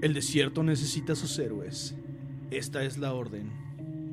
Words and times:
El 0.00 0.14
desierto 0.14 0.62
necesita 0.62 1.16
sus 1.16 1.36
héroes. 1.38 1.96
Esta 2.50 2.84
es 2.84 2.98
la 2.98 3.14
orden. 3.14 3.50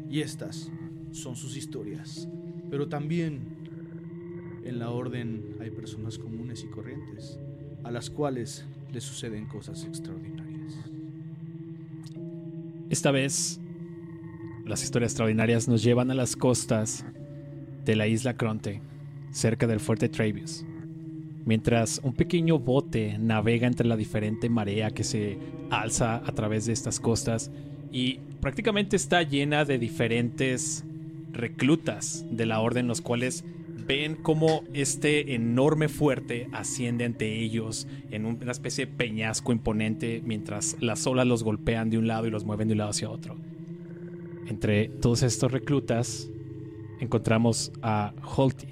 Y 0.09 0.21
estas 0.21 0.71
son 1.11 1.35
sus 1.35 1.55
historias. 1.55 2.27
Pero 2.71 2.87
también 2.87 3.41
en 4.63 4.79
la 4.79 4.89
orden 4.89 5.57
hay 5.59 5.69
personas 5.69 6.17
comunes 6.17 6.63
y 6.63 6.67
corrientes, 6.67 7.37
a 7.83 7.91
las 7.91 8.09
cuales 8.09 8.65
les 8.91 9.03
suceden 9.03 9.45
cosas 9.45 9.83
extraordinarias. 9.83 10.73
Esta 12.89 13.11
vez, 13.11 13.59
las 14.65 14.83
historias 14.83 15.11
extraordinarias 15.11 15.67
nos 15.67 15.83
llevan 15.83 16.09
a 16.09 16.15
las 16.15 16.35
costas 16.35 17.05
de 17.83 17.95
la 17.95 18.07
isla 18.07 18.37
Cronte, 18.37 18.81
cerca 19.31 19.67
del 19.67 19.79
fuerte 19.79 20.09
Travius. 20.09 20.65
Mientras 21.45 22.01
un 22.03 22.13
pequeño 22.13 22.57
bote 22.57 23.17
navega 23.19 23.67
entre 23.67 23.87
la 23.87 23.95
diferente 23.95 24.49
marea 24.49 24.89
que 24.89 25.03
se 25.03 25.37
alza 25.69 26.15
a 26.25 26.31
través 26.31 26.65
de 26.65 26.73
estas 26.73 26.99
costas 26.99 27.51
y 27.91 28.19
prácticamente 28.41 28.95
está 28.95 29.21
llena 29.21 29.63
de 29.63 29.77
diferentes 29.77 30.83
reclutas 31.31 32.25
de 32.31 32.47
la 32.47 32.61
orden, 32.61 32.87
los 32.87 33.01
cuales 33.01 33.45
ven 33.87 34.15
cómo 34.15 34.63
este 34.73 35.35
enorme 35.35 35.87
fuerte 35.87 36.49
asciende 36.51 37.05
ante 37.05 37.39
ellos 37.39 37.87
en 38.09 38.25
una 38.25 38.51
especie 38.51 38.87
de 38.87 38.91
peñasco 38.93 39.51
imponente 39.51 40.23
mientras 40.25 40.77
las 40.79 41.05
olas 41.05 41.27
los 41.27 41.43
golpean 41.43 41.91
de 41.91 41.99
un 41.99 42.07
lado 42.07 42.25
y 42.25 42.31
los 42.31 42.43
mueven 42.43 42.69
de 42.69 42.73
un 42.73 42.79
lado 42.79 42.89
hacia 42.89 43.09
otro. 43.09 43.37
Entre 44.47 44.87
todos 44.87 45.21
estos 45.21 45.51
reclutas 45.51 46.27
encontramos 46.99 47.71
a 47.83 48.13
Holty, 48.35 48.67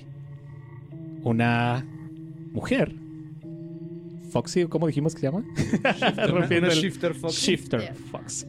una 1.23 1.85
mujer. 2.53 2.95
Foxy, 4.31 4.65
¿cómo 4.65 4.87
dijimos 4.87 5.13
que 5.13 5.21
se 5.21 5.27
llama? 5.27 5.43
Rompiendo 6.27 6.67
el- 6.69 6.73
shifter 6.79 7.13
Foxy. 7.13 7.51
Shifter 7.51 7.93
Foxy. 8.11 8.47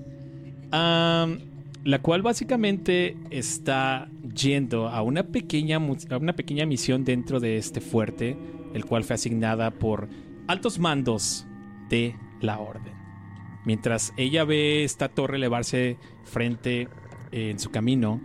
La 1.85 1.99
cual 2.01 2.23
básicamente 2.23 3.17
está 3.31 4.09
yendo 4.35 4.89
a 4.89 5.03
una 5.03 5.25
pequeña 5.25 5.77
a 5.77 6.17
una 6.17 6.33
pequeña 6.33 6.65
misión 6.65 7.05
dentro 7.05 7.41
de 7.41 7.59
este 7.59 7.81
fuerte, 7.83 8.39
el 8.73 8.87
cual 8.87 9.05
fue 9.05 9.15
asignada 9.15 9.71
por 9.71 10.09
altos 10.47 10.79
mandos 10.79 11.47
de 11.91 12.17
la 12.41 12.59
orden. 12.59 12.95
Mientras 13.67 14.15
ella 14.17 14.45
ve 14.45 14.85
esta 14.85 15.09
torre 15.09 15.37
elevarse 15.37 15.99
frente 16.25 16.89
eh, 17.33 17.51
en 17.51 17.59
su 17.59 17.71
camino, 17.71 18.21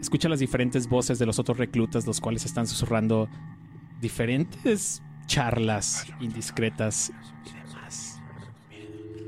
escucha 0.00 0.28
las 0.28 0.38
diferentes 0.38 0.88
voces 0.88 1.18
de 1.18 1.26
los 1.26 1.38
otros 1.40 1.58
reclutas, 1.58 2.06
los 2.06 2.20
cuales 2.20 2.44
están 2.44 2.68
susurrando 2.68 3.28
diferentes 4.00 5.02
charlas 5.30 6.06
indiscretas 6.18 7.12
y 7.46 7.52
demás. 7.54 8.20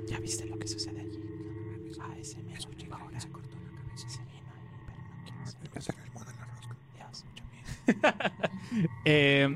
¿Ya 0.08 0.18
viste 0.18 0.44
lo 0.46 0.58
que 0.58 0.66
sucede 0.66 1.00
allí? 1.00 1.20
Ah, 2.00 2.12
ese 2.20 2.42
me 2.42 2.54
llegó 2.76 2.96
ahora. 2.96 3.20
Se 3.20 3.28
cortó 3.28 3.56
la 3.64 3.80
cabeza. 3.80 4.08
Se 4.08 4.20
vino 4.22 4.50
ahí, 4.52 4.66
pero 4.84 5.76
no. 8.18 8.42
Eh, 9.04 9.54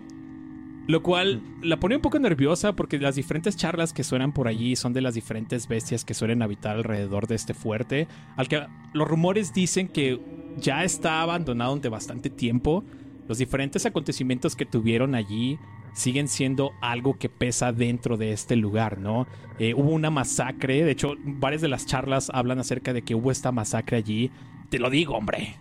lo 0.86 1.02
cual 1.02 1.42
la 1.62 1.80
pone 1.80 1.96
un 1.96 2.02
poco 2.02 2.18
nerviosa 2.20 2.74
porque 2.76 2.98
las 2.98 3.16
diferentes 3.16 3.56
charlas 3.56 3.92
que 3.92 4.04
suenan 4.04 4.32
por 4.32 4.46
allí 4.46 4.76
son 4.76 4.92
de 4.92 5.00
las 5.00 5.14
diferentes 5.14 5.66
bestias 5.66 6.04
que 6.04 6.14
suelen 6.14 6.42
habitar 6.42 6.76
alrededor 6.76 7.26
de 7.26 7.34
este 7.34 7.54
fuerte. 7.54 8.06
Al 8.36 8.46
que 8.46 8.64
los 8.92 9.08
rumores 9.08 9.52
dicen 9.52 9.88
que 9.88 10.20
ya 10.58 10.84
está 10.84 11.22
abandonado 11.22 11.76
de 11.78 11.88
bastante 11.88 12.30
tiempo. 12.30 12.84
Los 13.26 13.38
diferentes 13.38 13.84
acontecimientos 13.84 14.54
que 14.54 14.64
tuvieron 14.64 15.16
allí 15.16 15.58
siguen 15.96 16.28
siendo 16.28 16.74
algo 16.82 17.14
que 17.14 17.30
pesa 17.30 17.72
dentro 17.72 18.18
de 18.18 18.32
este 18.32 18.54
lugar, 18.54 18.98
¿no? 18.98 19.26
Eh, 19.58 19.72
hubo 19.72 19.90
una 19.90 20.10
masacre, 20.10 20.84
de 20.84 20.90
hecho, 20.90 21.14
varias 21.24 21.62
de 21.62 21.68
las 21.68 21.86
charlas 21.86 22.30
hablan 22.34 22.58
acerca 22.58 22.92
de 22.92 23.00
que 23.00 23.14
hubo 23.14 23.30
esta 23.30 23.50
masacre 23.50 23.96
allí. 23.96 24.30
Te 24.68 24.78
lo 24.78 24.90
digo, 24.90 25.16
hombre. 25.16 25.56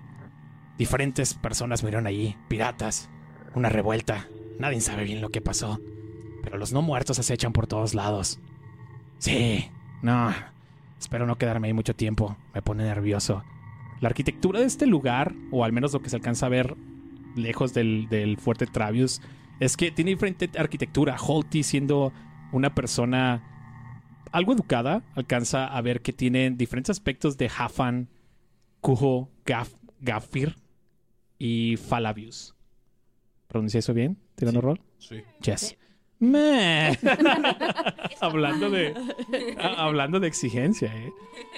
Diferentes 0.77 1.33
personas 1.35 1.83
murieron 1.83 2.05
allí, 2.05 2.35
piratas, 2.49 3.09
una 3.55 3.69
revuelta. 3.69 4.27
Nadie 4.59 4.81
sabe 4.81 5.05
bien 5.05 5.21
lo 5.21 5.29
que 5.29 5.39
pasó. 5.39 5.79
Pero 6.43 6.57
los 6.57 6.73
no 6.73 6.81
muertos 6.81 7.17
acechan 7.17 7.53
por 7.53 7.65
todos 7.65 7.95
lados. 7.95 8.39
Sí, 9.19 9.71
no. 10.01 10.33
Espero 10.99 11.25
no 11.25 11.37
quedarme 11.37 11.67
ahí 11.67 11.73
mucho 11.73 11.95
tiempo. 11.95 12.35
Me 12.53 12.61
pone 12.61 12.83
nervioso. 12.83 13.41
La 14.01 14.09
arquitectura 14.09 14.59
de 14.59 14.65
este 14.65 14.85
lugar, 14.85 15.33
o 15.49 15.63
al 15.63 15.71
menos 15.71 15.93
lo 15.93 16.01
que 16.01 16.09
se 16.09 16.17
alcanza 16.17 16.47
a 16.47 16.49
ver 16.49 16.75
lejos 17.37 17.73
del, 17.73 18.09
del 18.09 18.35
fuerte 18.37 18.67
Travius, 18.67 19.21
es 19.59 19.77
que 19.77 19.91
tiene 19.91 20.11
diferente 20.11 20.49
arquitectura. 20.57 21.15
Holty, 21.19 21.63
siendo 21.63 22.11
una 22.51 22.73
persona 22.75 23.43
algo 24.31 24.53
educada, 24.53 25.03
alcanza 25.15 25.65
a 25.67 25.81
ver 25.81 26.01
que 26.01 26.11
tiene 26.13 26.49
diferentes 26.51 26.89
aspectos 26.89 27.37
de 27.37 27.49
Hafan, 27.57 28.09
Kujo, 28.81 29.29
Gaf, 29.45 29.71
Gafir 30.01 30.55
y 31.39 31.77
Falabius. 31.77 32.55
¿Pronuncié 33.47 33.79
eso 33.79 33.93
bien? 33.93 34.17
¿Tirando 34.35 34.59
rol? 34.61 34.81
Sí. 34.97 35.21
Yes. 35.41 35.77
Meh. 36.19 36.97
hablando 38.21 38.69
de 38.69 38.93
a- 39.59 39.85
hablando 39.85 40.19
de 40.19 40.27
exigencia, 40.27 40.93
¿eh? 40.95 41.11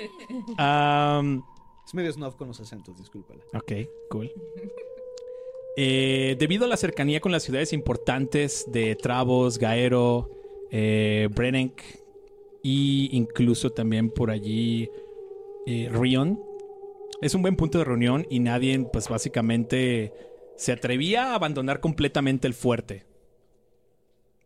Am, 0.58 1.44
Es 1.86 1.94
medio 1.94 2.12
snob 2.12 2.36
con 2.36 2.48
los 2.50 2.60
acentos, 2.60 2.98
discúlpala. 2.98 3.42
ok, 3.54 3.72
cool. 4.10 4.32
Eh, 5.80 6.36
debido 6.40 6.66
a 6.66 6.68
la 6.68 6.76
cercanía 6.76 7.20
con 7.20 7.32
las 7.32 7.44
ciudades 7.44 7.72
importantes 7.72 8.66
de 8.72 8.96
Travos, 8.96 9.60
Gaero, 9.60 10.32
eh, 10.72 11.30
Brenenk 11.32 11.80
y 12.64 13.16
incluso 13.16 13.70
también 13.70 14.10
por 14.10 14.32
allí 14.32 14.90
eh, 15.68 15.88
Rion, 15.94 16.42
es 17.22 17.36
un 17.36 17.44
buen 17.44 17.56
punto 17.56 17.78
de 17.78 17.84
reunión 17.84 18.26
y 18.28 18.40
nadie, 18.40 18.88
pues 18.92 19.08
básicamente, 19.08 20.14
se 20.56 20.72
atrevía 20.72 21.26
a 21.26 21.36
abandonar 21.36 21.80
completamente 21.80 22.48
el 22.48 22.56
fuerte. 22.56 23.06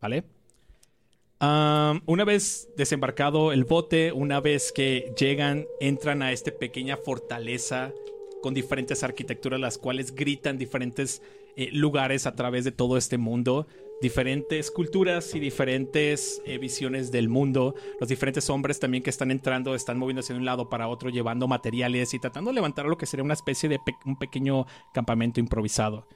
¿Vale? 0.01 0.25
Una 1.39 2.25
vez 2.25 2.68
desembarcado 2.75 3.54
el 3.54 3.63
bote, 3.63 4.12
una 4.12 4.42
vez 4.42 4.74
que 4.74 5.13
llegan, 5.18 5.66
entran 5.80 6.22
a 6.24 6.33
esta 6.33 6.51
pequeña 6.51 6.98
fortaleza 6.98 7.94
con 8.41 8.53
diferentes 8.53 9.03
arquitecturas, 9.03 9.59
las 9.59 9.77
cuales 9.77 10.15
gritan 10.15 10.57
diferentes 10.57 11.21
eh, 11.55 11.69
lugares 11.71 12.25
a 12.27 12.35
través 12.35 12.63
de 12.63 12.71
todo 12.71 12.97
este 12.97 13.17
mundo, 13.17 13.67
diferentes 14.01 14.71
culturas 14.71 15.35
y 15.35 15.39
diferentes 15.39 16.41
eh, 16.45 16.57
visiones 16.57 17.11
del 17.11 17.29
mundo. 17.29 17.75
Los 17.99 18.09
diferentes 18.09 18.49
hombres 18.49 18.79
también 18.79 19.03
que 19.03 19.09
están 19.09 19.31
entrando 19.31 19.75
están 19.75 19.97
moviéndose 19.97 20.33
de 20.33 20.39
un 20.39 20.45
lado 20.45 20.69
para 20.69 20.88
otro, 20.88 21.09
llevando 21.09 21.47
materiales 21.47 22.13
y 22.13 22.19
tratando 22.19 22.49
de 22.49 22.55
levantar 22.55 22.85
lo 22.85 22.97
que 22.97 23.05
sería 23.05 23.23
una 23.23 23.33
especie 23.33 23.69
de 23.69 23.79
un 24.05 24.17
pequeño 24.17 24.65
campamento 24.94 25.39
improvisado. 25.39 26.07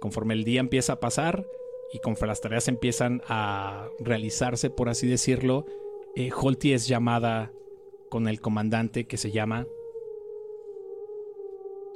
Conforme 0.00 0.34
el 0.34 0.44
día 0.44 0.60
empieza 0.60 0.94
a 0.94 1.00
pasar 1.00 1.44
y 1.92 1.98
conforme 1.98 2.28
las 2.28 2.40
tareas 2.40 2.68
empiezan 2.68 3.22
a 3.28 3.88
realizarse, 3.98 4.70
por 4.70 4.88
así 4.88 5.06
decirlo, 5.06 5.66
eh, 6.16 6.30
Holty 6.34 6.72
es 6.72 6.88
llamada 6.88 7.52
con 8.08 8.28
el 8.28 8.40
comandante 8.40 9.06
que 9.06 9.16
se 9.16 9.30
llama 9.30 9.66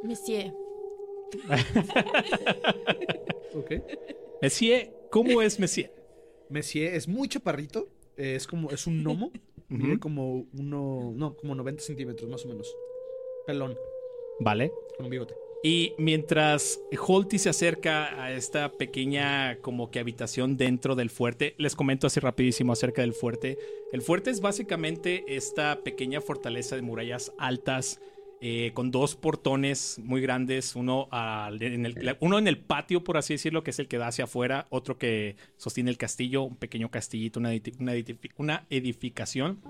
Monsieur. 0.05 0.53
Ok. 3.55 3.73
Monsieur. 4.43 4.89
¿Cómo 5.11 5.41
es 5.43 5.59
Monsieur? 5.61 5.91
Messier 6.49 6.95
es 6.95 7.07
muy 7.09 7.29
chaparrito. 7.29 7.89
eh, 8.17 8.35
Es 8.37 8.47
como, 8.47 8.71
es 8.71 8.87
un 8.87 9.03
gnomo. 9.03 9.31
Mide 9.69 9.99
como 9.99 10.47
uno, 10.57 11.13
no, 11.17 11.37
como 11.37 11.55
90 11.55 11.83
centímetros 11.83 12.29
más 12.29 12.45
o 12.45 12.49
menos. 12.49 12.73
Pelón, 13.47 13.77
Vale. 14.41 14.71
con 14.97 15.07
un 15.07 15.11
bigote. 15.11 15.35
Y 15.63 15.95
mientras 15.97 16.79
Holty 17.07 17.39
se 17.39 17.49
acerca 17.49 18.23
a 18.23 18.33
esta 18.33 18.71
pequeña 18.73 19.59
como 19.63 19.91
que 19.91 19.99
habitación 20.01 20.57
dentro 20.59 20.95
del 20.95 21.09
fuerte, 21.09 21.55
les 21.57 21.75
comento 21.75 22.07
así 22.07 22.21
rapidísimo 22.21 22.73
acerca 22.73 23.01
del 23.03 23.15
fuerte. 23.15 23.57
El 23.91 24.03
fuerte 24.03 24.31
es 24.31 24.41
básicamente 24.43 25.25
esta 25.29 25.83
pequeña 25.83 26.21
fortaleza 26.21 26.77
de 26.77 26.83
murallas 26.83 27.33
altas 27.39 28.01
eh, 28.47 28.73
con 28.75 28.91
dos 28.91 29.17
portones 29.17 29.99
muy 30.05 30.21
grandes, 30.21 30.77
uno, 30.77 31.09
al- 31.11 31.63
en 31.63 31.87
el, 31.87 32.17
uno 32.21 32.39
en 32.39 32.47
el 32.47 32.59
patio, 32.59 33.03
por 33.03 33.17
así 33.17 33.33
decirlo, 33.33 33.65
que 33.65 33.71
es 33.71 33.79
el 33.79 33.89
que 33.89 33.97
da 33.97 34.09
hacia 34.09 34.25
afuera, 34.25 34.67
otro 34.69 34.99
que 34.99 35.37
sostiene 35.57 35.89
el 35.91 35.97
castillo, 35.97 36.43
un 36.43 36.57
pequeño 36.57 36.91
castillito, 36.91 37.41
una, 37.41 38.67
edificación. 38.69 39.61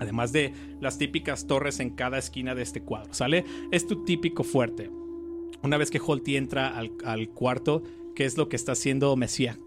Además 0.00 0.32
de 0.32 0.54
las 0.80 0.96
típicas 0.96 1.46
torres 1.46 1.80
en 1.80 1.90
cada 1.90 2.16
esquina 2.16 2.54
de 2.54 2.62
este 2.62 2.80
cuadro, 2.80 3.12
¿sale? 3.12 3.44
Es 3.70 3.86
tu 3.86 4.04
típico 4.06 4.42
fuerte. 4.42 4.88
Una 5.62 5.76
vez 5.76 5.90
que 5.90 6.00
Holty 6.00 6.36
entra 6.36 6.68
al, 6.78 6.92
al 7.04 7.28
cuarto, 7.28 7.82
¿qué 8.16 8.24
es 8.24 8.38
lo 8.38 8.48
que 8.48 8.56
está 8.56 8.72
haciendo 8.72 9.14
Mesía? 9.16 9.58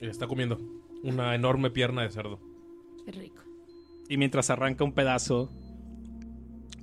Está 0.00 0.26
comiendo 0.26 0.58
una 1.04 1.36
enorme 1.36 1.70
pierna 1.70 2.02
de 2.02 2.10
cerdo. 2.10 2.40
Qué 3.04 3.12
rico. 3.12 3.42
Y 4.08 4.16
mientras 4.16 4.50
arranca 4.50 4.82
un 4.82 4.92
pedazo, 4.94 5.52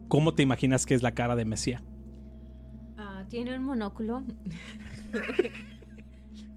¿cómo 0.09 0.33
te 0.33 0.43
imaginas 0.43 0.85
que 0.85 0.93
es 0.95 1.01
la 1.01 1.13
cara 1.13 1.37
de 1.37 1.45
Mesía? 1.45 1.81
Ah, 2.97 3.23
tiene 3.29 3.55
un 3.57 3.63
monóculo. 3.63 4.23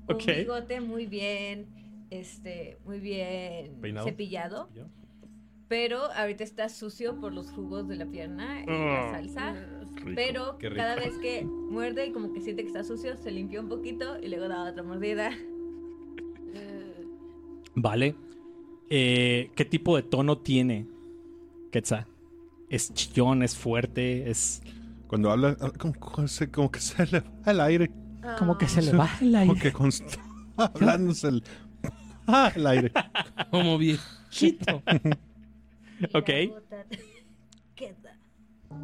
Ok. 0.08 0.24
Un 0.26 0.34
bigote 0.34 0.80
muy 0.80 1.06
bien, 1.06 1.66
este, 2.10 2.76
muy 2.84 2.98
bien 2.98 3.78
Peinado. 3.80 4.04
cepillado. 4.06 4.68
Pero 5.68 6.10
ahorita 6.12 6.42
está 6.42 6.68
sucio 6.68 7.18
por 7.20 7.32
los 7.32 7.50
jugos 7.52 7.86
de 7.88 7.94
la 7.96 8.04
pierna 8.06 8.62
y 8.62 8.66
la 8.66 9.10
salsa. 9.12 9.54
Pero 10.16 10.58
cada 10.58 10.96
vez 10.96 11.16
que 11.18 11.44
muerde 11.44 12.06
y 12.06 12.12
como 12.12 12.32
que 12.32 12.40
siente 12.40 12.62
que 12.62 12.68
está 12.68 12.82
sucio, 12.82 13.16
se 13.16 13.30
limpió 13.30 13.60
un 13.60 13.68
poquito 13.68 14.18
y 14.20 14.28
luego 14.28 14.48
da 14.48 14.68
otra 14.68 14.82
mordida. 14.82 15.30
Vale. 17.74 18.14
Eh, 18.90 19.50
¿Qué 19.54 19.64
tipo 19.64 19.96
de 19.96 20.02
tono 20.02 20.38
tiene 20.38 20.86
Quetzal? 21.70 22.06
¿Es 22.72 22.92
chillón? 22.94 23.42
¿Es 23.42 23.56
fuerte? 23.56 24.30
¿Es 24.30 24.62
Cuando 25.06 25.30
habla, 25.30 25.56
ah, 25.60 25.70
como, 25.78 25.94
como 25.94 26.26
se- 26.26 26.50
como 26.50 26.70
que 26.70 26.80
se 26.80 27.06
le 27.06 27.20
va 27.20 27.52
el 27.52 27.60
aire. 27.60 27.90
como 28.38 28.56
que 28.58 28.66
se 28.66 28.82
le 28.82 28.92
va 28.92 29.08
el 29.20 29.32
Como 29.32 29.38
aire? 29.52 29.60
que 29.60 29.72
const- 29.72 30.18
hablándose 30.56 31.28
el, 31.28 31.44
ah, 32.26 32.50
el 32.54 32.66
aire. 32.66 32.92
Como 33.50 33.78
viejito. 33.78 34.82
Ok. 36.14 36.30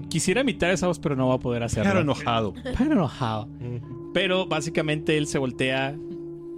Quisiera 0.08 0.42
imitar 0.42 0.70
esa 0.70 0.86
voz, 0.86 0.98
pero 0.98 1.16
no 1.16 1.28
va 1.28 1.34
a 1.34 1.38
poder 1.40 1.62
hacerlo. 1.62 1.90
Pero 1.90 2.00
enojado. 2.02 2.54
Pero 2.62 2.92
enojado. 2.92 3.48
Pero 4.14 4.46
básicamente 4.46 5.16
él 5.18 5.26
se 5.26 5.38
voltea, 5.38 5.96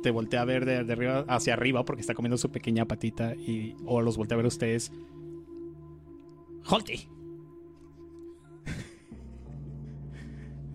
te 0.02 0.10
voltea 0.10 0.42
a 0.42 0.44
ver 0.44 0.64
de, 0.66 0.84
de 0.84 0.92
arriba 0.92 1.24
hacia 1.28 1.54
arriba 1.54 1.84
porque 1.84 2.00
está 2.00 2.14
comiendo 2.14 2.36
su 2.36 2.50
pequeña 2.50 2.84
patita 2.86 3.34
y 3.34 3.76
o 3.86 4.00
los 4.02 4.16
voltea 4.16 4.34
a 4.34 4.38
ver 4.38 4.46
a 4.46 4.48
ustedes. 4.48 4.92
Holty. 6.66 7.08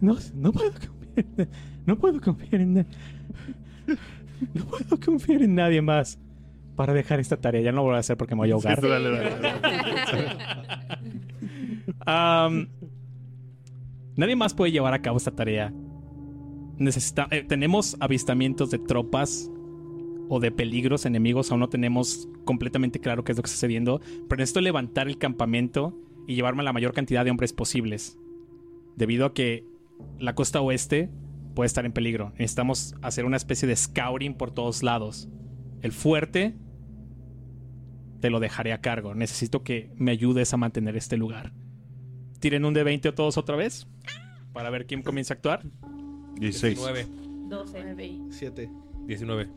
No, 0.02 0.18
no 0.36 0.52
puedo 0.52 0.72
confiar, 0.72 1.48
no 1.86 1.98
puedo 1.98 2.22
confiar 2.22 2.62
en 2.62 2.86
no 4.54 4.66
puedo 4.66 5.00
confiar 5.00 5.42
en 5.42 5.56
nadie 5.56 5.82
más 5.82 6.20
para 6.76 6.94
dejar 6.94 7.20
esta 7.20 7.38
tarea. 7.38 7.62
Ya 7.62 7.72
no 7.72 7.78
lo 7.78 7.84
voy 7.84 7.96
a 7.96 8.00
hacer 8.00 8.18
porque 8.18 8.36
me 8.36 8.40
voy 8.40 8.52
a 8.52 8.54
ahogar. 8.54 8.82
Dale, 8.82 9.10
dale. 9.10 9.32
Am, 12.06 12.68
nadie 14.16 14.36
más 14.36 14.54
puede 14.54 14.72
llevar 14.72 14.94
a 14.94 15.02
cabo 15.02 15.18
esta 15.18 15.32
tarea. 15.32 15.74
Necesita, 16.78 17.28
eh, 17.32 17.44
tenemos 17.44 17.96
avistamientos 18.00 18.70
de 18.72 18.80
tropas 18.80 19.50
o 20.28 20.40
de 20.40 20.52
peligros 20.52 21.06
enemigos. 21.06 21.52
Aún 21.52 21.62
no 21.62 21.70
tenemos 21.70 22.28
completamente 22.44 23.00
claro 23.00 23.24
qué 23.24 23.32
es 23.32 23.38
lo 23.38 23.44
que 23.44 23.48
está 23.48 23.56
sucediendo. 23.56 24.02
Pero 24.28 24.40
necesito 24.40 24.62
levantar 24.62 25.08
el 25.08 25.18
campamento 25.18 25.98
y 26.28 26.36
llevarme 26.36 26.62
a 26.62 26.66
la 26.66 26.74
mayor 26.74 26.94
cantidad 26.94 27.24
de 27.24 27.32
hombres 27.32 27.54
posibles. 27.54 28.20
Debido 28.98 29.26
a 29.26 29.34
que 29.34 29.66
la 30.20 30.36
costa 30.36 30.62
oeste 30.62 31.10
puede 31.54 31.68
estar 31.68 31.86
en 31.86 31.94
peligro. 31.94 32.32
Necesitamos 32.32 32.96
hacer 33.02 33.26
una 33.26 33.38
especie 33.38 33.68
de 33.68 33.76
scouting 33.76 34.36
por 34.36 34.52
todos 34.52 34.84
lados. 34.84 35.30
El 35.82 35.92
fuerte 35.92 36.56
te 38.20 38.30
lo 38.30 38.40
dejaré 38.40 38.74
a 38.74 38.82
cargo. 38.82 39.16
Necesito 39.16 39.64
que 39.64 39.92
me 39.96 40.12
ayudes 40.12 40.54
a 40.54 40.58
mantener 40.58 40.96
este 40.96 41.18
lugar. 41.18 41.54
Tiren 42.40 42.66
un 42.66 42.74
de 42.74 42.84
20 42.84 43.12
todos 43.12 43.38
otra 43.38 43.56
vez. 43.56 43.88
Para 44.54 44.70
ver 44.70 44.86
quién 44.86 45.02
comienza 45.02 45.34
a 45.34 45.36
actuar. 45.36 45.64
16. 46.40 46.78
19. 46.78 47.08
12. 47.50 48.20
Siete. 48.32 48.70
19. 49.06 49.50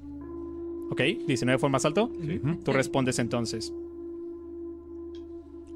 Ok, 0.90 1.00
19 1.26 1.58
fue 1.58 1.68
más 1.68 1.84
alto. 1.84 2.04
Ujú. 2.06 2.56
Tú 2.64 2.72
respondes 2.72 3.18
entonces. 3.18 3.72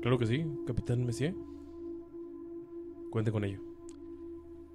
Claro 0.00 0.18
que 0.18 0.26
sí, 0.26 0.44
Capitán 0.66 1.04
Messier. 1.04 1.34
Cuente 3.10 3.30
con 3.30 3.44
ello. 3.44 3.60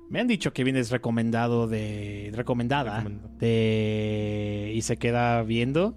Me 0.10 0.22
han 0.22 0.28
dicho 0.28 0.54
que 0.54 0.64
vienes 0.64 0.90
recomendado 0.90 1.68
de. 1.68 2.32
recomendada. 2.34 3.06
De. 3.40 4.72
y 4.74 4.82
se 4.82 4.98
queda 4.98 5.44
viendo. 5.44 5.96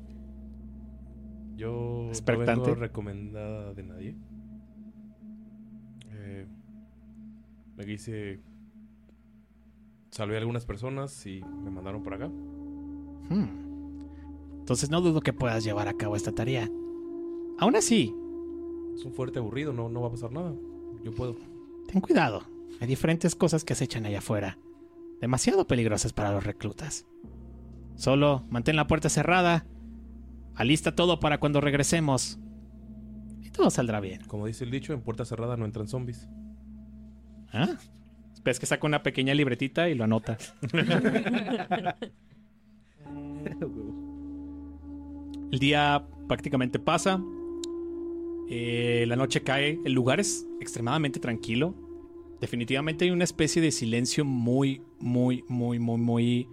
Yo 1.56 2.10
no 2.26 2.38
vengo 2.38 2.74
recomendada 2.74 3.74
de 3.74 3.82
nadie. 3.82 4.16
Eh, 6.10 6.46
me 7.76 7.84
quise... 7.84 8.40
Salvé 10.10 10.36
a 10.36 10.38
algunas 10.38 10.64
personas 10.64 11.26
y 11.26 11.42
me 11.42 11.70
mandaron 11.70 12.02
por 12.02 12.14
acá. 12.14 12.28
Hmm. 12.28 13.48
Entonces 14.58 14.90
no 14.90 15.02
dudo 15.02 15.20
que 15.20 15.34
puedas 15.34 15.62
llevar 15.62 15.86
a 15.86 15.92
cabo 15.92 16.16
esta 16.16 16.32
tarea. 16.32 16.68
Aún 17.58 17.76
así, 17.76 18.14
Es 18.94 19.04
un 19.04 19.12
fuerte 19.12 19.38
aburrido, 19.38 19.74
no, 19.74 19.90
no 19.90 20.00
va 20.00 20.08
a 20.08 20.10
pasar 20.10 20.32
nada. 20.32 20.54
Yo 21.04 21.12
puedo. 21.12 21.36
ten 21.86 22.00
cuidado. 22.00 22.42
Hay 22.80 22.86
diferentes 22.86 23.34
cosas 23.34 23.64
que 23.64 23.72
acechan 23.72 24.06
allá 24.06 24.18
afuera. 24.18 24.58
Demasiado 25.20 25.66
peligrosas 25.66 26.12
para 26.12 26.32
los 26.32 26.44
reclutas. 26.44 27.06
Solo 27.96 28.46
mantén 28.48 28.76
la 28.76 28.86
puerta 28.86 29.08
cerrada. 29.08 29.66
Alista 30.54 30.94
todo 30.94 31.20
para 31.20 31.38
cuando 31.38 31.60
regresemos. 31.60 32.38
Y 33.42 33.50
todo 33.50 33.70
saldrá 33.70 34.00
bien. 34.00 34.22
Como 34.26 34.46
dice 34.46 34.64
el 34.64 34.70
dicho, 34.70 34.92
en 34.92 35.02
puerta 35.02 35.24
cerrada 35.24 35.56
no 35.56 35.64
entran 35.64 35.88
zombies. 35.88 36.28
¿Ah? 37.52 37.76
Ves 38.44 38.58
que 38.58 38.66
saca 38.66 38.86
una 38.86 39.02
pequeña 39.02 39.34
libretita 39.34 39.88
y 39.88 39.94
lo 39.94 40.04
anota. 40.04 40.38
El 45.50 45.58
día 45.58 46.06
prácticamente 46.28 46.78
pasa. 46.78 47.20
Eh, 48.48 49.04
la 49.08 49.16
noche 49.16 49.42
cae. 49.42 49.78
El 49.84 49.92
lugar 49.92 50.20
es 50.20 50.46
extremadamente 50.60 51.20
tranquilo. 51.20 51.74
Definitivamente 52.40 53.04
hay 53.04 53.10
una 53.10 53.24
especie 53.24 53.60
de 53.60 53.70
silencio 53.70 54.24
muy, 54.24 54.82
muy, 54.98 55.44
muy, 55.48 55.78
muy, 55.78 55.98
muy 55.98 56.48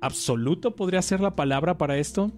absoluto, 0.00 0.76
podría 0.76 1.02
ser 1.02 1.20
la 1.20 1.34
palabra 1.34 1.78
para 1.78 1.98
esto. 1.98 2.32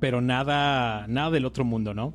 Pero 0.00 0.20
nada, 0.20 1.06
nada 1.08 1.30
del 1.30 1.44
otro 1.44 1.64
mundo, 1.64 1.92
¿no? 1.92 2.14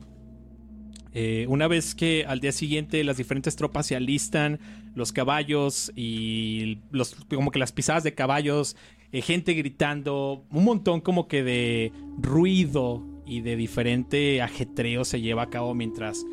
Eh, 1.11 1.45
una 1.49 1.67
vez 1.67 1.95
que 1.95 2.25
al 2.27 2.39
día 2.39 2.51
siguiente 2.51 3.03
las 3.03 3.17
diferentes 3.17 3.55
tropas 3.55 3.87
se 3.87 3.95
alistan, 3.95 4.59
los 4.95 5.11
caballos 5.11 5.91
y 5.95 6.79
los, 6.91 7.15
como 7.29 7.51
que 7.51 7.59
las 7.59 7.71
pisadas 7.71 8.03
de 8.03 8.13
caballos 8.13 8.75
eh, 9.11 9.21
gente 9.21 9.53
gritando, 9.53 10.45
un 10.51 10.63
montón 10.63 11.01
como 11.01 11.27
que 11.27 11.43
de 11.43 11.91
ruido 12.19 13.03
y 13.25 13.41
de 13.41 13.55
diferente 13.55 14.41
ajetreo 14.41 15.03
se 15.03 15.21
lleva 15.21 15.43
a 15.43 15.49
cabo 15.49 15.73
mientras 15.73 16.25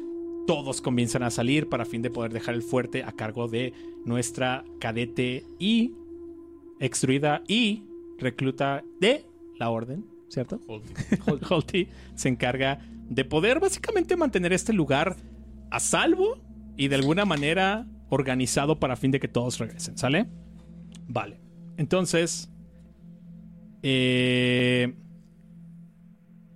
todos 0.47 0.81
comienzan 0.81 1.23
a 1.23 1.31
salir 1.31 1.69
para 1.69 1.85
fin 1.85 2.03
de 2.03 2.11
poder 2.11 2.33
dejar 2.33 2.55
el 2.55 2.63
fuerte 2.63 3.03
a 3.03 3.13
cargo 3.13 3.49
de 3.49 3.73
nuestra 4.05 4.65
cadete 4.81 5.45
y 5.59 5.93
extruida 6.81 7.43
y 7.49 7.85
recluta 8.19 8.85
de 9.01 9.25
la 9.59 9.71
orden, 9.71 10.07
¿cierto? 10.29 10.61
Holty 11.49 11.89
se 12.15 12.29
encarga 12.29 12.79
de 13.09 13.25
poder 13.25 13.61
básicamente 13.61 14.17
mantener 14.17 14.53
este 14.53 14.73
lugar 14.73 15.17
a 15.71 15.81
salvo 15.81 16.39
y 16.77 16.89
de 16.89 16.97
alguna 16.97 17.25
manera 17.25 17.87
organizado 18.09 18.79
para 18.79 18.97
fin 18.97 19.11
de 19.11 19.21
que 19.21 19.29
todos 19.29 19.59
regresen, 19.59 19.99
¿sale? 19.99 20.27
Vale. 21.09 21.41
Entonces, 21.77 22.51
eh, 23.83 24.95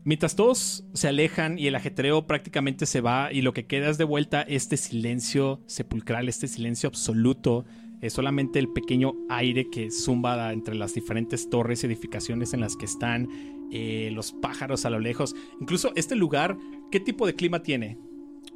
mientras 0.04 0.36
todos 0.36 0.84
se 0.92 1.08
alejan 1.08 1.58
y 1.58 1.66
el 1.66 1.74
ajetreo 1.74 2.26
prácticamente 2.26 2.86
se 2.86 3.00
va 3.00 3.32
y 3.32 3.42
lo 3.42 3.52
que 3.52 3.66
queda 3.66 3.90
es 3.90 3.98
de 3.98 4.04
vuelta 4.04 4.42
este 4.42 4.76
silencio 4.76 5.60
sepulcral, 5.66 6.28
este 6.28 6.48
silencio 6.48 6.88
absoluto, 6.88 7.64
es 8.00 8.14
solamente 8.14 8.58
el 8.58 8.68
pequeño 8.68 9.12
aire 9.28 9.68
que 9.70 9.90
zumba 9.90 10.52
entre 10.52 10.74
las 10.74 10.94
diferentes 10.94 11.50
torres 11.50 11.82
y 11.82 11.86
edificaciones 11.86 12.54
en 12.54 12.60
las 12.60 12.76
que 12.76 12.86
están, 12.86 13.28
eh, 13.72 14.10
los 14.12 14.32
pájaros 14.32 14.84
a 14.86 14.90
lo 14.90 14.98
lejos. 14.98 15.34
Incluso 15.60 15.92
este 15.96 16.16
lugar, 16.16 16.56
¿qué 16.90 16.98
tipo 16.98 17.26
de 17.26 17.34
clima 17.34 17.62
tiene? 17.62 17.98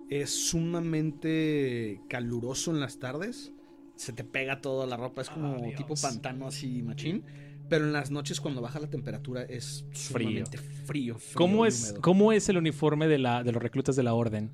Es 0.09 0.31
sumamente 0.31 2.01
caluroso 2.09 2.71
en 2.71 2.81
las 2.81 2.99
tardes. 2.99 3.53
Se 3.97 4.13
te 4.13 4.25
pega 4.25 4.61
toda 4.61 4.87
la 4.87 4.97
ropa, 4.97 5.23
es 5.23 5.31
como 5.31 5.55
Ah, 5.57 5.77
tipo 5.77 5.95
pantano 6.01 6.47
así 6.47 6.83
machín. 6.83 7.23
Pero 7.69 7.87
en 7.87 7.93
las 7.93 8.11
noches 8.11 8.41
cuando 8.41 8.61
baja 8.61 8.79
la 8.79 8.89
temperatura 8.89 9.43
es 9.43 9.85
Frío. 9.93 10.29
sumamente 10.47 10.59
frío. 10.59 11.19
frío 11.19 11.37
¿Cómo 11.37 11.65
es, 11.67 11.85
húmedo. 11.91 12.01
¿Cómo 12.03 12.33
es 12.33 12.49
el 12.49 12.59
uniforme 12.59 13.09
de, 13.09 13.19
la, 13.19 13.43
de 13.43 13.53
los 13.53 13.63
reclutas 13.63 13.97
de 13.97 14.03
la 14.03 14.13
orden? 14.15 14.51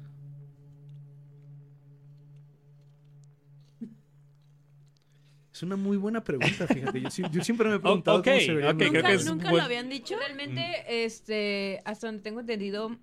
Es 5.52 5.62
una 5.64 5.76
muy 5.76 5.96
buena 5.96 6.22
pregunta, 6.22 6.66
fíjate. 6.66 7.02
Yo, 7.32 7.42
siempre 7.44 7.68
me 7.68 7.76
he 7.76 7.80
preguntado 7.80 8.18
ok, 8.18 8.24
cómo 8.24 8.40
se 8.40 8.52
vería 8.54 8.70
ok, 8.70 8.72
un 8.74 8.78
creo 8.78 8.90
uniforme. 8.90 9.08
que 9.10 9.14
es 9.22 9.26
¿Nunca 9.26 9.50
buen- 9.50 9.58
lo 9.58 9.64
habían 9.64 9.88
dicho? 9.90 10.16
Realmente, 10.16 11.04
este, 11.04 11.82
hasta 11.84 12.06
donde 12.06 12.22
tengo 12.22 12.40
entendido, 12.40 12.96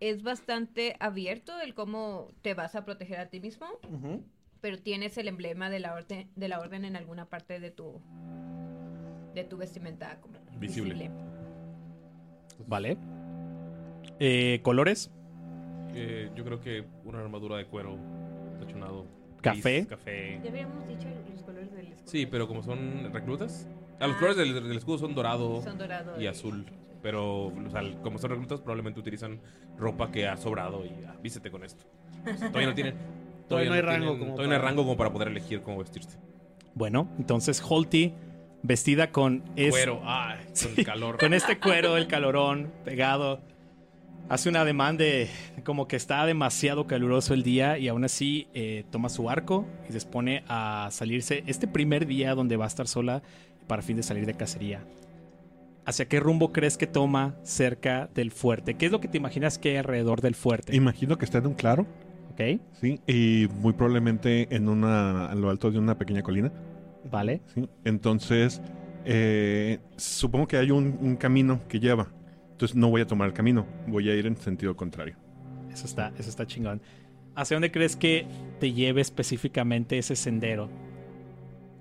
es 0.00 0.22
bastante 0.22 0.96
abierto 1.00 1.58
el 1.60 1.74
cómo 1.74 2.32
te 2.42 2.54
vas 2.54 2.74
a 2.74 2.84
proteger 2.84 3.20
a 3.20 3.30
ti 3.30 3.40
mismo, 3.40 3.66
pero 4.60 4.78
tienes 4.78 5.16
el 5.18 5.28
emblema 5.28 5.70
de 5.70 5.78
la 5.80 5.94
orden, 5.94 6.28
de 6.34 6.48
la 6.48 6.58
orden 6.60 6.84
en 6.84 6.96
alguna 6.96 7.26
parte 7.28 7.58
de 7.60 7.70
tu, 7.70 8.02
de 9.38 9.44
tu 9.44 9.56
vestimenta 9.56 10.18
como 10.20 10.38
Visible. 10.58 11.10
Vale. 12.66 12.96
Eh, 14.18 14.60
¿Colores? 14.62 15.10
Eh, 15.94 16.30
yo 16.34 16.44
creo 16.44 16.60
que 16.60 16.84
una 17.04 17.20
armadura 17.20 17.56
de 17.56 17.66
cuero 17.66 17.96
tachonado. 18.58 19.06
¿Café? 19.40 19.74
gris, 19.76 19.86
café. 19.86 20.40
Ya 20.42 20.50
habíamos 20.50 20.86
dicho 20.88 21.06
los 21.32 21.42
colores 21.42 21.72
del 21.72 21.86
escudo. 21.88 22.08
Sí, 22.08 22.26
pero 22.26 22.48
como 22.48 22.62
son 22.62 23.10
reclutas. 23.12 23.68
Ah, 24.00 24.06
los 24.08 24.16
Ah. 24.16 24.18
colores 24.20 24.36
del, 24.36 24.54
del 24.68 24.76
escudo 24.76 24.98
son 24.98 25.14
dorado, 25.14 25.62
Son 25.62 25.78
dorado 25.78 26.20
y 26.20 26.26
azul. 26.26 26.66
Pero, 27.02 27.46
o 27.46 27.70
sea, 27.70 27.82
como 28.02 28.18
son 28.18 28.30
reclutas, 28.30 28.60
probablemente 28.60 28.98
utilizan 28.98 29.38
ropa 29.78 30.10
que 30.10 30.26
ha 30.26 30.36
sobrado 30.36 30.84
y 30.84 30.90
ah, 31.06 31.14
vístete 31.22 31.50
con 31.52 31.62
esto. 31.62 31.84
O 32.22 32.36
sea, 32.36 32.48
todavía 32.48 32.68
no 32.68 32.74
tienen. 32.74 32.94
Todavía 33.48 33.70
no 33.70 33.76
hay 33.76 33.80
tienen- 33.82 34.00
rango 34.02 34.18
como 34.18 34.32
Todavía 34.32 34.48
no 34.48 34.52
hay 34.54 34.58
para- 34.58 34.68
rango 34.70 34.82
como 34.82 34.96
para 34.96 35.10
poder 35.12 35.28
elegir 35.28 35.62
cómo 35.62 35.78
vestirse. 35.78 36.18
Bueno, 36.74 37.08
entonces 37.18 37.62
Holty, 37.66 38.12
vestida 38.62 39.10
con... 39.10 39.42
es- 39.56 39.70
Cuero, 39.70 40.00
ah, 40.04 40.36
con 40.46 40.74
Sí, 40.76 40.84
calor. 40.84 41.18
Con 41.18 41.34
este 41.34 41.58
cuero, 41.58 41.96
el 41.96 42.06
calorón 42.06 42.72
pegado. 42.84 43.40
Hace 44.28 44.50
un 44.50 44.56
ademán 44.56 44.98
de 44.98 45.30
como 45.64 45.88
que 45.88 45.96
está 45.96 46.26
demasiado 46.26 46.86
caluroso 46.86 47.32
el 47.32 47.42
día 47.42 47.78
y 47.78 47.88
aún 47.88 48.04
así 48.04 48.46
eh, 48.52 48.84
toma 48.90 49.08
su 49.08 49.30
arco 49.30 49.66
y 49.84 49.88
se 49.88 49.94
dispone 49.94 50.44
a 50.48 50.88
salirse 50.90 51.44
este 51.46 51.66
primer 51.66 52.06
día 52.06 52.34
donde 52.34 52.56
va 52.58 52.66
a 52.66 52.68
estar 52.68 52.86
sola 52.88 53.22
para 53.66 53.80
fin 53.80 53.96
de 53.96 54.02
salir 54.02 54.26
de 54.26 54.34
cacería. 54.34 54.82
¿Hacia 55.86 56.06
qué 56.08 56.20
rumbo 56.20 56.52
crees 56.52 56.76
que 56.76 56.86
toma 56.86 57.36
cerca 57.42 58.10
del 58.14 58.30
fuerte? 58.30 58.74
¿Qué 58.74 58.84
es 58.86 58.92
lo 58.92 59.00
que 59.00 59.08
te 59.08 59.16
imaginas 59.16 59.56
que 59.56 59.70
hay 59.70 59.76
alrededor 59.76 60.20
del 60.20 60.34
fuerte? 60.34 60.76
Imagino 60.76 61.16
que 61.16 61.24
está 61.24 61.38
en 61.38 61.46
un 61.46 61.54
claro, 61.54 61.86
¿Ok? 62.32 62.60
sí, 62.78 63.00
y 63.06 63.48
muy 63.60 63.72
probablemente 63.72 64.54
en 64.54 64.68
una, 64.68 65.30
en 65.32 65.40
lo 65.40 65.48
alto 65.48 65.70
de 65.70 65.78
una 65.78 65.96
pequeña 65.96 66.22
colina. 66.22 66.52
Vale. 67.10 67.40
¿sí? 67.54 67.68
Entonces, 67.84 68.60
eh, 69.04 69.78
supongo 69.96 70.46
que 70.46 70.56
hay 70.56 70.70
un, 70.70 70.98
un 71.00 71.16
camino 71.16 71.60
que 71.68 71.80
lleva. 71.80 72.08
Entonces 72.52 72.76
no 72.76 72.90
voy 72.90 73.00
a 73.02 73.06
tomar 73.06 73.28
el 73.28 73.34
camino, 73.34 73.66
voy 73.86 74.10
a 74.10 74.14
ir 74.14 74.26
en 74.26 74.36
sentido 74.36 74.76
contrario. 74.76 75.16
Eso 75.72 75.86
está, 75.86 76.12
eso 76.18 76.28
está 76.28 76.46
chingón. 76.46 76.80
¿Hacia 77.36 77.54
dónde 77.54 77.70
crees 77.70 77.94
que 77.94 78.26
te 78.58 78.72
lleve 78.72 79.00
específicamente 79.00 79.96
ese 79.96 80.16
sendero? 80.16 80.68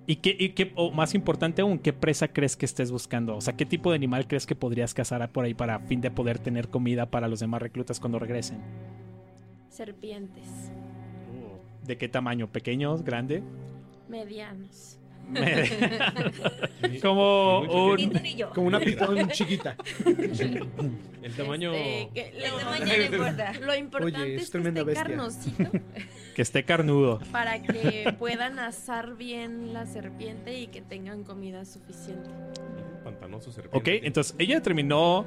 ¿Y 0.05 0.17
qué, 0.17 0.35
y 0.39 0.49
qué- 0.49 0.71
o 0.75 0.91
más 0.91 1.15
importante 1.15 1.61
aún, 1.63 1.79
qué 1.79 1.91
presa 1.93 2.27
crees 2.27 2.55
que 2.55 2.65
estés 2.65 2.91
buscando? 2.91 3.35
O 3.35 3.41
sea, 3.41 3.57
¿qué 3.57 3.65
tipo 3.65 3.89
de 3.89 3.95
animal 3.97 4.27
crees 4.27 4.45
que 4.45 4.55
podrías 4.55 4.93
cazar 4.93 5.29
por 5.31 5.43
ahí 5.45 5.53
para 5.55 5.79
fin 5.79 5.99
de 5.99 6.11
poder 6.11 6.37
tener 6.39 6.69
comida 6.69 7.07
para 7.07 7.27
los 7.27 7.39
demás 7.39 7.61
reclutas 7.61 7.99
cuando 7.99 8.19
regresen? 8.19 8.59
Serpientes. 9.69 10.71
¿De 11.85 11.97
qué 11.97 12.07
tamaño? 12.07 12.47
¿Pequeños? 12.51 13.03
¿Grande? 13.03 13.43
Medianos. 14.07 14.96
Como 17.01 17.61
un... 17.61 18.11
Como 18.53 18.67
una 18.67 18.79
pitón 18.79 19.29
chiquita. 19.29 19.75
El 21.21 21.33
tamaño. 21.35 21.73
Este, 21.73 22.09
que 22.13 22.29
El 22.37 22.51
lo, 22.51 22.57
tamaño 22.57 22.85
no 22.85 23.03
importa. 23.03 23.53
lo 23.59 23.75
importante 23.75 24.21
Oye, 24.21 24.35
es 24.35 24.41
es, 24.43 24.49
que 24.51 24.57
esté 24.59 24.83
bestia. 24.83 25.03
carnosito 25.03 25.71
Que 26.35 26.41
esté 26.41 26.63
carnudo. 26.63 27.19
para 27.31 27.61
que 27.61 28.15
puedan 28.17 28.59
asar 28.59 29.15
bien 29.15 29.73
la 29.73 29.85
serpiente 29.85 30.57
y 30.59 30.67
que 30.67 30.81
tengan 30.81 31.23
comida 31.23 31.65
suficiente. 31.65 32.29
Pantanoso 33.03 33.51
serpiente. 33.51 33.77
Ok, 33.77 34.03
entonces 34.05 34.35
ella 34.37 34.61
terminó 34.61 35.25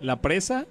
la 0.00 0.20
presa. 0.20 0.66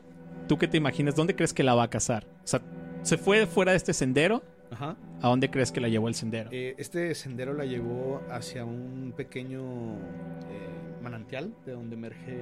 ¿Tú 0.47 0.57
qué 0.57 0.67
te 0.67 0.77
imaginas? 0.77 1.15
¿Dónde 1.15 1.35
crees 1.35 1.53
que 1.53 1.63
la 1.63 1.75
va 1.75 1.83
a 1.83 1.89
cazar? 1.89 2.25
O 2.43 2.47
sea, 2.47 2.61
se 3.03 3.17
fue 3.17 3.45
fuera 3.45 3.71
de 3.71 3.77
este 3.77 3.93
sendero. 3.93 4.43
Ajá. 4.71 4.97
¿A 5.21 5.27
dónde 5.29 5.49
crees 5.49 5.71
que 5.71 5.81
la 5.81 5.87
llevó 5.87 6.07
el 6.07 6.15
sendero? 6.15 6.49
Eh, 6.51 6.75
este 6.77 7.13
sendero 7.15 7.53
la 7.53 7.65
llevó 7.65 8.21
hacia 8.29 8.63
un 8.65 9.13
pequeño 9.15 9.61
eh, 9.61 11.01
manantial 11.01 11.53
de 11.65 11.71
donde 11.71 11.95
emerge 11.95 12.33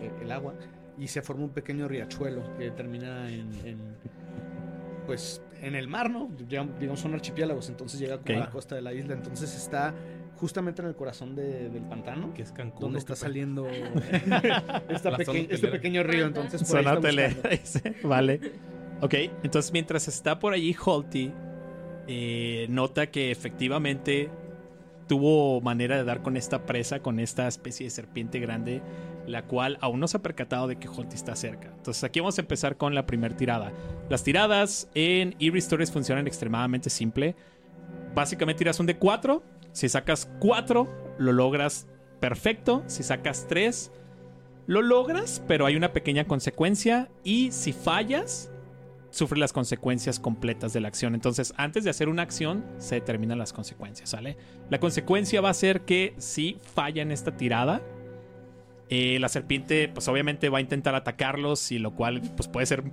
eh, 0.00 0.10
el 0.22 0.32
agua 0.32 0.54
y 0.98 1.08
se 1.08 1.22
forma 1.22 1.44
un 1.44 1.50
pequeño 1.50 1.88
riachuelo 1.88 2.42
que 2.58 2.70
termina 2.70 3.30
en, 3.32 3.48
en, 3.64 3.78
pues 5.06 5.42
en 5.60 5.74
el 5.74 5.88
mar, 5.88 6.10
¿no? 6.10 6.30
Ya, 6.48 6.64
digamos 6.80 7.00
son 7.00 7.14
archipiélagos, 7.14 7.68
entonces 7.68 8.00
llega 8.00 8.18
como 8.18 8.34
Ok. 8.36 8.42
a 8.42 8.44
la 8.46 8.50
costa 8.50 8.74
de 8.74 8.82
la 8.82 8.92
isla, 8.92 9.14
entonces 9.14 9.54
está 9.56 9.94
justamente 10.36 10.82
en 10.82 10.88
el 10.88 10.96
corazón 10.96 11.36
de- 11.36 11.68
del 11.70 11.84
pantano. 11.84 12.34
Que 12.34 12.42
es 12.42 12.50
Cancún. 12.50 12.80
Donde 12.80 12.96
¿o 12.96 12.98
está 12.98 13.14
saliendo 13.14 13.68
esta 14.88 15.10
La 15.10 15.16
peque- 15.18 15.46
este 15.50 15.68
pequeño 15.68 16.02
río, 16.02 16.26
entonces 16.26 16.62
por 16.64 16.78
ahí 16.78 17.18
está. 17.62 17.92
Vale. 18.08 18.40
Ok, 19.00 19.14
entonces 19.42 19.72
mientras 19.72 20.08
está 20.08 20.38
por 20.38 20.52
allí 20.52 20.74
Holty, 20.84 21.32
eh, 22.08 22.66
nota 22.68 23.10
que 23.10 23.30
efectivamente 23.30 24.30
tuvo 25.06 25.60
manera 25.60 25.96
de 25.96 26.04
dar 26.04 26.22
con 26.22 26.36
esta 26.36 26.64
presa, 26.64 27.00
con 27.00 27.20
esta 27.20 27.48
especie 27.48 27.84
de 27.84 27.90
serpiente 27.90 28.38
grande, 28.38 28.82
la 29.26 29.44
cual 29.44 29.78
aún 29.80 30.00
no 30.00 30.08
se 30.08 30.16
ha 30.16 30.22
percatado 30.22 30.68
de 30.68 30.76
que 30.76 30.88
Holty 30.88 31.14
está 31.14 31.36
cerca. 31.36 31.68
Entonces 31.76 32.02
aquí 32.04 32.20
vamos 32.20 32.38
a 32.38 32.40
empezar 32.40 32.76
con 32.76 32.94
la 32.94 33.06
primera 33.06 33.36
tirada. 33.36 33.72
Las 34.08 34.24
tiradas 34.24 34.88
en 34.94 35.34
Eerie 35.38 35.58
Stories 35.58 35.90
funcionan 35.90 36.26
extremadamente 36.26 36.90
simple. 36.90 37.34
Básicamente 38.14 38.58
tiras 38.58 38.80
un 38.80 38.86
de 38.86 38.96
4. 38.96 39.42
Si 39.72 39.88
sacas 39.88 40.30
4, 40.40 41.16
lo 41.18 41.32
logras 41.32 41.86
perfecto. 42.20 42.84
Si 42.86 43.02
sacas 43.02 43.46
3, 43.48 43.90
lo 44.66 44.82
logras, 44.82 45.42
pero 45.48 45.66
hay 45.66 45.76
una 45.76 45.92
pequeña 45.92 46.24
consecuencia. 46.24 47.10
Y 47.24 47.52
si 47.52 47.72
fallas, 47.72 48.51
sufres 49.12 49.38
las 49.38 49.52
consecuencias 49.52 50.18
completas 50.18 50.72
de 50.72 50.80
la 50.80 50.88
acción. 50.88 51.14
Entonces, 51.14 51.54
antes 51.56 51.84
de 51.84 51.90
hacer 51.90 52.08
una 52.08 52.22
acción, 52.22 52.64
se 52.78 52.96
determinan 52.96 53.38
las 53.38 53.52
consecuencias, 53.52 54.10
¿sale? 54.10 54.36
La 54.70 54.80
consecuencia 54.80 55.40
va 55.40 55.50
a 55.50 55.54
ser 55.54 55.82
que 55.82 56.14
si 56.18 56.56
falla 56.74 57.02
en 57.02 57.12
esta 57.12 57.36
tirada, 57.36 57.82
eh, 58.88 59.18
la 59.20 59.28
serpiente, 59.28 59.88
pues 59.88 60.08
obviamente 60.08 60.48
va 60.48 60.58
a 60.58 60.60
intentar 60.60 60.94
atacarlos, 60.94 61.70
y 61.72 61.78
lo 61.78 61.94
cual, 61.94 62.22
pues 62.36 62.48
puede 62.48 62.66
ser 62.66 62.84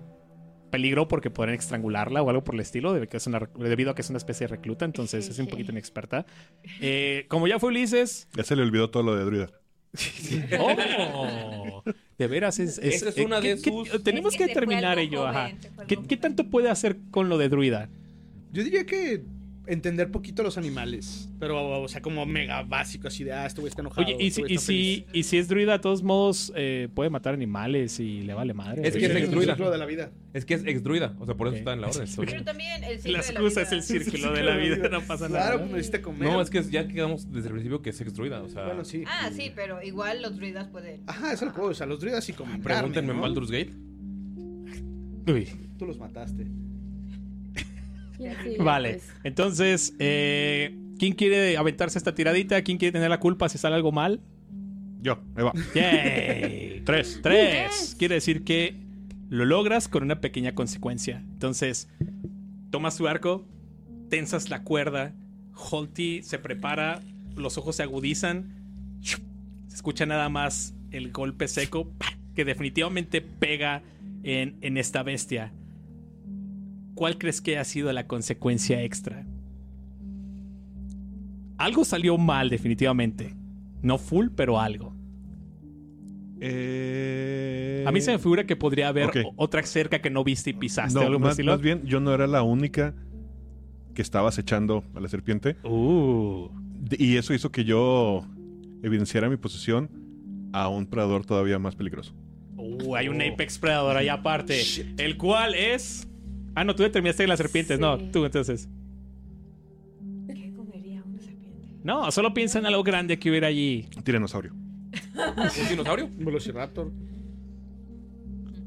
peligro 0.70 1.08
porque 1.08 1.32
podrían 1.32 1.58
estrangularla 1.58 2.22
o 2.22 2.30
algo 2.30 2.44
por 2.44 2.56
el 2.56 2.62
estilo, 2.62 2.94
debido 2.94 3.08
a 3.08 3.10
que 3.10 3.18
es 3.18 3.28
una, 3.28 3.50
debido 3.58 3.92
a 3.92 3.96
que 3.96 4.02
es 4.02 4.10
una 4.10 4.18
especie 4.18 4.46
de 4.46 4.56
recluta, 4.56 4.86
entonces 4.86 5.28
es 5.30 5.40
un 5.40 5.48
poquito 5.48 5.72
inexperta. 5.72 6.26
Eh, 6.82 7.26
como 7.28 7.48
ya 7.48 7.60
fue 7.60 7.70
Ulises, 7.70 8.28
Ya 8.34 8.44
se 8.44 8.56
le 8.56 8.62
olvidó 8.62 8.90
todo 8.90 9.04
lo 9.04 9.16
de 9.16 9.26
druida. 9.26 9.50
¡Oh! 10.60 11.84
De 12.20 12.28
veras, 12.28 12.60
es, 12.60 12.78
es- 12.80 12.96
Esa 12.96 13.10
es 13.10 13.18
eh, 13.18 13.26
una 13.26 13.40
¿qué- 13.42 13.56
de 13.56 13.62
qué- 13.62 13.70
sus- 13.72 14.04
Tenemos 14.04 14.34
Es 14.34 14.38
que 14.38 14.48
determinar 14.48 15.00
ello, 15.00 15.22
joven, 15.22 15.36
ajá. 15.36 15.86
¿Qué, 15.88 15.98
qué 16.08 16.18
tanto 16.18 16.44
puede 16.50 16.70
hacer 16.70 16.98
con 17.12 17.30
lo 17.30 17.38
de 17.38 17.48
druida? 17.50 17.90
Yo 18.52 18.64
diría 18.64 18.86
que 18.86 19.24
entender 19.70 20.12
poquito 20.12 20.44
los 20.44 20.58
animales. 20.58 21.30
Pero, 21.40 21.82
o 21.82 21.88
sea, 21.88 22.02
como 22.02 22.26
mega 22.26 22.64
básico, 22.64 23.08
así 23.08 23.24
de, 23.24 23.32
ah, 23.34 23.46
este 23.46 23.62
güey 23.62 23.70
está 23.70 23.82
enojado. 23.82 24.06
Oye, 24.06 24.18
y 24.20 24.28
este 24.28 24.48
si, 24.48 24.54
y, 24.54 24.58
si, 24.58 25.06
y 25.14 25.24
si 25.24 25.38
es 25.38 25.48
druida, 25.48 25.74
de 25.74 25.80
todos 25.80 26.04
modos, 26.04 26.52
eh, 26.56 26.90
puede 26.94 27.10
matar 27.10 27.34
animales 27.34 28.00
y 28.00 28.22
le 28.22 28.34
vale 28.34 28.54
madre. 28.54 28.88
Es 28.88 28.96
que 28.96 29.06
es 29.06 29.12
feliz. 29.12 29.24
ex 29.24 29.32
druida. 29.32 29.52
el 29.52 29.58
ciclo 29.58 29.72
de 29.72 29.78
la 29.78 29.86
vida. 29.86 30.12
Es 30.34 30.46
que 30.46 30.54
es 30.56 30.64
ex 30.66 30.84
druida, 30.84 31.16
o 31.20 31.26
sea, 31.26 31.36
por 31.36 31.48
eso 31.48 31.58
está 31.58 31.74
en 31.74 31.82
la 31.82 31.88
orden. 31.88 32.08
Pero 32.18 32.44
también 32.44 32.84
el 32.84 33.00
ciclo 33.00 33.12
La 33.18 33.24
de 33.24 33.34
la 33.34 33.40
excusa 33.40 33.62
es 33.62 33.70
vida. 33.70 33.78
el 33.78 33.84
círculo 33.84 34.34
de 34.34 34.44
la 34.44 34.58
vida, 34.58 34.90
no 34.90 35.02
pasa 35.02 35.28
Claro, 35.28 35.46
nada. 35.46 35.58
pues 35.60 35.72
necesita 35.72 36.02
comer. 36.02 36.30
No, 36.30 36.42
es 36.42 36.50
que 36.50 36.64
ya 36.64 36.88
quedamos 36.88 37.32
desde 37.32 37.48
el 37.48 37.54
principio 37.54 37.82
que 37.82 37.92
es 37.92 38.02
ex 38.02 38.14
druida, 38.14 38.42
o 38.42 38.50
sea. 38.50 38.66
Bueno, 38.66 38.84
sí. 38.84 39.04
Ah, 39.08 39.30
sí, 39.36 39.52
pero 39.56 39.82
igual 39.84 40.22
los 40.22 40.36
druidas 40.36 40.68
pueden. 40.68 41.04
Ajá, 41.08 41.34
eso 41.34 41.46
es 41.46 41.50
lo 41.50 41.54
que 41.56 41.62
voy, 41.62 41.72
O 41.72 41.76
sea, 41.76 41.86
los 41.86 42.00
druidas 42.00 42.24
sí 42.24 42.34
comen 42.34 42.62
Pregúntenme 42.62 43.12
en 43.12 43.18
¿no? 43.18 43.22
Baldur's 43.22 43.52
Gate. 43.52 43.72
Uy. 45.32 45.48
Tú 45.78 45.86
los 45.86 45.98
mataste. 46.00 46.48
Vale, 48.60 48.94
pues. 48.94 49.14
entonces, 49.24 49.94
eh, 50.00 50.78
¿quién 50.98 51.14
quiere 51.14 51.58
aventarse 51.58 51.98
esta 51.98 52.14
tiradita? 52.14 52.62
¿Quién 52.62 52.78
quiere 52.78 52.92
tener 52.92 53.10
la 53.10 53.20
culpa 53.20 53.50
si 53.50 53.58
sale 53.58 53.76
algo 53.76 53.92
mal? 53.92 54.22
Yo, 55.02 55.20
ahí 55.36 55.44
va. 55.44 55.54
¡Yay! 55.74 56.82
Tres. 56.86 57.20
Tres. 57.24 57.96
Quiere 57.98 58.16
decir 58.16 58.44
que 58.44 58.76
lo 59.30 59.46
logras 59.46 59.88
con 59.88 60.04
una 60.04 60.20
pequeña 60.20 60.54
consecuencia. 60.56 61.24
Entonces, 61.32 61.88
tomas 62.70 62.98
tu 62.98 63.08
arco, 63.08 63.46
tensas 64.10 64.50
la 64.50 64.64
cuerda, 64.64 65.14
Holty 65.54 66.24
se 66.24 66.40
prepara, 66.40 67.02
los 67.36 67.58
ojos 67.58 67.78
se 67.78 67.84
agudizan, 67.84 68.98
se 69.02 69.76
escucha 69.76 70.06
nada 70.06 70.30
más 70.30 70.74
el 70.92 71.12
golpe 71.12 71.48
seco 71.48 71.94
que 72.36 72.44
definitivamente 72.44 73.22
pega 73.22 73.84
en, 74.24 74.58
en 74.62 74.78
esta 74.78 75.04
bestia. 75.04 75.54
¿Cuál 77.00 77.18
crees 77.18 77.40
que 77.40 77.58
ha 77.58 77.64
sido 77.64 77.94
la 77.94 78.08
consecuencia 78.08 78.84
extra? 78.84 79.26
Algo 81.58 81.86
salió 81.86 82.18
mal 82.18 82.50
definitivamente. 82.50 83.38
No 83.82 83.98
full, 83.98 84.28
pero 84.36 84.60
algo. 84.60 84.94
Eh, 86.42 87.86
A 87.88 87.94
mí 87.94 88.02
se 88.02 88.12
me 88.12 88.20
figura 88.20 88.46
que 88.46 88.58
podría 88.58 88.90
haber 88.90 89.12
otra 89.38 89.64
cerca 89.64 90.02
que 90.02 90.10
no 90.10 90.26
viste 90.26 90.50
y 90.50 90.54
pisaste. 90.54 91.00
No, 91.00 91.06
algo 91.06 91.20
más, 91.20 91.32
estilo. 91.32 91.54
más 91.54 91.62
bien, 91.62 91.86
yo 91.86 92.02
no 92.02 92.14
era 92.14 92.28
la 92.28 92.44
única 92.44 92.94
que 93.94 94.02
estaba 94.02 94.28
acechando 94.28 94.84
a 94.94 95.00
la 95.00 95.08
serpiente. 95.08 95.56
Uh. 95.64 96.50
Y 96.98 97.16
eso 97.16 97.34
hizo 97.34 97.50
que 97.50 97.64
yo 97.64 98.26
evidenciara 98.84 99.30
mi 99.30 99.38
posición 99.38 99.90
a 100.52 100.68
un 100.68 100.86
predador 100.86 101.26
todavía 101.26 101.60
más 101.60 101.78
peligroso. 101.78 102.14
Uh, 102.58 102.98
hay 102.98 103.08
un 103.08 103.22
Apex 103.22 103.58
Predator 103.58 103.96
allá 103.96 104.16
aparte. 104.16 104.62
El 104.98 105.16
cual 105.16 105.56
es. 105.56 106.09
Ah, 106.60 106.66
no, 106.66 106.76
tú 106.76 106.84
determinaste 106.84 107.26
las 107.26 107.38
serpientes. 107.38 107.80
No, 107.80 107.98
tú 107.98 108.26
entonces. 108.26 108.68
¿Qué 110.28 110.52
comería 110.54 111.02
una 111.06 111.18
serpiente? 111.22 111.78
No, 111.86 112.12
solo 112.12 112.34
piensa 112.34 112.60
en 112.60 112.66
algo 112.66 112.84
grande 112.84 113.18
que 113.18 113.30
hubiera 113.30 113.48
allí. 113.48 113.88
Tiranosaurio. 114.04 114.52
¿Un 114.54 115.70
dinosaurio? 115.70 116.08
Un 116.08 116.26
velociraptor. 116.26 116.92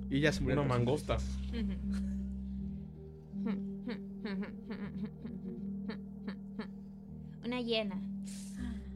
Y 0.09 0.21
ya 0.21 0.33
se 0.33 0.41
murió. 0.41 0.59
Una 0.63 0.69
mangosta. 0.71 1.19
Una 7.45 7.61
hiena. 7.61 8.01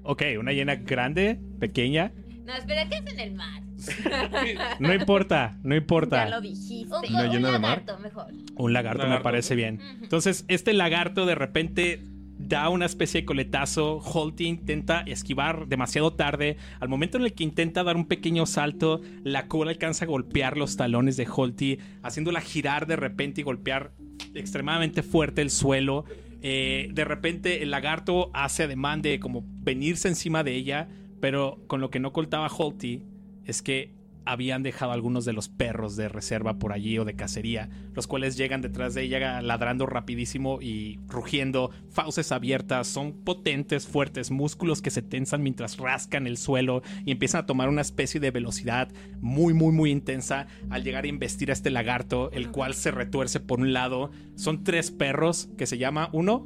Ok, 0.04 0.22
una 0.40 0.54
hiena 0.54 0.76
grande, 0.76 1.38
pequeña. 1.60 2.12
No, 2.46 2.54
espera, 2.54 2.88
¿qué 2.88 2.96
es 2.96 3.12
en 3.12 3.20
el 3.20 3.34
mar? 3.34 3.62
No 4.80 4.94
importa, 4.94 5.56
no 5.62 5.74
Ya 5.74 5.78
importa. 5.78 6.28
lo 6.28 6.40
dijiste. 6.40 6.94
Un, 6.94 7.14
Una 7.14 7.24
un 7.24 7.30
llena 7.30 7.52
de 7.52 7.58
mar. 7.58 7.78
lagarto, 7.82 7.98
mejor. 7.98 8.26
Un 8.56 8.72
lagarto 8.72 9.06
me 9.06 9.20
parece 9.20 9.54
bien. 9.54 9.80
Entonces, 10.02 10.44
este 10.48 10.72
lagarto 10.72 11.26
de 11.26 11.34
repente 11.34 12.02
da 12.38 12.68
una 12.68 12.86
especie 12.86 13.20
de 13.22 13.24
coletazo. 13.24 13.98
Holty 13.98 14.46
intenta 14.46 15.00
esquivar 15.00 15.66
demasiado 15.68 16.12
tarde. 16.12 16.56
Al 16.80 16.88
momento 16.88 17.16
en 17.16 17.24
el 17.24 17.32
que 17.32 17.44
intenta 17.44 17.82
dar 17.82 17.96
un 17.96 18.06
pequeño 18.06 18.46
salto, 18.46 19.00
la 19.24 19.48
cola 19.48 19.70
alcanza 19.70 20.04
a 20.04 20.08
golpear 20.08 20.56
los 20.56 20.76
talones 20.76 21.16
de 21.16 21.26
Holty, 21.34 21.78
haciéndola 22.02 22.40
girar 22.40 22.86
de 22.86 22.96
repente 22.96 23.40
y 23.40 23.44
golpear 23.44 23.92
extremadamente 24.34 25.02
fuerte 25.02 25.42
el 25.42 25.50
suelo. 25.50 26.04
Eh, 26.42 26.88
de 26.92 27.04
repente 27.04 27.62
el 27.62 27.70
lagarto 27.70 28.30
hace 28.34 28.64
ademán 28.64 29.02
de 29.02 29.18
como 29.18 29.42
venirse 29.46 30.06
encima 30.08 30.44
de 30.44 30.54
ella, 30.54 30.88
pero 31.20 31.58
con 31.66 31.80
lo 31.80 31.90
que 31.90 31.98
no 31.98 32.12
contaba 32.12 32.46
Holty 32.48 33.02
es 33.46 33.62
que 33.62 33.96
habían 34.26 34.64
dejado 34.64 34.92
algunos 34.92 35.24
de 35.24 35.32
los 35.32 35.48
perros 35.48 35.94
de 35.96 36.08
reserva 36.08 36.58
por 36.58 36.72
allí 36.72 36.98
o 36.98 37.04
de 37.04 37.14
cacería, 37.14 37.70
los 37.94 38.08
cuales 38.08 38.36
llegan 38.36 38.60
detrás 38.60 38.92
de 38.92 39.02
ella 39.02 39.40
ladrando 39.40 39.86
rapidísimo 39.86 40.60
y 40.60 40.98
rugiendo, 41.06 41.70
fauces 41.90 42.32
abiertas, 42.32 42.88
son 42.88 43.12
potentes, 43.12 43.86
fuertes, 43.86 44.32
músculos 44.32 44.82
que 44.82 44.90
se 44.90 45.00
tensan 45.00 45.44
mientras 45.44 45.78
rascan 45.78 46.26
el 46.26 46.36
suelo 46.36 46.82
y 47.04 47.12
empiezan 47.12 47.42
a 47.42 47.46
tomar 47.46 47.68
una 47.68 47.82
especie 47.82 48.20
de 48.20 48.32
velocidad 48.32 48.88
muy, 49.20 49.54
muy, 49.54 49.72
muy 49.72 49.92
intensa 49.92 50.48
al 50.70 50.82
llegar 50.82 51.04
a 51.04 51.08
investir 51.08 51.50
a 51.50 51.54
este 51.54 51.70
lagarto, 51.70 52.32
el 52.32 52.50
cual 52.50 52.74
se 52.74 52.90
retuerce 52.90 53.38
por 53.38 53.60
un 53.60 53.72
lado. 53.72 54.10
Son 54.34 54.64
tres 54.64 54.90
perros 54.90 55.48
que 55.56 55.66
se 55.66 55.78
llama 55.78 56.10
uno. 56.12 56.44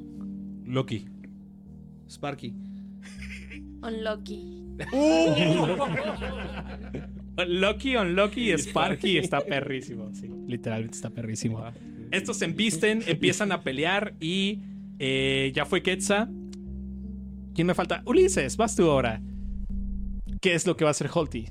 Loki. 0.64 1.08
Sparky. 2.08 2.54
Unlucky. 3.82 4.60
Lucky 7.47 7.97
on 7.97 8.14
Lucky 8.14 8.53
y 8.53 8.59
Sparky 8.59 9.19
está 9.19 9.40
perrísimo. 9.40 10.11
Sí, 10.14 10.29
literalmente 10.47 10.97
está 10.97 11.11
perrísimo. 11.11 11.64
Estos 12.11 12.38
se 12.38 12.45
embisten, 12.45 13.03
empiezan 13.07 13.53
a 13.53 13.62
pelear 13.62 14.14
y 14.21 14.61
eh, 14.99 15.53
ya 15.55 15.64
fue 15.64 15.83
Quetza. 15.83 16.29
¿Quién 17.55 17.66
me 17.66 17.75
falta? 17.75 18.03
Ulises, 18.05 18.57
vas 18.57 18.77
tú 18.77 18.90
ahora. 18.90 19.21
¿Qué 20.40 20.55
es 20.55 20.66
lo 20.66 20.77
que 20.77 20.85
va 20.85 20.90
a 20.90 20.93
hacer 20.93 21.11
Holty? 21.12 21.49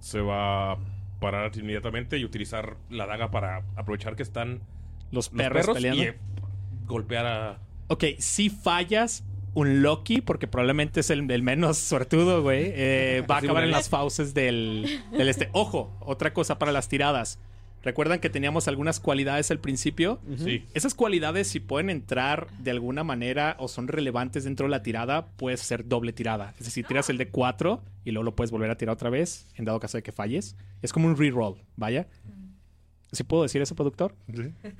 Se 0.00 0.20
va 0.20 0.72
a 0.72 0.78
parar 1.20 1.50
inmediatamente 1.56 2.18
y 2.18 2.24
utilizar 2.24 2.76
la 2.88 3.06
daga 3.06 3.30
para 3.30 3.64
aprovechar 3.76 4.16
que 4.16 4.22
están 4.22 4.60
Los 5.10 5.26
los 5.26 5.28
perros, 5.30 5.60
perros, 5.60 5.76
peleando. 5.76 6.02
y 6.02 6.06
eh, 6.06 6.14
golpear 6.86 7.26
a. 7.26 7.58
Ok, 7.88 8.04
si 8.18 8.48
fallas 8.48 9.24
un 9.54 9.82
Loki, 9.82 10.20
porque 10.20 10.46
probablemente 10.46 11.00
es 11.00 11.10
el, 11.10 11.30
el 11.30 11.42
menos 11.42 11.78
suertudo, 11.78 12.42
güey, 12.42 12.72
eh, 12.74 13.24
va 13.30 13.36
a 13.36 13.38
acabar 13.38 13.64
en 13.64 13.70
las 13.70 13.88
fauces 13.88 14.34
del, 14.34 15.00
del 15.12 15.28
este. 15.28 15.48
Ojo, 15.52 15.96
otra 16.00 16.32
cosa 16.32 16.58
para 16.58 16.72
las 16.72 16.88
tiradas. 16.88 17.38
¿Recuerdan 17.82 18.20
que 18.20 18.28
teníamos 18.28 18.68
algunas 18.68 19.00
cualidades 19.00 19.50
al 19.50 19.58
principio? 19.58 20.20
Sí. 20.36 20.66
Esas 20.74 20.94
cualidades, 20.94 21.48
si 21.48 21.60
pueden 21.60 21.88
entrar 21.88 22.48
de 22.58 22.72
alguna 22.72 23.04
manera 23.04 23.56
o 23.58 23.68
son 23.68 23.88
relevantes 23.88 24.44
dentro 24.44 24.66
de 24.66 24.70
la 24.70 24.82
tirada, 24.82 25.28
puedes 25.36 25.62
hacer 25.62 25.88
doble 25.88 26.12
tirada. 26.12 26.52
Es 26.58 26.66
decir, 26.66 26.84
tiras 26.84 27.08
el 27.08 27.16
de 27.16 27.30
4 27.30 27.82
y 28.04 28.10
luego 28.10 28.24
lo 28.24 28.36
puedes 28.36 28.50
volver 28.50 28.70
a 28.70 28.76
tirar 28.76 28.92
otra 28.92 29.08
vez, 29.08 29.46
en 29.56 29.64
dado 29.64 29.80
caso 29.80 29.96
de 29.96 30.02
que 30.02 30.12
falles. 30.12 30.56
Es 30.82 30.92
como 30.92 31.06
un 31.06 31.16
reroll, 31.16 31.56
vaya. 31.76 32.06
¿Sí 33.12 33.24
puedo 33.24 33.44
decir 33.44 33.62
eso, 33.62 33.74
productor? 33.74 34.14
¿Sí? 34.26 34.52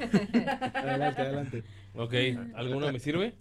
Adelante, 0.75 1.23
adelante. 1.23 1.65
Ok, 1.95 2.15
¿alguno 2.55 2.93
me 2.93 3.01
sirve? 3.01 3.35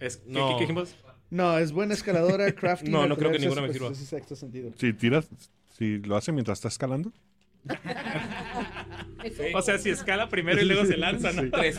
Es, 0.00 0.18
¿qué, 0.18 0.22
No. 0.32 0.48
qué- 0.48 0.54
qué 0.54 0.60
dijimos? 0.62 0.94
No, 1.30 1.58
es 1.58 1.72
buena 1.72 1.94
escaladora, 1.94 2.52
crafting. 2.54 2.90
No, 2.92 3.06
no 3.06 3.16
creo 3.16 3.32
que 3.32 3.38
ninguna 3.38 3.60
me 3.62 3.68
es- 3.68 3.72
sirva. 3.74 3.88
es- 3.90 4.00
es 4.00 4.08
sexto 4.08 4.36
sentido. 4.36 4.70
Si 4.78 4.92
tiras, 4.92 5.26
si 5.76 5.98
lo 5.98 6.16
hace 6.16 6.32
mientras 6.32 6.58
está 6.58 6.68
escalando. 6.68 7.12
O 9.54 9.62
sea, 9.62 9.78
si 9.78 9.90
escala 9.90 10.28
primero 10.28 10.60
y 10.60 10.64
luego 10.66 10.84
se 10.84 10.96
lanza, 10.96 11.32
¿no? 11.32 11.50
Tres. 11.50 11.78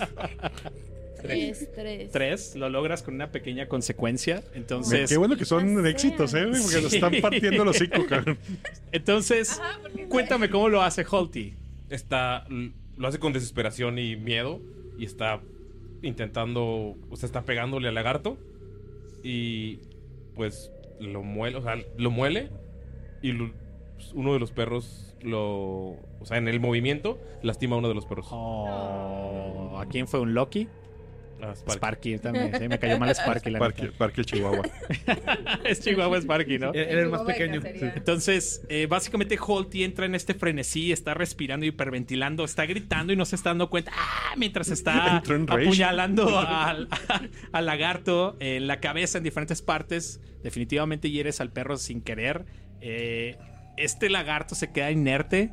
Tres, 1.21 1.69
tres. 1.75 2.11
Tres, 2.11 2.55
lo 2.55 2.69
logras 2.69 3.01
con 3.03 3.13
una 3.15 3.31
pequeña 3.31 3.67
consecuencia. 3.67 4.43
Entonces, 4.53 5.09
Qué 5.09 5.17
bueno 5.17 5.37
que 5.37 5.45
son 5.45 5.85
éxitos, 5.85 6.33
¿eh? 6.33 6.45
Porque 6.45 6.81
nos 6.81 6.89
Sí. 6.91 6.97
están 6.97 7.13
partiendo 7.21 7.63
los 7.65 7.75
hocico, 7.77 8.05
cabrón. 8.09 8.37
entonces 8.91 9.61
cuéntame 10.09 10.49
cómo 10.49 10.69
lo 10.69 10.81
hace 10.81 11.05
Holty. 11.09 11.53
Está. 11.89 12.45
Lo 12.97 13.07
hace 13.07 13.19
con 13.19 13.33
desesperación 13.33 13.97
y 13.99 14.15
miedo. 14.15 14.59
Y 14.97 15.05
está 15.05 15.41
intentando. 16.07 16.95
O 17.09 17.15
sea, 17.15 17.27
está 17.27 17.43
pegándole 17.43 17.87
al 17.87 17.95
lagarto. 17.95 18.37
Y. 19.23 19.79
Pues. 20.35 20.71
Lo 20.99 21.23
muele. 21.23 21.57
O 21.57 21.61
sea, 21.61 21.75
lo 21.97 22.11
muele. 22.11 22.49
Y 23.21 23.31
lo- 23.33 23.51
uno 24.13 24.33
de 24.33 24.39
los 24.39 24.51
perros 24.51 25.15
lo. 25.21 25.41
O 25.41 26.25
sea, 26.25 26.37
en 26.37 26.47
el 26.47 26.59
movimiento. 26.59 27.19
Lastima 27.41 27.75
a 27.75 27.79
uno 27.79 27.87
de 27.89 27.95
los 27.95 28.05
perros. 28.05 28.27
Oh, 28.31 29.77
¿A 29.79 29.85
quién 29.87 30.07
fue 30.07 30.19
un 30.19 30.33
Loki? 30.33 30.67
Ah, 31.41 31.53
Sparky. 31.53 31.77
Sparky 31.77 32.17
también. 32.19 32.51
Sí, 32.57 32.67
me 32.67 32.79
cayó 32.79 32.97
mal 32.97 33.09
Sparky. 33.15 33.49
La 33.49 33.59
neta. 33.59 33.91
parque 33.97 34.21
el 34.21 34.25
Chihuahua. 34.25 34.63
es 35.63 35.79
Chihuahua 35.81 36.17
Sparky, 36.19 36.59
¿no? 36.59 36.73
Era 36.73 37.01
el 37.01 37.09
más 37.09 37.23
pequeño. 37.23 37.61
Entonces, 37.63 38.65
eh, 38.69 38.87
básicamente 38.87 39.37
Holty 39.39 39.83
entra 39.83 40.05
en 40.05 40.15
este 40.15 40.33
frenesí, 40.33 40.91
está 40.91 41.13
respirando, 41.13 41.65
hiperventilando, 41.65 42.43
está 42.43 42.65
gritando 42.65 43.13
y 43.13 43.15
no 43.15 43.25
se 43.25 43.35
está 43.35 43.49
dando 43.49 43.69
cuenta. 43.69 43.91
¡Ah! 43.95 44.33
Mientras 44.37 44.69
está 44.69 45.17
apuñalando 45.47 46.39
al, 46.39 46.87
al 47.51 47.65
lagarto 47.65 48.37
en 48.39 48.67
la 48.67 48.79
cabeza 48.79 49.17
en 49.17 49.23
diferentes 49.23 49.61
partes. 49.61 50.21
Definitivamente 50.43 51.09
hieres 51.09 51.41
al 51.41 51.51
perro 51.51 51.77
sin 51.77 52.01
querer. 52.01 52.45
Eh, 52.81 53.37
este 53.77 54.09
lagarto 54.09 54.55
se 54.55 54.71
queda 54.71 54.91
inerte. 54.91 55.51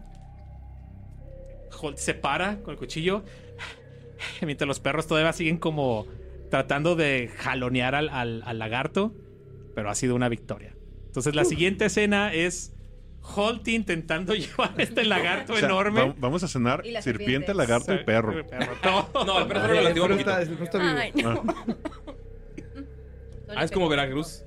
Holty 1.80 2.00
se 2.00 2.14
para 2.14 2.58
con 2.58 2.72
el 2.72 2.78
cuchillo. 2.78 3.24
Mientras 4.42 4.66
los 4.68 4.80
perros 4.80 5.06
todavía 5.06 5.32
siguen 5.32 5.58
como 5.58 6.06
tratando 6.50 6.96
de 6.96 7.30
jalonear 7.36 7.94
al, 7.94 8.08
al- 8.10 8.42
al 8.44 8.58
lagarto, 8.58 9.14
pero 9.74 9.90
ha 9.90 9.94
sido 9.94 10.14
una 10.14 10.28
victoria. 10.28 10.74
Entonces 11.06 11.34
la 11.34 11.44
siguiente 11.44 11.86
escena 11.86 12.32
es 12.32 12.74
Holty 13.22 13.74
intentando 13.74 14.34
llevar 14.34 14.72
este 14.78 15.04
lagarto 15.04 15.52
O 15.52 15.56
sea, 15.56 15.66
enorme. 15.68 16.00
va- 16.08 16.14
vamos 16.18 16.42
a 16.42 16.48
cenar 16.48 16.82
serpiente, 17.00 17.54
lagarto 17.54 17.94
y 17.94 18.04
perro. 18.04 18.34
No, 18.84 19.08
No, 19.24 19.38
el 19.40 19.46
perro 19.48 19.94
solo 19.94 20.14
está, 20.16 20.42
el 20.42 20.48
perro 20.50 20.64
está 20.64 20.78
vivo. 20.78 20.90
Ay, 20.96 21.12
no. 21.22 21.42
Ah, 23.48 23.54
Ah, 23.54 23.64
es 23.64 23.70
como 23.70 23.86
Veracruz. 23.90 24.44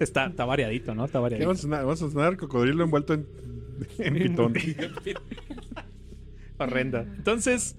está, 0.00 0.26
está 0.26 0.44
variadito, 0.46 0.94
¿no? 0.94 1.04
Está 1.04 1.18
¿Qué 1.18 1.22
variadito. 1.22 1.48
vamos 1.48 1.58
a 1.60 1.62
cenar? 1.62 1.80
Vamos 1.84 2.02
a 2.02 2.10
cenar 2.10 2.36
cocodrilo 2.36 2.82
envuelto 2.84 3.12
en, 3.14 3.26
en 3.98 4.14
pitón. 4.14 4.54
Horrenda. 6.58 7.00
Entonces, 7.02 7.76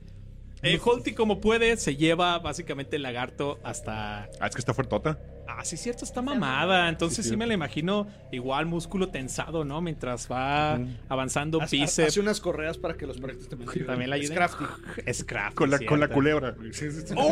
eh, 0.64 0.80
Holty 0.84 1.14
como 1.14 1.40
puede 1.40 1.78
se 1.78 1.96
lleva 1.96 2.40
básicamente 2.40 2.96
el 2.96 3.04
lagarto 3.04 3.60
hasta... 3.64 4.24
Ah, 4.40 4.48
es 4.48 4.56
que 4.56 4.60
está 4.60 4.74
fuertota. 4.74 5.20
Ah, 5.50 5.64
sí, 5.64 5.78
cierto, 5.78 6.04
está 6.04 6.22
mamada. 6.22 6.90
Entonces 6.90 7.24
sí, 7.24 7.32
Sí, 7.32 7.38
me 7.38 7.48
la 7.48 7.54
imagino 7.54 8.08
igual 8.34 8.66
músculo 8.66 9.08
tensado, 9.10 9.64
¿no? 9.64 9.80
Mientras 9.82 10.30
va 10.30 10.78
avanzando 11.08 11.62
Hace, 11.62 11.78
bíceps. 11.78 12.10
hace 12.10 12.20
unas 12.20 12.42
correas 12.42 12.78
para 12.78 12.98
que 12.98 13.08
los 13.08 13.18
perritos 13.20 13.48
también 13.48 13.70
ayuden. 13.70 13.88
También 13.88 14.10
la 14.10 14.18
Es 14.18 14.22
ayuden. 14.24 14.38
crafty. 14.38 14.66
Es 15.06 15.24
crafty, 15.24 15.56
Con 15.56 15.70
la, 15.72 15.78
con 15.80 16.00
la 16.02 16.08
cierto. 16.08 16.14
culebra. 16.16 16.56
Sí. 16.74 16.88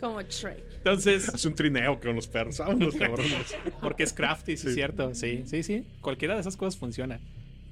Como 0.00 0.20
Shrek. 0.22 0.62
Entonces, 0.76 1.28
Hace 1.30 1.48
un 1.48 1.54
trineo 1.54 1.98
con 1.98 2.14
los 2.14 2.26
perros. 2.26 2.58
Vámonos, 2.58 2.94
cabrones. 2.94 3.56
porque 3.80 4.02
es 4.02 4.12
crafty, 4.12 4.56
sí, 4.56 4.66
es 4.68 4.72
Sí. 4.72 4.74
cierto. 4.74 5.14
Sí, 5.14 5.44
sí, 5.46 5.62
sí. 5.62 5.86
Cualquiera 6.00 6.34
de 6.34 6.40
esas 6.40 6.56
cosas 6.56 6.78
funciona. 6.78 7.20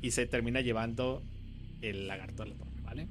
Y 0.01 0.13
se 0.13 0.27
termina 0.27 0.61
llevando 0.63 1.23
el 1.83 2.09
lagarto 2.09 2.43
a 2.43 2.47
la 2.47 2.55
torre, 2.55 2.81
¿vale? 2.83 3.09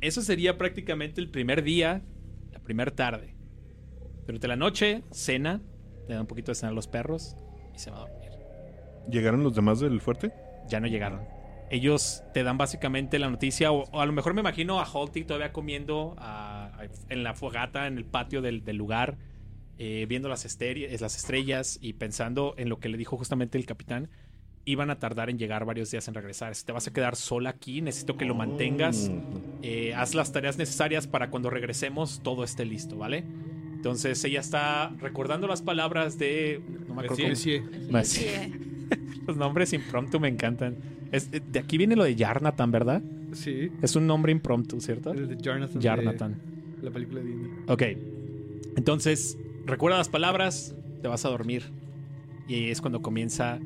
Eso 0.00 0.22
sería 0.22 0.56
prácticamente 0.58 1.20
el 1.20 1.28
primer 1.28 1.62
día, 1.64 2.02
la 2.52 2.60
primera 2.60 2.94
tarde. 2.94 3.34
Durante 4.26 4.46
la 4.46 4.56
noche, 4.56 5.02
cena, 5.10 5.60
le 6.06 6.14
da 6.14 6.20
un 6.20 6.26
poquito 6.26 6.52
de 6.52 6.54
cena 6.54 6.70
a 6.70 6.74
los 6.74 6.86
perros 6.86 7.36
y 7.74 7.78
se 7.78 7.90
va 7.90 7.96
a 7.96 8.00
dormir. 8.08 8.30
¿Llegaron 9.10 9.42
los 9.42 9.54
demás 9.54 9.80
del 9.80 10.00
fuerte? 10.00 10.32
Ya 10.68 10.78
no 10.80 10.86
llegaron. 10.86 11.22
Ellos 11.70 12.22
te 12.32 12.42
dan 12.44 12.56
básicamente 12.58 13.18
la 13.18 13.28
noticia, 13.28 13.72
o, 13.72 13.84
o 13.90 14.00
a 14.00 14.06
lo 14.06 14.12
mejor 14.12 14.34
me 14.34 14.40
imagino 14.40 14.80
a 14.80 14.84
Holty 14.90 15.24
todavía 15.24 15.52
comiendo 15.52 16.14
a- 16.18 16.66
a- 16.78 16.88
en 17.08 17.22
la 17.24 17.34
fogata, 17.34 17.86
en 17.86 17.98
el 17.98 18.04
patio 18.04 18.40
del, 18.40 18.64
del 18.64 18.76
lugar, 18.76 19.16
eh, 19.78 20.06
viendo 20.08 20.28
las 20.28 20.44
estrellas 20.44 21.78
y 21.80 21.92
pensando 21.94 22.54
en 22.58 22.68
lo 22.68 22.78
que 22.80 22.88
le 22.88 22.96
dijo 22.98 23.16
justamente 23.16 23.58
el 23.58 23.66
capitán. 23.66 24.08
Iban 24.68 24.90
a 24.90 24.98
tardar 24.98 25.30
en 25.30 25.38
llegar 25.38 25.64
varios 25.64 25.90
días 25.90 26.06
en 26.08 26.14
regresar. 26.14 26.54
Si 26.54 26.66
te 26.66 26.72
vas 26.72 26.86
a 26.86 26.92
quedar 26.92 27.16
sola 27.16 27.48
aquí, 27.50 27.80
necesito 27.80 28.18
que 28.18 28.26
lo 28.26 28.34
mantengas. 28.34 29.10
Eh, 29.62 29.94
haz 29.94 30.14
las 30.14 30.30
tareas 30.30 30.58
necesarias 30.58 31.06
para 31.06 31.30
cuando 31.30 31.48
regresemos 31.48 32.20
todo 32.22 32.44
esté 32.44 32.66
listo, 32.66 32.98
¿vale? 32.98 33.24
Entonces 33.74 34.22
ella 34.24 34.40
está 34.40 34.90
recordando 35.00 35.46
las 35.46 35.62
palabras 35.62 36.18
de... 36.18 36.60
No 36.86 36.94
me 36.96 37.02
acuerdo 37.04 37.28
Messier. 37.28 37.62
cómo- 37.62 37.92
Messier. 37.92 38.50
Los 39.26 39.36
nombres 39.38 39.72
impromptu 39.72 40.20
me 40.20 40.28
encantan. 40.28 40.76
Es- 41.12 41.30
eh, 41.32 41.40
de 41.50 41.58
aquí 41.60 41.78
viene 41.78 41.96
lo 41.96 42.04
de 42.04 42.14
Yarnatan, 42.14 42.70
¿verdad? 42.70 43.02
Sí. 43.32 43.70
Es 43.80 43.96
un 43.96 44.06
nombre 44.06 44.32
impromptu, 44.32 44.80
¿cierto? 44.82 45.12
El 45.12 45.28
de 45.28 45.36
Jarnathan. 45.42 45.80
Yarnatan. 45.80 46.32
de 46.78 46.82
La 46.82 46.90
película 46.90 47.20
de 47.20 47.26
Disney. 47.26 47.50
Ok. 47.68 47.82
Entonces, 48.76 49.38
recuerda 49.64 49.98
las 49.98 50.08
palabras, 50.08 50.74
te 51.02 51.08
vas 51.08 51.24
a 51.24 51.28
dormir. 51.30 51.62
Y 52.46 52.54
ahí 52.54 52.70
es 52.70 52.80
cuando 52.80 53.00
comienza 53.02 53.58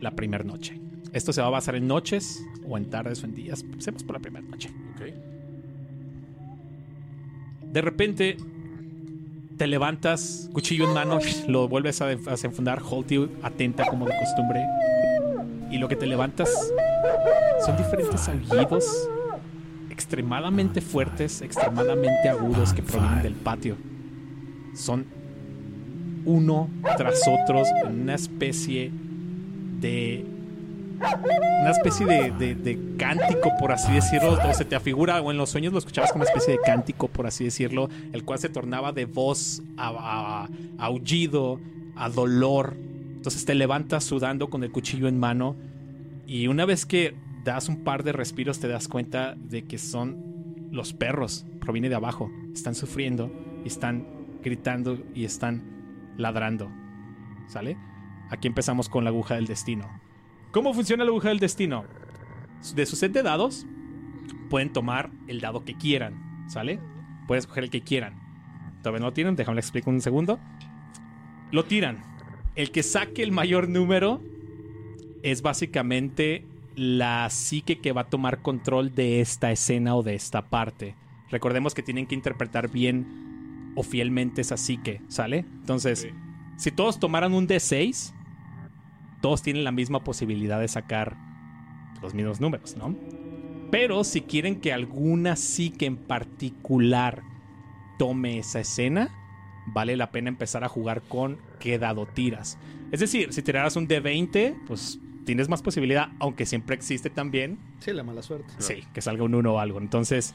la 0.00 0.12
primera 0.12 0.44
noche. 0.44 0.80
Esto 1.12 1.32
se 1.32 1.40
va 1.40 1.46
a 1.48 1.50
basar 1.50 1.74
en 1.74 1.86
noches 1.86 2.44
o 2.66 2.76
en 2.76 2.90
tardes 2.90 3.22
o 3.22 3.26
en 3.26 3.34
días. 3.34 3.62
Empecemos 3.62 4.02
por 4.04 4.16
la 4.16 4.20
primera 4.20 4.46
noche. 4.46 4.70
De 7.72 7.82
repente 7.82 8.36
te 9.58 9.66
levantas, 9.66 10.48
cuchillo 10.52 10.88
en 10.88 10.94
mano, 10.94 11.18
lo 11.48 11.68
vuelves 11.68 12.00
a, 12.00 12.06
desenfundar, 12.06 12.80
Holty 12.82 13.28
atenta 13.42 13.86
como 13.86 14.06
de 14.06 14.14
costumbre. 14.18 14.64
Y 15.70 15.78
lo 15.78 15.88
que 15.88 15.96
te 15.96 16.06
levantas 16.06 16.50
son 17.64 17.76
diferentes 17.76 18.26
aullidos 18.28 19.08
extremadamente 19.90 20.80
fuertes, 20.80 21.42
extremadamente 21.42 22.28
agudos 22.28 22.72
que 22.72 22.82
provienen 22.82 23.22
del 23.22 23.34
patio. 23.34 23.76
Son 24.74 25.04
uno 26.24 26.70
tras 26.96 27.22
otros 27.26 27.66
en 27.84 28.02
una 28.02 28.14
especie 28.14 28.92
de 29.80 30.24
una 31.60 31.70
especie 31.70 32.06
de, 32.06 32.54
de- 32.54 32.78
cántico, 32.96 33.52
por 33.60 33.70
así 33.72 33.92
decirlo, 33.92 34.32
o 34.32 34.54
se 34.54 34.64
te 34.64 34.74
afigura, 34.74 35.20
o 35.22 35.30
en 35.30 35.36
los 35.38 35.50
sueños 35.50 35.72
lo 35.72 35.78
escuchabas 35.78 36.10
como 36.12 36.22
una 36.22 36.30
especie 36.30 36.54
de 36.54 36.60
cántico, 36.64 37.06
por 37.08 37.26
así 37.26 37.44
decirlo, 37.44 37.88
el 38.12 38.24
cual 38.24 38.38
se 38.40 38.48
tornaba 38.48 38.92
de 38.92 39.04
voz 39.04 39.62
a, 39.76 40.46
a- 40.46 40.48
aullido, 40.84 41.60
a 41.96 42.08
dolor. 42.10 42.76
Entonces 43.16 43.44
te 43.44 43.54
levantas 43.54 44.02
sudando 44.04 44.50
con 44.50 44.64
el 44.64 44.72
cuchillo 44.72 45.06
en 45.08 45.18
mano 45.18 45.54
y 46.26 46.48
una 46.48 46.64
vez 46.64 46.84
que 46.86 47.14
das 47.44 47.68
un 47.68 47.84
par 47.84 48.02
de 48.02 48.12
respiros 48.12 48.58
te 48.58 48.66
das 48.68 48.88
cuenta 48.88 49.34
de 49.36 49.64
que 49.64 49.78
son 49.78 50.68
los 50.72 50.92
perros, 50.92 51.46
proviene 51.60 51.88
de 51.88 51.94
abajo, 51.94 52.30
están 52.52 52.74
sufriendo, 52.74 53.32
están 53.64 54.04
gritando 54.42 54.98
y 55.14 55.24
están 55.24 55.62
ladrando. 56.16 56.68
¿Sale? 57.46 57.76
Aquí 58.30 58.48
empezamos 58.48 58.88
con 58.88 59.04
la 59.04 59.10
aguja 59.10 59.34
del 59.34 59.46
destino. 59.46 59.88
¿Cómo 60.50 60.74
funciona 60.74 61.04
la 61.04 61.10
aguja 61.10 61.28
del 61.28 61.38
destino? 61.38 61.84
De 62.74 62.86
su 62.86 62.96
set 62.96 63.12
de 63.12 63.22
dados, 63.22 63.66
pueden 64.50 64.72
tomar 64.72 65.10
el 65.26 65.40
dado 65.40 65.64
que 65.64 65.74
quieran, 65.74 66.48
¿sale? 66.48 66.80
Pueden 67.26 67.40
escoger 67.40 67.64
el 67.64 67.70
que 67.70 67.82
quieran. 67.82 68.14
Todavía 68.82 69.00
no 69.00 69.06
lo 69.06 69.12
tienen, 69.12 69.36
déjame 69.36 69.56
le 69.56 69.60
explico 69.60 69.90
un 69.90 70.00
segundo. 70.00 70.38
Lo 71.50 71.64
tiran. 71.64 72.02
El 72.54 72.70
que 72.70 72.82
saque 72.82 73.22
el 73.22 73.32
mayor 73.32 73.68
número 73.68 74.20
es 75.22 75.42
básicamente 75.42 76.46
la 76.74 77.28
psique 77.30 77.78
que 77.80 77.92
va 77.92 78.02
a 78.02 78.08
tomar 78.08 78.40
control 78.40 78.94
de 78.94 79.20
esta 79.20 79.50
escena 79.50 79.94
o 79.96 80.02
de 80.02 80.14
esta 80.14 80.48
parte. 80.48 80.94
Recordemos 81.30 81.74
que 81.74 81.82
tienen 81.82 82.06
que 82.06 82.14
interpretar 82.14 82.70
bien 82.70 83.72
o 83.74 83.82
fielmente 83.82 84.40
esa 84.40 84.56
psique, 84.56 85.02
¿sale? 85.08 85.38
Entonces, 85.38 86.08
si 86.56 86.70
todos 86.70 86.98
tomaran 86.98 87.34
un 87.34 87.46
D6, 87.46 88.14
todos 89.20 89.42
tienen 89.42 89.64
la 89.64 89.72
misma 89.72 90.04
posibilidad 90.04 90.60
de 90.60 90.68
sacar 90.68 91.16
los 92.02 92.14
mismos 92.14 92.40
números, 92.40 92.76
¿no? 92.76 92.94
Pero 93.70 94.04
si 94.04 94.22
quieren 94.22 94.60
que 94.60 94.72
alguna 94.72 95.36
psique 95.36 95.86
en 95.86 95.96
particular 95.96 97.22
tome 97.98 98.38
esa 98.38 98.60
escena, 98.60 99.10
vale 99.66 99.96
la 99.96 100.10
pena 100.10 100.28
empezar 100.28 100.64
a 100.64 100.68
jugar 100.68 101.02
con 101.02 101.38
qué 101.58 101.78
dado 101.78 102.06
tiras. 102.06 102.58
Es 102.92 103.00
decir, 103.00 103.32
si 103.32 103.42
tiraras 103.42 103.76
un 103.76 103.86
D20, 103.88 104.56
pues 104.66 104.98
tienes 105.26 105.48
más 105.50 105.60
posibilidad, 105.60 106.08
aunque 106.20 106.46
siempre 106.46 106.74
existe 106.74 107.10
también, 107.10 107.58
Sí, 107.80 107.92
la 107.92 108.02
mala 108.02 108.22
suerte. 108.22 108.54
sí, 108.58 108.84
que 108.94 109.02
salga 109.02 109.24
un 109.24 109.34
1 109.34 109.52
o 109.52 109.58
algo. 109.58 109.78
Entonces, 109.78 110.34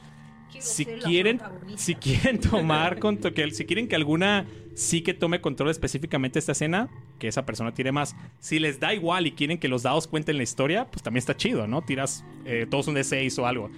si 0.60 0.84
quieren, 0.84 1.40
si 1.76 1.94
quieren 1.94 2.40
tomar 2.40 2.98
control, 2.98 3.34
que, 3.34 3.50
si 3.50 3.64
quieren 3.64 3.88
que 3.88 3.96
alguna 3.96 4.46
sí 4.74 5.02
que 5.02 5.14
tome 5.14 5.40
control 5.40 5.70
específicamente 5.70 6.38
esta 6.38 6.52
escena, 6.52 6.88
que 7.18 7.28
esa 7.28 7.46
persona 7.46 7.72
tire 7.72 7.92
más. 7.92 8.16
Si 8.40 8.58
les 8.58 8.80
da 8.80 8.92
igual 8.94 9.26
y 9.26 9.32
quieren 9.32 9.58
que 9.58 9.68
los 9.68 9.82
dados 9.82 10.06
cuenten 10.06 10.36
la 10.36 10.42
historia, 10.42 10.86
pues 10.90 11.02
también 11.02 11.18
está 11.18 11.36
chido, 11.36 11.66
¿no? 11.66 11.82
Tiras 11.82 12.24
eh, 12.44 12.66
todos 12.68 12.88
un 12.88 12.96
D6 12.96 13.38
o 13.38 13.46
algo. 13.46 13.70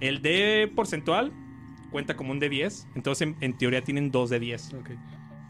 El 0.00 0.22
D 0.22 0.70
porcentual 0.74 1.32
cuenta 1.90 2.16
como 2.16 2.32
un 2.32 2.40
D10, 2.40 2.86
entonces 2.94 3.28
en, 3.28 3.36
en 3.40 3.56
teoría 3.58 3.82
tienen 3.82 4.10
dos 4.10 4.30
D10, 4.30 4.78
Ok. 4.78 4.90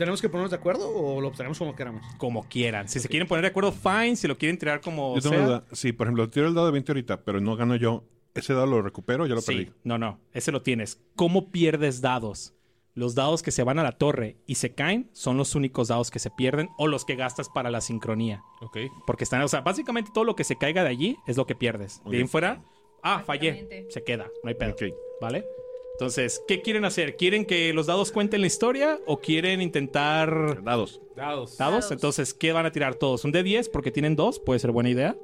¿Tenemos 0.00 0.22
que 0.22 0.30
ponernos 0.30 0.50
de 0.50 0.56
acuerdo 0.56 0.88
o 0.88 1.20
lo 1.20 1.28
obtenemos 1.28 1.58
como 1.58 1.76
queramos? 1.76 2.02
como 2.16 2.42
quieran. 2.44 2.88
Si 2.88 3.00
se 3.00 3.06
quieren 3.06 3.28
poner 3.28 3.42
de 3.42 3.48
acuerdo, 3.48 3.70
fine. 3.70 4.16
Si 4.16 4.26
lo 4.26 4.38
quieren 4.38 4.56
tirar 4.56 4.80
como 4.80 5.14
Yo 5.16 5.20
tengo 5.20 5.36
sea, 5.36 5.44
duda. 5.44 5.64
Si, 5.72 5.92
por 5.92 6.06
ejemplo, 6.06 6.30
tiro 6.30 6.48
el 6.48 6.54
dado 6.54 6.68
de 6.68 6.72
20 6.72 6.92
ahorita, 6.92 7.22
pero 7.22 7.38
no 7.42 7.54
gano 7.54 7.76
yo, 7.76 8.02
¿ese 8.40 8.52
dado 8.54 8.66
lo 8.66 8.82
recupero 8.82 9.26
ya 9.26 9.34
lo 9.34 9.40
Sí, 9.40 9.54
perdí? 9.54 9.72
no, 9.84 9.96
no, 9.98 10.18
ese 10.32 10.52
lo 10.52 10.62
tienes. 10.62 11.00
¿Cómo 11.16 11.50
pierdes 11.50 12.00
dados? 12.00 12.54
Los 12.94 13.14
dados 13.14 13.42
que 13.42 13.52
se 13.52 13.62
van 13.62 13.78
a 13.78 13.84
la 13.84 13.92
torre 13.92 14.36
y 14.46 14.56
se 14.56 14.74
caen 14.74 15.08
son 15.12 15.36
los 15.36 15.54
únicos 15.54 15.88
dados 15.88 16.10
que 16.10 16.18
se 16.18 16.30
pierden 16.30 16.68
o 16.76 16.88
los 16.88 17.04
que 17.04 17.14
gastas 17.14 17.48
para 17.48 17.70
la 17.70 17.80
sincronía. 17.80 18.42
Ok. 18.60 18.78
Porque 19.06 19.22
están, 19.24 19.40
o 19.42 19.48
sea, 19.48 19.60
básicamente 19.60 20.10
todo 20.12 20.24
lo 20.24 20.34
que 20.34 20.42
se 20.44 20.56
caiga 20.56 20.82
de 20.82 20.90
allí 20.90 21.16
es 21.26 21.36
lo 21.36 21.46
que 21.46 21.54
pierdes. 21.54 22.02
De 22.04 22.16
ahí 22.16 22.20
en 22.22 22.28
fuera, 22.28 22.62
ah, 23.02 23.22
fallé, 23.24 23.86
se 23.90 24.02
queda, 24.02 24.26
no 24.42 24.48
hay 24.48 24.54
pedo. 24.56 24.72
Ok. 24.72 24.82
¿Vale? 25.20 25.44
Entonces, 25.92 26.42
¿qué 26.48 26.62
quieren 26.62 26.84
hacer? 26.84 27.16
¿Quieren 27.16 27.44
que 27.44 27.72
los 27.74 27.86
dados 27.86 28.10
cuenten 28.10 28.40
la 28.40 28.46
historia 28.46 28.98
o 29.06 29.20
quieren 29.20 29.60
intentar 29.62 30.62
Dados. 30.64 30.64
Dados. 30.64 31.00
dados? 31.14 31.58
Dados. 31.58 31.90
Entonces, 31.92 32.34
¿qué 32.34 32.52
van 32.52 32.64
a 32.66 32.72
tirar 32.72 32.94
todos? 32.94 33.24
¿Un 33.24 33.32
D10? 33.32 33.70
Porque 33.70 33.90
tienen 33.90 34.16
dos, 34.16 34.40
puede 34.40 34.58
ser 34.60 34.72
buena 34.72 34.88
idea. 34.90 35.16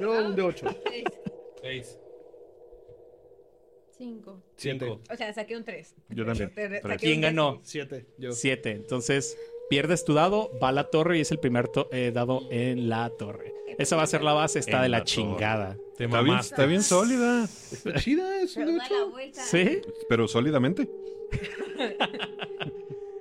Yo 0.00 0.12
un 0.26 0.34
de 0.36 0.42
8. 0.42 0.66
Seis. 1.62 1.98
Cinco. 3.96 4.40
Cinco. 4.56 5.00
O 5.10 5.16
sea, 5.16 5.32
saqué 5.32 5.56
un 5.56 5.64
3. 5.64 5.94
Yo 6.10 6.24
también. 6.24 6.52
¿Quién 6.98 7.20
ganó? 7.20 7.60
7. 7.64 8.06
Yo. 8.18 8.30
Siete. 8.32 8.70
Entonces, 8.72 9.36
pierdes 9.68 10.04
tu 10.04 10.14
dado, 10.14 10.50
va 10.62 10.68
a 10.68 10.72
la 10.72 10.84
torre 10.90 11.18
y 11.18 11.22
es 11.22 11.32
el 11.32 11.40
primer 11.40 11.66
to- 11.68 11.88
eh, 11.92 12.12
dado 12.14 12.42
en 12.50 12.88
la 12.88 13.10
torre. 13.10 13.52
Esa 13.76 13.96
va 13.96 14.02
a 14.04 14.06
ser 14.06 14.22
la 14.22 14.32
base, 14.34 14.58
está 14.60 14.76
En 14.78 14.82
de 14.84 14.88
la 14.88 14.98
la 14.98 15.04
torre. 15.04 15.14
chingada. 15.14 15.76
Te 15.96 16.04
Está 16.04 16.20
bien, 16.20 16.26
mamaste. 16.28 16.54
está 16.54 16.66
bien 16.66 16.82
sólida. 16.82 17.44
Está 17.44 17.94
chida, 17.94 18.40
es 18.40 18.54
Pero 18.54 18.70
de 18.70 18.76
da 18.78 18.84
hecho. 18.86 18.98
la 18.98 19.04
vuelta. 19.06 19.42
¿Sí? 19.44 19.80
Pero 20.08 20.28
sólidamente. 20.28 20.88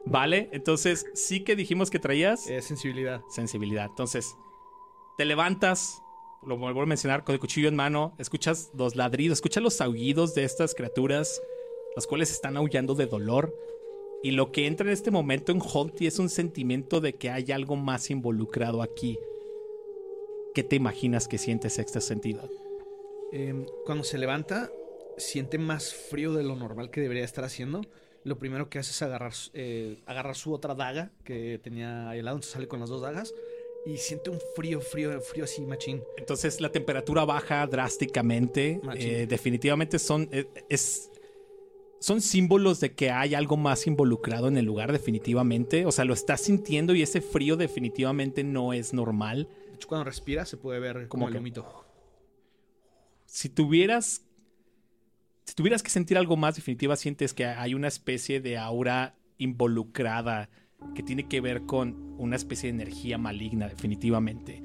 Vale, 0.05 0.49
entonces 0.53 1.05
sí 1.13 1.43
que 1.43 1.55
dijimos 1.55 1.89
que 1.89 1.99
traías 1.99 2.47
Es 2.47 2.65
sensibilidad. 2.65 3.21
sensibilidad. 3.29 3.87
Entonces, 3.89 4.35
te 5.17 5.25
levantas, 5.25 6.01
lo 6.47 6.57
vuelvo 6.57 6.81
a 6.81 6.85
mencionar, 6.85 7.23
con 7.23 7.33
el 7.33 7.39
cuchillo 7.39 7.67
en 7.67 7.75
mano, 7.75 8.15
escuchas 8.17 8.71
los 8.73 8.95
ladridos, 8.95 9.37
escuchas 9.39 9.61
los 9.61 9.81
aullidos 9.81 10.33
de 10.33 10.45
estas 10.45 10.73
criaturas, 10.73 11.41
las 11.95 12.07
cuales 12.07 12.31
están 12.31 12.55
aullando 12.55 12.95
de 12.95 13.05
dolor. 13.05 13.53
Y 14.23 14.31
lo 14.31 14.51
que 14.51 14.65
entra 14.65 14.87
en 14.87 14.93
este 14.93 15.11
momento 15.11 15.51
en 15.51 15.61
Holty 15.61 16.07
es 16.07 16.19
un 16.19 16.29
sentimiento 16.29 17.01
de 17.01 17.13
que 17.13 17.29
hay 17.29 17.51
algo 17.51 17.75
más 17.75 18.09
involucrado 18.09 18.81
aquí. 18.81 19.19
¿Qué 20.55 20.63
te 20.63 20.75
imaginas 20.75 21.27
que 21.27 21.37
sientes 21.37 21.73
sexto 21.73 22.01
sentido? 22.01 22.49
Eh, 23.31 23.65
cuando 23.85 24.03
se 24.03 24.17
levanta, 24.17 24.71
siente 25.17 25.57
más 25.57 25.93
frío 25.93 26.33
de 26.33 26.43
lo 26.43 26.55
normal 26.55 26.89
que 26.89 27.01
debería 27.01 27.25
estar 27.25 27.43
haciendo. 27.43 27.81
Lo 28.23 28.39
primero 28.39 28.69
que 28.69 28.79
hace 28.79 28.91
es 28.91 29.01
agarrar, 29.01 29.33
eh, 29.53 30.01
agarrar 30.05 30.35
su 30.35 30.53
otra 30.53 30.73
daga 30.75 31.11
que 31.23 31.59
tenía 31.61 32.09
ahí 32.09 32.19
al 32.19 32.25
lado, 32.25 32.37
entonces 32.37 32.53
sale 32.53 32.67
con 32.67 32.79
las 32.79 32.89
dos 32.89 33.01
dagas. 33.01 33.33
Y 33.85 33.97
siente 33.97 34.29
un 34.29 34.39
frío, 34.55 34.81
frío, 34.81 35.19
frío 35.21 35.45
así, 35.45 35.61
machín. 35.61 36.03
Entonces 36.17 36.59
la 36.59 36.71
temperatura 36.71 37.23
baja 37.25 37.65
drásticamente. 37.67 38.81
Eh, 38.95 39.27
definitivamente 39.27 39.97
son, 39.97 40.27
eh, 40.31 40.45
es, 40.67 41.09
son 41.99 42.21
símbolos 42.21 42.79
de 42.79 42.93
que 42.93 43.11
hay 43.11 43.33
algo 43.33 43.55
más 43.55 43.87
involucrado 43.87 44.47
en 44.47 44.57
el 44.57 44.65
lugar, 44.65 44.91
definitivamente. 44.91 45.85
O 45.85 45.91
sea, 45.91 46.05
lo 46.05 46.13
estás 46.13 46.41
sintiendo 46.41 46.93
y 46.95 47.01
ese 47.01 47.21
frío 47.21 47.55
definitivamente 47.55 48.43
no 48.43 48.73
es 48.73 48.93
normal. 48.93 49.47
De 49.69 49.75
hecho, 49.75 49.87
cuando 49.87 50.03
respira 50.03 50.45
se 50.45 50.57
puede 50.57 50.79
ver 50.79 51.07
¿Cómo 51.07 51.25
como 51.25 51.29
el 51.29 51.37
humito. 51.37 51.85
Si 53.25 53.49
tuvieras, 53.49 54.25
si 55.45 55.55
tuvieras 55.55 55.83
que 55.83 55.89
sentir 55.89 56.17
algo 56.17 56.35
más, 56.35 56.55
definitiva 56.55 56.95
sientes 56.95 57.33
que 57.33 57.45
hay 57.45 57.73
una 57.73 57.87
especie 57.87 58.41
de 58.41 58.57
aura 58.57 59.15
involucrada 59.37 60.49
que 60.95 61.03
tiene 61.03 61.27
que 61.27 61.41
ver 61.41 61.63
con 61.63 62.15
una 62.17 62.35
especie 62.35 62.71
de 62.71 62.75
energía 62.75 63.17
maligna, 63.17 63.67
definitivamente. 63.67 64.63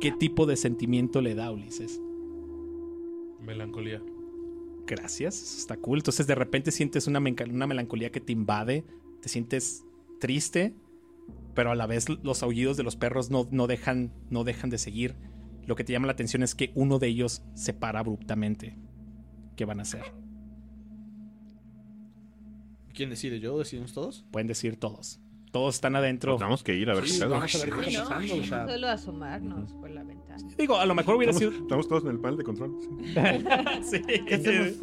¿Qué 0.00 0.12
tipo 0.12 0.46
de 0.46 0.56
sentimiento 0.56 1.20
le 1.20 1.34
da 1.34 1.52
Ulises? 1.52 2.00
Melancolía. 3.40 4.02
Gracias, 4.86 5.40
eso 5.40 5.58
está 5.58 5.76
cool. 5.76 5.98
Entonces 5.98 6.26
de 6.26 6.34
repente 6.34 6.70
sientes 6.72 7.06
una, 7.06 7.20
una 7.20 7.66
melancolía 7.66 8.10
que 8.10 8.20
te 8.20 8.32
invade, 8.32 8.84
te 9.20 9.28
sientes 9.28 9.84
triste, 10.18 10.74
pero 11.54 11.70
a 11.70 11.74
la 11.74 11.86
vez 11.86 12.08
los 12.08 12.42
aullidos 12.42 12.76
de 12.76 12.82
los 12.82 12.96
perros 12.96 13.30
no, 13.30 13.46
no 13.50 13.66
dejan, 13.66 14.12
no 14.30 14.44
dejan 14.44 14.70
de 14.70 14.78
seguir. 14.78 15.14
Lo 15.66 15.76
que 15.76 15.84
te 15.84 15.92
llama 15.92 16.06
la 16.06 16.12
atención 16.12 16.42
es 16.42 16.54
que 16.54 16.72
uno 16.74 16.98
de 16.98 17.06
ellos 17.06 17.42
se 17.54 17.72
para 17.72 18.00
abruptamente. 18.00 18.76
¿Qué 19.54 19.64
van 19.64 19.78
a 19.78 19.82
hacer? 19.82 20.02
¿Quién 22.92 23.10
decide? 23.10 23.38
¿Yo? 23.40 23.58
¿Decidimos 23.58 23.92
todos? 23.92 24.26
Pueden 24.32 24.48
decir 24.48 24.76
todos. 24.76 25.21
Todos 25.52 25.74
están 25.76 25.94
adentro. 25.96 26.36
Tenemos 26.36 26.62
que 26.64 26.74
ir 26.74 26.90
a 26.90 26.94
ver 26.94 27.06
Sí, 27.06 27.14
qué 27.14 27.26
pedo. 27.26 27.30
vamos 27.34 27.54
a 27.54 27.58
ver 27.58 27.70
qué 27.70 27.84
Sí, 27.84 27.90
está 27.90 28.02
¿no? 28.02 28.08
pasando. 28.08 28.34
O 28.34 28.44
sea, 28.44 28.66
Solo 28.68 28.88
asomarnos 28.88 29.72
por 29.74 29.90
la 29.90 30.02
ventana. 30.02 30.48
Digo, 30.58 30.78
a 30.78 30.86
lo 30.86 30.94
mejor 30.94 31.16
hubiera 31.16 31.32
Estamos, 31.32 31.54
sido. 31.54 31.62
estamos 31.64 31.88
todos 31.88 32.04
en 32.04 32.10
el 32.10 32.18
panel 32.20 32.38
de 32.38 32.44
control. 32.44 32.78
sí. 33.82 34.02
Sí. 34.42 34.80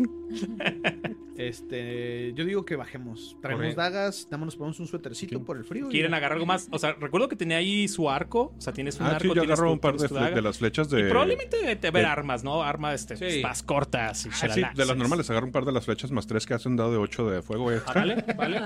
este, 1.37 2.33
yo 2.33 2.45
digo 2.45 2.65
que 2.65 2.75
bajemos. 2.75 3.37
Traemos 3.41 3.75
dagas, 3.75 4.25
nada 4.25 4.37
más 4.39 4.45
nos 4.47 4.55
ponemos 4.57 4.79
un 4.79 4.87
suétercito 4.87 5.43
por 5.43 5.57
el 5.57 5.63
frío. 5.63 5.87
y 5.87 5.91
¿Quieren 5.91 6.13
agarrar 6.13 6.33
algo 6.33 6.45
más? 6.45 6.67
O 6.71 6.77
sea, 6.77 6.93
recuerdo 6.99 7.27
que 7.29 7.35
tenía 7.35 7.57
ahí 7.57 7.87
su 7.87 8.09
arco. 8.09 8.53
O 8.57 8.61
sea, 8.61 8.73
tienes 8.73 8.99
un 8.99 9.07
Ah, 9.07 9.11
arco. 9.15 9.21
sí, 9.29 9.31
yo 9.33 9.41
agarro 9.41 9.67
tu- 9.67 9.73
un 9.73 9.79
par 9.79 9.97
de, 9.97 10.07
de 10.35 10.41
las 10.41 10.57
flechas 10.59 10.91
Y 10.91 10.97
de. 10.97 11.09
probablemente 11.09 11.75
te 11.77 11.91
ver 11.91 12.03
de- 12.03 12.09
armas, 12.11 12.43
¿no? 12.43 12.61
Armas 12.61 12.95
este, 13.09 13.31
Sí. 13.31 13.41
más 13.41 13.63
cortas 13.63 14.25
y 14.25 14.29
Ah, 14.29 14.49
sí, 14.53 14.61
de 14.75 14.85
las 14.85 14.97
normales, 14.97 15.29
agarro 15.29 15.45
un 15.47 15.51
par 15.53 15.65
de 15.65 15.71
las 15.71 15.85
flechas 15.85 16.11
más 16.11 16.27
tres 16.27 16.45
que 16.45 16.53
hacen 16.53 16.75
dado 16.75 16.91
de 16.91 16.97
8 16.97 17.29
de 17.29 17.41
fuego. 17.41 17.63
güey. 17.63 17.77
Ah, 17.87 17.93
vale, 17.95 18.23
vale. 18.37 18.61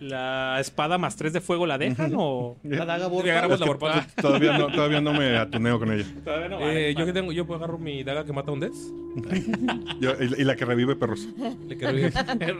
¿La 0.00 0.58
espada 0.60 0.98
más 0.98 1.16
tres 1.16 1.32
de 1.32 1.40
fuego 1.40 1.66
la 1.66 1.78
dejan 1.78 2.12
o...? 2.16 2.56
La 2.64 2.84
daga 2.84 2.98
la 2.98 3.08
borpada. 3.08 4.06
todavía, 4.20 4.58
no, 4.58 4.66
todavía 4.68 5.00
no 5.00 5.14
me 5.14 5.38
atuneo 5.38 5.78
con 5.78 5.90
ella. 5.92 6.04
Todavía 6.22 6.48
no. 6.48 6.60
Eh, 6.70 6.94
yo 6.96 7.06
que 7.06 7.12
tengo, 7.14 7.32
yo 7.32 7.46
puedo 7.46 7.58
agarrar 7.58 7.78
mi 7.80 8.04
daga 8.04 8.24
que 8.24 8.32
mata 8.32 8.50
a 8.50 8.54
un. 8.54 8.60
Yo- 10.00 10.12
y, 10.20 10.42
y 10.42 10.44
la 10.44 10.56
que 10.56 10.66
revive 10.66 10.94
perros. 10.96 11.26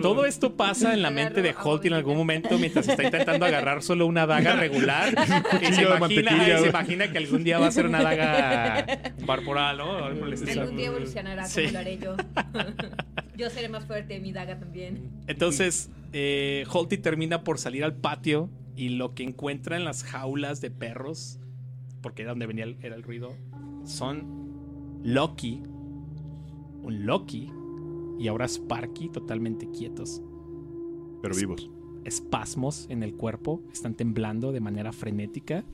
Todo 0.00 0.24
esto 0.24 0.54
pasa 0.54 0.94
en 0.94 1.02
la 1.02 1.10
mente 1.10 1.42
de 1.42 1.54
Holt 1.62 1.84
en 1.84 1.92
algún 1.92 2.16
momento 2.16 2.58
mientras 2.58 2.88
está 2.88 3.02
intentando 3.04 3.44
agarrar 3.44 3.82
solo 3.82 4.06
una 4.06 4.26
daga 4.26 4.56
regular 4.56 5.12
y 5.60 5.72
se 5.74 5.82
imagina, 5.82 6.32
y 6.48 6.58
se 6.62 6.68
imagina 6.68 7.12
que 7.12 7.18
algún 7.18 7.44
día 7.44 7.58
va 7.58 7.66
a 7.66 7.70
ser 7.72 7.86
una 7.86 8.02
daga 8.02 8.86
corporal, 9.26 9.76
¿no? 9.76 10.04
Algún 10.06 10.76
día 10.76 10.86
evolucionará 10.86 11.42
como 11.42 11.54
Sí. 11.54 11.68
lo 11.70 11.78
haré 11.78 11.98
yo. 11.98 12.16
Yo 13.36 13.50
seré 13.50 13.68
más 13.68 13.84
fuerte, 13.84 14.18
mi 14.20 14.32
daga 14.32 14.58
también. 14.58 15.10
Entonces, 15.26 15.90
eh, 16.12 16.64
Holty 16.72 16.98
termina 16.98 17.44
por 17.44 17.58
salir 17.58 17.84
al 17.84 17.94
patio 17.94 18.50
y 18.76 18.90
lo 18.90 19.14
que 19.14 19.22
encuentra 19.22 19.76
en 19.76 19.84
las 19.84 20.04
jaulas 20.04 20.60
de 20.60 20.70
perros, 20.70 21.40
porque 22.02 22.22
era 22.22 22.32
donde 22.32 22.46
venía 22.46 22.64
el, 22.64 22.76
era 22.82 22.94
el 22.94 23.02
ruido, 23.02 23.34
son 23.84 25.00
Loki, 25.02 25.62
un 26.82 27.06
Loki 27.06 27.50
y 28.18 28.28
ahora 28.28 28.46
Sparky 28.46 29.08
totalmente 29.08 29.70
quietos. 29.70 30.22
Pero 31.22 31.34
vivos. 31.34 31.70
Espasmos 32.04 32.86
en 32.88 33.02
el 33.02 33.14
cuerpo, 33.14 33.62
están 33.72 33.94
temblando 33.94 34.52
de 34.52 34.60
manera 34.60 34.92
frenética. 34.92 35.64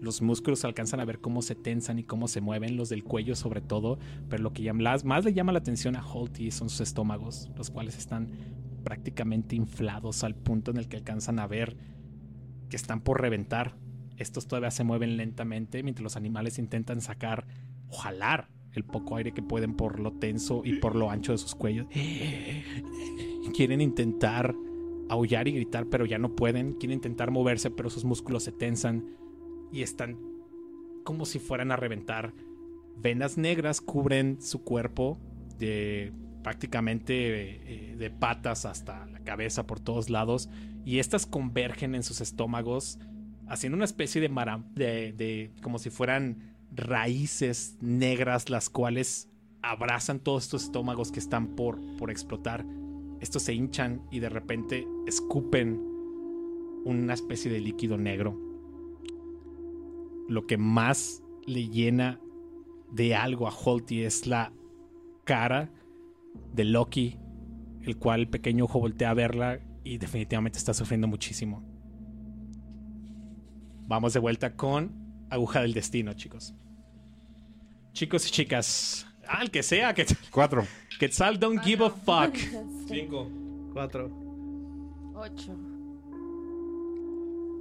Los 0.00 0.22
músculos 0.22 0.64
alcanzan 0.64 1.00
a 1.00 1.04
ver 1.04 1.20
cómo 1.20 1.42
se 1.42 1.54
tensan 1.54 1.98
y 1.98 2.04
cómo 2.04 2.28
se 2.28 2.40
mueven, 2.40 2.76
los 2.76 2.88
del 2.88 3.02
cuello 3.04 3.34
sobre 3.34 3.60
todo, 3.60 3.98
pero 4.28 4.42
lo 4.42 4.52
que 4.52 4.62
las- 4.72 5.04
más 5.04 5.24
le 5.24 5.32
llama 5.32 5.52
la 5.52 5.58
atención 5.58 5.96
a 5.96 6.06
Holty 6.06 6.50
son 6.50 6.68
sus 6.68 6.82
estómagos, 6.82 7.50
los 7.56 7.70
cuales 7.70 7.98
están 7.98 8.28
prácticamente 8.84 9.56
inflados 9.56 10.22
al 10.24 10.34
punto 10.34 10.70
en 10.70 10.76
el 10.76 10.88
que 10.88 10.96
alcanzan 10.96 11.38
a 11.40 11.46
ver 11.46 11.76
que 12.68 12.76
están 12.76 13.00
por 13.00 13.20
reventar. 13.20 13.76
Estos 14.16 14.46
todavía 14.46 14.70
se 14.70 14.84
mueven 14.84 15.16
lentamente 15.16 15.82
mientras 15.82 16.02
los 16.02 16.16
animales 16.16 16.58
intentan 16.58 17.00
sacar 17.00 17.46
o 17.88 17.96
jalar 17.96 18.48
el 18.72 18.84
poco 18.84 19.16
aire 19.16 19.32
que 19.32 19.42
pueden 19.42 19.74
por 19.74 19.98
lo 19.98 20.12
tenso 20.12 20.62
y 20.64 20.74
por 20.74 20.94
lo 20.94 21.10
ancho 21.10 21.32
de 21.32 21.38
sus 21.38 21.54
cuellos. 21.54 21.86
Quieren 23.54 23.80
intentar 23.80 24.54
aullar 25.08 25.48
y 25.48 25.52
gritar, 25.52 25.86
pero 25.86 26.04
ya 26.06 26.18
no 26.18 26.34
pueden. 26.36 26.74
Quieren 26.74 26.96
intentar 26.98 27.30
moverse, 27.30 27.70
pero 27.70 27.90
sus 27.90 28.04
músculos 28.04 28.42
se 28.44 28.52
tensan 28.52 29.06
y 29.72 29.82
están 29.82 30.18
como 31.04 31.24
si 31.26 31.38
fueran 31.38 31.70
a 31.72 31.76
reventar. 31.76 32.32
Venas 32.96 33.38
negras 33.38 33.80
cubren 33.80 34.40
su 34.42 34.62
cuerpo 34.64 35.18
de 35.58 36.12
prácticamente 36.42 37.92
eh, 37.92 37.96
de 37.96 38.10
patas 38.10 38.64
hasta 38.64 39.06
la 39.06 39.20
cabeza 39.20 39.66
por 39.66 39.80
todos 39.80 40.10
lados 40.10 40.48
y 40.84 40.98
estas 40.98 41.26
convergen 41.26 41.94
en 41.94 42.02
sus 42.02 42.20
estómagos 42.20 42.98
haciendo 43.48 43.76
una 43.76 43.84
especie 43.84 44.20
de, 44.20 44.28
mara- 44.28 44.64
de, 44.74 45.12
de 45.12 45.52
como 45.62 45.78
si 45.78 45.90
fueran 45.90 46.54
raíces 46.70 47.76
negras 47.80 48.50
las 48.50 48.68
cuales 48.70 49.28
abrazan 49.62 50.20
todos 50.20 50.44
estos 50.44 50.64
estómagos 50.64 51.10
que 51.10 51.18
están 51.18 51.56
por, 51.56 51.78
por 51.96 52.10
explotar. 52.10 52.64
Estos 53.20 53.42
se 53.42 53.54
hinchan 53.54 54.02
y 54.10 54.20
de 54.20 54.28
repente 54.28 54.86
escupen 55.06 55.80
una 56.84 57.14
especie 57.14 57.50
de 57.50 57.60
líquido 57.60 57.98
negro. 57.98 58.38
Lo 60.28 60.46
que 60.46 60.58
más 60.58 61.22
le 61.46 61.68
llena 61.68 62.20
de 62.92 63.14
algo 63.14 63.48
a 63.48 63.52
Holty 63.52 64.02
es 64.02 64.26
la 64.26 64.52
cara 65.24 65.70
de 66.54 66.64
Loki, 66.64 67.18
el 67.82 67.96
cual 67.96 68.20
el 68.20 68.28
pequeño 68.28 68.64
ojo 68.64 68.80
voltea 68.80 69.10
a 69.10 69.14
verla 69.14 69.60
y 69.84 69.98
definitivamente 69.98 70.58
está 70.58 70.74
sufriendo 70.74 71.06
muchísimo. 71.08 71.62
Vamos 73.86 74.12
de 74.12 74.20
vuelta 74.20 74.54
con 74.54 74.92
Aguja 75.30 75.62
del 75.62 75.72
Destino, 75.72 76.12
chicos. 76.12 76.54
Chicos 77.92 78.28
y 78.28 78.30
chicas, 78.30 79.06
ah, 79.26 79.40
el 79.42 79.50
que 79.50 79.62
sea, 79.62 79.94
que 79.94 80.06
Cuatro. 80.30 80.64
Quetzal 80.98 81.38
don't 81.38 81.62
give 81.62 81.84
a 81.84 81.90
fuck. 81.90 82.36
Cinco. 82.86 83.28
Cuatro. 83.72 84.10
Ocho. 85.14 85.56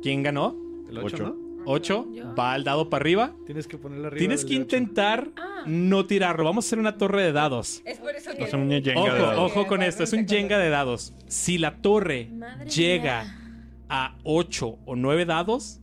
¿Quién 0.01 0.23
ganó? 0.23 0.55
El 0.89 0.97
ocho, 0.99 1.15
Ocho. 1.15 1.23
¿no? 1.29 1.46
¿Ocho? 1.69 2.07
Yo. 2.13 2.33
Va 2.33 2.53
al 2.53 2.63
dado 2.63 2.89
para 2.89 3.01
arriba. 3.03 3.33
Tienes 3.45 3.67
que 3.67 3.75
arriba. 3.75 4.09
Tienes 4.17 4.45
intentar 4.55 5.27
Ah. 5.37 5.63
no 5.65 6.05
tirarlo. 6.05 6.43
Vamos 6.45 6.65
a 6.65 6.67
hacer 6.67 6.79
una 6.79 6.97
torre 6.97 7.23
de 7.23 7.31
dados. 7.33 7.81
Es 7.85 7.97
por 7.99 8.15
eso 8.15 8.31
que... 8.35 8.43
Es 8.45 8.53
un 8.53 8.69
Jenga 8.69 8.99
Ojo, 9.01 9.13
de 9.13 9.19
dados. 9.19 9.51
ojo 9.51 9.67
con 9.67 9.83
esto. 9.83 10.03
Es 10.03 10.13
un 10.13 10.27
Jenga 10.27 10.57
de 10.57 10.69
dados. 10.69 11.13
Si 11.27 11.57
la 11.57 11.77
torre 11.81 12.29
Madre 12.33 12.69
llega 12.69 13.23
mía. 13.23 13.85
a 13.89 14.15
8 14.23 14.79
o 14.85 14.95
9 14.95 15.25
dados, 15.25 15.81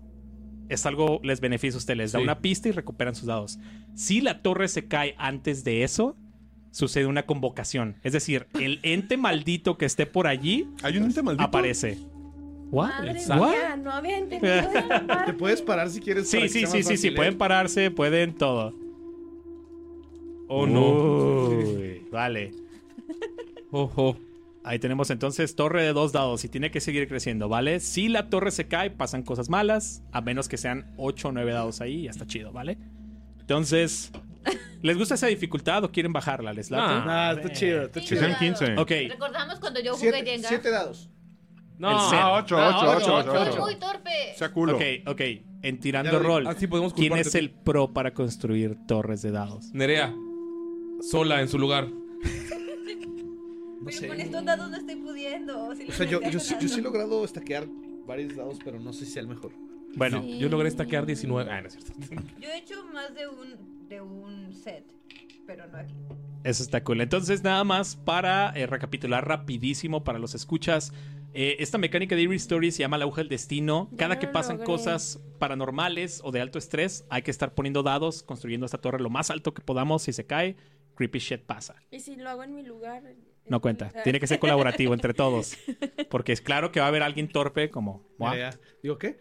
es 0.71 0.87
algo 0.87 1.21
les 1.23 1.41
beneficia 1.41 1.77
a 1.77 1.79
ustedes. 1.79 1.99
Les 1.99 2.13
da 2.13 2.19
Sí. 2.19 2.23
una 2.25 2.39
pista 2.41 2.69
y 2.69 2.73
recuperan 2.73 3.15
sus 3.15 3.27
dados. 3.27 3.59
Si 3.95 4.21
la 4.23 4.41
torre 4.43 4.69
se 4.69 4.89
cae 4.89 5.15
antes 5.19 5.65
de 5.65 5.83
eso, 5.85 6.17
sucede 6.71 7.07
una 7.07 7.25
convocación. 7.25 7.97
Es 8.03 8.13
decir, 8.15 8.47
el 8.59 8.81
ente 8.83 9.17
maldito 9.17 9.77
que 9.79 9.85
esté 9.85 10.07
por 10.07 10.27
allí 10.27 10.67
Hay 10.83 10.97
un 10.97 11.05
ente 11.05 11.23
maldito. 11.23 11.45
aparece. 11.45 11.99
What? 12.75 12.89
Madre 12.89 13.13
mía, 13.15 13.77
no 13.77 13.93
había 13.93 14.19
entendido. 14.19 14.53
Te 15.27 15.33
puedes 15.33 15.63
parar 15.63 15.89
si 15.91 16.01
quieres. 16.01 16.29
Sí, 16.29 16.41
que 16.41 16.49
sí, 16.49 16.61
sí, 16.61 16.67
sí, 16.67 16.83
sí, 16.83 16.91
fácil, 16.95 17.13
¿eh? 17.13 17.17
pueden 17.17 17.39
pararse, 17.39 17.91
pueden 17.93 18.35
todo. 18.35 18.75
Oh, 20.49 20.67
no. 20.67 21.51
Uy, 21.51 22.03
vale. 22.11 22.53
Ojo. 23.71 24.17
Ahí 24.65 24.79
tenemos 24.81 25.11
entonces 25.11 25.55
torre 25.55 25.83
de 25.85 25.93
dos 25.93 26.11
dados 26.13 26.43
y 26.45 26.49
tiene 26.49 26.71
que 26.71 26.81
seguir 26.81 27.07
creciendo, 27.07 27.49
¿vale? 27.49 27.79
Si 27.81 28.09
la 28.09 28.29
torre 28.29 28.51
se 28.51 28.67
cae, 28.67 28.91
pasan 28.91 29.23
cosas 29.23 29.49
malas, 29.51 30.03
a 30.11 30.21
menos 30.23 30.49
que 30.49 30.57
sean 30.57 30.93
8 30.97 31.29
o 31.29 31.33
9 31.33 31.53
dados 31.53 31.81
ahí, 31.81 32.05
ya 32.05 32.11
está 32.11 32.27
chido, 32.27 32.51
¿vale? 32.51 32.79
Entonces, 33.41 34.11
¿les 34.83 34.97
gusta 34.97 35.15
esa 35.15 35.27
dificultad 35.27 35.85
o 35.85 35.93
quieren 35.93 36.15
bajarla? 36.15 36.53
¿Les 36.55 36.71
late? 36.71 36.83
Ah, 37.07 37.35
está 37.37 37.53
chido, 37.53 37.83
está 37.83 38.01
chido. 38.01 38.23
sean 38.23 38.39
15. 38.39 38.77
Ok, 38.79 38.91
Recordamos 39.11 39.61
cuando 39.61 39.81
yo 39.81 39.97
jugué 39.97 40.25
Jenga. 40.25 40.49
siete 40.49 40.71
dados. 40.71 41.11
No. 41.79 41.89
Ah, 41.91 42.35
8, 42.43 42.57
Ah, 42.59 42.95
8, 42.97 42.97
8, 42.99 43.15
ocho, 43.17 43.33
8, 43.33 43.53
Soy 43.53 43.61
muy 43.61 43.77
torpe. 43.77 44.11
Sea 44.37 44.53
culo. 44.53 44.77
ok, 44.77 44.83
ok. 45.07 45.21
En 45.63 45.81
tirando 45.81 46.19
rol, 46.19 46.47
Ah, 46.47 46.55
sí, 46.59 46.67
podemos 46.67 46.93
¿quién 46.93 47.09
culparte 47.09 47.29
es 47.29 47.35
el 47.35 47.51
pro 47.51 47.93
para 47.93 48.13
construir 48.15 48.77
torres 48.87 49.23
de 49.23 49.31
dados? 49.31 49.71
Nerea. 49.73 50.15
Sola 51.01 51.41
en 51.41 51.49
su 51.49 51.59
lugar. 51.59 51.89
No 51.89 53.87
Pero 53.87 53.99
sé. 53.99 54.09
con 54.09 54.21
estos 54.21 54.45
dados 54.45 54.71
no 54.71 54.77
estoy 54.77 54.97
pudiendo. 54.97 55.75
si 55.75 55.83
O 55.83 55.87
los 55.87 55.95
sea, 55.97 56.07
yo, 56.07 56.21
yo, 56.23 56.41
sí, 56.41 56.55
yo 56.61 56.69
sí 56.69 56.81
he 56.81 56.83
logrado 56.83 57.25
estaquear 57.25 57.67
varios 58.07 58.35
dados, 58.37 58.59
pero 58.65 58.79
no 58.79 58.93
sé 58.93 59.05
si 59.05 59.13
sea 59.13 59.23
el 59.23 59.29
mejor. 59.29 59.53
Bueno, 59.97 60.23
Sí. 60.23 60.39
Yo 60.39 60.49
logré 60.49 60.71
stackear 60.71 61.07
19. 61.07 61.51
Ah, 61.51 61.61
no 61.61 61.69
es 61.69 61.75
cierto. 61.75 61.93
Yo 62.41 62.49
he 62.49 62.59
hecho 62.59 62.85
más 62.93 63.15
de 63.15 63.29
un, 63.29 63.89
de 63.89 64.01
un 64.01 64.53
set, 64.55 64.85
pero 65.47 65.67
no 65.67 65.79
aquí. 65.79 65.95
Eso 66.45 66.63
está 66.63 66.83
cool. 66.85 67.01
Entonces, 67.01 67.43
nada 67.43 67.63
más 67.65 67.95
para 67.97 68.51
eh, 68.57 68.67
recapitular 68.67 69.27
rapidísimo 69.27 70.03
para 70.05 70.19
los 70.19 70.35
escuchas. 70.35 70.93
Eh, 71.35 71.57
esta 71.59 71.79
mecánica 71.79 72.15
de 72.17 72.23
Eerie 72.23 72.37
Story 72.37 72.71
se 72.71 72.79
llama 72.81 72.97
la 72.97 73.05
aguja 73.05 73.21
del 73.21 73.29
destino. 73.29 73.89
Ya 73.93 73.97
Cada 73.99 74.15
lo 74.15 74.21
que 74.21 74.29
pasan 74.29 74.57
logré. 74.57 74.67
cosas 74.67 75.21
paranormales 75.39 76.21
o 76.25 76.31
de 76.31 76.41
alto 76.41 76.59
estrés, 76.59 77.05
hay 77.11 77.23
que 77.23 77.31
estar 77.31 77.55
poniendo 77.55 77.83
dados, 77.83 78.23
construyendo 78.23 78.67
esta 78.67 78.79
torre 78.79 79.01
lo 79.01 79.11
más 79.11 79.31
alto 79.31 79.53
que 79.53 79.61
podamos. 79.63 80.03
Si 80.03 80.13
se 80.13 80.27
cae, 80.27 80.57
creepy 80.95 81.19
shit 81.19 81.43
pasa. 81.43 81.75
Y 81.91 82.01
si 82.01 82.17
lo 82.17 82.31
hago 82.31 82.45
en 82.45 82.55
mi 82.55 82.63
lugar. 82.63 83.03
No 83.47 83.61
cuenta. 83.61 83.91
Tiene 84.05 84.21
que 84.21 84.27
ser 84.27 84.39
colaborativo 84.39 84.95
entre 84.95 85.13
todos. 85.15 85.57
Porque 86.09 86.33
es 86.33 86.41
claro 86.41 86.73
que 86.73 86.81
va 86.81 86.87
a 86.87 86.89
haber 86.89 87.03
alguien 87.03 87.29
torpe 87.29 87.69
como. 87.69 88.07
Digo, 88.83 88.99
¿qué? 88.99 89.19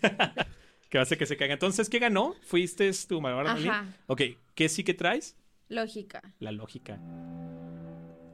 que 0.90 0.98
hace 0.98 1.16
que 1.16 1.26
se 1.26 1.36
caiga. 1.36 1.54
Entonces, 1.54 1.88
¿qué 1.88 1.98
ganó? 1.98 2.34
¿Fuiste 2.42 2.90
tú? 3.08 3.26
Ajá. 3.26 3.86
Ok, 4.06 4.22
¿qué 4.54 4.68
sí 4.68 4.84
que 4.84 4.94
traes? 4.94 5.36
Lógica. 5.68 6.22
la 6.38 6.52
lógica. 6.52 7.00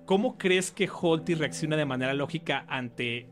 ¿Cómo 0.06 0.36
crees 0.36 0.70
que 0.70 0.88
Holty 0.88 1.34
reacciona 1.34 1.76
de 1.76 1.84
manera 1.84 2.12
lógica 2.14 2.64
ante 2.68 3.28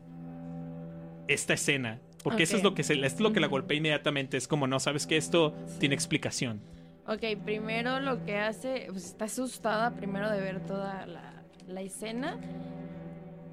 esta 1.27 1.53
escena? 1.53 1.99
Porque 2.23 2.43
eso 2.43 2.57
es 2.57 2.63
lo 2.63 2.73
que 2.75 2.83
se, 2.83 2.93
esto 2.93 3.05
es 3.05 3.19
lo 3.19 3.33
que 3.33 3.39
la 3.39 3.47
golpea 3.47 3.77
inmediatamente. 3.77 4.37
Es 4.37 4.47
como, 4.47 4.67
no, 4.67 4.79
sabes 4.79 5.07
que 5.07 5.17
esto 5.17 5.53
tiene 5.79 5.95
explicación. 5.95 6.61
Ok, 7.07 7.23
primero 7.43 7.99
lo 7.99 8.23
que 8.25 8.37
hace, 8.37 8.87
pues 8.89 9.05
está 9.05 9.25
asustada 9.25 9.91
primero 9.91 10.29
de 10.29 10.39
ver 10.39 10.59
toda 10.65 11.05
la, 11.07 11.43
la 11.67 11.81
escena. 11.81 12.39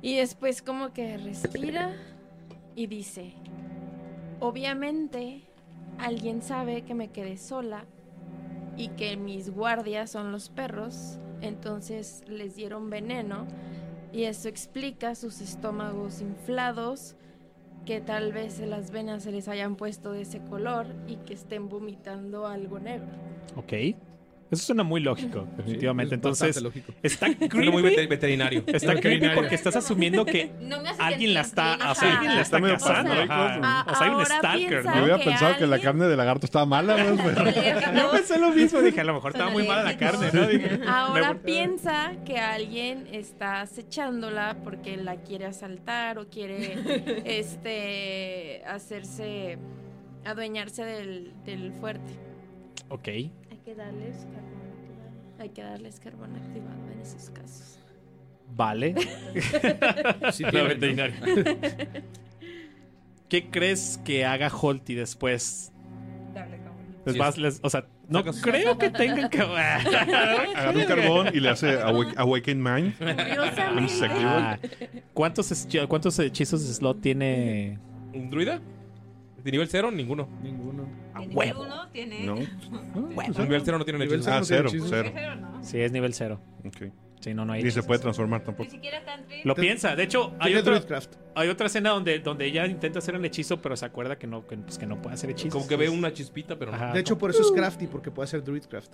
Y 0.02 0.16
después 0.16 0.62
como 0.62 0.92
que 0.92 1.16
respira 1.16 1.96
y 2.76 2.87
dice, 2.87 3.33
obviamente 4.38 5.42
alguien 5.98 6.42
sabe 6.42 6.83
que 6.83 6.94
me 6.94 7.09
quedé 7.09 7.37
sola 7.37 7.85
y 8.76 8.88
que 8.90 9.16
mis 9.16 9.50
guardias 9.50 10.11
son 10.11 10.31
los 10.31 10.50
perros, 10.50 11.18
entonces 11.40 12.22
les 12.29 12.57
dieron 12.57 12.90
veneno 12.90 13.46
y 14.12 14.24
eso 14.24 14.48
explica 14.48 15.14
sus 15.14 15.40
estómagos 15.40 16.20
inflados, 16.20 17.14
que 17.85 18.01
tal 18.01 18.33
vez 18.33 18.59
las 18.61 18.90
venas 18.90 19.22
se 19.22 19.33
les 19.33 19.48
hayan 19.48 19.77
puesto 19.77 20.12
de 20.12 20.22
ese 20.22 20.40
color 20.40 20.87
y 21.07 21.16
que 21.16 21.35
estén 21.35 21.68
vomitando 21.68 22.46
algo 22.46 22.79
negro. 22.79 23.09
Ok. 23.57 23.72
Eso 24.50 24.62
suena 24.64 24.82
muy 24.82 25.00
lógico, 25.02 25.46
definitivamente. 25.58 26.14
es 26.14 26.18
Entonces, 26.18 26.62
lógico. 26.62 26.92
está 27.02 27.26
muy 27.38 27.48
creepy. 27.48 27.82
veter- 27.82 28.08
veterinario. 28.08 28.64
Está 28.66 28.94
creepy 28.98 29.28
porque 29.34 29.54
estás 29.54 29.76
asumiendo 29.76 30.24
que 30.24 30.50
No 30.62 30.76
alguien 30.98 31.34
la 31.34 31.42
está, 31.42 31.74
o 31.90 31.94
sea, 31.94 32.14
alguien 32.14 32.34
la 32.34 32.40
está 32.42 32.61
cazando. 32.61 33.12
O 33.12 33.26
sea, 33.26 33.84
hay 34.00 34.11
un 34.11 34.24
stalker, 34.24 34.84
Yo 34.84 35.18
que 35.18 35.24
pensado 35.24 35.56
que 35.58 35.66
la 35.66 35.78
carne 35.80 36.06
de 36.06 36.16
lagarto 36.16 36.46
estaba 36.46 36.64
mala, 36.64 36.96
¿no? 37.04 37.16
Yo 37.94 38.11
pensé 38.11 38.38
lo 38.38 38.50
mismo. 38.50 38.80
Dije, 38.80 39.00
a 39.00 39.04
lo 39.04 39.14
mejor 39.14 39.32
estaba 39.32 39.50
muy 39.50 39.66
mala 39.66 39.82
la 39.82 39.96
carne, 39.98 40.28
¿no? 40.32 40.46
Dije, 40.46 40.80
Ahora 40.87 41.34
me- 41.34 41.40
piensa 41.40 42.12
que 42.24 42.38
alguien 42.38 43.06
está 43.12 43.61
acechándola 43.61 44.56
porque 44.64 44.96
la 44.96 45.16
quiere 45.16 45.44
asaltar 45.46 46.18
o 46.18 46.28
quiere 46.28 46.78
este 47.24 48.62
hacerse 48.66 49.58
adueñarse 50.24 50.84
del, 50.84 51.32
del 51.44 51.72
fuerte. 51.72 52.12
Ok. 52.88 53.08
Hay 53.68 53.74
que 53.74 53.81
darles 53.83 54.16
carbón 54.16 54.70
activado. 54.72 55.11
Hay 55.40 55.48
que 55.50 55.62
darles 55.62 56.00
carbón 56.00 56.37
activado 56.37 56.90
en 56.92 57.00
esos 57.00 57.31
casos. 57.31 57.78
Vale. 58.57 58.94
Sí, 60.33 60.42
La 60.44 60.62
veterinaria. 60.62 61.20
¿Qué 63.28 63.50
crees 63.50 64.00
que 64.04 64.24
haga 64.24 64.48
Holty 64.48 64.94
después? 64.94 65.70
Les 67.04 67.12
Sí, 67.14 67.18
vas- 67.18 67.37
les- 67.38 67.61
o 67.62 67.68
sea, 67.70 67.87
no 68.09 68.24
creo 68.24 68.78
que 68.78 68.88
tengan 68.90 69.28
que. 69.28 69.38
Agarra 69.42 70.70
un 70.70 70.85
carbón 70.85 71.28
y 71.35 71.40
le 71.40 71.50
hace 71.50 71.78
awake- 71.78 72.14
Awaken 72.16 72.62
Mind. 72.62 72.94
Ah, 73.00 74.59
¿Cuántos, 75.12 75.66
¿Cuántos 75.88 76.18
hechizos 76.18 76.66
de 76.66 76.72
slot 76.74 77.00
tiene? 77.02 77.78
¿Un 78.14 78.31
druida? 78.31 78.61
¿De 79.48 79.52
nivel 79.52 79.68
0? 79.70 79.90
Ninguno. 79.90 80.28
Ninguno. 80.42 80.87
A 81.14 81.20
Tiene 81.20 81.34
huevo. 81.34 81.62
uno, 81.62 81.88
tiene... 81.88 82.26
¿No? 82.26 82.34
Un 82.94 83.08
nivel 83.14 83.62
0 83.64 83.78
no 83.78 83.84
tiene 83.87 83.98
Nivel 83.98 84.16
hechizo. 84.20 84.30
Ah, 84.30 84.40
cero 84.44 84.68
cero, 84.70 84.84
cero. 84.87 85.48
Sí, 85.62 85.80
es 85.80 85.90
nivel 85.90 86.12
cero. 86.12 86.38
Ok. 86.66 86.92
Sí, 87.20 87.32
no, 87.32 87.46
no 87.46 87.54
hay. 87.54 87.61
Ni 87.62 87.70
se 87.70 87.78
hechizos. 87.78 87.87
puede 87.87 88.00
transformar 88.00 88.40
Ni 88.40 88.44
tampoco. 88.46 88.70
siquiera 88.70 89.02
country. 89.06 89.40
Lo 89.44 89.54
piensa. 89.54 89.96
De 89.96 90.02
hecho, 90.02 90.34
hay 90.38 90.48
Tiene 90.52 90.61
otra, 90.61 90.72
Druidcraft. 90.74 91.14
hay 91.34 91.48
otra 91.48 91.66
escena 91.68 91.90
donde, 91.90 92.18
donde 92.18 92.44
ella 92.44 92.66
intenta 92.66 92.98
hacer 92.98 93.14
el 93.14 93.24
hechizo, 93.24 93.62
pero 93.62 93.74
se 93.74 93.87
acuerda 93.87 94.18
que 94.18 94.26
no, 94.26 94.46
que, 94.46 94.58
pues, 94.58 94.76
que 94.76 94.84
no 94.84 95.00
puede 95.00 95.14
hacer 95.14 95.30
hechizos. 95.30 95.54
Como 95.54 95.66
que 95.66 95.76
ve 95.76 95.88
una 95.88 96.12
chispita, 96.12 96.58
pero 96.58 96.70
no. 96.72 96.76
Ajá, 96.76 96.92
De 96.92 97.00
hecho, 97.00 97.16
por 97.16 97.30
eso 97.30 97.40
es 97.40 97.50
crafty, 97.50 97.87
porque 97.87 98.11
puede 98.11 98.24
hacer 98.26 98.44
Druidcraft. 98.44 98.92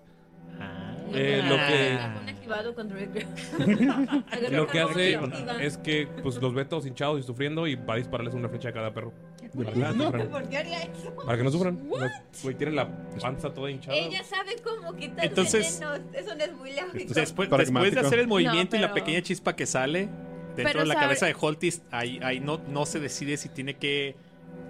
Ah. 0.61 0.95
Eh, 1.13 1.43
lo 1.49 1.57
que- 1.57 2.31
activado 2.31 2.75
con 2.77 2.89
Lo 4.53 4.67
que 4.69 4.81
hace 4.81 5.19
es 5.61 5.79
que 5.79 6.07
pues 6.23 6.37
los 6.41 6.55
ve 6.55 6.65
todos 6.65 6.87
hinchados 6.87 7.19
y 7.21 7.23
sufriendo 7.25 7.67
y 7.67 7.75
va 7.75 7.95
a 7.95 7.97
dispararles 7.97 8.35
una 8.35 8.49
flecha 8.49 8.69
a 8.69 8.73
cada 8.73 8.95
perro. 8.95 9.13
Para 9.57 9.73
que 9.73 9.79
no 9.79 10.05
sufran. 10.05 10.29
¿Por 10.29 10.49
qué 10.49 10.57
haría 10.59 10.83
eso? 10.83 11.15
Para 11.25 11.37
que 11.39 11.45
no 11.45 11.51
sufran. 11.51 11.89
Los- 11.89 12.43
Güey, 12.43 12.55
tienen 12.57 12.77
la 12.77 12.89
panza 13.21 13.53
toda 13.55 13.71
hinchada. 13.71 13.97
Ella 13.97 14.23
sabe 14.25 14.57
cómo 14.63 14.95
quitar 14.95 15.25
Entonces- 15.27 15.81
venenos. 15.81 16.01
Eso 16.15 16.35
no 16.35 16.45
es 16.45 16.53
muy 16.55 16.73
lógico. 16.75 17.15
Después, 17.15 17.49
Pragmático. 17.49 17.81
después 17.83 17.95
de 17.95 18.01
hacer 18.01 18.19
el 18.19 18.27
movimiento 18.29 18.77
No, 18.77 18.79
y 18.79 18.83
la 18.83 18.93
pero- 18.93 19.05
pequeña 19.05 19.23
chispa 19.23 19.55
que 19.57 19.67
sale 19.67 20.09
dentro 20.57 20.65
Pero 20.65 20.81
de 20.81 20.87
la 20.87 20.95
sabe- 20.95 21.05
cabeza 21.07 21.27
de 21.27 21.37
Holtis, 21.41 21.83
ahí, 21.91 22.21
ahí 22.23 22.41
no, 22.41 22.61
no 22.69 22.87
se 22.87 23.01
decide 23.01 23.37
si 23.37 23.49
tiene 23.49 23.75
que 23.75 24.17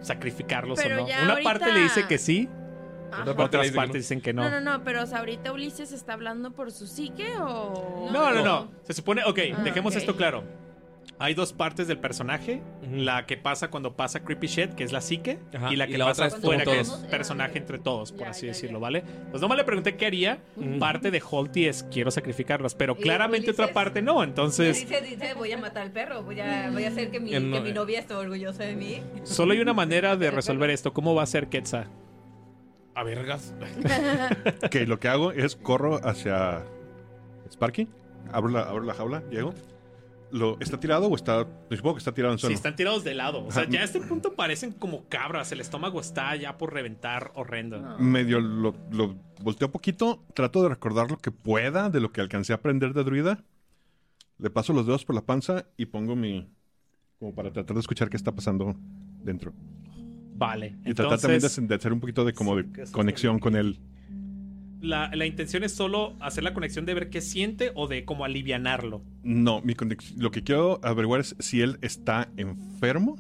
sacrificarlos 0.01 0.79
Pero 0.83 0.97
o 0.97 1.01
no. 1.03 1.09
ya 1.09 1.23
Una 1.23 1.33
ahorita- 1.33 1.51
parte 1.51 1.73
le 1.73 1.81
dice 1.81 2.07
que 2.07 2.19
sí, 2.19 2.49
Ajá. 3.13 3.23
Otra 3.23 3.37
parte 3.37 3.57
le 3.57 3.61
otras 3.61 3.63
dice 3.63 3.73
que 3.73 3.77
partes 3.77 3.95
no. 3.95 3.99
dicen 3.99 4.21
que 4.21 4.33
no. 4.33 4.43
No, 4.43 4.51
no, 4.51 4.61
no, 4.79 4.85
pero 4.85 5.03
o 5.03 5.07
sea, 5.07 5.19
ahorita 5.21 5.53
Ulises 5.53 5.93
está 5.93 6.15
hablando 6.15 6.51
por 6.53 6.73
su 6.73 6.87
psique 6.89 7.33
o... 7.39 8.11
No, 8.13 8.31
no, 8.33 8.35
no. 8.35 8.45
No. 8.45 8.71
Se 8.83 8.93
supone, 8.93 9.23
ok, 9.25 9.39
Ah, 9.57 9.61
dejemos 9.63 9.95
ok. 9.95 10.01
esto 10.01 10.17
claro. 10.17 10.43
Hay 11.19 11.35
dos 11.35 11.53
partes 11.53 11.87
del 11.87 11.99
personaje. 11.99 12.61
La 12.93 13.25
que 13.27 13.37
pasa 13.37 13.71
cuando 13.71 13.95
pasa 13.97 14.25
Creepy 14.25 14.47
Shit, 14.49 14.75
que 14.75 14.83
es 14.85 14.93
la 14.93 15.01
psique. 15.01 15.39
Ajá, 15.55 15.73
Y 15.73 15.77
la 15.77 15.87
y 15.87 15.93
que 15.93 15.99
la 15.99 16.07
pasa 16.07 16.29
fuera, 16.31 16.65
que 16.65 16.81
es 16.81 16.91
personaje 17.11 17.59
entre 17.59 17.79
todos, 17.79 18.11
por 18.13 18.23
Ya, 18.23 18.31
así 18.31 18.47
ya, 18.47 18.53
decirlo, 18.53 18.79
ya. 18.79 18.83
¿vale? 18.83 19.05
Pues 19.31 19.41
nomás 19.41 19.57
le 19.59 19.65
pregunté 19.65 19.97
qué 19.97 20.07
haría. 20.07 20.39
Parte 20.81 21.11
de 21.11 21.23
Holty 21.29 21.67
es 21.67 21.85
quiero 21.85 22.11
sacrificarlos, 22.11 22.75
pero 22.75 22.97
claramente 22.97 23.51
otra 23.53 23.73
parte 23.73 24.03
no. 24.03 24.23
Entonces, 24.25 24.81
Dice, 24.81 25.01
dice, 25.03 25.35
voy 25.35 25.53
a 25.53 25.59
matar 25.59 25.83
al 25.85 25.93
perro, 25.93 26.23
voy 26.23 26.41
a, 26.41 26.71
voy 26.73 26.85
a 26.85 26.89
hacer 26.89 27.11
que 27.11 27.21
mi, 27.21 27.31
Que 27.31 27.41
no- 27.41 27.57
que 27.57 27.63
mi 27.63 27.73
novia 27.73 28.01
esté 28.01 28.15
orgullosa 28.15 28.65
de 28.65 28.75
mí. 28.75 29.01
solo 29.23 29.53
hay 29.53 29.61
una 29.61 29.73
manera 29.73 30.17
de 30.17 30.31
resolver 30.33 30.71
esto. 30.71 30.93
¿Cómo 30.93 31.15
va 31.15 31.23
a 31.23 31.27
ser 31.27 31.49
Quetzal? 31.49 31.87
A 32.97 33.03
vergas. 33.05 33.55
Ok, 34.65 34.75
lo 34.87 34.99
que 35.01 35.09
hago 35.09 35.33
es 35.33 35.57
corro 35.57 36.01
hacia 36.07 36.65
Sparky. 37.51 37.89
Abro 38.33 38.51
la, 38.51 38.63
abro 38.63 38.83
la 38.85 38.95
jaula, 38.95 39.23
llego. 39.31 39.53
Lo, 40.35 40.59
¿Está 40.59 40.81
tirado 40.81 41.07
o 41.07 41.15
está.? 41.15 41.47
Supongo 41.71 41.95
que 41.95 41.99
está 41.99 42.13
tirado 42.13 42.33
en 42.33 42.39
Sí, 42.39 42.43
suelo. 42.43 42.57
están 42.57 42.75
tirados 42.75 43.05
de 43.05 43.15
lado. 43.15 43.45
O 43.47 43.53
sea, 43.53 43.63
Ajá. 43.63 43.71
ya 43.71 43.81
a 43.83 43.85
este 43.85 44.01
punto 44.01 44.35
parecen 44.35 44.73
como 44.73 45.09
cabras. 45.09 45.53
El 45.53 45.61
estómago 45.61 46.01
está 46.01 46.35
ya 46.35 46.59
por 46.59 46.73
reventar 46.73 47.31
horrendo. 47.37 47.81
Medio 48.01 48.41
lo, 48.41 48.75
lo 48.91 49.15
volteo 49.43 49.71
poquito. 49.71 50.25
Trato 50.35 50.63
de 50.65 50.71
recordar 50.71 51.09
lo 51.09 51.19
que 51.19 51.31
pueda 51.31 51.89
de 51.89 52.01
lo 52.01 52.11
que 52.11 52.21
alcancé 52.21 52.53
a 52.53 52.57
aprender 52.57 52.95
de 52.95 53.05
druida. 53.05 53.45
Le 54.39 54.51
paso 54.51 54.73
los 54.73 54.87
dedos 54.87 55.05
por 55.05 55.15
la 55.15 55.23
panza 55.25 55.67
y 55.77 55.87
pongo 55.87 56.17
mi. 56.17 56.51
Como 57.21 57.33
para 57.33 57.53
tratar 57.53 57.75
de 57.75 57.81
escuchar 57.81 58.11
qué 58.11 58.17
está 58.17 58.33
pasando 58.33 58.75
dentro. 59.23 59.53
Vale. 60.37 60.77
Y 60.85 60.95
tratar 60.95 61.21
también 61.21 61.41
de, 61.69 61.75
hacer 61.77 61.93
un 61.93 62.01
poquito 62.01 62.25
de 62.25 62.33
como 62.33 62.57
de 62.57 62.65
Sí, 62.87 62.93
conexión 62.93 63.39
con 63.39 63.55
él. 63.55 63.79
La, 64.85 65.11
la 65.15 65.27
intención 65.27 65.65
es 65.65 65.73
solo 65.73 66.17
hacer 66.21 66.45
la 66.45 66.55
conexión 66.55 66.87
de 66.87 66.95
ver 66.95 67.11
qué 67.11 67.21
siente 67.21 67.73
o 67.75 67.89
de 67.89 68.05
como 68.05 68.25
alivianarlo. 68.25 69.03
No, 69.23 69.61
mi 69.63 69.75
lo 70.17 70.31
que 70.31 70.43
quiero 70.45 70.79
averiguar 70.85 71.21
es 71.21 71.35
si 71.39 71.61
él 71.63 71.79
está 71.83 72.29
enfermo 72.37 73.17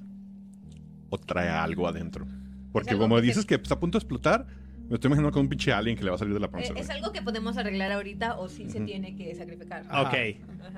o 1.10 1.18
trae 1.18 1.48
algo 1.48 1.88
adentro. 1.88 2.26
Porque 2.72 2.90
algo 2.90 3.02
como 3.04 3.16
que 3.16 3.22
dices 3.22 3.42
se- 3.42 3.46
que 3.46 3.54
está 3.56 3.74
a 3.74 3.80
punto 3.80 3.98
de 3.98 4.02
explotar, 4.02 4.46
me 4.88 4.94
estoy 4.94 5.08
imaginando 5.08 5.32
con 5.32 5.42
un 5.42 5.48
pinche 5.48 5.72
alien 5.72 5.96
que 5.96 6.04
le 6.04 6.10
va 6.10 6.16
a 6.16 6.18
salir 6.18 6.34
de 6.34 6.40
la 6.40 6.46
Eh, 6.46 6.50
panza. 6.50 6.72
¿Es 6.76 6.86
güey. 6.86 6.98
algo 6.98 7.12
que 7.12 7.22
podemos 7.22 7.56
arreglar 7.56 7.92
ahorita 7.92 8.38
o 8.38 8.48
sí 8.48 8.68
se 8.68 8.80
tiene 8.80 9.14
que 9.16 9.34
sacrificar? 9.34 9.84
Ajá. 9.88 10.02
Ok, 10.02 10.14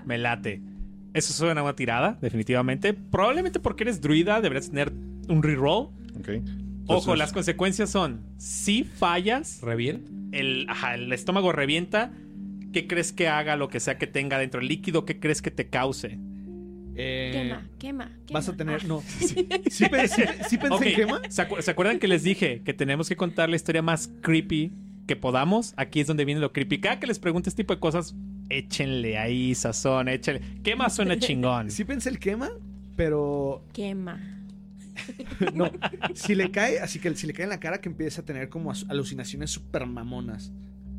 me 0.06 0.18
late. 0.18 0.62
Eso 1.14 1.32
suena 1.32 1.60
a 1.60 1.64
una 1.64 1.74
tirada, 1.74 2.18
definitivamente. 2.20 2.92
Probablemente 2.92 3.58
porque 3.58 3.84
eres 3.84 4.00
druida 4.00 4.40
deberías 4.40 4.68
tener 4.68 4.92
un 5.28 5.42
reroll. 5.42 5.88
Ok. 6.18 6.28
Ojo, 6.86 7.16
las 7.16 7.32
consecuencias 7.32 7.90
son, 7.90 8.20
si 8.38 8.84
fallas, 8.84 9.60
¿Revienta? 9.62 10.10
el, 10.32 10.66
ajá, 10.68 10.94
el 10.94 11.12
estómago 11.12 11.52
revienta, 11.52 12.12
¿qué 12.72 12.86
crees 12.86 13.12
que 13.12 13.28
haga 13.28 13.56
lo 13.56 13.68
que 13.68 13.80
sea 13.80 13.98
que 13.98 14.06
tenga 14.06 14.38
dentro 14.38 14.60
el 14.60 14.68
líquido? 14.68 15.04
¿Qué 15.04 15.18
crees 15.18 15.42
que 15.42 15.50
te 15.50 15.68
cause? 15.68 16.18
Eh, 16.98 17.30
Quema, 17.32 17.68
quema, 17.78 18.04
quema. 18.26 18.38
Vas 18.38 18.48
a 18.48 18.56
tener. 18.56 18.80
Ah. 18.82 18.86
No. 18.88 19.02
Sí, 19.18 19.46
sí 19.68 19.86
pe- 19.90 20.08
sí- 20.08 20.22
sí 20.48 20.56
pensé 20.56 20.74
Ok, 20.74 20.82
en 20.86 20.94
quema. 20.94 21.20
¿Se, 21.28 21.46
acu- 21.46 21.60
se 21.60 21.70
acuerdan 21.70 21.98
que 21.98 22.08
les 22.08 22.22
dije 22.22 22.62
que 22.64 22.72
tenemos 22.72 23.08
que 23.08 23.16
contar 23.16 23.50
la 23.50 23.56
historia 23.56 23.82
más 23.82 24.08
creepy 24.22 24.72
que 25.06 25.14
podamos? 25.16 25.74
Aquí 25.76 26.00
es 26.00 26.06
donde 26.06 26.24
viene 26.24 26.40
lo 26.40 26.52
creepy. 26.54 26.78
Cada 26.80 26.98
que 26.98 27.06
les 27.06 27.18
pregunte 27.18 27.50
este 27.50 27.62
tipo 27.64 27.74
de 27.74 27.80
cosas, 27.80 28.14
échenle 28.48 29.18
ahí 29.18 29.54
sazón, 29.54 30.08
échenle. 30.08 30.40
¿Qué 30.62 30.74
más 30.74 30.94
suena 30.96 31.18
chingón? 31.18 31.70
Sí 31.70 31.84
pensé 31.84 32.08
el 32.08 32.18
quema, 32.18 32.48
pero 32.96 33.62
Quema. 33.74 34.18
no. 35.54 35.70
Si 36.14 36.34
le 36.34 36.50
cae, 36.50 36.80
así 36.80 36.98
que 36.98 37.14
si 37.14 37.26
le 37.26 37.32
cae 37.32 37.44
en 37.44 37.50
la 37.50 37.60
cara 37.60 37.80
que 37.80 37.88
empieza 37.88 38.22
a 38.22 38.24
tener 38.24 38.48
como 38.48 38.72
alucinaciones 38.88 39.50
super 39.50 39.86
mamonas. 39.86 40.52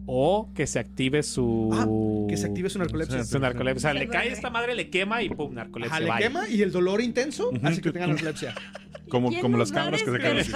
O 0.09 0.51
que 0.55 0.65
se 0.67 0.79
active 0.79 1.21
su. 1.21 1.69
Ah, 1.73 1.85
que 2.29 2.37
se 2.37 2.45
active 2.47 2.69
su 2.69 2.79
narcolepsia. 2.79 3.23
su 3.25 3.39
narcolepsia. 3.39 3.89
O 3.89 3.93
sea, 3.93 3.99
Se 3.99 3.99
le 3.99 4.07
cae 4.11 4.31
esta 4.31 4.49
madre, 4.49 4.73
le 4.73 4.89
quema 4.89 5.21
y 5.21 5.29
pum, 5.29 5.53
narcolepsia. 5.53 5.97
Ajá, 5.97 6.17
le 6.17 6.23
quema 6.23 6.47
y 6.47 6.61
el 6.61 6.71
dolor 6.71 7.01
intenso 7.01 7.51
hace 7.61 7.81
que 7.81 7.91
tenga 7.91 8.07
narcolepsia. 8.07 8.55
Como, 9.09 9.29
¿Quién 9.29 9.41
como 9.41 9.57
las 9.57 9.71
cabras 9.71 10.03
que 10.03 10.11
se 10.11 10.17
caen 10.19 10.37
así. 10.39 10.51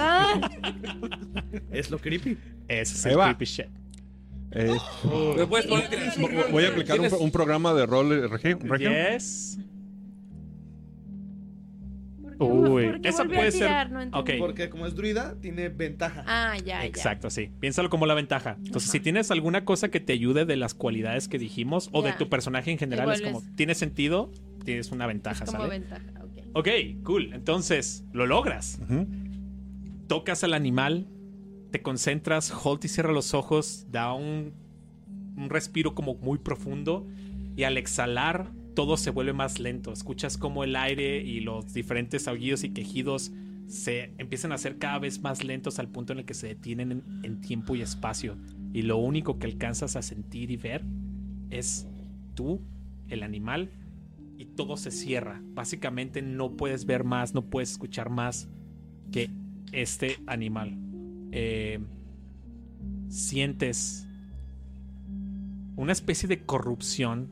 Es 1.70 1.90
lo 1.90 1.98
creepy. 1.98 2.36
Ese 2.68 2.94
es 2.94 3.06
el 3.06 3.18
va. 3.18 3.24
creepy 3.24 3.44
shit. 3.46 3.66
Eh, 4.50 4.76
¿Me 5.38 5.46
puedes 5.46 5.66
poner- 5.66 6.50
voy 6.50 6.64
a 6.64 6.68
aplicar 6.68 7.00
un, 7.00 7.06
¿Tienes- 7.06 7.18
un 7.18 7.30
programa 7.30 7.72
de 7.72 7.86
rol 7.86 8.12
eh, 8.12 8.28
regio. 8.28 8.58
Yes. 8.78 9.58
¿Por 12.48 12.64
qué- 12.64 12.70
Uy, 12.70 13.00
esa 13.04 13.24
puede 13.24 13.50
ser- 13.50 13.60
tirar? 13.68 13.90
No 13.90 14.00
entendí. 14.02 14.32
ok. 14.34 14.38
Porque 14.38 14.70
como 14.70 14.86
es 14.86 14.94
druida, 14.94 15.34
tiene 15.40 15.68
ventaja. 15.68 16.24
Ah, 16.26 16.56
ya, 16.58 16.64
ya. 16.64 16.84
Exacto, 16.84 17.30
sí. 17.30 17.50
Piénsalo 17.60 17.90
como 17.90 18.06
la 18.06 18.14
ventaja. 18.14 18.56
Entonces, 18.64 18.90
si 18.90 19.00
tienes 19.00 19.30
alguna 19.30 19.64
cosa 19.64 19.90
que 19.90 20.00
te 20.00 20.12
ayude 20.12 20.44
de 20.44 20.56
las 20.56 20.74
cualidades 20.74 21.28
que 21.28 21.38
dijimos 21.38 21.88
o 21.92 22.02
de 22.02 22.10
Ya. 22.10 22.18
tu 22.18 22.28
personaje 22.28 22.70
en 22.70 22.78
general, 22.78 23.04
Igual 23.06 23.16
es 23.16 23.22
como, 23.22 23.38
es- 23.40 23.56
tiene 23.56 23.74
sentido, 23.74 24.30
tienes 24.64 24.90
una 24.92 25.04
Es 25.04 25.08
ventaja, 25.08 25.44
como 25.44 25.58
¿sale? 25.58 25.70
ventaja, 25.70 26.04
ok. 26.22 26.38
Ok, 26.54 26.68
cool. 27.04 27.32
Entonces, 27.32 28.04
lo 28.12 28.26
logras. 28.26 28.78
Tocas 30.08 30.44
al 30.44 30.54
animal, 30.54 31.06
te 31.70 31.80
concentras, 31.82 32.52
Holt 32.64 32.84
y 32.84 32.88
cierra 32.88 33.12
los 33.12 33.32
ojos, 33.34 33.86
da 33.90 34.12
un, 34.12 34.52
un 35.36 35.48
respiro 35.48 35.94
como 35.94 36.14
muy 36.16 36.38
profundo 36.38 37.06
y 37.56 37.62
al 37.64 37.78
exhalar 37.78 38.50
todo 38.74 38.96
se 38.96 39.10
vuelve 39.10 39.32
más 39.32 39.60
lento. 39.60 39.92
Escuchas 39.92 40.38
como 40.38 40.64
el 40.64 40.76
aire 40.76 41.22
y 41.22 41.40
los 41.40 41.72
diferentes 41.72 42.28
aullidos 42.28 42.64
y 42.64 42.70
quejidos 42.70 43.32
se 43.66 44.12
empiezan 44.18 44.52
a 44.52 44.56
hacer 44.56 44.78
cada 44.78 44.98
vez 44.98 45.22
más 45.22 45.44
lentos 45.44 45.78
al 45.78 45.88
punto 45.88 46.12
en 46.12 46.20
el 46.20 46.24
que 46.24 46.34
se 46.34 46.48
detienen 46.48 47.02
en, 47.22 47.40
tiempo 47.40 47.74
y 47.74 47.82
espacio. 47.82 48.36
Y 48.72 48.82
lo 48.82 48.98
único 48.98 49.38
que 49.38 49.46
alcanzas 49.46 49.96
a 49.96 50.02
sentir 50.02 50.50
y 50.50 50.56
ver 50.56 50.84
es 51.50 51.86
tú, 52.34 52.60
el 53.08 53.22
animal, 53.22 53.70
y 54.36 54.46
todo 54.46 54.76
se 54.76 54.90
cierra. 54.90 55.40
Básicamente 55.54 56.20
no 56.20 56.56
puedes 56.56 56.84
ver 56.84 57.04
más, 57.04 57.34
no 57.34 57.48
puedes 57.48 57.70
escuchar 57.72 58.10
más 58.10 58.48
que 59.10 59.30
este 59.72 60.18
animal. 60.26 60.76
Eh, 61.30 61.80
sientes 63.08 64.06
una 65.76 65.92
especie 65.92 66.28
de 66.28 66.44
corrupción, 66.44 67.30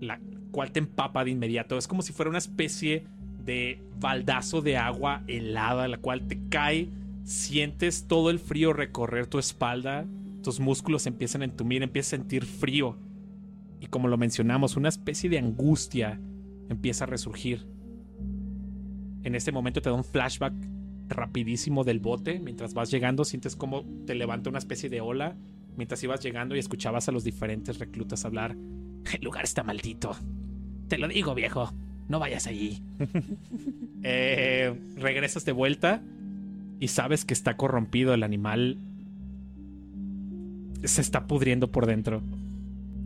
la 0.00 0.20
cual 0.50 0.72
te 0.72 0.80
empapa 0.80 1.24
de 1.24 1.30
inmediato. 1.30 1.78
Es 1.78 1.86
como 1.86 2.02
si 2.02 2.12
fuera 2.12 2.30
una 2.30 2.38
especie 2.38 3.06
de 3.44 3.82
baldazo 3.98 4.62
de 4.62 4.76
agua 4.76 5.22
helada, 5.26 5.88
la 5.88 5.98
cual 5.98 6.26
te 6.26 6.38
cae, 6.48 6.88
sientes 7.24 8.06
todo 8.06 8.30
el 8.30 8.38
frío 8.38 8.72
recorrer 8.72 9.26
tu 9.26 9.38
espalda, 9.38 10.06
tus 10.42 10.60
músculos 10.60 11.06
empiezan 11.06 11.42
a 11.42 11.44
entumir, 11.44 11.82
empiezas 11.82 12.14
a 12.14 12.16
sentir 12.16 12.44
frío. 12.44 12.96
Y 13.80 13.86
como 13.86 14.08
lo 14.08 14.18
mencionamos, 14.18 14.76
una 14.76 14.88
especie 14.88 15.30
de 15.30 15.38
angustia 15.38 16.20
empieza 16.68 17.04
a 17.04 17.06
resurgir. 17.06 17.66
En 19.22 19.34
este 19.34 19.52
momento 19.52 19.82
te 19.82 19.90
da 19.90 19.94
un 19.94 20.04
flashback 20.04 20.54
rapidísimo 21.08 21.84
del 21.84 22.00
bote. 22.00 22.38
Mientras 22.40 22.72
vas 22.74 22.90
llegando, 22.90 23.24
sientes 23.24 23.56
como 23.56 23.84
te 24.06 24.14
levanta 24.14 24.50
una 24.50 24.58
especie 24.58 24.88
de 24.88 25.00
ola. 25.00 25.36
Mientras 25.76 26.02
ibas 26.02 26.22
llegando 26.22 26.56
y 26.56 26.58
escuchabas 26.58 27.08
a 27.08 27.12
los 27.12 27.24
diferentes 27.24 27.78
reclutas 27.78 28.24
hablar. 28.24 28.56
El 29.12 29.24
lugar 29.24 29.44
está 29.44 29.62
maldito. 29.62 30.16
Te 30.88 30.98
lo 30.98 31.08
digo, 31.08 31.34
viejo. 31.34 31.72
No 32.08 32.18
vayas 32.18 32.46
allí. 32.46 32.82
Eh, 34.02 34.74
regresas 34.96 35.44
de 35.44 35.52
vuelta 35.52 36.00
y 36.80 36.88
sabes 36.88 37.26
que 37.26 37.34
está 37.34 37.58
corrompido 37.58 38.14
el 38.14 38.22
animal. 38.22 38.78
Se 40.82 41.02
está 41.02 41.26
pudriendo 41.26 41.70
por 41.70 41.84
dentro. 41.84 42.22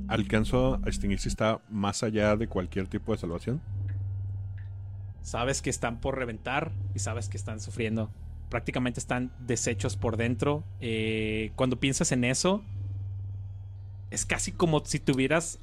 Alcanzo 0.07 0.75
a 0.75 0.87
distinguir 0.87 1.19
si 1.19 1.29
está 1.29 1.61
más 1.69 2.05
allá 2.05 2.37
de 2.37 2.47
cualquier 2.47 2.87
tipo 2.87 3.11
de 3.11 3.19
salvación. 3.19 3.61
Sabes 5.23 5.63
que 5.63 5.71
están 5.71 6.01
por 6.01 6.17
reventar 6.17 6.71
y 6.95 7.01
sabes 7.01 7.29
que 7.29 7.37
están 7.37 7.59
sufriendo. 7.59 8.09
Prácticamente 8.49 9.01
están 9.01 9.33
deshechos 9.41 9.97
por 9.97 10.17
dentro. 10.17 10.63
Eh, 10.81 11.51
cuando 11.57 11.81
piensas 11.81 12.13
en 12.13 12.23
eso, 12.23 12.63
es 14.13 14.25
casi 14.25 14.53
como 14.53 14.85
si 14.85 15.01
tuvieras 15.01 15.59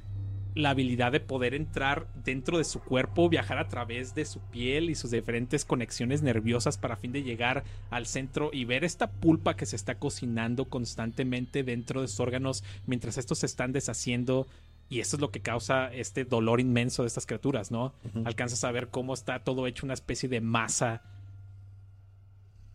la 0.54 0.70
habilidad 0.70 1.12
de 1.12 1.20
poder 1.20 1.54
entrar 1.54 2.06
dentro 2.24 2.58
de 2.58 2.64
su 2.64 2.80
cuerpo, 2.80 3.28
viajar 3.28 3.58
a 3.58 3.68
través 3.68 4.14
de 4.14 4.24
su 4.24 4.40
piel 4.40 4.90
y 4.90 4.94
sus 4.94 5.10
diferentes 5.10 5.64
conexiones 5.64 6.22
nerviosas 6.22 6.76
para 6.76 6.96
fin 6.96 7.12
de 7.12 7.22
llegar 7.22 7.64
al 7.90 8.06
centro 8.06 8.50
y 8.52 8.64
ver 8.64 8.84
esta 8.84 9.10
pulpa 9.10 9.56
que 9.56 9.66
se 9.66 9.76
está 9.76 9.94
cocinando 9.94 10.66
constantemente 10.66 11.62
dentro 11.62 12.02
de 12.02 12.08
sus 12.08 12.20
órganos 12.20 12.64
mientras 12.86 13.16
estos 13.16 13.38
se 13.38 13.46
están 13.46 13.72
deshaciendo 13.72 14.46
y 14.90 15.00
eso 15.00 15.16
es 15.16 15.20
lo 15.22 15.30
que 15.30 15.40
causa 15.40 15.92
este 15.94 16.26
dolor 16.26 16.60
inmenso 16.60 17.02
de 17.02 17.08
estas 17.08 17.24
criaturas, 17.24 17.70
¿no? 17.70 17.94
Alcanzas 18.26 18.62
a 18.62 18.72
ver 18.72 18.88
cómo 18.88 19.14
está 19.14 19.42
todo 19.42 19.66
hecho 19.66 19.86
una 19.86 19.94
especie 19.94 20.28
de 20.28 20.42
masa 20.42 21.02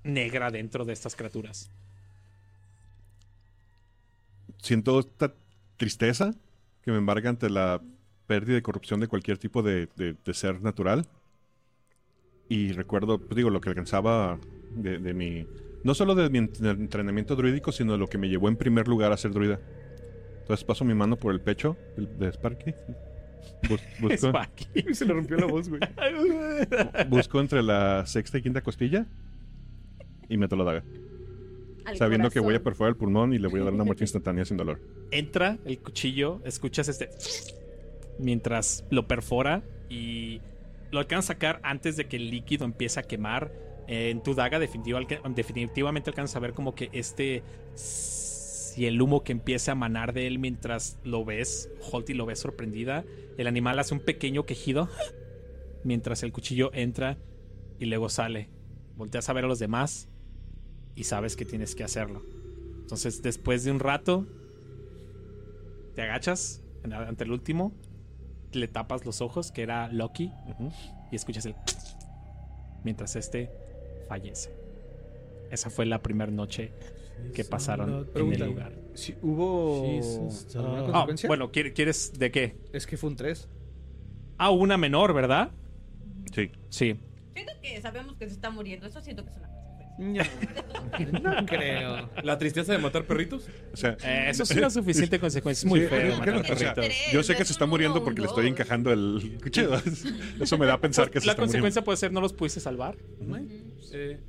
negra 0.04 0.50
dentro 0.50 0.84
de 0.84 0.94
estas 0.94 1.16
criaturas. 1.16 1.70
Siento 4.58 5.00
esta 5.00 5.36
tristeza 5.78 6.34
que 6.88 6.92
me 6.94 7.00
embarga 7.00 7.30
ante 7.30 7.50
la 7.50 7.82
pérdida 8.28 8.58
y 8.58 8.62
corrupción 8.62 9.02
de 9.02 9.10
cualquier 9.10 9.38
tipo 9.38 9.62
de, 9.62 9.90
de- 9.98 10.16
de 10.24 10.34
ser 10.34 10.62
natural. 10.62 11.06
Y 12.48 12.72
recuerdo, 12.72 13.20
pues, 13.20 13.36
digo, 13.36 13.50
lo 13.50 13.60
que 13.60 13.68
alcanzaba 13.68 14.40
de, 14.74 14.98
de 15.00 15.14
mi... 15.14 15.46
No 15.84 15.94
solo 15.94 16.16
de 16.16 16.30
mi 16.30 16.40
ent- 16.40 16.66
entrenamiento 16.66 17.36
druídico, 17.36 17.74
sino 17.74 17.92
de 17.92 17.98
lo 17.98 18.08
que 18.08 18.18
me 18.18 18.30
llevó 18.30 18.48
en 18.48 18.56
primer 18.56 18.88
lugar 18.88 19.12
a 19.12 19.18
ser 19.18 19.32
druida. 19.32 19.60
Entonces 20.40 20.64
paso 20.64 20.86
mi 20.86 20.94
mano 20.94 21.18
por 21.18 21.34
el 21.34 21.42
pecho 21.42 21.76
de 21.98 22.30
Sparky. 22.32 22.74
Bus- 23.68 23.82
busco, 24.00 24.28
Sparky. 24.30 24.66
Se 24.94 25.04
le 25.06 25.14
rompió 25.14 25.36
la 25.36 25.46
voz, 25.48 25.68
güey. 25.68 25.82
busco 27.10 27.42
entre 27.42 27.62
la 27.64 28.06
sexta 28.06 28.38
y 28.38 28.44
quinta 28.44 28.62
costilla 28.62 29.06
y 30.30 30.38
meto 30.38 30.56
la 30.56 30.64
daga. 30.64 30.84
Sabiendo 31.96 32.30
que 32.30 32.40
voy 32.40 32.56
a 32.56 32.64
perforar 32.64 32.92
el 32.92 32.98
pulmón 32.98 33.34
y 33.34 33.38
le 33.40 33.48
voy 33.48 33.62
a 33.62 33.66
dar 33.66 33.74
una 33.74 33.84
muerte 33.84 34.04
instantánea 34.06 34.44
sin 34.46 34.58
dolor. 34.58 34.82
Entra 35.12 35.58
el 35.66 35.80
cuchillo, 35.80 36.42
escuchas 36.46 36.88
este 36.90 37.10
mientras 38.20 38.84
lo 38.90 39.08
perfora 39.08 39.64
y 39.90 40.42
lo 40.92 41.00
alcanzas 41.00 41.32
a 41.32 41.34
sacar 41.34 41.60
antes 41.64 41.98
de 41.98 42.08
que 42.08 42.18
el 42.18 42.30
líquido 42.30 42.66
empiece 42.66 43.00
a 43.00 43.04
quemar. 43.04 43.52
Eh, 43.88 44.10
en 44.10 44.22
tu 44.22 44.34
daga 44.34 44.60
definitiva- 44.60 45.00
definitivamente 45.34 46.10
alcanzas 46.10 46.36
a 46.36 46.40
ver 46.40 46.54
como 46.54 46.76
que 46.76 46.90
este 46.92 47.44
y 48.76 48.86
el 48.86 49.02
humo 49.02 49.24
que 49.24 49.32
empieza 49.32 49.72
a 49.72 49.76
manar 49.76 50.14
de 50.14 50.28
él 50.28 50.38
mientras 50.40 51.00
lo 51.04 51.26
ves, 51.26 51.70
Holty 51.92 52.14
lo 52.14 52.26
ves 52.26 52.40
sorprendida. 52.40 53.06
El 53.38 53.48
animal 53.48 53.80
hace 53.80 53.94
un 53.94 54.02
pequeño 54.02 54.46
quejido 54.46 54.90
mientras 55.84 56.22
el 56.24 56.32
cuchillo 56.32 56.70
entra 56.74 57.18
y 57.80 57.86
luego 57.86 58.10
sale. 58.10 58.50
Volteas 58.96 59.30
a 59.30 59.34
ver 59.34 59.46
a 59.46 59.48
los 59.48 59.58
demás 59.60 60.10
y 60.98 61.04
sabes 61.06 61.36
que 61.38 61.46
tienes 61.46 61.76
que 61.76 61.84
hacerlo. 61.86 62.22
Entonces, 62.82 63.22
después 63.22 63.64
de 63.64 63.72
un 63.72 63.80
rato, 63.80 64.26
te 65.96 66.02
agachas 66.02 66.62
ante 66.84 67.24
el 67.24 67.32
último, 67.32 67.72
le 68.54 68.68
tapas 68.68 69.06
los 69.06 69.22
ojos, 69.22 69.52
que 69.52 69.62
era 69.62 69.92
Loki, 69.92 70.32
y 71.12 71.16
escuchas 71.16 71.46
el 71.46 71.56
mientras 72.84 73.16
este 73.16 73.50
fallece. 74.08 74.52
Esa 75.52 75.70
fue 75.70 75.86
la 75.86 76.02
primera 76.02 76.32
noche 76.32 76.72
que 77.34 77.44
pasaron 77.44 78.08
en 78.16 78.34
el 78.34 78.40
lugar. 78.46 78.74
Si 78.94 79.16
hubo 79.22 79.86
Jesus, 79.86 80.56
alguna 80.56 80.74
ah. 80.74 80.80
Ah, 80.80 80.92
consecuencia. 80.92 81.28
bueno, 81.28 81.52
¿quiere- 81.52 81.74
¿quieres 81.74 82.18
de 82.18 82.32
qué? 82.32 82.56
Es 82.74 82.88
que 82.88 82.98
fue 82.98 83.10
un 83.10 83.16
3. 83.16 83.48
Ah, 84.38 84.52
una 84.52 84.78
menor, 84.78 85.14
¿verdad? 85.14 85.52
Sí. 86.34 86.52
Sí. 86.70 86.96
Siento 87.34 87.54
que 87.62 87.82
sabemos 87.82 88.16
que 88.18 88.28
se 88.28 88.34
está 88.34 88.50
muriendo. 88.50 88.88
Eso 88.88 89.02
siento 89.02 89.24
que 89.24 89.32
es 89.32 89.38
una 89.38 89.50
No 89.98 91.46
creo. 91.46 92.10
La 92.24 92.38
tristeza 92.38 92.72
de 92.74 92.78
matar 92.80 93.04
perritos. 93.06 93.48
O 93.74 93.78
sea, 93.78 93.98
Eh, 94.04 94.28
eso 94.30 94.44
es 94.44 94.52
una 94.52 94.70
suficiente 94.70 95.20
consecuencia. 95.20 95.66
Es 95.66 95.70
muy 95.70 95.82
Sí, 95.82 95.88
feo. 95.88 96.18
matar 96.18 96.42
que- 96.44 96.54
o 96.54 96.56
sea, 96.58 96.74
perritos. 96.74 97.12
yo 97.12 97.24
sé 97.24 97.36
que 97.36 97.46
se 97.46 97.52
está 97.54 97.66
muriendo 97.66 98.04
porque 98.04 98.22
le 98.22 98.28
estoy 98.28 98.48
encajando 98.48 98.92
el 98.92 99.38
cuchillo. 99.42 99.72
Eso 100.42 100.58
me 100.58 100.66
da 100.66 100.74
a 100.74 100.82
pensar 100.82 101.10
que 101.10 101.20
se 101.20 101.26
La 101.26 101.34
está 101.34 101.42
consecuencia 101.42 101.84
puede 101.84 101.98
ser 101.98 102.12
no 102.12 102.22
los 102.22 102.34
pudiste 102.34 102.60
salvar. 102.60 102.96
Eh, 103.94 104.20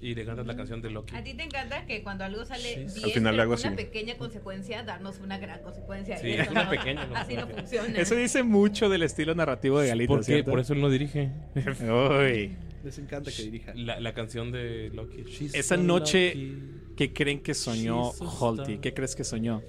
y 0.00 0.14
le 0.14 0.24
cantas 0.26 0.46
la 0.46 0.54
canción 0.54 0.82
de 0.82 0.90
Loki. 0.90 1.16
A 1.16 1.24
ti 1.24 1.34
te 1.34 1.42
encanta 1.42 1.84
que 1.86 2.02
cuando 2.02 2.22
algo 2.24 2.44
sale 2.44 2.76
bien, 2.76 2.88
Al 3.04 3.10
final 3.10 3.34
le 3.36 3.42
hago 3.42 3.54
una 3.54 3.68
así. 3.68 3.76
pequeña 3.76 4.16
consecuencia, 4.18 4.82
darnos 4.84 5.18
una 5.20 5.38
gran 5.38 5.62
consecuencia. 5.62 6.18
Sí, 6.18 6.32
eso 6.32 6.50
una 6.50 6.64
no- 6.64 6.70
pequeña 6.70 7.02
Así 7.14 7.34
no 7.34 7.48
funciona. 7.48 7.98
Eso 7.98 8.14
dice 8.14 8.42
mucho 8.42 8.88
del 8.88 9.02
estilo 9.02 9.34
narrativo 9.34 9.80
de 9.80 9.88
Galito. 9.88 10.08
¿Por 10.12 10.20
qué? 10.20 10.24
¿cierto? 10.26 10.50
Por 10.50 10.60
eso 10.60 10.74
él 10.74 10.80
no 10.82 10.90
dirige. 10.90 11.30
Uy. 11.56 12.56
Les 12.86 12.98
encanta 12.98 13.32
que 13.32 13.42
dirija. 13.42 13.74
La, 13.74 13.98
la 13.98 14.14
canción 14.14 14.52
de 14.52 14.90
Loki. 14.94 15.24
She's 15.24 15.54
Esa 15.54 15.74
so 15.74 15.82
noche, 15.82 16.34
lucky. 16.36 16.94
¿qué 16.96 17.12
creen 17.12 17.40
que 17.42 17.52
soñó 17.52 18.12
so 18.12 18.24
Holty? 18.24 18.78
¿Qué 18.78 18.94
crees 18.94 19.16
que 19.16 19.24
soñó? 19.24 19.60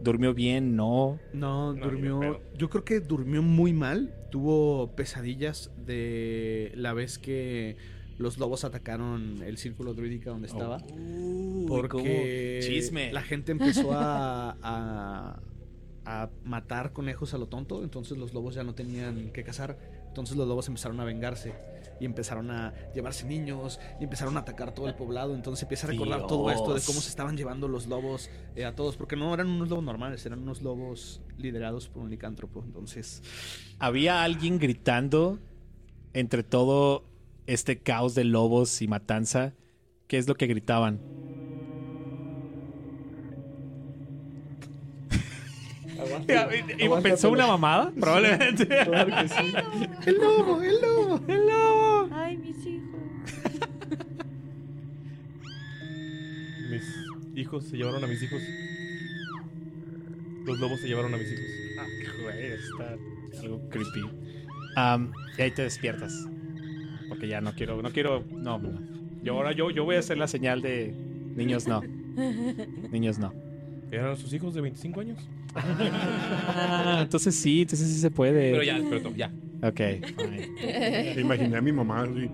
¿Durmió 0.00 0.32
bien? 0.32 0.74
¿No? 0.74 1.18
No, 1.34 1.74
No, 1.74 1.84
durmió. 1.84 2.40
Yo 2.56 2.70
creo 2.70 2.84
que 2.84 3.00
durmió 3.00 3.42
muy 3.42 3.72
mal. 3.74 4.14
Tuvo 4.30 4.96
pesadillas 4.96 5.70
de 5.76 6.72
la 6.74 6.94
vez 6.94 7.18
que 7.18 7.76
los 8.16 8.38
lobos 8.38 8.64
atacaron 8.64 9.42
el 9.42 9.58
círculo 9.58 9.92
druídica 9.92 10.30
donde 10.30 10.46
estaba. 10.48 10.78
porque 11.68 12.60
Chisme. 12.62 13.12
la 13.12 13.22
gente 13.22 13.52
empezó 13.52 13.92
a, 13.92 14.56
a, 14.62 15.40
a 16.06 16.30
matar 16.44 16.92
conejos 16.92 17.34
a 17.34 17.38
lo 17.38 17.46
tonto. 17.46 17.82
Entonces 17.82 18.16
los 18.18 18.32
lobos 18.34 18.54
ya 18.54 18.64
no 18.64 18.74
tenían 18.74 19.30
que 19.32 19.44
cazar. 19.44 19.78
Entonces 20.14 20.36
los 20.36 20.46
lobos 20.46 20.68
empezaron 20.68 21.00
a 21.00 21.04
vengarse. 21.04 21.52
Y 21.98 22.04
empezaron 22.04 22.48
a 22.52 22.72
llevarse 22.94 23.26
niños. 23.26 23.80
Y 24.00 24.04
empezaron 24.04 24.36
a 24.36 24.40
atacar 24.40 24.72
todo 24.72 24.86
el 24.86 24.94
poblado. 24.94 25.34
Entonces 25.34 25.64
empieza 25.64 25.88
a 25.88 25.90
recordar 25.90 26.28
todo 26.28 26.52
esto 26.52 26.72
de 26.72 26.80
cómo 26.82 27.00
se 27.00 27.08
estaban 27.08 27.36
llevando 27.36 27.66
los 27.66 27.88
lobos 27.88 28.30
eh, 28.54 28.64
a 28.64 28.76
todos. 28.76 28.96
Porque 28.96 29.16
no 29.16 29.34
eran 29.34 29.48
unos 29.48 29.68
lobos 29.68 29.84
normales. 29.84 30.24
Eran 30.24 30.38
unos 30.38 30.62
lobos 30.62 31.20
liderados 31.36 31.88
por 31.88 32.04
un 32.04 32.10
licántropo. 32.10 32.62
Entonces... 32.64 33.24
Había 33.80 34.22
alguien 34.22 34.60
gritando 34.60 35.40
entre 36.12 36.44
todo 36.44 37.04
este 37.48 37.80
caos 37.80 38.14
de 38.14 38.22
lobos 38.22 38.82
y 38.82 38.86
matanza. 38.86 39.54
¿Qué 40.06 40.18
es 40.18 40.28
lo 40.28 40.36
que 40.36 40.46
gritaban? 40.46 41.00
¿Pensó 47.02 47.30
una 47.30 47.48
mamada? 47.48 47.92
Probablemente. 47.98 48.68
¡El 50.06 50.16
lobo! 50.16 50.62
¡El 50.62 50.80
lobo! 50.80 51.20
¡El 51.28 51.46
lobo! 51.46 52.08
Ay, 52.12 52.36
mis 52.36 52.66
hijos. 52.66 53.00
Mis 56.70 56.82
hijos 57.36 57.64
se 57.64 57.76
llevaron 57.76 58.04
a 58.04 58.06
mis 58.06 58.22
hijos. 58.22 58.42
Los 60.44 60.58
lobos 60.58 60.80
se 60.80 60.88
llevaron 60.88 61.14
a 61.14 61.16
mis 61.16 61.32
hijos. 61.32 61.44
Ah, 61.78 61.86
güey, 62.22 62.52
está 62.52 62.96
algo 63.40 63.68
creepy. 63.70 64.02
Am, 64.76 65.12
y 65.38 65.42
ahí 65.42 65.50
te 65.50 65.62
despiertas. 65.62 66.26
Porque 67.08 67.28
ya 67.28 67.40
no 67.40 67.54
quiero, 67.54 67.80
no 67.80 67.90
quiero, 67.90 68.24
no, 68.30 68.58
no. 68.58 68.78
Yo 69.22 69.34
ahora 69.34 69.52
yo, 69.52 69.70
yo 69.70 69.84
voy 69.84 69.96
a 69.96 70.00
hacer 70.00 70.18
la 70.18 70.28
señal 70.28 70.60
de 70.60 70.94
niños 71.34 71.66
no. 71.66 71.82
Niños 72.90 73.18
no. 73.18 73.32
¿Eran 73.90 74.16
sus 74.16 74.32
hijos 74.32 74.54
de 74.54 74.60
25 74.60 75.00
años? 75.00 75.18
Ah, 75.54 76.98
entonces 77.02 77.34
sí, 77.34 77.62
entonces 77.62 77.88
sí 77.88 78.00
se 78.00 78.10
puede. 78.10 78.52
Pero 78.52 78.62
ya, 78.64 78.80
pero 78.90 79.14
ya. 79.14 79.30
Ok. 79.66 79.80
fine. 80.16 81.14
Me 81.16 81.20
imaginé 81.20 81.56
a 81.56 81.60
mi 81.60 81.72
mamá. 81.72 82.02
así. 82.02 82.28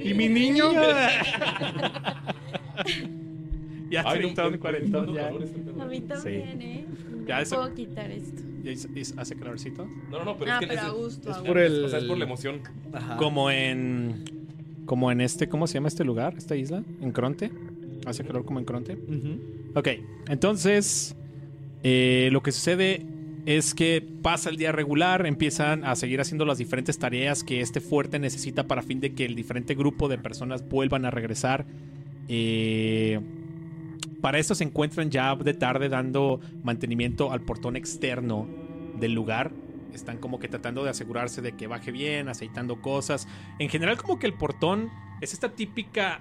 ¿Y 0.00 0.14
mi 0.14 0.28
niño? 0.28 0.70
ya 3.90 4.02
Ay, 4.06 4.32
no, 4.34 4.58
cuarentón, 4.60 5.14
ya. 5.14 5.30
no, 5.30 5.82
A 5.82 5.86
mí 5.86 6.00
también, 6.02 6.60
¿eh? 6.62 6.84
Ya 7.26 7.40
eso- 7.40 7.56
puedo 7.56 7.74
quitar 7.74 8.10
esto. 8.10 8.42
¿Ya 8.62 8.72
hizo- 8.72 8.88
hizo- 8.94 9.18
¿Hace 9.20 9.36
calorcito? 9.36 9.86
No, 10.10 10.18
no, 10.18 10.24
no, 10.26 10.36
pero 10.38 10.52
Ah, 10.52 10.54
es 10.56 10.60
que 10.60 10.66
pero 10.66 10.80
es, 10.80 10.86
a 10.86 10.90
gusto, 10.90 11.30
es 11.30 11.36
a 11.36 11.40
por 11.42 11.48
gusto. 11.48 11.60
el, 11.60 11.84
o 11.84 11.88
sea, 11.88 11.98
es 12.00 12.04
por 12.04 12.18
la 12.18 12.24
emoción. 12.24 12.60
Ajá. 12.92 13.16
Como 13.16 13.50
en. 13.50 14.24
Como 14.84 15.10
en 15.12 15.20
este, 15.20 15.48
¿cómo 15.48 15.66
se 15.66 15.74
llama 15.74 15.88
este 15.88 16.04
lugar? 16.04 16.34
¿Esta 16.38 16.56
isla? 16.56 16.82
¿En 17.02 17.12
Cronte? 17.12 17.50
¿Hace 18.06 18.24
calor 18.24 18.44
como 18.46 18.58
en 18.58 18.64
Cronte? 18.64 18.96
Ok, 19.74 19.88
entonces 20.28 21.14
eh, 21.82 22.30
lo 22.32 22.42
que 22.42 22.52
sucede 22.52 23.04
es 23.46 23.74
que 23.74 24.06
pasa 24.22 24.50
el 24.50 24.56
día 24.56 24.72
regular, 24.72 25.26
empiezan 25.26 25.84
a 25.84 25.96
seguir 25.96 26.20
haciendo 26.20 26.44
las 26.44 26.58
diferentes 26.58 26.98
tareas 26.98 27.44
que 27.44 27.60
este 27.60 27.80
fuerte 27.80 28.18
necesita 28.18 28.66
para 28.66 28.82
fin 28.82 29.00
de 29.00 29.14
que 29.14 29.24
el 29.24 29.34
diferente 29.34 29.74
grupo 29.74 30.08
de 30.08 30.18
personas 30.18 30.68
vuelvan 30.68 31.04
a 31.04 31.10
regresar. 31.10 31.66
Eh, 32.28 33.20
para 34.20 34.38
esto 34.38 34.54
se 34.54 34.64
encuentran 34.64 35.10
ya 35.10 35.34
de 35.36 35.54
tarde 35.54 35.88
dando 35.88 36.40
mantenimiento 36.62 37.32
al 37.32 37.40
portón 37.40 37.76
externo 37.76 38.48
del 38.98 39.12
lugar. 39.12 39.52
Están 39.94 40.18
como 40.18 40.38
que 40.38 40.48
tratando 40.48 40.84
de 40.84 40.90
asegurarse 40.90 41.40
de 41.40 41.52
que 41.52 41.66
baje 41.66 41.90
bien, 41.90 42.28
aceitando 42.28 42.80
cosas. 42.82 43.26
En 43.58 43.68
general 43.68 43.96
como 43.96 44.18
que 44.18 44.26
el 44.26 44.34
portón 44.34 44.90
es 45.20 45.32
esta 45.32 45.50
típica 45.50 46.20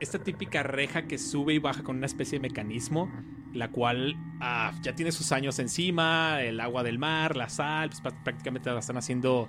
esta 0.00 0.18
típica 0.18 0.62
reja 0.62 1.06
que 1.06 1.18
sube 1.18 1.54
y 1.54 1.58
baja 1.58 1.82
con 1.82 1.96
una 1.96 2.06
especie 2.06 2.38
de 2.38 2.48
mecanismo, 2.48 3.10
la 3.52 3.70
cual 3.70 4.16
ah, 4.40 4.72
ya 4.82 4.94
tiene 4.94 5.12
sus 5.12 5.32
años 5.32 5.58
encima, 5.58 6.42
el 6.42 6.60
agua 6.60 6.82
del 6.82 6.98
mar, 6.98 7.36
la 7.36 7.48
sal, 7.48 7.90
pues, 7.90 8.02
prá- 8.02 8.22
prácticamente 8.22 8.70
la 8.70 8.78
están 8.78 8.96
haciendo 8.96 9.48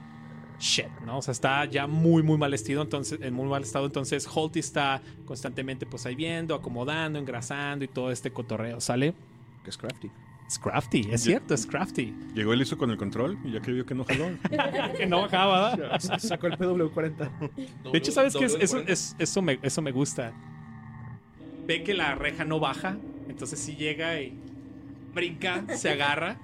shit, 0.60 0.90
¿no? 1.06 1.18
O 1.18 1.22
sea, 1.22 1.32
está 1.32 1.66
ya 1.66 1.88
muy, 1.88 2.22
muy 2.24 2.38
mal 2.38 2.54
estado, 2.54 2.82
entonces, 2.84 3.20
en 3.22 3.34
muy 3.34 3.48
mal 3.48 3.64
estado, 3.64 3.86
entonces 3.86 4.28
Holty 4.32 4.60
está 4.60 5.02
constantemente 5.26 5.86
pues 5.88 6.06
ahí 6.06 6.16
viendo, 6.16 6.54
acomodando, 6.56 7.18
engrasando 7.20 7.84
y 7.86 7.88
todo 7.88 8.12
este 8.12 8.32
cotorreo, 8.32 8.80
¿sale? 8.80 9.16
Que 9.64 9.70
es 9.72 9.78
crafty. 9.78 10.12
Es 10.52 10.60
crafty, 10.60 11.08
es 11.10 11.22
cierto, 11.22 11.54
es 11.54 11.66
crafty. 11.66 12.14
Llegó 12.36 12.52
el 12.52 12.62
hizo 12.62 12.78
con 12.78 12.92
el 12.92 12.98
control 12.98 13.38
y 13.46 13.52
ya 13.54 13.62
que 13.62 13.72
vio 13.72 13.86
que 13.86 13.96
no 13.96 14.04
jaló. 14.04 14.26
que 14.98 15.06
no 15.06 15.22
bajaba, 15.22 15.78
¿verdad? 15.78 16.20
Sacó 16.20 16.48
el 16.48 16.58
PW40. 16.58 17.30
De 17.90 17.98
hecho, 17.98 18.12
¿sabes 18.12 18.36
qué? 18.36 18.44
Es- 18.44 18.56
Eso, 18.56 18.72
cuarenta. 18.74 18.92
es- 18.92 19.16
eso, 19.18 19.42
me, 19.42 19.60
eso 19.62 19.82
me 19.82 19.94
gusta. 19.94 20.34
Ve 21.66 21.84
que 21.84 21.94
la 21.94 22.16
reja 22.16 22.44
no 22.44 22.60
baja, 22.60 22.98
entonces 23.30 23.60
sí 23.60 23.78
llega 23.78 24.20
y 24.20 24.38
brinca, 25.14 25.64
se 25.78 25.90
agarra 25.90 26.36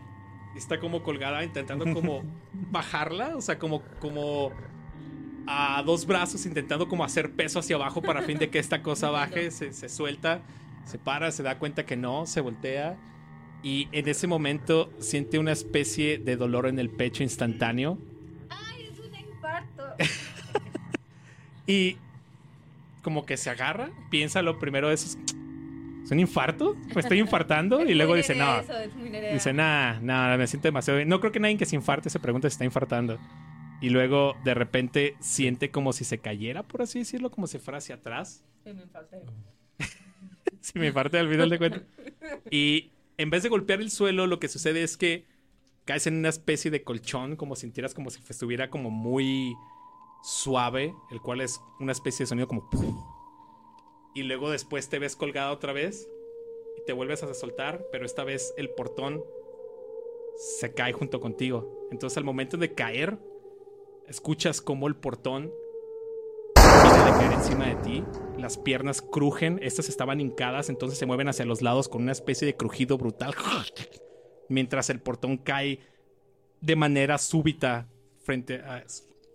y 0.55 0.57
está 0.57 0.79
como 0.79 1.03
colgada 1.03 1.43
intentando 1.43 1.91
como 1.93 2.23
bajarla, 2.71 3.35
o 3.35 3.41
sea, 3.41 3.59
como, 3.59 3.81
como 3.99 4.53
a 5.47 5.83
dos 5.85 6.05
brazos 6.05 6.45
intentando 6.45 6.87
como 6.87 7.03
hacer 7.03 7.33
peso 7.33 7.59
hacia 7.59 7.75
abajo 7.75 8.01
para 8.01 8.21
fin 8.21 8.37
de 8.37 8.49
que 8.49 8.59
esta 8.59 8.81
cosa 8.81 9.09
baje, 9.09 9.51
se, 9.51 9.73
se 9.73 9.89
suelta, 9.89 10.39
se 10.85 10.97
para, 10.97 11.29
se 11.31 11.43
da 11.43 11.59
cuenta 11.59 11.85
que 11.85 11.97
no, 11.97 12.25
se 12.25 12.39
voltea 12.39 12.95
y 13.63 13.87
en 13.91 14.07
ese 14.07 14.27
momento 14.27 14.91
siente 14.99 15.39
una 15.39 15.51
especie 15.51 16.17
de 16.17 16.37
dolor 16.37 16.67
en 16.67 16.79
el 16.79 16.89
pecho 16.89 17.23
instantáneo. 17.23 17.97
Ay, 18.49 18.89
es 18.91 18.99
un 18.99 19.15
infarto. 19.15 19.83
Y 21.67 21.97
como 23.01 23.25
que 23.25 23.35
se 23.35 23.49
agarra, 23.49 23.91
piensa 24.09 24.41
lo 24.41 24.57
primero 24.57 24.89
es, 24.89 25.17
¿es 26.03 26.11
un 26.11 26.19
infarto? 26.19 26.75
¿Me 26.95 27.01
estoy 27.01 27.19
infartando? 27.19 27.83
Y 27.85 27.93
luego 27.93 28.15
dice, 28.15 28.35
no. 28.35 28.61
eso, 28.61 28.77
es 28.77 28.95
muy. 28.95 29.09
Dice, 29.09 29.53
nah, 29.53 29.99
nah, 29.99 30.37
me 30.37 30.47
siento 30.47 30.69
demasiado 30.69 30.97
bien. 30.97 31.09
No 31.09 31.19
creo 31.19 31.33
que 31.33 31.41
nadie 31.41 31.57
que 31.57 31.65
se 31.65 31.75
infarte 31.75 32.09
se 32.09 32.19
pregunte 32.19 32.49
si 32.49 32.53
está 32.53 32.63
infartando. 32.65 33.19
Y 33.81 33.89
luego 33.89 34.35
de 34.43 34.53
repente 34.53 35.15
siente 35.19 35.69
como 35.69 35.93
si 35.93 36.05
se 36.05 36.19
cayera, 36.19 36.63
por 36.63 36.81
así 36.81 36.99
decirlo, 36.99 37.29
como 37.29 37.47
si 37.47 37.59
fuera 37.59 37.77
hacia 37.77 37.95
atrás. 37.95 38.43
Sí, 38.63 38.73
me 38.73 38.83
infarté. 38.83 39.21
Si 40.61 40.79
me 40.79 40.87
infarte 40.87 41.17
al 41.19 41.29
final 41.29 41.49
de 41.49 41.57
cuentas. 41.57 41.81
Y 42.51 42.91
en 43.17 43.29
vez 43.29 43.43
de 43.43 43.49
golpear 43.49 43.81
el 43.81 43.91
suelo, 43.91 44.27
lo 44.27 44.39
que 44.39 44.47
sucede 44.47 44.83
es 44.83 44.95
que 44.95 45.25
caes 45.85 46.05
en 46.07 46.17
una 46.17 46.29
especie 46.29 46.69
de 46.69 46.83
colchón, 46.83 47.35
como 47.35 47.55
sintieras 47.55 47.93
como 47.93 48.09
si 48.09 48.19
estuviera 48.29 48.69
como 48.69 48.89
muy 48.91 49.55
suave, 50.23 50.93
el 51.11 51.21
cual 51.21 51.41
es 51.41 51.59
una 51.79 51.91
especie 51.91 52.23
de 52.23 52.27
sonido 52.27 52.47
como... 52.47 52.69
Y 54.13 54.23
luego 54.23 54.49
después 54.49 54.89
te 54.89 54.99
ves 54.99 55.15
colgada 55.15 55.51
otra 55.51 55.73
vez 55.73 56.07
y 56.77 56.85
te 56.85 56.93
vuelves 56.93 57.23
a 57.23 57.33
soltar, 57.33 57.85
pero 57.91 58.05
esta 58.05 58.23
vez 58.23 58.53
el 58.57 58.69
portón 58.71 59.23
se 60.59 60.73
cae 60.73 60.93
junto 60.93 61.19
contigo. 61.19 61.87
Entonces 61.91 62.17
al 62.17 62.23
momento 62.23 62.57
de 62.57 62.73
caer, 62.73 63.19
escuchas 64.07 64.61
como 64.61 64.87
el 64.87 64.95
portón 64.95 65.51
de 66.93 67.11
caer 67.11 67.33
encima 67.33 67.67
de 67.67 67.75
ti. 67.75 68.03
Las 68.37 68.57
piernas 68.57 69.01
crujen, 69.01 69.59
estas 69.61 69.89
estaban 69.89 70.21
hincadas, 70.21 70.69
entonces 70.69 70.97
se 70.97 71.05
mueven 71.05 71.27
hacia 71.27 71.45
los 71.45 71.61
lados 71.61 71.89
con 71.89 72.03
una 72.03 72.11
especie 72.11 72.45
de 72.45 72.55
crujido 72.55 72.97
brutal. 72.97 73.33
Mientras 74.49 74.89
el 74.89 75.01
portón 75.01 75.37
cae 75.37 75.79
de 76.61 76.75
manera 76.75 77.17
súbita 77.17 77.89
frente 78.23 78.55
a, 78.55 78.85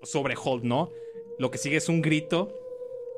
sobre 0.03 0.35
Holt, 0.43 0.65
¿no? 0.65 0.91
Lo 1.39 1.51
que 1.51 1.59
sigue 1.59 1.77
es 1.77 1.89
un 1.89 2.01
grito 2.01 2.55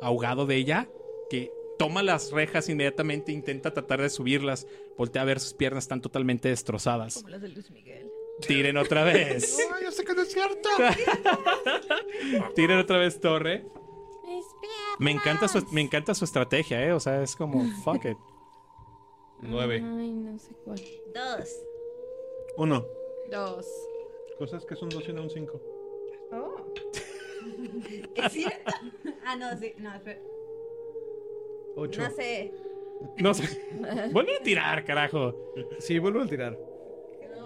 ahogado 0.03 0.47
de 0.47 0.57
ella 0.57 0.89
que 1.31 1.53
toma 1.79 2.03
las 2.03 2.33
rejas 2.33 2.69
inmediatamente, 2.69 3.33
intenta 3.33 3.73
tratar 3.73 4.01
de 4.03 4.11
subirlas, 4.11 4.67
voltea 4.97 5.23
a 5.23 5.25
ver 5.25 5.41
sus 5.41 5.55
piernas 5.55 5.85
están 5.85 6.01
totalmente 6.01 6.49
destrozadas. 6.49 7.15
Como 7.15 7.29
las 7.29 7.43
de 7.43 7.49
Luis 7.51 7.71
Miguel. 7.71 8.11
Tiren 8.47 8.77
otra 8.77 9.05
vez. 9.05 9.59
¡Ay, 9.75 9.85
ya 9.85 9.93
sé 9.93 10.05
que 10.05 10.15
no 10.15 10.23
es 10.23 10.33
cierto! 10.33 10.69
Tiren 12.57 12.79
otra 12.79 12.99
vez 12.99 13.21
torre. 13.21 13.65
Me 14.99 15.11
encanta 15.11 15.49
su, 15.49 15.65
me 15.71 15.81
encanta 15.81 16.15
su 16.15 16.25
estrategia, 16.25 16.85
¿eh? 16.85 16.93
O 16.93 17.01
sea, 17.01 17.23
es 17.23 17.35
como, 17.37 17.65
fuck 17.85 18.05
it. 18.05 18.19
Nueve. 19.41 19.77
Ay, 19.77 20.13
no 20.13 20.39
sé 20.39 20.53
cuál. 20.65 20.81
Dos. 21.15 21.65
Uno. 22.57 22.85
Dos. 23.31 23.67
Cosas 24.39 24.65
que 24.65 24.77
son 24.77 24.89
dos 24.89 25.09
y 25.09 25.13
no 25.13 25.23
un 25.23 25.31
cinco. 25.31 25.61
Oh. 26.33 26.57
¿Es 28.15 28.33
cierto? 28.33 28.73
Ah, 29.25 29.37
no, 29.37 29.57
sí. 29.59 29.75
No, 29.79 29.95
espera. 29.95 30.21
Ocho. 31.77 32.03
No 32.03 32.11
sé. 32.11 32.53
No 33.19 33.35
sé. 33.35 33.73
Vuelve 34.13 34.37
a 34.37 34.43
tirar, 34.43 34.85
carajo. 34.85 35.35
Sí, 35.79 35.99
vuelvo 35.99 36.23
a 36.23 36.27
tirar. 36.27 36.59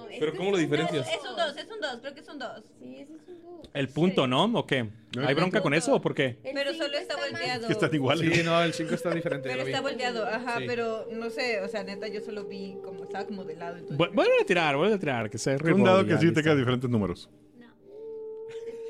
No, 0.08 0.16
Pero 0.18 0.34
¿cómo 0.36 0.50
lo 0.50 0.56
es 0.56 0.62
diferencias? 0.62 1.06
Es 1.08 1.18
un 1.28 1.36
dos, 1.36 1.56
es 1.56 1.64
un 1.70 1.80
dos, 1.80 1.98
creo 2.00 2.14
que 2.14 2.20
es 2.20 2.28
un 2.28 2.38
dos. 2.38 2.62
Sí, 2.80 2.96
ese 2.96 3.12
es 3.14 3.28
un 3.28 3.42
dos. 3.42 3.70
El 3.74 3.88
punto, 3.88 4.26
¿no? 4.26 4.44
¿O 4.58 4.66
qué? 4.66 4.88
¿Hay 5.26 5.34
bronca 5.34 5.60
con 5.60 5.74
eso 5.74 5.94
o 5.94 6.00
por 6.00 6.14
qué? 6.14 6.38
Pero 6.42 6.72
solo 6.74 6.96
está 6.96 7.16
volteado. 7.16 7.66
Que 7.66 7.72
están 7.72 7.94
iguales. 7.94 8.34
Sí, 8.36 8.42
no, 8.42 8.62
el 8.62 8.72
5 8.72 8.94
está 8.94 9.10
diferente. 9.14 9.48
Pero 9.48 9.62
está 9.62 9.80
volteado, 9.80 10.26
ajá, 10.26 10.58
Sí. 10.58 10.64
pero 10.66 11.06
no 11.12 11.28
sé, 11.30 11.60
o 11.60 11.68
sea, 11.68 11.82
neta, 11.84 12.08
yo 12.08 12.20
solo 12.20 12.44
vi 12.44 12.76
como 12.84 13.04
estaba 13.04 13.26
como 13.26 13.44
de 13.44 13.56
lado. 13.56 13.76
Vuelve 13.90 14.40
a 14.40 14.46
tirar, 14.46 14.76
vuelve 14.76 14.94
a 14.94 14.98
tirar, 14.98 15.28
que 15.30 15.38
sea 15.38 15.56
Un 15.62 15.84
dado 15.84 16.04
que 16.06 16.16
sí 16.18 16.26
listo. 16.26 16.40
tenga 16.40 16.54
diferentes 16.56 16.88
números. 16.88 17.28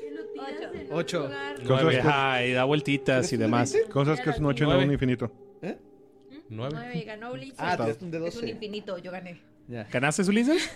Que 0.01 0.11
lo 0.11 0.25
tiras 0.27 0.47
Ocho. 0.59 0.73
en 0.73 0.87
un 0.87 0.93
Ocho. 0.93 1.19
lugar. 1.23 1.63
Cosas 1.63 1.89
que, 1.89 1.99
Ajá, 1.99 2.45
y 2.45 2.51
da 2.53 2.63
vueltitas 2.63 3.33
y 3.33 3.37
demás. 3.37 3.75
cosas 3.91 4.21
que 4.21 4.29
es 4.29 4.39
un 4.39 4.45
ocho 4.45 4.63
y 4.63 4.67
no 4.67 4.73
Nueve. 4.73 4.85
un 4.87 4.93
infinito. 4.93 5.31
Nueve. 6.51 6.75
Nueve, 6.79 7.03
ganó 7.05 7.31
Ulises. 7.33 7.55
Ah, 7.59 7.77
tiraste 7.77 8.03
un 8.05 8.09
de 8.11 8.17
Es 8.27 8.35
un 8.35 8.41
12. 8.41 8.49
infinito, 8.53 8.97
yo 8.97 9.11
gané. 9.11 9.39
¿Ganaste, 9.91 10.23
Ulises? 10.23 10.67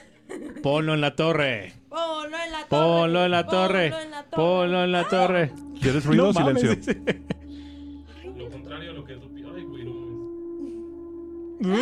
Ponlo 0.62 0.94
en 0.94 1.02
la 1.02 1.16
torre. 1.16 1.74
Ponlo 1.90 2.38
en 2.38 2.52
la 2.52 2.66
torre. 2.68 2.70
Ponlo 2.70 3.26
en 3.26 3.32
la 3.32 3.48
torre. 3.48 3.90
Ponlo 3.92 4.04
en 4.04 4.12
la 4.12 4.24
torre. 4.30 4.38
Ponlo 4.38 4.84
en 4.84 4.92
la 4.92 5.08
torre. 5.08 5.52
¿Quieres 5.82 6.06
ruido 6.06 6.30
o 6.30 6.34
No 6.34 6.40
mames, 6.40 6.62
silencio? 6.62 6.94
Lo 8.38 8.50
contrario 8.50 8.92
a 8.92 8.94
lo 8.94 9.06
que 9.06 9.14
es 9.14 9.20
Ay, 9.56 9.64
güey, 9.64 9.86
no 11.60 11.74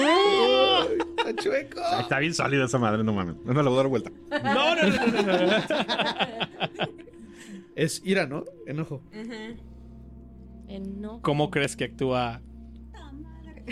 ¡Está 1.17 1.35
chueco! 1.35 1.81
Está 1.99 2.19
bien 2.19 2.33
sólida 2.33 2.65
esa 2.65 2.79
madre, 2.79 3.03
no 3.03 3.13
mames. 3.13 3.35
No 3.45 3.53
me 3.53 3.63
la 3.63 3.69
voy 3.69 3.73
a 3.73 3.77
dar 3.77 3.87
vuelta. 3.87 4.11
No, 4.43 4.75
no, 4.75 4.83
no, 4.83 5.07
no, 5.07 5.21
no, 5.21 5.47
no. 5.47 5.57
Es 7.75 8.01
ira, 8.03 8.25
¿no? 8.25 8.43
Enojo. 8.67 9.01
En 10.67 11.01
no. 11.01 11.21
¿Cómo 11.21 11.51
crees 11.51 11.75
que 11.75 11.85
actúa 11.85 12.41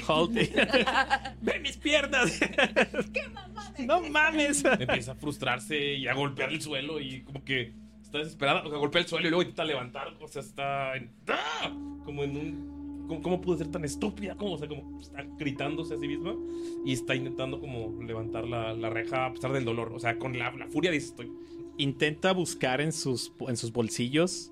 Holty? 0.08 0.50
¡Ve 1.42 1.60
mis 1.62 1.78
piernas! 1.78 2.40
¡No 3.80 4.02
mames! 4.02 4.64
Empieza 4.66 5.14
a 5.14 5.16
frustrarse 5.16 5.96
y 5.96 6.08
a 6.08 6.14
golpear 6.14 6.50
el 6.52 6.62
suelo 6.62 7.00
y 7.00 7.22
como 7.22 7.44
que 7.44 7.74
está 8.02 8.20
desesperada. 8.20 8.64
O 8.66 8.70
sea, 8.70 8.78
golpea 8.78 9.02
el 9.02 9.08
suelo 9.08 9.28
y 9.28 9.30
luego 9.30 9.42
intenta 9.44 9.66
levantar. 9.66 10.14
O 10.20 10.28
sea, 10.28 10.42
está 10.42 10.96
en- 10.96 11.12
¡Ah! 11.28 11.72
como 12.06 12.24
en 12.24 12.38
un... 12.38 12.80
¿Cómo, 13.08 13.22
cómo 13.24 13.42
pudo 13.42 13.58
ser 13.58 13.72
tan 13.72 13.84
estúpida? 13.86 14.36
Como, 14.36 14.54
o 14.54 14.58
sea, 14.60 14.68
como 14.68 15.00
está 15.02 15.26
gritándose 15.38 15.96
a 15.96 16.00
sí 16.00 16.08
misma 16.08 16.36
y 16.86 16.94
está 16.94 17.16
intentando 17.16 17.60
como 17.60 18.04
levantar 18.04 18.48
la, 18.48 18.74
la 18.74 18.90
reja 18.92 19.26
a 19.26 19.34
pesar 19.34 19.52
del 19.52 19.66
dolor. 19.66 19.92
O 19.94 20.00
sea, 20.00 20.20
con 20.20 20.38
la, 20.38 20.52
la 20.52 20.68
furia 20.68 20.92
dice, 20.92 21.08
estoy... 21.08 21.32
Intenta 21.78 22.34
buscar 22.34 22.82
en 22.82 22.92
sus, 22.92 23.32
en 23.48 23.56
sus 23.58 23.72
bolsillos 23.72 24.52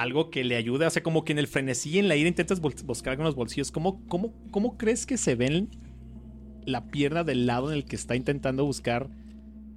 algo 0.00 0.30
que 0.30 0.44
le 0.44 0.56
ayude. 0.56 0.86
O 0.86 0.90
sea, 0.90 1.02
como 1.02 1.24
que 1.24 1.32
en 1.32 1.38
el 1.38 1.46
frenesí 1.46 1.98
en 1.98 2.08
la 2.08 2.16
ira 2.16 2.28
intentas 2.28 2.60
buscar 2.60 3.12
algo 3.12 3.22
en 3.22 3.26
los 3.26 3.34
bolsillos. 3.34 3.70
¿Cómo, 3.72 4.02
cómo, 4.08 4.32
¿Cómo 4.50 4.76
crees 4.76 5.06
que 5.06 5.16
se 5.16 5.34
ven 5.34 5.68
la 6.64 6.86
pierna 6.88 7.24
del 7.24 7.46
lado 7.46 7.70
en 7.70 7.76
el 7.78 7.84
que 7.84 7.96
está 7.96 8.16
intentando 8.16 8.64
buscar 8.64 9.08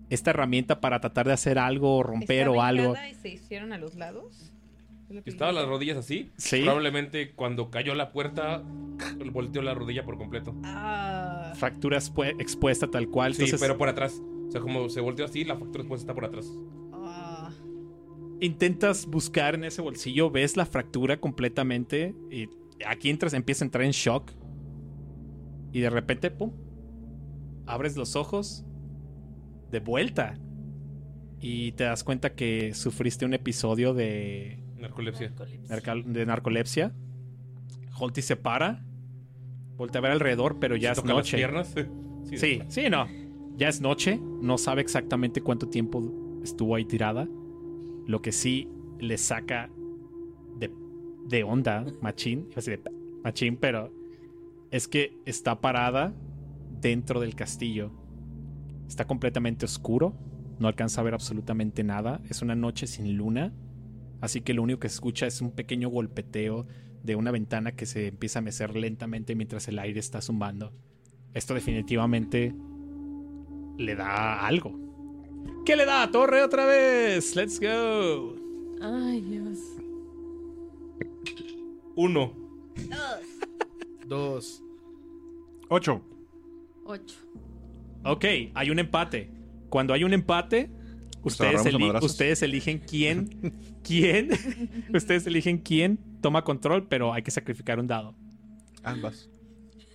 esta 0.10 0.32
herramienta 0.32 0.82
para 0.82 1.00
tratar 1.00 1.28
de 1.28 1.34
hacer 1.34 1.60
algo 1.60 1.98
o 1.98 2.04
romper 2.04 2.48
¿Está 2.48 2.52
o 2.52 2.62
algo? 2.62 2.96
y 3.10 3.14
se 3.16 3.30
hicieron 3.30 3.74
a 3.74 3.78
los 3.78 3.96
lados? 3.96 4.52
¿Es 5.08 5.16
lo 5.16 5.24
que 5.24 5.30
Estaba 5.30 5.52
las 5.52 5.68
rodillas 5.68 5.98
así. 5.98 6.32
Sí. 6.38 6.62
Probablemente 6.64 7.32
cuando 7.34 7.70
cayó 7.70 7.96
la 7.96 8.12
puerta, 8.12 8.64
volteó 9.32 9.62
la 9.62 9.74
rodilla 9.74 10.04
por 10.06 10.18
completo. 10.18 10.56
Ah, 10.64 11.54
Fractura 11.56 11.98
expue- 11.98 12.36
expuesta 12.40 12.90
tal 12.90 13.08
cual. 13.10 13.34
Sí, 13.34 13.44
Entonces, 13.44 13.60
pero 13.60 13.78
por 13.78 13.90
atrás. 13.90 14.22
O 14.48 14.52
sea, 14.52 14.62
como 14.62 14.90
se 14.90 15.00
volteó 15.02 15.26
así, 15.26 15.44
la 15.46 15.56
fractura 15.56 15.84
después 15.84 16.02
está 16.02 16.14
por 16.16 16.26
atrás. 16.26 16.48
Intentas 18.42 19.06
buscar 19.06 19.56
en 19.56 19.64
ese 19.66 19.82
bolsillo, 19.82 20.30
ves 20.32 20.56
la 20.58 20.66
fractura 20.66 21.20
completamente 21.20 22.16
y 22.32 22.48
aquí 22.86 23.10
entras, 23.10 23.34
empieza 23.34 23.64
a 23.64 23.68
entrar 23.68 23.84
en 23.84 23.92
shock 23.92 24.32
y 25.72 25.80
de 25.82 25.90
repente, 25.90 26.32
pum, 26.32 26.52
abres 27.66 27.96
los 27.98 28.16
ojos 28.16 28.66
de 29.72 29.80
vuelta 29.80 30.40
y 31.40 31.74
te 31.74 31.84
das 31.86 32.04
cuenta 32.04 32.34
que 32.34 32.74
sufriste 32.74 33.26
un 33.26 33.34
episodio 33.34 33.94
de, 33.94 34.64
Narcolepsia. 34.78 35.34
narcal- 35.70 36.04
de 36.06 36.26
narcolepsia. 36.26 36.94
Holty 37.98 38.22
se 38.22 38.36
para, 38.38 38.86
voltea 39.76 40.00
a 40.00 40.02
ver 40.04 40.12
alrededor, 40.12 40.58
pero 40.60 40.76
ya 40.76 40.90
Se 40.90 40.94
es 40.94 41.04
toca 41.04 41.08
las 41.14 41.18
noche. 41.18 41.38
piernas. 41.38 41.76
Sí, 42.36 42.62
sí, 42.70 42.90
no. 42.90 43.06
Ya 43.58 43.68
es 43.68 43.82
noche, 43.82 44.20
no 44.42 44.58
sabe 44.58 44.82
exactamente 44.82 45.42
cuánto 45.42 45.68
tiempo 45.68 46.40
estuvo 46.44 46.76
ahí 46.76 46.86
tirada. 46.86 47.28
Lo 48.10 48.24
que 48.24 48.32
sí 48.32 48.68
le 49.00 49.20
saca 49.20 49.70
de, 51.28 51.44
onda, 51.44 51.86
machín, 52.02 52.40
iba 52.40 52.54
a 52.54 52.56
decir 52.56 52.82
de 52.82 52.92
machín, 53.24 53.56
pero 53.56 53.94
es 54.72 54.88
que 54.88 55.16
está 55.28 55.62
parada 55.62 56.12
dentro 56.82 57.20
del 57.20 57.36
castillo. 57.36 57.92
Está 58.88 59.06
completamente 59.06 59.66
oscuro, 59.66 60.16
no 60.58 60.68
alcanza 60.68 61.02
a 61.02 61.04
ver 61.04 61.14
absolutamente 61.14 61.84
nada. 61.84 62.20
Es 62.28 62.42
una 62.42 62.56
noche 62.56 62.88
sin 62.88 63.16
luna, 63.16 63.54
así 64.22 64.42
que 64.42 64.56
lo 64.56 64.64
único 64.64 64.80
que 64.80 64.88
escucha 64.88 65.28
es 65.28 65.40
un 65.40 65.52
pequeño 65.52 65.90
golpeteo 65.90 66.66
de 67.04 67.16
una 67.16 67.30
ventana 67.30 67.74
que 67.74 67.86
se 67.86 68.08
empieza 68.08 68.40
a 68.40 68.42
mecer 68.42 68.76
lentamente 68.76 69.36
mientras 69.36 69.68
el 69.68 69.78
aire 69.78 70.00
está 70.00 70.20
zumbando. 70.20 70.74
Esto 71.36 71.54
definitivamente 71.54 72.56
le 73.78 73.96
da 73.96 74.48
algo. 74.48 74.89
¿Qué 75.70 75.76
le 75.76 75.86
da? 75.86 76.10
Torre 76.10 76.42
otra 76.42 76.66
vez. 76.66 77.36
Let's 77.36 77.60
go. 77.60 78.36
Ay, 78.82 79.22
Dios. 79.22 79.60
Uno. 81.96 82.34
Dos. 84.08 84.64
Ocho. 85.70 86.02
Ocho. 86.86 87.16
Ok, 88.04 88.26
hay 88.56 88.72
un 88.72 88.80
empate. 88.80 89.30
Cuando 89.70 89.94
hay 89.94 90.04
un 90.04 90.12
empate, 90.12 90.72
ustedes, 91.22 91.64
a 91.64 91.70
eli- 91.70 91.92
ustedes 92.02 92.42
eligen 92.42 92.80
quién, 92.80 93.30
quién, 93.84 94.30
ustedes 94.92 95.28
eligen 95.28 95.60
quién 95.60 96.00
toma 96.20 96.44
control, 96.44 96.88
pero 96.88 97.14
hay 97.14 97.22
que 97.22 97.30
sacrificar 97.30 97.80
un 97.80 97.86
dado. 97.86 98.16
Ambas. 98.82 99.30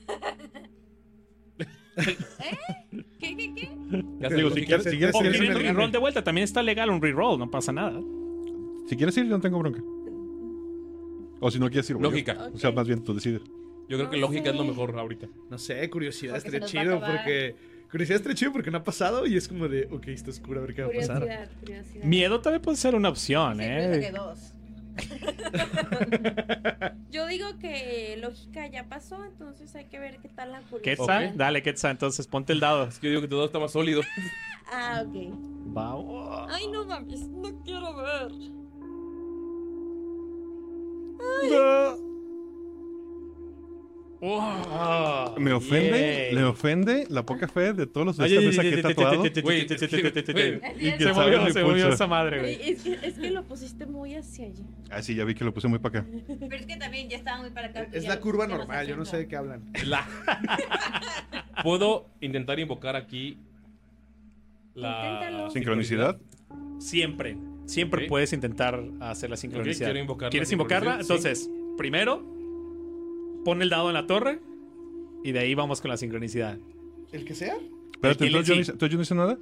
¿Qué, 3.18 3.36
qué, 3.36 3.54
qué? 3.56 3.73
Ya 4.20 4.28
Digo, 4.28 4.50
si 4.50 4.60
lógica. 4.60 4.66
quieres, 4.66 4.84
si 4.84 4.98
quieres 4.98 5.14
O 5.14 5.24
ir, 5.24 5.30
quieren 5.32 5.56
sí, 5.56 5.62
reroll 5.62 5.92
de 5.92 5.98
vuelta, 5.98 6.24
también 6.24 6.44
está 6.44 6.62
legal 6.62 6.90
un 6.90 7.00
reroll, 7.02 7.38
no 7.38 7.50
pasa 7.50 7.72
nada. 7.72 8.00
si 8.88 8.96
quieres 8.96 9.16
ir, 9.16 9.24
yo 9.24 9.30
no 9.36 9.40
tengo 9.40 9.58
bronca. 9.58 9.82
O 11.40 11.50
si 11.50 11.58
no 11.58 11.68
quieres 11.68 11.88
ir, 11.90 11.96
voy 11.96 12.04
yo. 12.04 12.10
Lógica. 12.10 12.50
O 12.54 12.58
sea, 12.58 12.70
más 12.72 12.86
bien 12.86 13.02
tú 13.04 13.14
decides. 13.14 13.42
Yo 13.88 13.98
creo 13.98 14.08
que 14.10 14.16
lógica 14.16 14.50
es 14.50 14.56
lo 14.56 14.64
mejor 14.64 14.98
ahorita. 14.98 15.26
No 15.50 15.58
sé, 15.58 15.88
curiosidad 15.90 16.34
Porque 16.34 16.50
se 16.50 16.56
estaría 16.56 16.60
nos 16.60 16.74
va 16.74 16.80
a 16.80 16.84
chido 16.84 16.96
acabar. 16.96 17.16
porque... 17.24 17.74
Curiosidad 17.90 18.16
estaría 18.16 18.34
chido 18.36 18.52
porque 18.52 18.70
no 18.72 18.78
ha 18.78 18.82
pasado 18.82 19.26
y 19.26 19.36
es 19.36 19.46
como 19.46 19.68
de, 19.68 19.86
ok, 19.92 20.08
está 20.08 20.30
oscuro, 20.30 20.60
a 20.60 20.62
ver 20.64 20.74
qué 20.74 20.82
va 20.82 20.88
a 20.88 20.92
pasar. 20.92 21.20
Curiosidad, 21.20 21.50
curiosidad. 21.60 22.04
Miedo 22.04 22.40
también 22.40 22.62
puede 22.62 22.76
ser 22.76 22.94
una 22.96 23.08
opción, 23.10 23.52
Sí, 23.52 23.58
pero 23.68 23.94
saqué 23.94 24.06
¿eh? 24.06 24.12
dos. 24.12 24.53
Yo 27.10 27.26
digo 27.26 27.46
que 27.58 28.16
lógica 28.20 28.66
ya 28.66 28.84
pasó, 28.88 29.24
entonces 29.24 29.74
hay 29.74 29.86
que 29.86 29.98
ver 29.98 30.18
qué 30.20 30.28
tal 30.28 30.52
la 30.52 30.60
curiosidad. 30.62 30.96
Quetzal, 30.96 31.26
Ok. 31.28 31.34
dale, 31.36 31.62
Quetzal, 31.62 31.90
entonces 31.92 32.26
ponte 32.26 32.52
el 32.52 32.60
dado. 32.60 32.84
Es 32.84 32.98
que 32.98 33.06
yo 33.06 33.10
digo 33.10 33.22
que 33.22 33.28
todo 33.28 33.44
está 33.46 33.58
más 33.58 33.72
sólido. 33.72 34.02
Ah, 34.72 35.04
ok. 35.06 35.14
Va. 35.76 36.46
Ay, 36.48 36.66
no 36.68 36.86
mames, 36.86 37.28
no 37.28 37.62
quiero 37.64 37.94
ver. 37.94 38.32
Oh, 44.26 45.34
Me 45.38 45.52
ofende, 45.52 46.30
le 46.32 46.44
ofende 46.44 47.06
la 47.10 47.26
poca 47.26 47.46
fe 47.46 47.74
de 47.74 47.86
todos 47.86 48.06
los 48.06 48.16
de 48.16 48.26
esta 48.26 48.40
mesa 48.40 48.62
que 48.62 48.68
ay, 48.68 48.82
tatuado. 48.82 49.22
Se 49.24 51.12
movió, 51.12 51.52
se 51.52 51.62
movió 51.62 51.88
esa 51.90 52.06
madre, 52.06 52.40
güey. 52.40 52.70
Es 52.70 52.82
que, 52.82 52.98
es 53.02 53.14
que 53.18 53.30
lo 53.30 53.44
pusiste 53.44 53.84
muy 53.84 54.14
hacia 54.14 54.46
allá. 54.46 54.64
Ah, 54.90 55.02
sí, 55.02 55.14
ya 55.14 55.24
vi 55.24 55.34
que 55.34 55.44
lo 55.44 55.52
puse 55.52 55.68
muy 55.68 55.78
para 55.78 56.00
acá. 56.00 56.08
Pero 56.40 56.56
es 56.56 56.64
que 56.64 56.76
también 56.76 57.10
ya 57.10 57.18
estaba 57.18 57.42
muy 57.42 57.50
para 57.50 57.68
acá. 57.68 57.86
Es 57.92 58.08
la 58.08 58.18
curva 58.18 58.46
normal, 58.46 58.86
yo 58.86 58.96
no 58.96 59.04
sé 59.04 59.18
de 59.18 59.28
qué 59.28 59.36
hablan. 59.36 59.62
La... 59.84 60.08
Puedo 61.62 62.06
intentar 62.22 62.58
invocar 62.58 62.96
aquí 62.96 63.38
la 64.74 65.12
Inténtalo. 65.12 65.50
Sincronicidad. 65.50 66.18
Siempre, 66.78 67.36
siempre 67.66 68.06
puedes 68.06 68.32
intentar 68.32 68.82
hacer 69.00 69.28
la 69.28 69.36
sincronicidad. 69.36 69.88
quiero 69.88 70.00
invocar 70.00 70.26
la 70.28 70.30
¿Quieres 70.30 70.50
invocarla? 70.50 70.98
Entonces, 71.00 71.50
primero, 71.76 72.34
pon 73.44 73.62
el 73.62 73.68
dado 73.70 73.88
en 73.88 73.94
la 73.94 74.06
torre 74.06 74.40
y 75.22 75.32
de 75.32 75.38
ahí 75.40 75.54
vamos 75.54 75.80
con 75.80 75.90
la 75.90 75.96
sincronicidad. 75.96 76.58
¿El 77.12 77.24
que 77.24 77.34
sea? 77.34 77.56
Espérate, 77.94 78.18
¿Quién 78.18 78.32
le- 78.32 78.38
entonces 78.40 78.66
yo, 78.66 78.74
no 78.80 78.86
yo 78.86 78.96
no 78.96 79.02
hice 79.02 79.14
nada. 79.14 79.38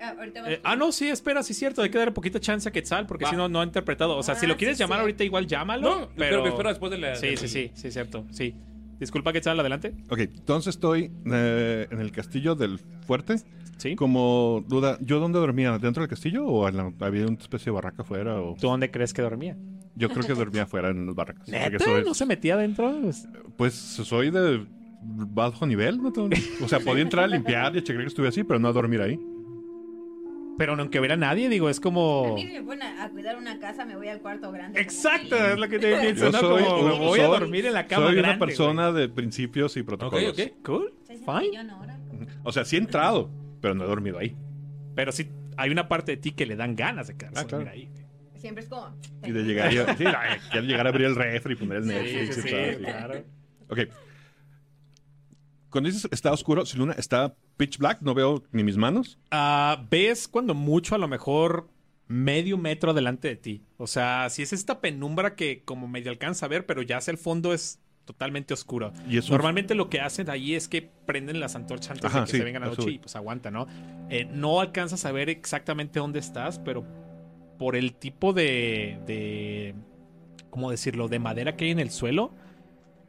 Ah, 0.00 0.14
Eh, 0.24 0.30
tú. 0.56 0.60
ah, 0.62 0.76
no, 0.76 0.92
sí, 0.92 1.08
espera, 1.08 1.42
sí 1.42 1.52
es 1.54 1.58
cierto. 1.58 1.82
Hay 1.82 1.90
que 1.90 1.98
darle 1.98 2.12
poquita 2.12 2.38
chance 2.38 2.68
a 2.68 2.72
Quetzal 2.72 3.06
porque 3.06 3.26
si 3.26 3.34
no, 3.34 3.48
no 3.48 3.60
ha 3.60 3.64
interpretado. 3.64 4.16
O 4.16 4.22
sea, 4.22 4.36
si 4.36 4.46
Ah, 4.46 4.48
lo 4.50 4.56
quieres 4.56 4.76
sí, 4.76 4.82
llamar 4.84 4.98
sí. 4.98 5.00
ahorita, 5.00 5.24
igual 5.24 5.46
llámalo. 5.48 5.82
No, 6.02 6.08
pero 6.16 6.42
me 6.42 6.50
espero 6.50 6.68
después 6.68 6.92
de 6.92 6.98
la. 6.98 7.16
Sí, 7.16 7.26
del- 7.26 7.38
sí, 7.38 7.48
sí, 7.48 7.70
sí, 7.74 7.88
es 7.88 7.94
cierto. 7.94 8.24
Sí. 8.30 8.54
Disculpa, 9.00 9.32
Quetzal, 9.32 9.58
adelante. 9.58 9.94
Ok, 10.08 10.18
entonces 10.20 10.74
estoy 10.76 11.10
eh, 11.32 11.86
en 11.90 12.00
el 12.00 12.12
castillo 12.12 12.54
del 12.54 12.78
fuerte. 13.06 13.36
Sí. 13.76 13.94
Como 13.96 14.64
duda, 14.68 14.98
¿yo 15.00 15.18
dónde 15.20 15.38
dormía? 15.38 15.78
¿Dentro 15.78 16.00
del 16.02 16.10
castillo 16.10 16.44
o 16.46 16.68
en 16.68 16.76
la- 16.76 16.92
había 17.00 17.26
una 17.26 17.36
especie 17.38 17.66
de 17.66 17.70
barraca 17.72 18.02
afuera? 18.02 18.40
O... 18.40 18.54
¿Tú 18.60 18.66
dónde 18.68 18.90
crees 18.92 19.12
que 19.12 19.22
dormía? 19.22 19.56
Yo 19.98 20.08
creo 20.08 20.26
que 20.26 20.34
dormía 20.34 20.62
afuera 20.62 20.90
en 20.90 21.06
las 21.06 21.14
barracas. 21.14 21.44
porque 21.46 21.58
¿Neta? 21.70 21.84
soy- 21.84 22.04
¿No 22.04 22.14
se 22.14 22.24
metía 22.26 22.54
adentro? 22.54 23.00
Pues, 23.56 23.74
soy 23.74 24.30
de 24.30 24.64
bajo 25.02 25.66
nivel. 25.66 25.98
¿no? 25.98 26.12
O 26.64 26.68
sea, 26.68 26.80
podía 26.80 27.02
entrar 27.02 27.24
a 27.24 27.28
limpiar 27.28 27.74
y 27.74 27.78
a 27.78 27.82
checar 27.82 28.02
que 28.02 28.08
estuve 28.08 28.28
así, 28.28 28.44
pero 28.44 28.58
no 28.58 28.68
a 28.68 28.72
dormir 28.72 29.00
ahí. 29.00 29.18
Pero 30.56 30.74
aunque 30.74 30.98
hubiera 30.98 31.16
nadie, 31.16 31.48
digo, 31.48 31.68
es 31.70 31.78
A 31.78 31.82
como... 31.82 32.34
mí 32.34 32.44
si 32.46 32.52
me 32.54 32.62
ponen 32.64 32.82
a, 32.82 33.04
a 33.04 33.10
cuidar 33.10 33.36
una 33.38 33.60
casa, 33.60 33.84
me 33.84 33.94
voy 33.96 34.08
al 34.08 34.20
cuarto 34.20 34.50
grande. 34.50 34.80
Exacto, 34.80 35.36
es 35.36 35.56
lo 35.56 35.68
que 35.68 35.78
te 35.78 35.96
pienso, 36.00 36.24
Yo 36.26 36.32
¿no? 36.32 36.38
soy, 36.40 36.64
Como 36.64 36.82
me 36.82 36.98
voy 36.98 37.20
a 37.20 37.26
soy- 37.28 37.38
dormir 37.40 37.66
en 37.66 37.74
la 37.74 37.86
cama 37.86 38.06
soy 38.06 38.16
grande, 38.16 38.30
una 38.30 38.38
persona 38.40 38.90
de 38.92 39.08
principios 39.08 39.76
y 39.76 39.80
Ok, 39.80 39.86
protocolos. 39.86 40.32
ok. 40.32 40.52
Cool, 40.64 40.92
fine. 41.06 41.70
O 42.42 42.50
sea, 42.50 42.64
sí 42.64 42.74
he 42.74 42.80
entrado, 42.80 43.30
pero 43.60 43.76
no 43.76 43.84
he 43.84 43.86
dormido 43.86 44.18
ahí. 44.18 44.36
Pero 44.96 45.12
sí, 45.12 45.28
hay 45.56 45.70
una 45.70 45.86
parte 45.86 46.12
de 46.12 46.16
ti 46.16 46.32
que 46.32 46.44
le 46.44 46.56
dan 46.56 46.74
ganas 46.74 47.06
de 47.06 47.16
quedarse 47.16 47.38
Ah, 47.38 47.42
a 47.42 47.44
dormir 47.44 47.68
claro. 47.68 47.78
ahí. 47.80 47.88
Siempre 48.38 48.62
es 48.64 48.68
como. 48.68 48.96
Y 49.24 49.32
de 49.32 49.42
llegar, 49.42 49.72
y, 49.72 49.76
sí, 49.76 50.04
ay, 50.06 50.38
quiero 50.50 50.66
llegar 50.66 50.86
a 50.86 50.90
abrir 50.90 51.06
el 51.06 51.16
refri 51.16 51.54
y 51.54 51.56
poner 51.56 51.78
el 51.78 51.86
Netflix. 51.86 52.34
sí, 52.36 52.48
y 52.48 52.50
todo 52.50 52.78
claro. 52.78 53.24
Ok. 53.68 53.78
Cuando 55.70 55.90
dices 55.90 56.08
está 56.10 56.32
oscuro, 56.32 56.64
si 56.64 56.78
Luna 56.78 56.94
está 56.94 57.34
pitch 57.56 57.78
black, 57.78 58.00
no 58.00 58.14
veo 58.14 58.42
ni 58.52 58.64
mis 58.64 58.76
manos. 58.76 59.18
Ah, 59.30 59.84
ves 59.90 60.26
cuando 60.28 60.54
mucho 60.54 60.94
a 60.94 60.98
lo 60.98 61.08
mejor 61.08 61.68
medio 62.06 62.56
metro 62.56 62.94
delante 62.94 63.28
de 63.28 63.36
ti. 63.36 63.62
O 63.76 63.86
sea, 63.86 64.30
si 64.30 64.42
es 64.42 64.52
esta 64.54 64.80
penumbra 64.80 65.34
que 65.34 65.62
como 65.64 65.86
medio 65.86 66.10
alcanza 66.10 66.46
a 66.46 66.48
ver, 66.48 66.64
pero 66.64 66.80
ya 66.80 66.96
hacia 66.96 67.10
el 67.10 67.18
fondo 67.18 67.52
es 67.52 67.80
totalmente 68.06 68.54
oscuro. 68.54 68.94
Y 69.06 69.18
Normalmente 69.28 69.74
lo 69.74 69.90
que 69.90 70.00
hacen 70.00 70.30
ahí 70.30 70.54
es 70.54 70.66
que 70.66 70.80
prenden 70.80 71.40
las 71.40 71.54
antorchas 71.54 71.90
antes 71.90 72.06
Ajá, 72.06 72.20
de 72.20 72.24
que 72.24 72.30
sí, 72.32 72.38
se 72.38 72.44
vengan 72.44 72.62
a 72.62 72.66
la 72.66 72.74
noche 72.74 72.90
y 72.92 72.98
pues 72.98 73.14
aguanta, 73.14 73.50
¿no? 73.50 73.66
Eh, 74.08 74.26
no 74.32 74.62
alcanzas 74.62 75.04
a 75.04 75.12
ver 75.12 75.28
exactamente 75.28 75.98
dónde 75.98 76.18
estás, 76.18 76.58
pero 76.58 76.86
por 77.58 77.76
el 77.76 77.94
tipo 77.94 78.32
de, 78.32 78.98
de 79.06 79.74
¿cómo 80.50 80.70
decirlo? 80.70 81.08
De 81.08 81.18
madera 81.18 81.56
que 81.56 81.66
hay 81.66 81.70
en 81.72 81.80
el 81.80 81.90
suelo, 81.90 82.32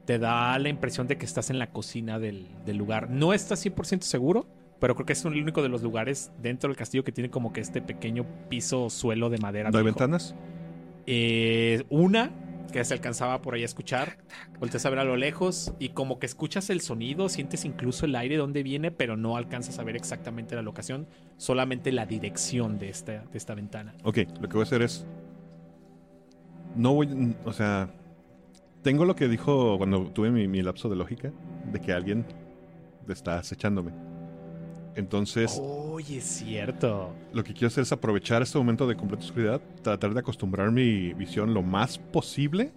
te 0.06 0.20
da 0.20 0.58
la 0.60 0.70
impresión 0.70 1.08
de 1.08 1.18
que 1.18 1.26
estás 1.26 1.50
en 1.50 1.60
la 1.60 1.72
cocina 1.72 2.20
del, 2.20 2.47
del 2.66 2.78
lugar. 2.78 3.10
No 3.10 3.34
estás 3.34 3.66
100% 3.66 4.02
seguro, 4.02 4.47
pero 4.80 4.95
creo 4.95 5.06
que 5.06 5.14
es 5.14 5.24
el 5.24 5.39
único 5.39 5.62
de 5.62 5.70
los 5.70 5.84
lugares 5.84 6.32
dentro 6.41 6.70
del 6.70 6.78
castillo 6.78 7.04
que 7.04 7.12
tiene 7.12 7.30
como 7.30 7.54
que 7.54 7.62
este 7.62 7.82
pequeño 7.82 8.26
piso 8.50 8.89
suelo 8.89 9.30
de 9.30 9.38
madera. 9.38 9.70
¿No 9.70 9.78
hay 9.78 9.84
viejo. 9.84 10.00
ventanas? 10.00 10.36
Eh, 11.06 11.84
una 11.89 12.32
que 12.72 12.84
se 12.84 12.93
alcanzaba 12.93 13.41
por 13.41 13.53
ahí 13.53 13.61
a 13.61 13.65
escuchar. 13.65 14.17
Volteas 14.59 14.86
a 14.86 14.89
ver 14.89 14.99
a 14.99 15.03
lo 15.03 15.17
lejos 15.17 15.74
y 15.80 15.89
como 15.89 16.20
que 16.20 16.26
escuchas 16.26 16.70
el 16.70 16.82
sonido, 16.82 17.30
sientes 17.30 17.65
incluso 17.65 18.05
el 18.05 18.15
aire 18.15 18.36
de 18.36 18.41
donde 18.41 18.63
viene, 18.63 18.91
pero 18.91 19.17
no 19.17 19.38
alcanzas 19.38 19.80
a 19.80 19.84
ver 19.84 19.95
exactamente 19.95 20.55
la 20.55 20.61
locación, 20.61 21.07
solamente 21.38 21.91
la 21.91 22.05
dirección 22.05 22.80
de 22.80 22.89
esta, 22.89 23.24
de 23.24 23.38
esta 23.38 23.55
ventana. 23.55 23.93
Ok, 24.03 24.20
lo 24.39 24.47
que 24.47 24.53
voy 24.53 24.61
a 24.61 24.63
hacer 24.63 24.82
es. 24.82 25.05
No 26.76 26.93
voy. 26.93 27.36
O 27.45 27.53
sea. 27.53 27.89
Tengo 28.82 29.03
lo 29.03 29.13
que 29.13 29.28
dijo 29.28 29.78
cuando 29.78 30.09
tuve 30.11 30.32
mi, 30.32 30.47
mi 30.47 30.61
lapso 30.61 30.88
de 30.88 30.95
lógica: 30.95 31.34
de 31.72 31.82
que 31.82 31.91
alguien 31.91 32.26
está 33.09 33.38
acechándome. 33.38 33.91
Entonces, 35.00 35.58
Oye, 35.64 36.18
es 36.18 36.26
cierto. 36.26 37.14
lo 37.34 37.41
que 37.43 37.54
quiero 37.54 37.68
hacer 37.68 37.84
es 37.84 37.91
aprovechar 37.93 38.41
este 38.41 38.58
momento 38.58 38.86
de 38.86 38.97
completa 38.97 39.24
oscuridad, 39.24 39.62
tratar 39.82 40.14
de 40.14 40.20
acostumbrar 40.20 40.72
mi 40.72 41.14
visión 41.14 41.54
lo 41.54 41.64
más 41.64 41.97
posible 41.97 42.74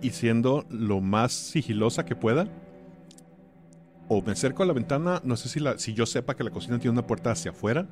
y 0.00 0.10
siendo 0.10 0.64
lo 0.70 1.00
más 1.00 1.32
sigilosa 1.32 2.04
que 2.04 2.14
pueda. 2.14 2.46
O 4.08 4.22
me 4.22 4.30
acerco 4.30 4.62
a 4.62 4.66
la 4.66 4.72
ventana, 4.72 5.20
no 5.24 5.36
sé 5.36 5.48
si, 5.48 5.58
la, 5.58 5.76
si 5.78 5.92
yo 5.92 6.06
sepa 6.06 6.36
que 6.36 6.44
la 6.44 6.50
cocina 6.52 6.78
tiene 6.78 6.92
una 6.92 7.06
puerta 7.06 7.32
hacia 7.32 7.50
afuera. 7.50 7.88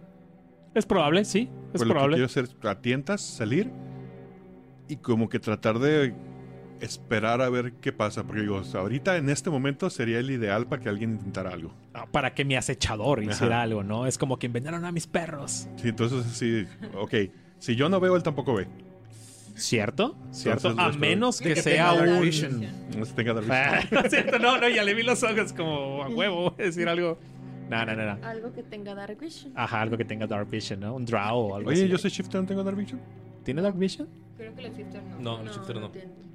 Es 0.73 0.87
probable, 0.87 1.25
sí, 1.25 1.41
es 1.43 1.49
Pues 1.73 1.81
lo 1.83 1.87
que 1.89 1.93
probable. 1.95 2.15
quiero 2.15 2.27
hacer 2.27 2.45
es 2.45 2.55
a 2.65 2.81
tientas, 2.81 3.21
salir 3.21 3.73
y 4.87 4.97
como 4.97 5.29
que 5.29 5.41
tratar 5.41 5.81
de 5.81 6.15
esperar 6.81 7.41
a 7.43 7.49
ver 7.49 7.72
qué 7.75 7.93
pasa. 7.93 8.25
Porque 8.25 8.43
digo, 8.43 8.62
ahorita 8.75 9.16
en 9.16 9.29
este 9.31 9.51
momento 9.51 9.91
sería 9.91 10.18
el 10.18 10.31
ideal 10.31 10.66
para 10.66 10.83
que 10.83 10.89
alguien 10.89 11.12
intentara 11.12 11.51
algo. 11.51 11.72
Ah, 11.95 12.07
Para 12.11 12.35
que 12.35 12.45
mi 12.45 12.57
acechador 12.57 13.22
hiciera 13.22 13.57
Ajá. 13.57 13.62
algo, 13.62 13.83
¿no? 13.83 14.07
Es 14.07 14.18
como 14.18 14.39
que 14.39 14.47
envenenaron 14.47 14.85
a 14.85 14.93
mis 14.93 15.07
perros. 15.07 15.68
Sí, 15.77 15.89
entonces 15.89 16.25
sí, 16.33 16.66
ok. 16.97 17.14
Si 17.59 17.77
yo 17.77 17.89
no 17.89 18.01
veo, 18.01 18.16
él 18.16 18.22
tampoco 18.22 18.55
ve. 18.55 18.66
¿Cierto? 19.57 20.16
¿Cierto? 20.33 20.70
Entonces, 20.70 20.97
A 20.97 20.99
menos 20.99 21.41
que 21.41 21.55
que 21.55 21.62
sea 21.62 21.93
un... 21.93 22.20
vision. 22.20 22.66
No 22.99 23.05
se 23.05 23.12
tenga 23.14 23.35
Dark 23.35 23.47
Ah, 23.51 23.81
Vision. 23.83 24.05
¿cierto? 24.11 24.39
No, 24.41 24.59
no, 24.59 24.68
ya 24.68 24.83
le 24.83 24.95
vi 24.95 25.05
los 25.05 25.22
ojos 25.22 25.53
como 25.53 26.03
a 26.03 26.09
huevo, 26.09 26.51
decir 26.59 26.89
algo. 26.89 27.18
No, 27.70 27.87
no, 27.87 27.95
no, 27.95 28.05
no. 28.16 28.27
Algo 28.27 28.53
que 28.53 28.62
tenga 28.64 28.95
Dark 28.95 29.16
Vision. 29.18 29.53
Ajá, 29.55 29.81
algo 29.81 29.97
que 29.97 30.05
tenga 30.05 30.27
Dark 30.27 30.51
Vision, 30.51 30.81
¿no? 30.81 30.95
Un 30.95 31.05
Drow 31.07 31.39
o 31.39 31.55
algo 31.57 31.70
Oye, 31.70 31.83
así. 31.83 31.89
yo 31.89 31.99
soy 31.99 32.11
Shifter, 32.11 32.41
¿no 32.41 32.47
tengo 32.49 32.64
Dark 32.64 32.77
Vision? 32.77 33.01
¿Tiene 33.45 33.62
Dark 33.62 33.77
Vision? 33.79 34.09
Creo 34.37 34.55
que 34.57 34.62
los 34.62 34.77
shifter 34.77 35.01
no. 35.05 35.18
No, 35.20 35.41
el 35.43 35.49
shifter 35.51 35.77
no. 35.77 35.93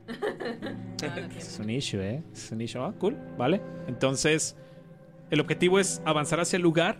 No 0.09 1.07
Es 1.37 1.59
un 1.59 1.69
issue, 1.69 2.01
¿eh? 2.01 2.23
Es 2.33 2.51
un 2.51 2.61
issue. 2.61 2.81
Ah, 2.81 2.93
cool, 2.99 3.17
vale. 3.37 3.61
Entonces, 3.87 4.55
el 5.29 5.39
objetivo 5.39 5.79
es 5.79 6.01
avanzar 6.05 6.39
hacia 6.39 6.57
el 6.57 6.63
lugar, 6.63 6.97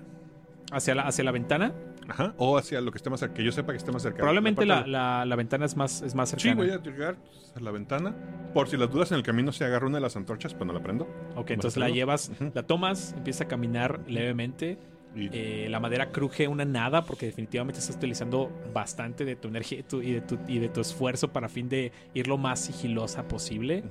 hacia 0.72 0.96
la, 0.96 1.04
hacia 1.04 1.24
la 1.24 1.32
ventana. 1.32 1.74
Ajá. 2.08 2.34
O 2.38 2.58
hacia 2.58 2.82
lo 2.82 2.92
que 2.92 2.98
esté 2.98 3.10
más 3.12 3.20
cerca, 3.20 3.36
que 3.36 3.44
yo 3.44 3.52
sepa 3.52 3.72
que 3.72 3.78
esté 3.78 3.92
más 3.92 4.02
cerca. 4.02 4.18
Probablemente 4.18 4.66
la, 4.66 4.86
la, 4.88 5.26
la 5.26 5.36
ventana 5.36 5.66
es 5.66 5.76
más, 5.76 6.02
es 6.02 6.16
más 6.16 6.32
de- 6.32 6.40
Sí, 6.40 6.50
cercana. 6.50 6.68
voy 6.68 6.72
a 6.76 6.82
llegar 6.82 7.18
a 7.56 7.60
la 7.60 7.70
ventana. 7.72 8.16
Por 8.54 8.68
si 8.68 8.78
las 8.78 8.90
dudas 8.90 9.12
en 9.12 9.18
el 9.18 9.24
camino 9.24 9.52
se 9.52 9.64
agarra 9.64 9.86
una 9.86 9.98
de 9.98 10.02
las 10.02 10.16
antorchas, 10.16 10.56
pues 10.56 10.66
no 10.66 10.74
la 10.74 10.82
prendo. 10.82 11.08
Ok, 11.36 11.52
entonces 11.52 11.78
¿Me 11.80 11.88
la 11.88 11.94
llevas, 11.94 12.32
la 12.56 12.64
tomas, 12.64 13.14
empieza 13.16 13.44
a 13.44 13.48
caminar 13.48 14.00
levemente. 14.08 14.80
Y 15.16 15.30
Eh, 15.34 15.68
la 15.70 15.80
madera 15.80 16.12
cruje 16.12 16.48
una 16.48 16.66
nada 16.66 17.04
porque 17.04 17.26
definitivamente 17.26 17.80
estás 17.80 17.96
utilizando 17.96 18.52
bastante 18.74 19.26
de 19.26 19.36
tu 19.36 19.48
energía 19.48 19.80
y, 19.80 19.84
tu- 19.84 20.02
y 20.02 20.12
de 20.14 20.22
tu, 20.22 20.38
y 20.48 20.60
de 20.60 20.70
tu 20.70 20.82
esfuerzo 20.82 21.34
para 21.34 21.50
fin 21.50 21.68
de 21.68 21.92
ir 22.14 22.28
lo 22.28 22.38
más 22.38 22.60
sigilosa 22.60 23.28
posible. 23.28 23.84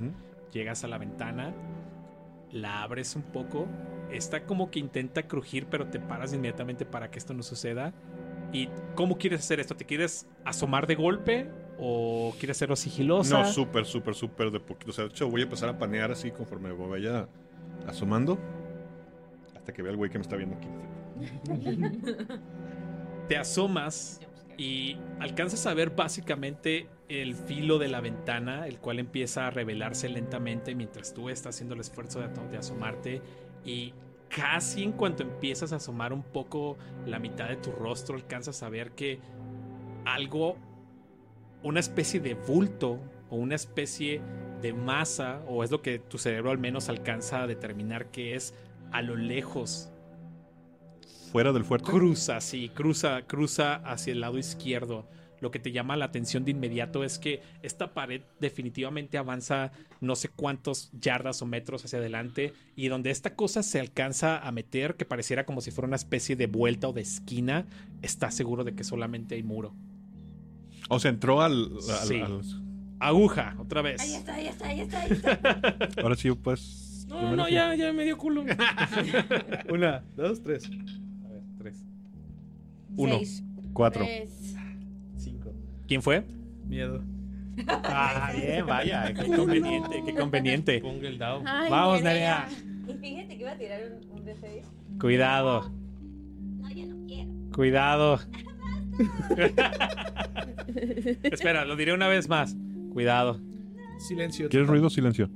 Llegas 0.53 0.85
a 0.85 0.89
la 0.89 0.97
ventana, 0.97 1.53
la 2.53 2.83
abres 2.83 3.17
un 3.17 3.23
poco, 3.23 3.67
está 4.11 4.45
como 4.45 4.71
que 4.71 4.79
intenta 4.79 5.25
crujir, 5.27 5.67
pero 5.67 5.89
te 5.89 5.99
paras 6.01 6.33
inmediatamente 6.33 6.87
para 6.87 7.11
que 7.11 7.19
esto 7.19 7.35
no 7.35 7.43
suceda. 7.43 7.93
¿Y 8.53 8.71
cómo 8.95 9.19
quieres 9.19 9.41
hacer 9.41 9.61
esto? 9.61 9.77
¿Te 9.77 9.85
quieres 9.85 10.27
asomar 10.45 10.87
de 10.87 10.95
golpe 10.95 11.51
o 11.79 12.33
quieres 12.39 12.57
hacerlo 12.57 12.77
sigilosa? 12.77 13.39
No, 13.41 13.45
súper, 13.45 13.85
súper, 13.85 14.15
súper 14.15 14.51
de 14.51 14.61
poquito. 14.61 14.91
O 14.93 14.95
sea, 14.95 15.05
de 15.05 15.11
hecho, 15.11 15.29
voy 15.29 15.43
a 15.43 15.45
empezar 15.45 15.69
a 15.69 15.79
panear 15.79 16.11
así 16.11 16.31
conforme 16.31 16.73
me 16.73 16.87
vaya 16.87 17.29
asomando. 17.87 18.39
Hasta 19.55 19.73
que 19.75 19.83
vea 19.83 19.91
el 19.91 19.99
güey 19.99 20.11
que 20.11 20.17
me 20.19 20.23
está 20.23 20.37
viendo 20.37 20.57
aquí. 20.57 20.69
Te 23.29 23.37
asomas 23.37 24.21
y 24.57 24.97
alcanzas 25.21 25.67
a 25.67 25.75
ver 25.75 25.91
básicamente 25.91 26.89
el 27.09 27.37
filo 27.37 27.79
de 27.79 27.89
la 27.89 28.01
ventana, 28.01 28.67
el 28.67 28.79
cual 28.79 28.99
empieza 28.99 29.47
a 29.47 29.51
revelarse 29.51 30.09
lentamente 30.09 30.75
mientras 30.75 31.15
tú 31.15 31.29
estás 31.29 31.55
haciendo 31.55 31.75
el 31.75 31.81
esfuerzo 31.81 32.21
de, 32.21 32.59
asomarte. 32.59 33.23
Y 33.65 33.95
casi 34.29 34.83
en 34.83 34.93
cuanto 34.93 35.23
empiezas 35.23 35.73
a 35.73 35.77
asomar 35.77 36.13
un 36.13 36.23
poco 36.23 36.77
la 37.07 37.21
mitad 37.21 37.49
de 37.49 37.57
tu 37.57 37.71
rostro, 37.71 38.17
alcanzas 38.17 38.63
a 38.65 38.69
ver 38.69 38.93
que 38.93 39.21
algo, 40.05 40.57
una 41.63 41.81
especie 41.81 42.19
de 42.19 42.35
bulto 42.35 42.99
o 43.31 43.37
una 43.37 43.55
especie 43.55 44.21
de 44.61 44.73
masa, 44.73 45.41
o 45.47 45.63
es 45.63 45.71
lo 45.71 45.83
que 45.83 46.01
tu 46.01 46.19
cerebro 46.19 46.51
al 46.51 46.59
menos 46.59 46.89
alcanza 46.89 47.43
a 47.43 47.47
determinar 47.47 48.11
que 48.11 48.35
es 48.35 48.55
a 48.91 49.03
lo 49.03 49.15
lejos 49.15 49.93
Fuera 51.33 51.53
del 51.53 51.65
fuerte. 51.65 51.91
Cruza, 51.91 52.41
sí, 52.41 52.71
cruza, 52.75 53.23
cruza 53.27 53.77
hacia 53.77 54.13
el 54.13 54.21
lado 54.21 54.39
izquierdo. 54.39 55.07
Lo 55.41 55.53
que 55.53 55.61
te 55.61 55.71
llama 55.71 55.97
la 55.97 56.07
atención 56.07 56.45
de 56.45 56.51
inmediato 56.51 57.05
es 57.05 57.19
que 57.21 57.43
esta 57.63 57.95
pared 57.95 58.23
definitivamente 58.41 59.19
avanza 59.19 59.71
no 60.01 60.17
sé 60.17 60.31
cuántos 60.31 60.91
yardas 61.01 61.41
o 61.43 61.47
metros 61.47 61.85
hacia 61.85 62.01
adelante 62.01 62.55
y 62.75 62.89
donde 62.89 63.11
esta 63.11 63.37
cosa 63.37 63.63
se 63.63 63.79
alcanza 63.79 64.39
a 64.39 64.51
meter, 64.51 64.97
que 64.97 65.05
pareciera 65.05 65.47
como 65.47 65.61
si 65.61 65.71
fuera 65.71 65.87
una 65.87 65.95
especie 65.97 66.35
de 66.35 66.49
vuelta 66.49 66.89
o 66.89 66.93
de 66.93 67.03
esquina, 67.03 67.67
está 68.03 68.33
seguro 68.33 68.65
de 68.65 68.75
que 68.75 68.83
solamente 68.83 69.37
hay 69.37 69.45
muro. 69.45 69.75
O 70.89 70.99
sea, 70.99 71.11
entró 71.11 71.41
al. 71.41 71.71
al- 71.89 72.07
Sí. 72.09 72.21
al- 72.21 72.41
Aguja, 73.01 73.55
otra 73.61 73.81
vez. 73.81 74.01
Ahí 74.01 74.15
está, 74.15 74.35
ahí 74.35 74.47
está, 74.49 74.67
ahí 74.67 74.81
está, 74.81 75.01
ahí 75.03 75.13
está. 75.13 76.03
ahora 76.03 76.17
sí, 76.17 76.33
pues. 76.33 77.07
No, 77.09 77.37
no, 77.37 77.49
ya, 77.49 77.77
ya 77.77 77.93
me 77.93 78.05
dio 78.05 78.19
culo. 78.19 78.45
Una, 79.71 80.03
dos, 80.17 80.43
tres. 80.43 80.69
Tres. 81.59 81.85
Uno. 82.97 83.17
Seis. 83.19 83.45
Cuatro. 83.73 84.05
Tres. 84.05 84.57
Cinco. 85.17 85.53
¿Quién 85.87 86.03
fue? 86.03 86.25
Miedo. 86.67 87.03
Ah, 87.67 88.33
bien, 88.37 88.67
vaya, 88.67 89.13
qué 89.19 89.27
conveniente, 89.37 90.03
qué 90.07 90.15
conveniente. 90.15 90.81
Ponga 90.81 91.09
el 91.09 91.19
dado. 91.19 91.43
Ay, 91.45 91.71
Vamos, 91.71 92.03
Nerea. 92.03 92.49
Y 92.89 92.93
fíjate 92.95 93.29
que 93.37 93.41
iba 93.41 93.51
a 93.53 93.59
tirar 93.59 93.81
un, 93.85 94.11
un 94.19 94.25
D6. 94.25 94.63
Cuidado. 95.01 95.71
No, 96.61 96.71
ya 96.71 96.87
no 96.87 97.07
quiero. 97.07 97.31
Cuidado. 97.53 98.21
Espera, 101.23 101.65
lo 101.65 101.77
diré 101.77 101.93
una 101.95 102.09
vez 102.09 102.29
más. 102.29 102.57
Cuidado. 102.93 103.41
Silencio. 103.99 104.49
¿Quieres 104.49 104.69
ruido? 104.69 104.89
Silencio. 104.91 105.29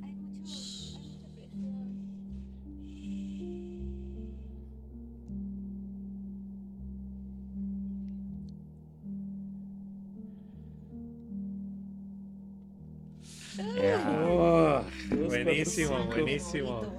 Buenísimo, 15.63 16.05
buenísimo. 16.05 16.93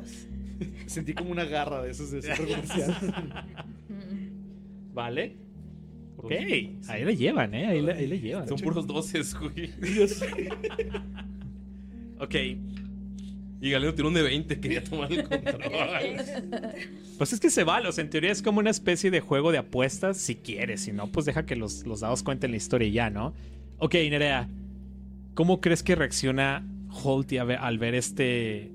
Sentí 0.87 1.15
como 1.15 1.31
una 1.31 1.45
garra 1.45 1.83
de 1.83 1.91
esos 1.91 2.11
de 2.11 2.23
centro 2.23 2.47
comercial. 2.47 2.97
Vale. 4.93 5.37
Ok, 6.17 6.33
ahí 6.89 7.05
le 7.05 7.17
llevan, 7.17 7.55
¿eh? 7.55 7.67
Ahí 7.67 7.83
le, 7.83 7.93
ahí 7.93 8.07
le 8.07 8.19
llevan. 8.21 8.49
Son 8.49 8.59
puros 8.59 8.87
doces, 8.87 9.35
güey. 9.35 9.71
Ok, 12.19 12.35
Y 13.61 13.71
Galeno 13.71 13.93
tiró 13.95 14.09
un 14.09 14.15
de 14.15 14.23
20, 14.23 14.61
quería 14.61 14.83
tomar 14.85 15.13
el 15.13 15.25
control. 15.29 15.61
pues 17.19 17.33
es 17.33 17.41
que 17.41 17.51
se 17.51 17.65
vale. 17.65 17.89
O 17.89 17.93
sea, 17.93 18.05
en 18.05 18.11
teoría 18.11 18.31
es 18.31 18.41
como 18.41 18.61
una 18.61 18.71
especie 18.71 19.11
de 19.11 19.21
juego 19.21 19.53
de 19.53 19.59
apuestas 19.59 20.17
si 20.17 20.37
quieres. 20.37 20.83
Si 20.83 20.93
no, 20.93 21.09
pues 21.09 21.27
deja 21.27 21.45
que 21.45 21.57
los, 21.57 21.85
los 21.87 22.01
dados 22.01 22.23
cuenten 22.23 22.53
la 22.53 22.57
historia 22.57 22.89
y 22.89 22.93
ya, 22.93 23.11
¿no? 23.11 23.35
Ok, 23.79 23.95
Nerea. 23.95 24.49
¿Cómo 25.35 25.61
crees 25.61 25.83
que 25.83 25.97
reacciona 25.97 26.65
Holty 27.03 27.39
a 27.39 27.45
ver- 27.45 27.59
al 27.59 27.79
ver 27.79 27.95
este 27.95 28.73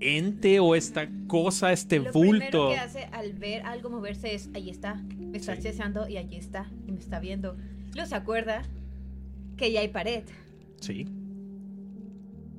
ente 0.00 0.58
o 0.60 0.74
esta 0.74 1.08
cosa, 1.28 1.72
este 1.72 1.98
Lo 2.00 2.10
primero 2.12 2.40
bulto? 2.40 2.68
que 2.70 2.76
hace 2.76 3.04
al 3.12 3.32
ver 3.34 3.62
algo 3.62 3.88
moverse 3.88 4.34
es, 4.34 4.50
ahí 4.54 4.68
está, 4.68 4.94
me 5.16 5.38
está 5.38 5.54
cesando 5.56 6.08
y 6.08 6.16
allí 6.16 6.36
está, 6.36 6.70
y 6.86 6.92
me 6.92 6.98
está 6.98 7.20
viendo. 7.20 7.56
Se 8.04 8.14
acuerda 8.14 8.62
que 9.56 9.70
ya 9.72 9.80
hay 9.80 9.88
pared. 9.88 10.24
Sí. 10.80 11.06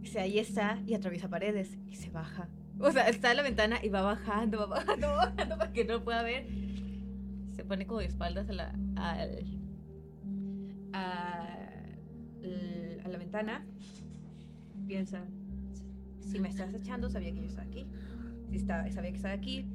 Dice, 0.01 0.19
ahí 0.21 0.39
está, 0.39 0.79
y 0.87 0.93
atraviesa 0.93 1.27
paredes, 1.29 1.77
y 1.89 1.95
se 1.95 2.09
baja. 2.09 2.47
O 2.79 2.91
sea, 2.91 3.07
está 3.09 3.31
en 3.31 3.37
la 3.37 3.43
ventana 3.43 3.79
y 3.83 3.89
va 3.89 4.01
bajando, 4.01 4.57
va 4.59 4.65
bajando, 4.67 5.07
va 5.11 5.15
bajando 5.29 5.57
para 5.57 5.73
que 5.73 5.85
no 5.85 6.03
pueda 6.03 6.23
ver. 6.23 6.47
Se 7.55 7.63
pone 7.65 7.85
como 7.85 7.99
de 7.99 8.05
espaldas 8.05 8.49
a 8.49 8.53
la, 8.53 8.75
al, 8.95 9.45
a, 10.93 11.47
a 13.03 13.07
la 13.07 13.17
ventana. 13.17 13.65
Piensa, 14.93 15.23
si 16.21 16.39
me 16.39 16.49
estás 16.49 16.71
echando, 16.75 17.09
sabía 17.09 17.31
que 17.33 17.39
yo 17.41 17.47
estaba 17.47 17.65
aquí. 17.67 17.87
Si 18.51 18.57
está, 18.57 18.87
sabía 18.91 19.09
que 19.09 19.15
estaba 19.15 19.33
aquí, 19.33 19.65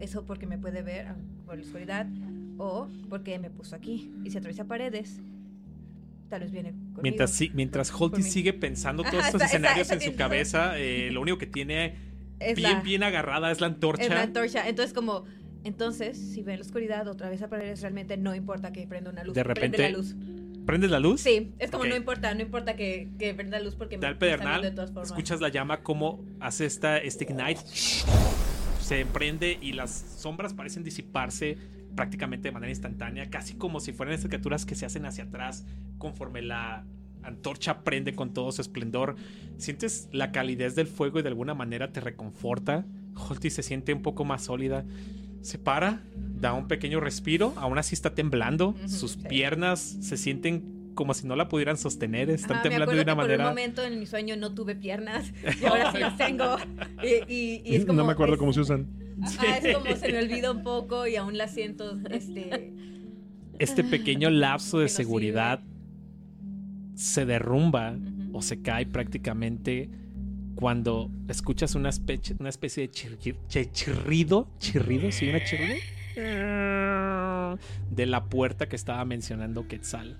eso 0.00 0.26
porque 0.26 0.46
me 0.46 0.58
puede 0.58 0.82
ver 0.82 1.06
por 1.46 1.56
la 1.56 1.62
oscuridad 1.62 2.06
o 2.58 2.86
porque 3.08 3.38
me 3.38 3.48
puso 3.48 3.74
aquí. 3.74 4.12
Y 4.22 4.30
si 4.30 4.36
atraviesa 4.36 4.66
paredes, 4.66 5.18
tal 6.28 6.42
vez 6.42 6.50
viene 6.50 6.72
conmigo. 6.72 7.00
Mientras, 7.00 7.30
sí- 7.30 7.50
mientras 7.54 7.90
Holty 7.90 8.20
sigue 8.22 8.52
pensando 8.52 9.02
todos 9.02 9.14
Ajá, 9.14 9.26
estos 9.28 9.40
está- 9.40 9.46
escenarios 9.46 9.90
está 9.90 9.94
en 10.04 10.12
su 10.12 10.14
cabeza, 10.18 10.78
eh, 10.78 11.10
lo 11.10 11.22
único 11.22 11.38
que 11.38 11.46
tiene 11.46 11.94
Es 12.38 12.54
bien, 12.58 12.70
la- 12.74 12.82
bien 12.82 13.02
agarrada 13.02 13.50
es 13.50 13.62
la 13.62 13.68
antorcha. 13.68 14.02
Es 14.02 14.10
la 14.10 14.20
antorcha. 14.24 14.68
Entonces, 14.68 14.92
como, 14.92 15.24
entonces, 15.64 16.18
si 16.18 16.42
ve 16.42 16.56
la 16.56 16.60
oscuridad 16.60 17.08
otra 17.08 17.30
vez 17.30 17.40
a 17.40 17.48
paredes, 17.48 17.80
realmente 17.80 18.18
no 18.18 18.34
importa 18.34 18.72
que 18.72 18.86
prenda 18.86 19.08
una 19.08 19.24
luz. 19.24 19.32
De 19.34 19.42
Prende 19.42 19.54
repente, 19.54 19.90
la 19.90 19.96
luz. 19.96 20.14
¿Prendes 20.70 20.92
la 20.92 21.00
luz? 21.00 21.20
Sí, 21.20 21.52
es 21.58 21.68
como 21.68 21.84
no 21.84 21.96
importa, 21.96 22.32
no 22.32 22.42
importa 22.42 22.76
que, 22.76 23.08
que 23.18 23.34
prenda 23.34 23.58
luz 23.58 23.74
porque 23.74 23.98
me, 23.98 24.02
viendo 24.02 24.20
pedernal, 24.20 24.62
de 24.62 24.70
todas 24.70 24.92
formas. 24.92 25.08
escuchas 25.10 25.40
la 25.40 25.48
llama 25.48 25.82
como 25.82 26.24
hace 26.38 26.64
esta, 26.64 26.98
este 26.98 27.24
ignite, 27.24 27.60
se 28.80 29.04
prende 29.06 29.58
y 29.60 29.72
las 29.72 29.90
sombras 29.90 30.54
parecen 30.54 30.84
disiparse 30.84 31.58
prácticamente 31.96 32.46
de 32.46 32.52
manera 32.52 32.70
instantánea, 32.70 33.28
casi 33.30 33.54
como 33.54 33.80
si 33.80 33.92
fueran 33.92 34.14
estas 34.14 34.28
criaturas 34.28 34.64
que 34.64 34.76
se 34.76 34.86
hacen 34.86 35.06
hacia 35.06 35.24
atrás 35.24 35.66
conforme 35.98 36.40
la 36.40 36.86
antorcha 37.24 37.82
prende 37.82 38.14
con 38.14 38.32
todo 38.32 38.52
su 38.52 38.62
esplendor. 38.62 39.16
Sientes 39.58 40.08
la 40.12 40.30
calidez 40.30 40.76
del 40.76 40.86
fuego 40.86 41.18
y 41.18 41.22
de 41.22 41.30
alguna 41.30 41.54
manera 41.54 41.92
te 41.92 42.00
reconforta. 42.00 42.86
Holty 43.16 43.50
se 43.50 43.64
siente 43.64 43.92
un 43.92 44.02
poco 44.02 44.24
más 44.24 44.44
sólida. 44.44 44.84
Se 45.42 45.58
para, 45.58 46.02
da 46.16 46.52
un 46.52 46.68
pequeño 46.68 47.00
respiro, 47.00 47.54
aún 47.56 47.78
así 47.78 47.94
está 47.94 48.14
temblando. 48.14 48.74
Sus 48.86 49.12
sí. 49.12 49.20
piernas 49.28 49.80
se 50.00 50.16
sienten 50.16 50.92
como 50.94 51.14
si 51.14 51.26
no 51.26 51.34
la 51.36 51.48
pudieran 51.48 51.78
sostener, 51.78 52.28
están 52.28 52.58
Ajá, 52.58 52.62
temblando 52.64 52.92
de 52.94 53.00
una 53.02 53.12
que 53.12 53.16
por 53.16 53.24
manera... 53.24 53.44
un 53.44 53.50
momento 53.50 53.82
en 53.82 53.98
mi 53.98 54.06
sueño 54.06 54.36
no 54.36 54.52
tuve 54.54 54.74
piernas 54.74 55.32
y 55.60 55.64
ahora 55.64 55.92
sí 55.92 55.98
las 55.98 56.16
tengo. 56.18 56.56
Y, 57.02 57.32
y- 57.32 57.62
y 57.64 57.76
es 57.76 57.86
como, 57.86 57.98
no 57.98 58.04
me 58.04 58.12
acuerdo 58.12 58.34
es- 58.34 58.38
cómo 58.40 58.52
se 58.52 58.60
usan. 58.60 58.86
Ajá, 59.22 59.58
es 59.58 59.74
como 59.76 59.96
se 59.96 60.12
me 60.12 60.18
olvida 60.18 60.50
un 60.50 60.62
poco 60.62 61.06
y 61.06 61.16
aún 61.16 61.38
las 61.38 61.52
siento, 61.54 61.96
este... 62.10 62.72
este 63.58 63.84
pequeño 63.84 64.28
lapso 64.30 64.78
de 64.78 64.88
sirve. 64.88 65.04
seguridad 65.04 65.62
se 66.94 67.24
derrumba 67.24 67.96
o 68.32 68.42
se 68.42 68.60
cae 68.62 68.86
prácticamente 68.86 69.88
cuando 70.60 71.10
escuchas 71.28 71.74
una 71.74 71.88
especie, 71.88 72.36
una 72.38 72.50
especie 72.50 72.86
de 72.86 72.92
chirri- 72.92 73.36
chi- 73.48 73.66
chirrido, 73.72 74.46
chirrido, 74.58 75.10
sí, 75.10 75.28
una 75.30 75.42
chirrido 75.44 75.76
de 77.90 78.06
la 78.06 78.24
puerta 78.24 78.68
que 78.68 78.76
estaba 78.76 79.04
mencionando 79.04 79.66
Quetzal. 79.66 80.18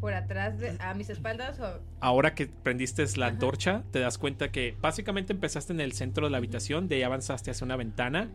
Por 0.00 0.14
atrás, 0.14 0.58
de, 0.58 0.76
a 0.80 0.94
mis 0.94 1.10
espaldas 1.10 1.60
o... 1.60 1.80
Ahora 2.00 2.34
que 2.34 2.46
prendiste 2.46 3.04
la 3.16 3.26
antorcha, 3.28 3.84
te 3.92 4.00
das 4.00 4.18
cuenta 4.18 4.50
que 4.50 4.74
básicamente 4.80 5.32
empezaste 5.32 5.72
en 5.72 5.80
el 5.80 5.92
centro 5.92 6.26
de 6.26 6.30
la 6.30 6.38
habitación, 6.38 6.88
de 6.88 6.96
ahí 6.96 7.02
avanzaste 7.02 7.50
hacia 7.52 7.64
una 7.64 7.76
ventana 7.76 8.30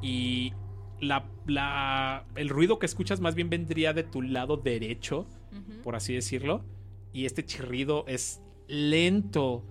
y 0.00 0.52
la, 1.00 1.24
la- 1.46 2.24
el 2.36 2.48
ruido 2.48 2.78
que 2.78 2.86
escuchas 2.86 3.20
más 3.20 3.34
bien 3.34 3.50
vendría 3.50 3.92
de 3.92 4.04
tu 4.04 4.22
lado 4.22 4.56
derecho, 4.56 5.26
por 5.82 5.96
así 5.96 6.14
decirlo. 6.14 6.64
Y 7.12 7.26
este 7.26 7.44
chirrido 7.44 8.04
es 8.06 8.40
lento, 8.68 9.64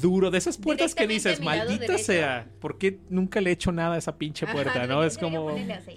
duro, 0.00 0.30
de 0.30 0.38
esas 0.38 0.56
puertas 0.58 0.94
que 0.94 1.06
dices, 1.06 1.40
maldita 1.40 1.86
derecho". 1.86 2.04
sea, 2.04 2.48
¿por 2.60 2.78
qué 2.78 2.98
nunca 3.08 3.40
le 3.40 3.50
he 3.50 3.52
hecho 3.52 3.72
nada 3.72 3.94
a 3.94 3.98
esa 3.98 4.16
pinche 4.16 4.46
puerta? 4.46 4.86
no, 4.86 5.02
Es 5.04 5.18
como 5.18 5.54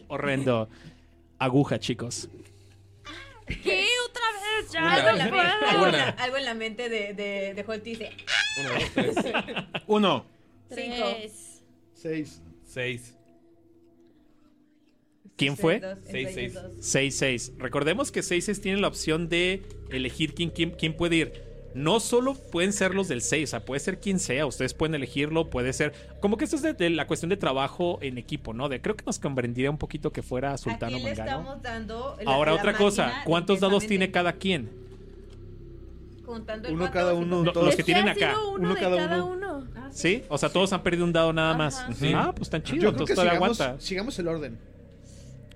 horrendo. 0.08 0.70
Aguja, 1.40 1.80
chicos. 1.80 2.30
¿Qué? 3.46 3.86
¿Otra 4.10 4.24
vez? 4.62 4.72
Ya 4.72 4.80
Una. 4.82 4.94
Algo 4.96 5.10
en 5.10 5.18
la 5.18 5.24
mente, 5.26 5.40
algo 5.68 5.86
en 5.88 5.92
la- 5.92 5.98
Una. 5.98 6.10
algo 6.12 6.38
en 6.38 6.46
la 6.46 6.54
mente 6.54 6.90
de, 6.90 7.14
de, 7.14 7.54
de 7.54 7.66
Holty 7.68 7.90
dice, 7.92 8.10
Uno, 8.62 8.70
dos, 8.74 8.92
tres, 8.94 9.16
Uno. 9.88 10.26
cinco. 10.74 10.96
Tres. 11.16 11.64
Seis. 11.94 12.42
seis. 12.66 13.16
¿Quién 15.36 15.58
fue? 15.58 15.80
dos, 15.80 15.98
Seis, 16.06 16.28
entre 16.28 16.34
seis. 16.34 16.52
ellos 16.52 16.64
dos. 16.78 16.86
6-6. 17.54 17.58
Recordemos 17.58 18.12
que 18.12 18.22
6 18.24 18.62
tienen 18.62 18.82
la 18.82 18.88
opción 18.88 19.28
de 19.30 19.64
elegir 19.90 20.34
quién, 20.36 20.50
quién, 20.52 20.72
quién 20.72 20.96
puede 20.96 21.16
ir. 21.18 21.53
No 21.76 22.00
solo 22.00 22.36
pueden 22.36 22.72
ser 22.72 22.94
los 22.94 23.08
del 23.08 23.22
6, 23.22 23.50
o 23.50 23.52
sea, 23.52 23.66
puede 23.66 23.80
ser 23.80 24.00
quien 24.00 24.20
sea. 24.20 24.46
Ustedes 24.46 24.74
pueden 24.76 24.94
elegirlo, 24.94 25.50
puede 25.50 25.74
ser. 25.74 25.94
Como 26.22 26.38
que 26.38 26.44
esto 26.46 26.56
es 26.56 26.62
de, 26.62 26.74
de 26.74 26.90
la 26.92 27.08
cuestión 27.08 27.30
de 27.30 27.38
trabajo 27.38 27.98
en 28.02 28.18
equipo, 28.20 28.54
¿no? 28.54 28.70
De 28.70 28.80
creo 28.82 28.96
que 28.96 29.04
nos 29.06 29.18
convendría 29.18 29.72
un 29.72 29.78
poquito 29.80 30.12
que 30.12 30.22
fuera 30.22 30.56
Sultano 30.58 30.96
Aquí 30.98 31.04
le 31.04 31.10
Mangano. 31.16 31.32
estamos 31.40 31.62
dando 31.64 32.18
la- 32.22 32.32
Ahora, 32.32 32.52
la 32.52 32.58
otra 32.60 32.74
cosa. 32.78 33.22
¿Cuántos 33.26 33.60
dados 33.60 33.88
tiene 33.88 34.12
cada 34.12 34.34
quien? 34.34 34.70
Contando 36.26 36.68
el 36.70 36.76
Uno 36.76 36.84
cuatro, 36.86 37.00
cada 37.02 37.14
uno, 37.16 37.36
seis. 37.38 37.46
Los 37.46 37.54
todos. 37.54 37.76
que 37.76 37.84
tienen 37.84 38.08
acá. 38.08 38.36
uno, 38.40 38.52
Uno 38.66 38.74
de 38.76 38.80
cada 38.80 38.98
cada 38.98 39.24
uno. 39.26 39.34
uno. 39.58 39.68
Ah, 39.76 39.90
¿Sí? 39.92 40.24
O 40.30 40.38
sea, 40.38 40.50
todos 40.50 40.72
han 40.74 40.82
perdido 40.84 41.04
un 41.06 41.12
dado 41.14 41.34
nada 41.34 41.54
más. 41.58 41.86
Sí. 41.98 42.12
Ah, 42.16 42.34
pues 42.36 42.50
tan 42.50 42.64
chido. 42.64 42.76
Yo 42.76 42.82
creo 42.82 42.92
que 42.92 43.14
Entonces 43.14 43.16
todavía 43.16 43.34
sigamos, 43.40 43.60
aguanta. 43.60 43.82
sigamos 43.82 44.20
el 44.20 44.28
orden. 44.28 44.58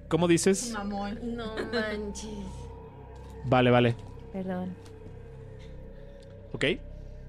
¿Cómo 0.10 0.28
dices? 0.28 0.72
Mamón. 0.74 1.20
No 1.38 1.56
manches. 1.72 2.30
Vale, 3.46 3.72
vale. 3.72 3.96
Perdón. 4.34 4.74
¿Ok? 6.58 6.66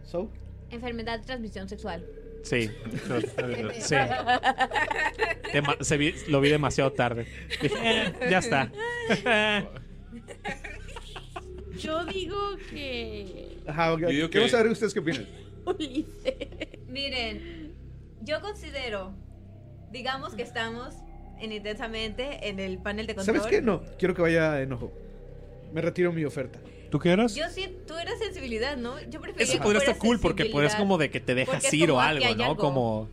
So, 0.04 0.30
Enfermedad 0.70 1.18
de 1.20 1.26
transmisión 1.26 1.68
sexual. 1.68 2.02
Sí. 2.42 2.70
sí. 3.80 3.94
Dema- 5.52 5.76
se 5.82 5.96
vi- 5.98 6.14
lo 6.28 6.40
vi 6.40 6.48
demasiado 6.48 6.92
tarde. 6.92 7.26
Dije, 7.60 7.74
"Eh, 7.82 8.12
ya 8.30 8.38
está. 8.38 8.72
Yo 11.78 12.04
digo 12.06 12.36
que. 12.70 13.58
ajá. 13.66 13.98
Yo 13.98 14.08
digo 14.08 14.30
que- 14.30 14.48
saber 14.48 14.72
ustedes 14.72 14.94
qué 14.94 15.00
opinan. 15.00 15.26
Miren, 16.88 17.74
yo 18.22 18.40
considero, 18.40 19.12
digamos 19.92 20.34
que 20.34 20.42
estamos 20.42 20.94
en 21.38 21.52
intensamente 21.52 22.48
en 22.48 22.60
el 22.60 22.78
panel 22.78 23.06
de 23.06 23.14
control. 23.14 23.36
¿Sabes 23.36 23.50
qué? 23.50 23.60
No, 23.62 23.82
quiero 23.98 24.14
que 24.14 24.22
vaya 24.22 24.62
enojo. 24.62 24.90
Me 25.72 25.82
retiro 25.82 26.12
mi 26.12 26.24
oferta. 26.24 26.58
¿Tú 26.90 26.98
qué 26.98 27.10
eras? 27.10 27.34
Yo 27.34 27.44
sí, 27.50 27.68
tú 27.86 27.94
eras 27.96 28.18
sensibilidad, 28.18 28.76
¿no? 28.76 28.98
Yo 29.10 29.20
prefería 29.20 29.44
Eso 29.44 29.54
que 29.54 29.60
podría 29.60 29.80
estar 29.80 29.98
cool 29.98 30.18
porque 30.20 30.44
podrías 30.46 30.72
sensibilidad. 30.72 30.78
como 30.78 30.98
de 30.98 31.10
que 31.10 31.20
te 31.20 31.34
dejas 31.34 31.72
ir 31.74 31.90
o 31.90 32.00
aquí 32.00 32.24
algo, 32.24 32.34
¿no? 32.36 32.44
algo. 32.44 32.56
Como... 32.56 33.08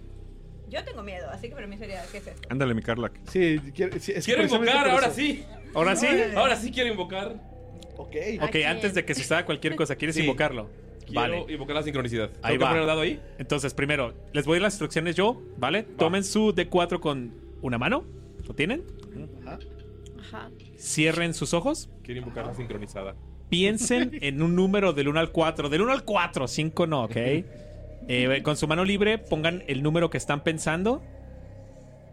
Yo 0.70 0.84
tengo 0.84 1.04
miedo, 1.04 1.30
así 1.30 1.48
que 1.50 1.56
para 1.56 1.68
mí 1.68 1.78
sería, 1.78 2.04
¿qué 2.12 2.18
es 2.20 2.28
esto? 2.28 2.48
Ándale, 2.50 2.74
mi 2.74 2.82
Carla. 2.82 3.12
Sí, 3.30 3.60
quiero, 3.74 4.00
sí, 4.00 4.14
es 4.16 4.26
Quiero 4.26 4.42
precisamente 4.42 4.72
invocar, 4.78 4.90
ahora 4.94 5.12
sí. 5.12 5.44
¿Ahora 5.74 5.96
sí? 5.96 6.08
Ahora 6.36 6.56
sí 6.56 6.72
quiero 6.72 6.90
invocar. 6.90 7.36
Ok. 7.98 8.16
Ok, 8.42 8.50
quién? 8.52 8.68
antes 8.68 8.94
de 8.94 9.06
que 9.06 9.14
suceda 9.14 9.46
cualquier 9.46 9.76
cosa, 9.76 9.96
¿quieres 9.96 10.16
Sí. 10.16 10.22
invocarlo? 10.22 10.70
Quiero 11.06 11.22
Vale. 11.22 11.46
invocar 11.54 11.76
la 11.76 11.84
sincronicidad. 11.84 12.32
Ahí 12.42 12.54
¿Tengo 12.54 12.60
que 12.60 12.64
va. 12.64 12.70
poner 12.70 12.82
el 12.82 12.88
dado 12.88 13.02
ahí? 13.02 13.22
Entonces, 13.38 13.74
primero, 13.76 14.16
les 14.34 14.46
voy 14.46 14.56
a 14.56 14.58
ir 14.58 14.62
las 14.64 14.74
instrucciones 14.74 15.16
yo, 15.16 15.40
¿vale? 15.58 15.84
Tomen 15.84 16.24
su 16.24 16.52
D4 16.54 17.00
con 17.00 17.32
una 17.62 17.78
mano. 17.78 18.04
¿Lo 18.48 18.56
tienen? 18.56 18.84
Ajá. 19.46 19.60
Ajá. 20.20 20.50
Cierren 20.80 21.34
sus 21.36 21.54
ojos. 21.54 21.90
Quiero 22.04 22.22
invocar 22.22 22.48
la 22.48 22.56
sincronizada. 22.56 23.16
Piensen 23.50 24.12
en 24.22 24.42
un 24.42 24.56
número 24.56 24.94
del 24.94 25.08
1 25.08 25.20
al 25.20 25.32
4. 25.32 25.70
Del 25.70 25.82
1 25.82 25.92
al 25.92 26.04
4, 26.04 26.48
5 26.48 26.88
no, 26.88 27.04
¿ok? 27.06 27.16
Eh, 28.08 28.42
con 28.44 28.56
su 28.58 28.68
mano 28.68 28.84
libre, 28.84 29.18
pongan 29.18 29.64
el 29.68 29.82
número 29.82 30.10
que 30.10 30.18
están 30.18 30.44
pensando. 30.44 31.02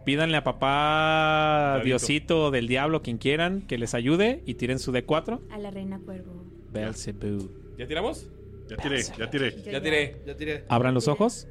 Pídanle 0.05 0.37
a 0.37 0.43
papá. 0.43 1.81
Diosito 1.83 2.51
del 2.51 2.67
diablo, 2.67 3.01
quien 3.01 3.17
quieran, 3.17 3.61
que 3.61 3.77
les 3.77 3.93
ayude 3.93 4.43
y 4.45 4.55
tiren 4.55 4.79
su 4.79 4.91
D4. 4.91 5.39
A 5.51 5.57
la 5.57 5.71
reina 5.71 5.99
cuervo. 5.99 6.45
Belzebú. 6.71 7.49
¿Ya 7.77 7.87
tiramos? 7.87 8.27
Ya 8.69 8.77
tiré, 8.77 9.03
ya 9.03 9.29
tiré. 9.29 9.55
Ya 9.63 9.81
tiré. 9.81 10.21
Ya 10.25 10.35
tiré. 10.35 10.63
Abran 10.67 10.93
los 10.93 11.07
ojos. 11.07 11.47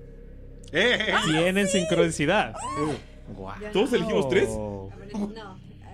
¡Eh, 0.72 0.80
eh, 0.80 1.04
eh! 1.08 1.14
Tienen 1.26 1.68
sincronicidad. 1.68 2.54
Guau. 3.36 3.56
¿Todos 3.72 3.92
elegimos 3.92 4.28
tres? 4.28 4.48
No, 4.48 4.90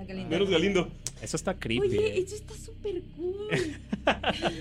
Galindo. 0.06 0.30
Menos 0.30 0.50
Galindo. 0.50 0.88
Eso 1.22 1.36
está 1.36 1.54
creepy. 1.54 1.88
Oye, 1.88 2.20
eso 2.20 2.34
está 2.36 2.54
súper 2.54 3.02
cool. 3.16 3.48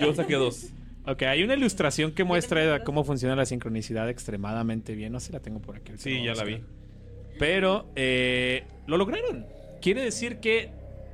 Yo 0.00 0.14
saqué 0.14 0.34
dos. 0.34 0.68
Ok, 1.06 1.22
hay 1.22 1.42
una 1.42 1.54
ilustración 1.54 2.12
que 2.12 2.24
muestra 2.24 2.84
cómo 2.84 3.02
funciona 3.02 3.34
la 3.34 3.46
sincronicidad 3.46 4.10
extremadamente 4.10 4.94
bien. 4.94 5.12
No 5.12 5.20
sé 5.20 5.28
si 5.28 5.32
la 5.32 5.40
tengo 5.40 5.60
por 5.60 5.76
aquí. 5.76 5.92
Sí, 5.96 6.22
ya 6.22 6.34
la 6.34 6.44
vi. 6.44 6.60
Pero 7.38 7.86
eh, 7.96 8.64
lo 8.86 8.98
lograron. 8.98 9.46
Quiere 9.80 10.02
decir 10.02 10.38
que 10.38 10.70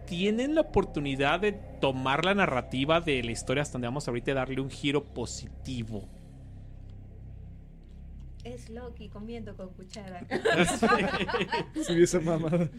tienen 0.06 0.54
la 0.54 0.62
oportunidad 0.62 1.40
de 1.40 1.52
tomar 1.52 2.24
la 2.24 2.34
narrativa 2.34 3.00
de 3.00 3.22
la 3.22 3.30
historia 3.30 3.62
hasta 3.62 3.74
donde 3.74 3.88
vamos 3.88 4.08
ahorita 4.08 4.32
y 4.32 4.34
darle 4.34 4.60
un 4.60 4.70
giro 4.70 5.04
positivo. 5.04 6.08
Es 8.44 8.68
Loki 8.68 9.08
comiendo 9.08 9.56
con 9.56 9.70
cuchara. 9.72 10.20
Sí, 11.86 12.02
esa 12.02 12.20
mamada. 12.20 12.70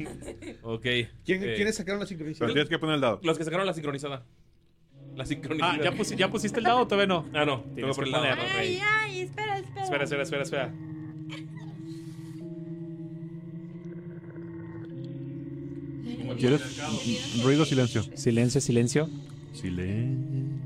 Ok. 0.62 0.82
¿Quién, 1.26 1.44
Eh, 1.44 1.54
¿Quiénes 1.56 1.76
sacaron 1.76 2.00
la 2.00 2.06
Pero 2.06 2.10
sincronización? 2.10 2.54
tienes 2.54 2.70
que 2.70 2.78
poner 2.80 2.96
el 2.96 3.02
dado. 3.02 3.20
Los 3.24 3.38
que 3.38 3.44
sacaron 3.44 3.66
la 3.66 3.74
sincronizada. 3.74 4.24
La 5.16 5.26
sincronizada. 5.26 5.74
Ah, 5.74 5.80
¿ya, 5.84 5.92
pusi- 5.92 6.16
ya 6.16 6.30
pusiste 6.30 6.60
el 6.60 6.66
dado 6.66 6.82
o 6.82 6.88
todavía 6.88 7.08
no? 7.08 7.26
Ah, 7.34 7.46
no. 7.46 7.62
Tengo 7.76 7.92
por 7.94 8.06
el 8.06 8.12
lado. 8.12 8.24
ponerlo. 8.26 8.44
Ay, 8.58 8.80
ay, 8.84 9.22
espera, 9.22 9.58
espera. 9.60 9.84
Espera, 9.84 10.04
espera, 10.04 10.24
espera, 10.24 10.44
espera. 10.44 10.74
¿Quieres? 16.38 16.62
Ruido, 17.44 17.66
silencio. 17.66 18.04
Silencio, 18.16 18.60
silencio. 18.62 19.10
Silencio. 19.54 20.65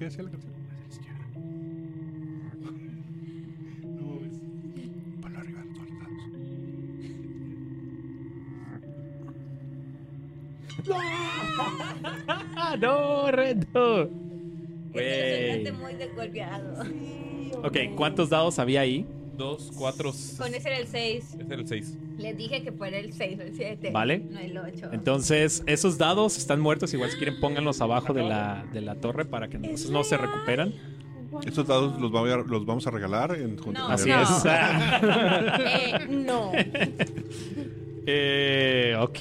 ¿Y 0.00 0.04
lo 0.04 0.08
que 0.08 0.16
decía 0.16 0.24
la 0.24 0.30
canción? 0.30 0.54
Ponlo 5.20 5.38
arriba, 5.38 5.62
todos 5.74 5.88
los 5.90 5.98
dados. 6.00 6.24
¡Ah, 12.56 12.76
no, 12.80 13.30
reto! 13.30 14.08
Muy. 14.94 15.64
Ok, 17.62 17.76
¿cuántos 17.94 18.30
dados 18.30 18.58
había 18.58 18.80
ahí? 18.80 19.06
Dos, 19.40 19.72
cuatro. 19.74 20.12
Con 20.36 20.54
ese 20.54 20.68
era 20.68 20.76
el 20.78 20.86
6. 20.86 21.24
Ese 21.40 21.42
era 21.46 21.54
el 21.62 21.66
seis. 21.66 21.94
Les 22.18 22.36
dije 22.36 22.62
que 22.62 22.72
fuera 22.72 22.98
el 22.98 23.14
6 23.14 23.38
o 23.38 23.42
el 23.42 23.54
7. 23.54 23.90
Vale. 23.90 24.18
No 24.18 24.38
el 24.38 24.58
8. 24.58 24.90
Entonces, 24.92 25.62
esos 25.64 25.96
dados 25.96 26.36
están 26.36 26.60
muertos. 26.60 26.92
Igual 26.92 27.10
si 27.10 27.16
quieren, 27.16 27.40
pónganlos 27.40 27.80
abajo 27.80 28.12
de 28.12 28.22
la, 28.22 28.66
de 28.70 28.82
la 28.82 28.96
torre 28.96 29.24
para 29.24 29.48
que 29.48 29.58
no, 29.58 29.68
no 29.90 30.04
se 30.04 30.18
recuperan. 30.18 30.74
Estos 31.46 31.66
dados 31.66 31.98
los, 31.98 32.12
vamos 32.12 32.30
a, 32.30 32.36
los 32.36 32.66
vamos 32.66 32.86
a 32.86 32.90
regalar 32.90 33.34
en, 33.34 33.56
junto 33.56 33.80
No. 33.80 33.86
con 33.86 33.94
Así 33.94 34.10
el- 34.10 34.20
es. 34.20 34.28
Eh, 36.04 36.06
no. 36.10 36.52
Eh, 38.12 38.96
ok, 38.98 39.18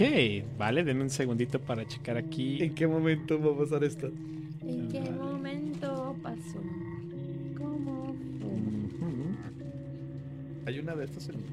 vale, 0.58 0.84
denme 0.84 1.04
un 1.04 1.10
segundito 1.10 1.60
para 1.60 1.86
checar 1.86 2.18
aquí. 2.18 2.64
¿En 2.64 2.74
qué 2.74 2.88
momento 2.88 3.40
va 3.40 3.54
a 3.54 3.58
pasar 3.66 3.84
esto? 3.84 4.08
¿En 4.66 4.88
qué 4.90 5.02
momento 5.02 6.16
pasó? 6.24 6.60
Hay 10.70 10.78
una 10.78 10.94
de 10.94 11.06
estas 11.06 11.30
en... 11.30 11.44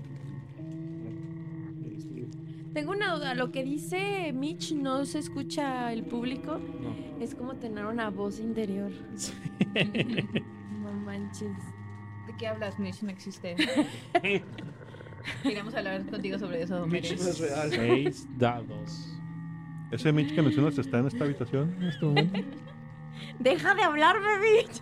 Tengo 2.75 2.93
una 2.93 3.14
duda. 3.14 3.35
Lo 3.35 3.51
que 3.51 3.64
dice 3.64 4.31
Mitch 4.35 4.73
no 4.75 5.07
se 5.07 5.21
escucha 5.21 5.91
el 5.91 6.05
público. 6.05 6.61
Es 7.19 7.35
como 7.35 7.55
tener 7.55 7.87
una 7.87 8.11
voz 8.11 8.39
interior. 8.39 8.93
No 10.83 10.93
manches. 10.93 11.57
¿De 12.29 12.37
qué 12.39 12.47
hablas, 12.47 12.79
Mitch? 12.79 13.03
No 13.03 13.11
existe. 13.11 13.57
Queríamos 15.43 15.75
hablar 15.75 16.07
contigo 16.07 16.39
sobre 16.39 16.62
eso, 16.62 16.87
Mitch 16.87 17.19
no 17.19 17.29
es 17.29 17.41
real. 17.41 17.71
Seis 17.71 18.29
dados. 18.39 19.19
¿Ese 19.91 20.12
Mitch 20.12 20.33
que 20.33 20.43
mencionas 20.43 20.79
está 20.79 20.99
en 21.01 21.07
esta 21.07 21.25
habitación 21.25 21.75
en 21.81 21.89
este 21.89 22.05
momento? 22.05 22.39
Deja 23.41 23.75
de 23.75 23.83
hablarme, 23.83 24.29
Mitch. 24.39 24.81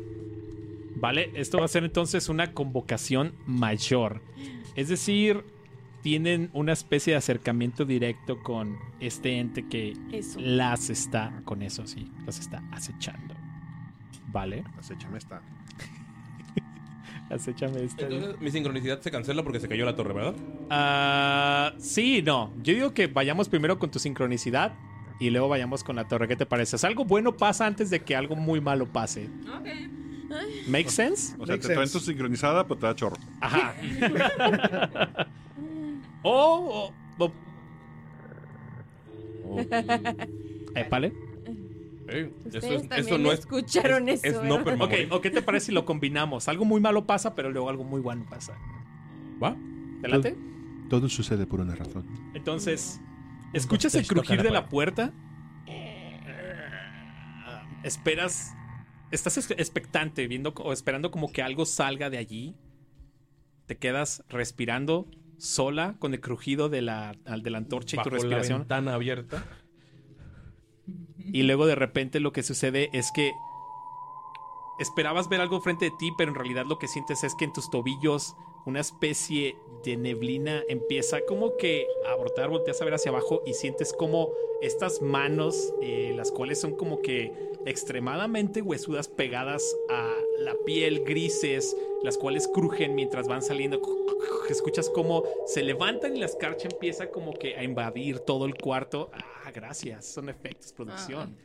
Vale, 0.96 1.30
esto 1.34 1.58
va 1.58 1.66
a 1.66 1.68
ser 1.68 1.84
entonces 1.84 2.28
una 2.28 2.52
convocación 2.52 3.34
mayor. 3.46 4.22
Es 4.74 4.88
decir, 4.88 5.44
tienen 6.02 6.50
una 6.52 6.72
especie 6.72 7.12
de 7.12 7.18
acercamiento 7.18 7.84
directo 7.84 8.42
con 8.42 8.78
este 9.00 9.38
ente 9.38 9.66
que 9.68 9.94
Eso. 10.12 10.38
las 10.40 10.88
está, 10.90 11.42
con 11.44 11.62
eso 11.62 11.86
sí, 11.86 12.10
las 12.24 12.38
está 12.38 12.62
acechando. 12.72 13.34
Vale, 14.28 14.64
Acéchame 14.78 15.18
esta. 15.18 15.42
acéchame 17.30 17.84
esta. 17.84 18.02
Entonces, 18.02 18.40
mi 18.40 18.50
sincronicidad 18.50 19.00
se 19.00 19.10
cancela 19.10 19.42
porque 19.42 19.60
se 19.60 19.68
cayó 19.68 19.84
la 19.84 19.96
torre, 19.96 20.14
¿verdad? 20.14 20.34
Ah, 20.70 21.72
sí, 21.78 22.22
no. 22.22 22.52
Yo 22.62 22.74
digo 22.74 22.92
que 22.94 23.06
vayamos 23.06 23.48
primero 23.48 23.78
con 23.78 23.90
tu 23.90 23.98
sincronicidad 23.98 24.74
y 25.18 25.30
luego 25.30 25.48
vayamos 25.48 25.82
con 25.84 25.96
la 25.96 26.06
torre. 26.06 26.28
¿Qué 26.28 26.36
te 26.36 26.46
parece? 26.46 26.84
¿Algo 26.86 27.04
bueno 27.04 27.36
pasa 27.36 27.66
antes 27.66 27.90
de 27.90 28.00
que 28.02 28.14
algo 28.14 28.36
muy 28.36 28.60
malo 28.60 28.86
pase? 28.86 29.28
Ok. 29.58 29.68
¿Make 30.68 30.90
sense? 30.90 31.34
O 31.38 31.46
sea, 31.46 31.54
Makes 31.56 31.68
te 31.68 31.74
traen 31.74 31.90
tu 31.90 32.00
sincronizada, 32.00 32.66
pero 32.66 32.78
te 32.80 32.86
da 32.86 32.94
chorro. 32.94 33.16
Ajá. 33.40 33.74
o. 36.22 36.92
o, 37.18 37.24
o- 37.24 37.32
Épale. 40.74 41.12
Eh, 42.08 42.30
Ustedes 42.44 42.64
eso, 42.64 42.74
es- 42.94 43.06
eso 43.06 43.18
no 43.18 43.32
es. 43.32 43.40
escucharon 43.40 44.08
es, 44.08 44.22
eso, 44.24 44.42
es 44.42 44.48
no 44.48 44.58
¿verdad? 44.58 44.64
perma 44.64 44.84
Ok, 44.84 44.92
¿o 45.10 45.20
qué 45.20 45.30
te 45.30 45.42
parece 45.42 45.66
si 45.66 45.72
lo 45.72 45.84
combinamos? 45.84 46.48
Algo 46.48 46.64
muy 46.64 46.80
malo 46.80 47.06
pasa, 47.06 47.34
pero 47.34 47.50
luego 47.50 47.68
algo 47.68 47.84
muy 47.84 48.00
bueno 48.00 48.24
pasa. 48.28 48.54
¿Va? 49.42 49.56
¿Te 50.02 50.08
late? 50.08 50.36
Todo 50.88 51.08
sucede 51.08 51.46
por 51.46 51.60
una 51.60 51.74
razón. 51.74 52.04
Entonces, 52.34 53.00
escuchas 53.52 53.94
el 53.96 54.06
crujir 54.06 54.42
de 54.42 54.50
la 54.50 54.68
puerta. 54.68 55.12
Esperas. 57.82 58.55
Estás 59.10 59.38
es- 59.38 59.50
expectante, 59.52 60.26
viendo 60.26 60.50
o 60.58 60.72
esperando 60.72 61.10
como 61.10 61.30
que 61.32 61.42
algo 61.42 61.64
salga 61.66 62.10
de 62.10 62.18
allí. 62.18 62.54
Te 63.66 63.76
quedas 63.76 64.22
respirando 64.28 65.06
sola 65.38 65.96
con 65.98 66.14
el 66.14 66.20
crujido 66.20 66.68
de 66.68 66.82
la, 66.82 67.14
de 67.24 67.50
la 67.50 67.58
antorcha 67.58 68.00
y 68.00 68.02
tu 68.02 68.10
respiración. 68.10 68.60
ventana 68.60 68.94
abierta. 68.94 69.44
Y 71.32 71.42
luego 71.42 71.66
de 71.66 71.74
repente 71.74 72.20
lo 72.20 72.32
que 72.32 72.42
sucede 72.42 72.88
es 72.92 73.10
que 73.12 73.32
esperabas 74.78 75.28
ver 75.28 75.40
algo 75.40 75.60
frente 75.60 75.86
de 75.86 75.92
ti, 75.98 76.12
pero 76.16 76.30
en 76.30 76.36
realidad 76.36 76.64
lo 76.66 76.78
que 76.78 76.86
sientes 76.88 77.24
es 77.24 77.34
que 77.34 77.44
en 77.44 77.52
tus 77.52 77.70
tobillos 77.70 78.36
una 78.66 78.80
especie 78.80 79.56
de 79.84 79.96
neblina 79.96 80.62
empieza 80.68 81.20
como 81.22 81.56
que 81.56 81.86
a 82.06 82.16
brotar, 82.16 82.50
volteas 82.50 82.82
a 82.82 82.84
ver 82.84 82.94
hacia 82.94 83.10
abajo 83.10 83.42
y 83.46 83.54
sientes 83.54 83.92
como 83.92 84.32
estas 84.60 85.00
manos, 85.00 85.72
eh, 85.80 86.12
las 86.16 86.32
cuales 86.32 86.60
son 86.60 86.74
como 86.74 87.00
que 87.00 87.32
extremadamente 87.64 88.62
huesudas 88.62 89.08
pegadas 89.08 89.76
a 89.88 90.12
la 90.40 90.54
piel, 90.64 91.04
grises, 91.04 91.76
las 92.02 92.18
cuales 92.18 92.48
crujen 92.48 92.94
mientras 92.94 93.28
van 93.28 93.42
saliendo. 93.42 93.80
Escuchas 94.50 94.90
como 94.90 95.24
se 95.46 95.62
levantan 95.62 96.16
y 96.16 96.20
la 96.20 96.26
escarcha 96.26 96.68
empieza 96.68 97.10
como 97.10 97.32
que 97.32 97.56
a 97.56 97.62
invadir 97.62 98.18
todo 98.20 98.46
el 98.46 98.54
cuarto. 98.54 99.10
Ah, 99.44 99.52
gracias, 99.52 100.06
son 100.06 100.28
efectos, 100.28 100.72
producción. 100.72 101.36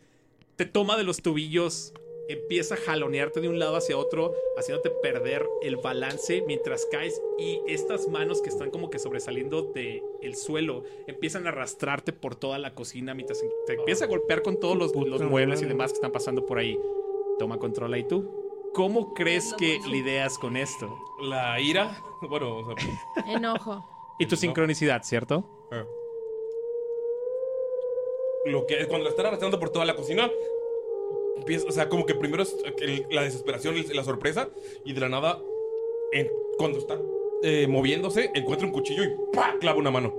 Te 0.56 0.66
toma 0.66 0.98
de 0.98 1.04
los 1.04 1.22
tobillos, 1.22 1.94
empieza 2.32 2.76
a 2.76 2.78
jalonearte 2.78 3.42
de 3.42 3.50
un 3.50 3.60
lado 3.60 3.76
hacia 3.76 3.98
otro, 3.98 4.34
haciéndote 4.58 4.90
perder 4.90 5.48
el 5.62 5.78
balance 5.78 6.44
mientras 6.48 6.86
caes 6.86 7.22
y 7.38 7.60
estas 7.68 8.08
manos 8.08 8.42
que 8.42 8.50
están 8.50 8.72
como 8.72 8.90
que 8.90 9.00
sobresaliendo 9.00 9.62
del 9.64 10.02
el 10.22 10.36
suelo 10.36 10.84
empiezan 11.08 11.46
a 11.46 11.50
arrastrarte 11.50 12.14
por 12.14 12.36
toda 12.36 12.60
la 12.60 12.76
cocina 12.76 13.14
mientras 13.14 13.44
te 13.66 13.74
empieza 13.74 14.06
a 14.06 14.08
golpear 14.08 14.42
con 14.42 14.60
todos 14.60 14.78
los, 14.78 14.96
los 14.96 15.22
muebles 15.22 15.62
y 15.62 15.66
demás 15.66 15.92
que 15.92 15.96
están 15.96 16.12
pasando 16.12 16.46
por 16.46 16.58
ahí. 16.58 16.80
Toma 17.40 17.58
control 17.58 17.94
ahí 17.94 18.04
tú. 18.04 18.30
¿Cómo 18.74 19.14
crees 19.14 19.54
que 19.58 19.80
lidias 19.88 20.38
con 20.38 20.56
esto? 20.56 20.98
La 21.22 21.60
ira. 21.60 22.02
Bueno, 22.22 22.60
o 22.60 22.66
sea. 22.66 23.34
Enojo. 23.36 23.84
Y 24.20 24.28
tu 24.28 24.36
sincronicidad, 24.36 25.04
¿cierto? 25.04 25.44
eh. 25.72 25.84
Lo 28.46 28.66
que 28.66 28.88
cuando 28.88 29.06
la 29.06 29.10
están 29.10 29.26
arrastrando 29.28 29.60
por 29.60 29.70
toda 29.72 29.86
la 29.86 29.96
cocina. 29.96 30.30
Empieza, 31.42 31.68
o 31.68 31.72
sea, 31.72 31.90
como 31.90 32.06
que 32.06 32.16
primero 32.16 32.44
es 32.44 32.56
el- 32.80 33.06
la 33.10 33.24
desesperación, 33.24 33.76
el- 33.76 33.96
la 33.96 34.04
sorpresa, 34.04 34.50
y 34.86 34.94
de 34.94 35.02
la 35.02 35.10
nada, 35.10 35.40
en- 36.14 36.30
cuando 36.58 36.78
está 36.78 37.00
eh, 37.44 37.66
moviéndose, 37.68 38.30
encuentra 38.36 38.68
un 38.68 38.72
cuchillo 38.74 39.04
y 39.04 39.10
¡pa! 39.34 39.56
clava 39.60 39.80
una 39.80 39.90
mano. 39.90 40.14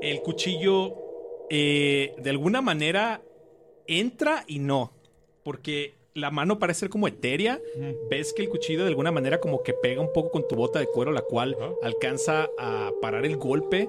El 0.00 0.20
cuchillo, 0.22 0.94
eh, 1.50 2.14
de 2.18 2.30
alguna 2.30 2.60
manera, 2.60 3.22
entra 3.86 4.44
y 4.46 4.58
no. 4.58 4.92
Porque 5.44 5.94
la 6.14 6.30
mano 6.30 6.58
parece 6.58 6.80
ser 6.80 6.90
como 6.90 7.08
etérea. 7.08 7.60
Ves 8.10 8.32
que 8.32 8.42
el 8.42 8.48
cuchillo 8.48 8.82
de 8.82 8.88
alguna 8.88 9.10
manera 9.12 9.40
como 9.40 9.62
que 9.62 9.72
pega 9.72 10.00
un 10.00 10.12
poco 10.12 10.30
con 10.30 10.46
tu 10.46 10.54
bota 10.56 10.78
de 10.78 10.86
cuero, 10.86 11.10
la 11.12 11.22
cual 11.22 11.56
alcanza 11.82 12.48
a 12.58 12.92
parar 13.00 13.24
el 13.26 13.36
golpe. 13.36 13.88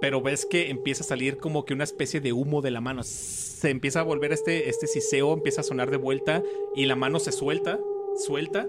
Pero 0.00 0.20
ves 0.20 0.44
que 0.46 0.70
empieza 0.70 1.02
a 1.02 1.06
salir 1.06 1.38
como 1.38 1.64
que 1.64 1.72
una 1.74 1.84
especie 1.84 2.20
de 2.20 2.32
humo 2.32 2.60
de 2.60 2.70
la 2.70 2.80
mano. 2.80 3.02
Se 3.02 3.70
empieza 3.70 4.00
a 4.00 4.02
volver 4.02 4.32
este, 4.32 4.68
este 4.68 4.86
siseo, 4.86 5.32
empieza 5.32 5.62
a 5.62 5.64
sonar 5.64 5.90
de 5.90 5.96
vuelta 5.96 6.42
y 6.74 6.84
la 6.86 6.96
mano 6.96 7.18
se 7.18 7.32
suelta, 7.32 7.78
suelta 8.26 8.68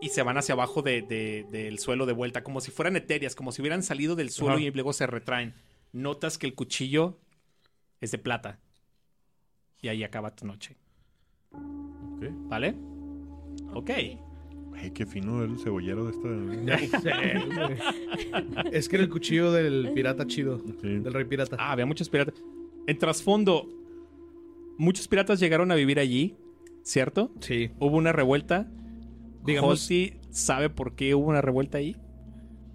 y 0.00 0.10
se 0.10 0.22
van 0.22 0.38
hacia 0.38 0.52
abajo 0.54 0.82
de- 0.82 1.02
de- 1.02 1.46
del 1.50 1.78
suelo 1.78 2.06
de 2.06 2.12
vuelta, 2.12 2.42
como 2.44 2.60
si 2.60 2.70
fueran 2.70 2.96
etéreas, 2.96 3.34
como 3.34 3.50
si 3.52 3.60
hubieran 3.60 3.82
salido 3.82 4.14
del 4.16 4.30
suelo 4.30 4.54
Ajá. 4.54 4.62
y 4.62 4.70
luego 4.70 4.92
se 4.92 5.06
retraen. 5.06 5.52
Notas 5.92 6.38
que 6.38 6.46
el 6.46 6.54
cuchillo 6.54 7.18
es 8.00 8.12
de 8.12 8.18
plata. 8.18 8.60
Y 9.82 9.88
ahí 9.88 10.04
acaba 10.04 10.34
tu 10.36 10.46
noche. 10.46 10.76
¿Vale? 12.48 12.74
Ok. 13.74 13.90
Ay, 14.80 14.90
qué 14.92 15.04
fino 15.04 15.42
el 15.42 15.58
cebollero 15.58 16.06
de 16.06 16.12
esta. 16.12 16.28
Es 18.72 18.88
que 18.88 18.96
era 18.96 19.04
el 19.04 19.10
cuchillo 19.10 19.52
del 19.52 19.90
pirata 19.94 20.26
chido. 20.26 20.58
Sí. 20.80 20.98
Del 20.98 21.12
rey 21.12 21.24
pirata. 21.24 21.56
Ah, 21.58 21.72
había 21.72 21.86
muchos 21.86 22.08
piratas. 22.08 22.34
En 22.86 22.98
trasfondo, 22.98 23.68
muchos 24.78 25.06
piratas 25.08 25.38
llegaron 25.40 25.70
a 25.70 25.74
vivir 25.74 25.98
allí, 25.98 26.34
¿cierto? 26.82 27.32
Sí. 27.40 27.70
Hubo 27.78 27.96
una 27.96 28.12
revuelta. 28.12 28.70
Digamos- 29.44 29.70
Halsey 29.82 30.18
sabe 30.30 30.70
por 30.70 30.94
qué 30.94 31.14
hubo 31.14 31.28
una 31.28 31.42
revuelta 31.42 31.78
ahí. 31.78 31.96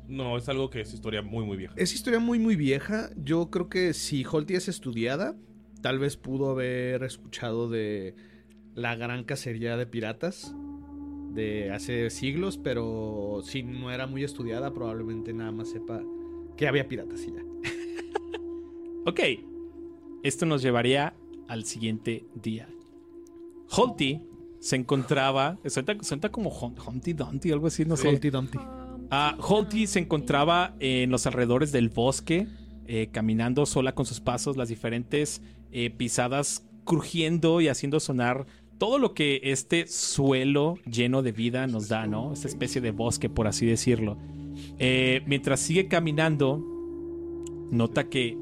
No, 0.08 0.38
es 0.38 0.48
algo 0.50 0.70
que 0.70 0.82
es 0.82 0.94
historia 0.94 1.24
muy, 1.24 1.44
muy 1.46 1.58
vieja. 1.58 1.74
Es 1.78 1.94
historia 1.94 2.20
muy, 2.20 2.38
muy 2.38 2.56
vieja. 2.56 3.10
Yo 3.18 3.50
creo 3.50 3.70
que 3.70 3.94
si 3.94 4.24
Holty 4.24 4.54
es 4.54 4.68
estudiada, 4.68 5.36
tal 5.82 5.98
vez 5.98 6.18
pudo 6.18 6.52
haber 6.52 7.04
escuchado 7.04 7.68
de 7.70 8.14
la 8.76 8.96
gran 8.96 9.24
cacería 9.24 9.78
de 9.78 9.88
piratas 9.88 10.54
de 11.36 11.72
hace 11.72 12.10
siglos, 12.10 12.58
pero 12.58 13.42
si 13.44 13.62
no 13.62 13.92
era 13.92 14.08
muy 14.08 14.24
estudiada, 14.24 14.74
probablemente 14.74 15.34
nada 15.34 15.52
más 15.52 15.70
sepa 15.70 16.02
que 16.58 16.68
había 16.68 16.88
piratas 16.88 17.22
y 17.24 17.34
ya. 17.34 17.44
Ok. 19.08 19.20
Esto 20.24 20.48
nos 20.48 20.64
llevaría 20.64 21.14
al 21.48 21.66
siguiente 21.66 22.26
día. 22.34 22.68
Holty 23.70 24.22
se 24.60 24.76
encontraba. 24.76 25.60
Suena 26.02 26.32
como 26.32 26.50
Humpty 26.50 27.14
Dumpty, 27.14 27.52
algo 27.52 27.68
así, 27.68 27.86
no 27.86 27.96
sé. 27.96 28.10
Humpty 28.10 28.32
Dumpty. 28.32 28.58
Ah, 29.12 29.38
Holty 29.40 29.86
se 29.86 30.00
encontraba 30.00 30.76
en 30.80 31.12
los 31.12 31.28
alrededores 31.28 31.72
del 31.72 31.90
bosque, 31.90 32.48
eh, 32.88 33.10
caminando 33.12 33.68
sola 33.68 33.94
con 33.94 34.08
sus 34.08 34.20
pasos, 34.20 34.58
las 34.58 34.70
diferentes 34.70 35.44
eh, 35.72 35.92
pisadas 35.92 36.66
crujiendo 36.86 37.62
y 37.62 37.68
haciendo 37.68 38.00
sonar 38.00 38.48
todo 38.78 39.00
lo 39.00 39.14
que 39.14 39.40
este 39.44 39.88
suelo 39.88 40.76
lleno 40.90 41.22
de 41.22 41.32
vida 41.32 41.68
nos 41.68 41.88
da, 41.88 42.08
¿no? 42.08 42.34
Esta 42.34 42.48
especie 42.48 42.82
de 42.82 42.92
bosque, 42.92 43.30
por 43.30 43.48
así 43.48 43.66
decirlo. 43.66 44.18
Eh, 44.80 45.22
mientras 45.26 45.60
sigue 45.60 45.88
caminando, 45.88 46.62
nota 47.72 48.10
que 48.10 48.38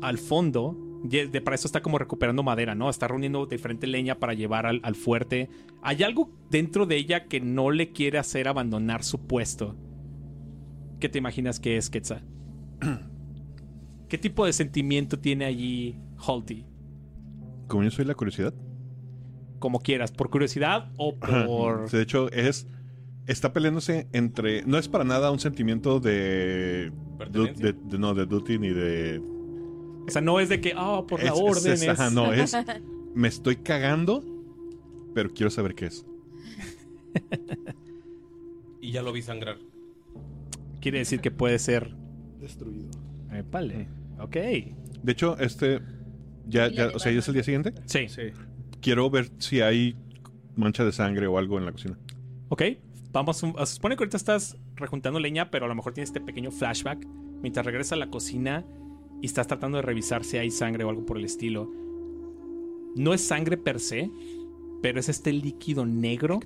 al 0.00 0.18
fondo, 0.18 0.76
de, 1.04 1.28
para 1.40 1.54
eso 1.54 1.68
está 1.68 1.82
como 1.82 1.98
recuperando 1.98 2.42
madera, 2.42 2.74
¿no? 2.74 2.90
Está 2.90 3.08
reuniendo 3.08 3.46
diferente 3.46 3.86
leña 3.86 4.18
para 4.18 4.34
llevar 4.34 4.66
al, 4.66 4.80
al 4.82 4.94
fuerte. 4.94 5.48
Hay 5.82 6.02
algo 6.02 6.30
dentro 6.50 6.86
de 6.86 6.96
ella 6.96 7.26
que 7.26 7.40
no 7.40 7.70
le 7.70 7.92
quiere 7.92 8.18
hacer 8.18 8.48
abandonar 8.48 9.04
su 9.04 9.26
puesto. 9.26 9.76
¿Qué 11.00 11.08
te 11.08 11.18
imaginas 11.18 11.60
que 11.60 11.76
es, 11.76 11.90
Quetzal? 11.90 12.24
¿Qué 14.08 14.18
tipo 14.18 14.46
de 14.46 14.52
sentimiento 14.52 15.18
tiene 15.18 15.44
allí 15.44 15.96
Holty? 16.18 16.64
Como 17.68 17.84
yo 17.84 17.90
soy 17.90 18.04
la 18.04 18.14
curiosidad. 18.14 18.54
Como 19.58 19.80
quieras, 19.80 20.12
por 20.12 20.30
curiosidad 20.30 20.90
o 20.96 21.16
Ajá. 21.20 21.46
por... 21.46 21.90
De 21.90 22.02
hecho, 22.02 22.30
es. 22.32 22.66
Está 23.26 23.52
peleándose 23.52 24.06
entre. 24.12 24.62
No 24.64 24.78
es 24.78 24.88
para 24.88 25.04
nada 25.04 25.30
un 25.30 25.38
sentimiento 25.38 26.00
de. 26.00 26.92
¿Pertenencia? 27.18 27.66
de- 27.66 27.72
de- 27.74 27.98
no, 27.98 28.14
de 28.14 28.24
duty 28.26 28.58
ni 28.58 28.68
de. 28.70 29.20
O 30.06 30.10
sea, 30.10 30.22
no 30.22 30.40
es 30.40 30.48
de 30.48 30.60
que, 30.60 30.72
ah, 30.76 31.02
por 31.06 31.22
la 31.22 31.30
es- 31.30 31.34
orden 31.36 31.72
es- 31.74 31.82
es... 31.82 31.88
ajá, 31.88 32.10
no, 32.10 32.32
es. 32.32 32.56
Me 33.14 33.28
estoy 33.28 33.56
cagando, 33.56 34.24
pero 35.14 35.30
quiero 35.30 35.50
saber 35.50 35.74
qué 35.74 35.86
es. 35.86 36.06
Y 38.80 38.92
ya 38.92 39.02
lo 39.02 39.12
vi 39.12 39.22
sangrar. 39.22 39.58
Quiere 40.80 40.98
decir 40.98 41.20
que 41.20 41.30
puede 41.30 41.58
ser... 41.58 41.94
Destruido. 42.40 42.88
Vale. 43.50 43.88
Ok. 44.20 44.36
De 45.02 45.12
hecho, 45.12 45.36
este. 45.38 45.80
Ya, 46.46 46.68
ya, 46.68 46.88
o 46.94 46.98
sea, 46.98 47.12
ya 47.12 47.18
es 47.18 47.28
el 47.28 47.34
día 47.34 47.42
siguiente. 47.42 47.74
Sí. 47.86 48.08
Sí. 48.08 48.22
Quiero 48.80 49.08
ver 49.10 49.30
si 49.38 49.60
hay 49.60 49.96
mancha 50.56 50.84
de 50.84 50.92
sangre 50.92 51.26
o 51.26 51.38
algo 51.38 51.58
en 51.58 51.64
la 51.66 51.72
cocina. 51.72 51.98
Ok, 52.48 52.62
vamos. 53.12 53.42
a- 53.44 53.66
Se 53.66 53.74
supone 53.74 53.96
que 53.96 54.02
ahorita 54.02 54.16
estás 54.16 54.56
rejuntando 54.76 55.18
leña, 55.20 55.50
pero 55.50 55.66
a 55.66 55.68
lo 55.68 55.74
mejor 55.74 55.92
tienes 55.94 56.08
este 56.10 56.20
pequeño 56.20 56.50
flashback 56.50 57.06
mientras 57.42 57.64
regresa 57.66 57.94
a 57.94 57.98
la 57.98 58.10
cocina 58.10 58.64
y 59.20 59.26
estás 59.26 59.46
tratando 59.46 59.76
de 59.78 59.82
revisar 59.82 60.24
si 60.24 60.36
hay 60.36 60.50
sangre 60.50 60.84
o 60.84 60.90
algo 60.90 61.04
por 61.06 61.18
el 61.18 61.24
estilo. 61.24 61.70
No 62.96 63.14
es 63.14 63.20
sangre 63.20 63.56
per 63.56 63.80
se, 63.80 64.10
pero 64.82 64.98
es 65.00 65.08
este 65.08 65.32
líquido 65.32 65.84
negro 65.86 66.40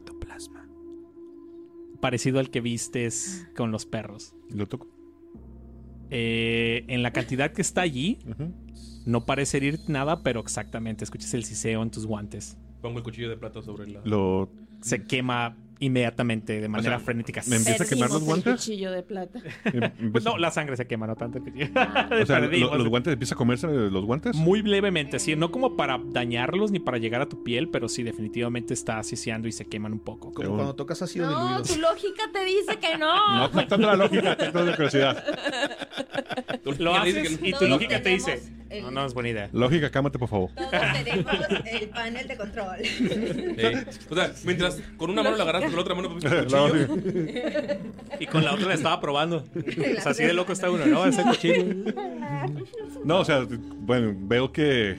parecido 2.01 2.41
al 2.41 2.51
que 2.51 2.61
vistes 2.61 3.47
con 3.57 3.71
los 3.71 3.87
perros. 3.87 4.35
Lo 4.51 4.67
toco. 4.67 4.89
Eh, 6.15 6.85
en 6.89 7.03
la 7.03 7.11
cantidad 7.11 7.53
que 7.53 7.63
está 7.63 7.81
allí, 7.81 8.19
no 9.07 9.25
parece 9.25 9.57
herir 9.57 9.81
nada, 9.89 10.23
pero 10.23 10.41
exactamente, 10.41 11.05
escuchas 11.05 11.33
el 11.33 11.45
siseo 11.45 11.83
en 11.83 11.91
tus 11.91 12.05
guantes. 12.05 12.59
Pongo 12.83 12.99
el 12.99 13.05
cuchillo 13.05 13.31
de 13.31 13.39
plata 13.39 13.63
sobre 13.63 13.89
la. 13.89 14.03
Lo. 14.05 14.51
Se 14.83 15.05
quema 15.05 15.57
inmediatamente 15.81 16.61
de 16.61 16.69
manera 16.69 16.97
sea, 16.99 17.05
frenética. 17.05 17.43
me 17.49 17.57
empieza 17.57 17.85
a 17.85 17.87
quemar 17.89 18.09
los 18.11 18.19
Perdimos 18.21 18.39
el 18.39 18.43
guantes. 18.45 18.65
cuchillo 18.67 18.91
de 18.93 19.03
plata. 19.03 19.41
em- 19.65 20.13
Pues 20.13 20.25
no, 20.25 20.39
la 20.39 20.51
sangre 20.51 20.77
se 20.77 20.87
quema, 20.87 21.07
no 21.07 21.17
tanto 21.17 21.39
el 21.39 21.45
cuchillo. 21.53 21.71
o 22.23 22.27
sea, 22.27 22.39
lo- 22.41 22.77
los 22.79 22.89
guantes 22.89 23.13
empieza 23.13 23.35
a 23.35 23.39
comerse 23.39 23.67
los 23.67 24.05
guantes. 24.05 24.37
Muy 24.37 24.63
levemente, 24.63 25.19
sí, 25.19 25.35
no 25.37 25.51
como 25.51 25.77
para 25.77 26.01
dañarlos 26.05 26.71
ni 26.71 26.79
para 26.79 26.99
llegar 26.99 27.21
a 27.23 27.29
tu 27.29 27.43
piel, 27.43 27.69
pero 27.69 27.89
sí, 27.89 28.03
definitivamente 28.03 28.75
está 28.75 28.99
asociando 28.99 29.49
y 29.49 29.53
se 29.53 29.65
queman 29.67 29.93
un 29.93 30.01
poco. 30.01 30.33
Como 30.33 30.55
cuando 30.55 30.75
tocas 30.75 31.03
ácido 31.03 31.31
No, 31.31 31.39
diluido. 31.59 31.63
tu 31.75 31.81
lógica 31.81 32.23
te 32.33 32.45
dice 32.45 32.77
que 32.81 32.99
no. 32.99 33.13
No, 33.43 33.51
contando 33.51 33.87
la 33.89 33.97
lógica, 33.97 34.37
contando 34.37 34.65
la 34.71 34.77
curiosidad. 34.77 35.25
Lo 36.79 36.95
haces 36.95 37.39
y 37.43 37.53
tu 37.53 37.67
lógica 37.67 38.01
te 38.03 38.11
dice, 38.11 38.43
el- 38.73 38.83
no, 38.85 38.91
no 38.91 39.05
es 39.07 39.15
buena 39.15 39.29
idea. 39.29 39.51
Lógica, 39.53 39.91
cámate, 39.91 40.19
por 40.19 40.29
favor. 40.29 40.51
Todos 40.55 40.71
tenemos 41.05 41.33
el 41.71 41.89
panel 41.91 42.27
de 42.29 42.37
control. 42.37 42.77
O 44.11 44.15
sea, 44.15 44.33
mientras 44.45 44.81
con 44.97 45.11
una 45.11 45.23
mano 45.23 45.37
la 45.37 45.43
agarraste, 45.45 45.67
con 45.69 45.77
la 45.77 45.83
otra 45.83 45.95
mano 45.95 46.09
pusiste 46.09 46.39
el 46.39 46.49
La 46.49 46.69
cuchillo. 46.69 47.79
Y 48.21 48.27
con 48.27 48.45
la 48.45 48.55
otra 48.55 48.69
la 48.69 48.75
estaba 48.75 49.01
probando. 49.01 49.45
O 49.55 50.01
sea, 50.01 50.13
así 50.13 50.25
de 50.25 50.33
loco 50.33 50.53
está 50.53 50.71
uno, 50.71 50.85
¿no? 50.87 51.05
Ese 51.07 51.23
cuchillo. 51.23 51.65
No, 53.05 53.21
o 53.21 53.25
sea, 53.25 53.47
bueno, 53.81 54.15
veo 54.17 54.53
que. 54.53 54.99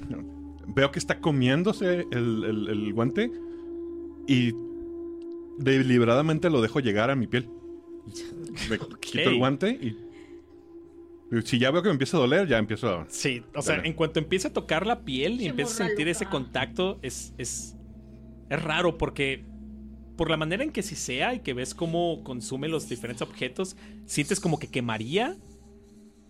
Veo 0.66 0.92
que 0.92 1.00
está 1.00 1.20
comiéndose 1.20 2.06
el, 2.12 2.44
el- 2.46 2.68
el 2.70 2.94
guante 2.94 3.30
y 4.28 4.54
deliberadamente 5.58 6.50
lo 6.50 6.62
dejo 6.62 6.80
llegar 6.80 7.10
a 7.10 7.16
mi 7.16 7.28
piel. 7.28 7.48
Me 8.70 8.78
quito 9.00 9.30
el 9.30 9.38
guante 9.38 9.70
y. 9.72 9.98
Si 11.44 11.58
ya 11.58 11.72
veo 11.72 11.82
que 11.82 11.90
me 11.90 11.94
empieza 11.94 12.18
a 12.18 12.20
doler, 12.20 12.48
ya 12.48 12.58
empiezo 12.58 12.90
a. 12.90 13.06
Sí, 13.10 13.44
o 13.56 13.62
sea, 13.62 13.78
Dale. 13.78 13.88
en 13.88 13.96
cuanto 13.96 14.20
empieza 14.20 14.50
a 14.50 14.54
tocar 14.54 14.86
la 14.86 15.04
piel 15.04 15.42
y 15.42 15.48
empieza 15.48 15.72
a 15.84 15.88
sentir 15.88 16.06
loca. 16.08 16.12
ese 16.12 16.26
contacto, 16.26 17.00
es, 17.02 17.34
es, 17.38 17.76
es 18.50 18.62
raro 18.62 18.98
porque 18.98 19.46
por 20.16 20.30
la 20.30 20.38
manera 20.38 20.64
en 20.64 20.72
que 20.72 20.84
si 20.84 20.96
sea 20.96 21.34
y 21.34 21.40
que 21.40 21.54
ves 21.54 21.74
cómo 21.74 22.24
consume 22.24 22.68
los 22.68 22.88
diferentes 22.88 23.22
objetos, 23.22 23.76
sientes 24.06 24.40
como 24.40 24.60
que 24.60 24.68
quemaría 24.68 25.36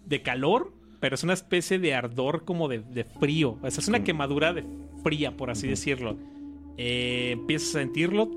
de 0.06 0.22
calor, 0.22 0.74
pero 1.00 1.16
es 1.16 1.24
una 1.24 1.34
especie 1.34 1.80
de 1.80 1.94
ardor 1.94 2.46
como 2.46 2.68
de, 2.68 2.80
de 2.80 3.04
frío. 3.04 3.58
O 3.62 3.70
sea, 3.70 3.82
es 3.82 3.88
una 3.88 4.04
quemadura 4.04 4.54
de 4.54 4.64
fría, 5.04 5.36
por 5.36 5.50
así 5.50 5.68
decirlo. 5.68 6.18
Eh, 6.78 7.32
empiezas 7.34 7.76
a 7.76 7.80
sentirlo, 7.80 8.30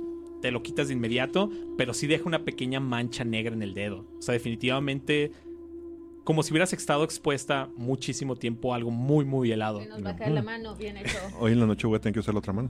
te 0.43 0.51
lo 0.51 0.63
quitas 0.63 0.89
de 0.89 0.95
inmediato, 0.95 1.49
pero 1.79 1.95
sí 1.95 2.07
deja 2.07 2.25
una 2.25 2.45
pequeña 2.45 2.81
mancha 2.81 3.25
negra 3.25 3.55
en 3.55 3.63
el 3.63 3.73
dedo. 3.73 4.07
O 4.19 4.23
sea, 4.23 4.33
definitivamente 4.33 5.31
como 6.27 6.43
si 6.43 6.53
hubieras 6.53 6.73
estado 6.73 7.05
expuesta 7.05 7.71
muchísimo 7.77 8.35
tiempo 8.35 8.73
a 8.73 8.77
algo 8.77 8.91
muy, 8.91 9.25
muy 9.25 9.53
helado. 9.53 9.81
Se 9.81 9.87
nos 9.87 10.05
va 10.05 10.11
a 10.11 10.17
caer 10.17 10.33
la 10.33 10.43
mano, 10.43 10.75
bien 10.75 10.97
hecho. 10.97 11.17
Hoy 11.39 11.53
en 11.53 11.61
la 11.61 11.67
noche 11.67 11.87
voy 11.87 11.97
a 11.97 12.01
tener 12.01 12.15
que 12.15 12.19
usar 12.21 12.35
la 12.35 12.41
otra 12.41 12.53
mano. 12.53 12.69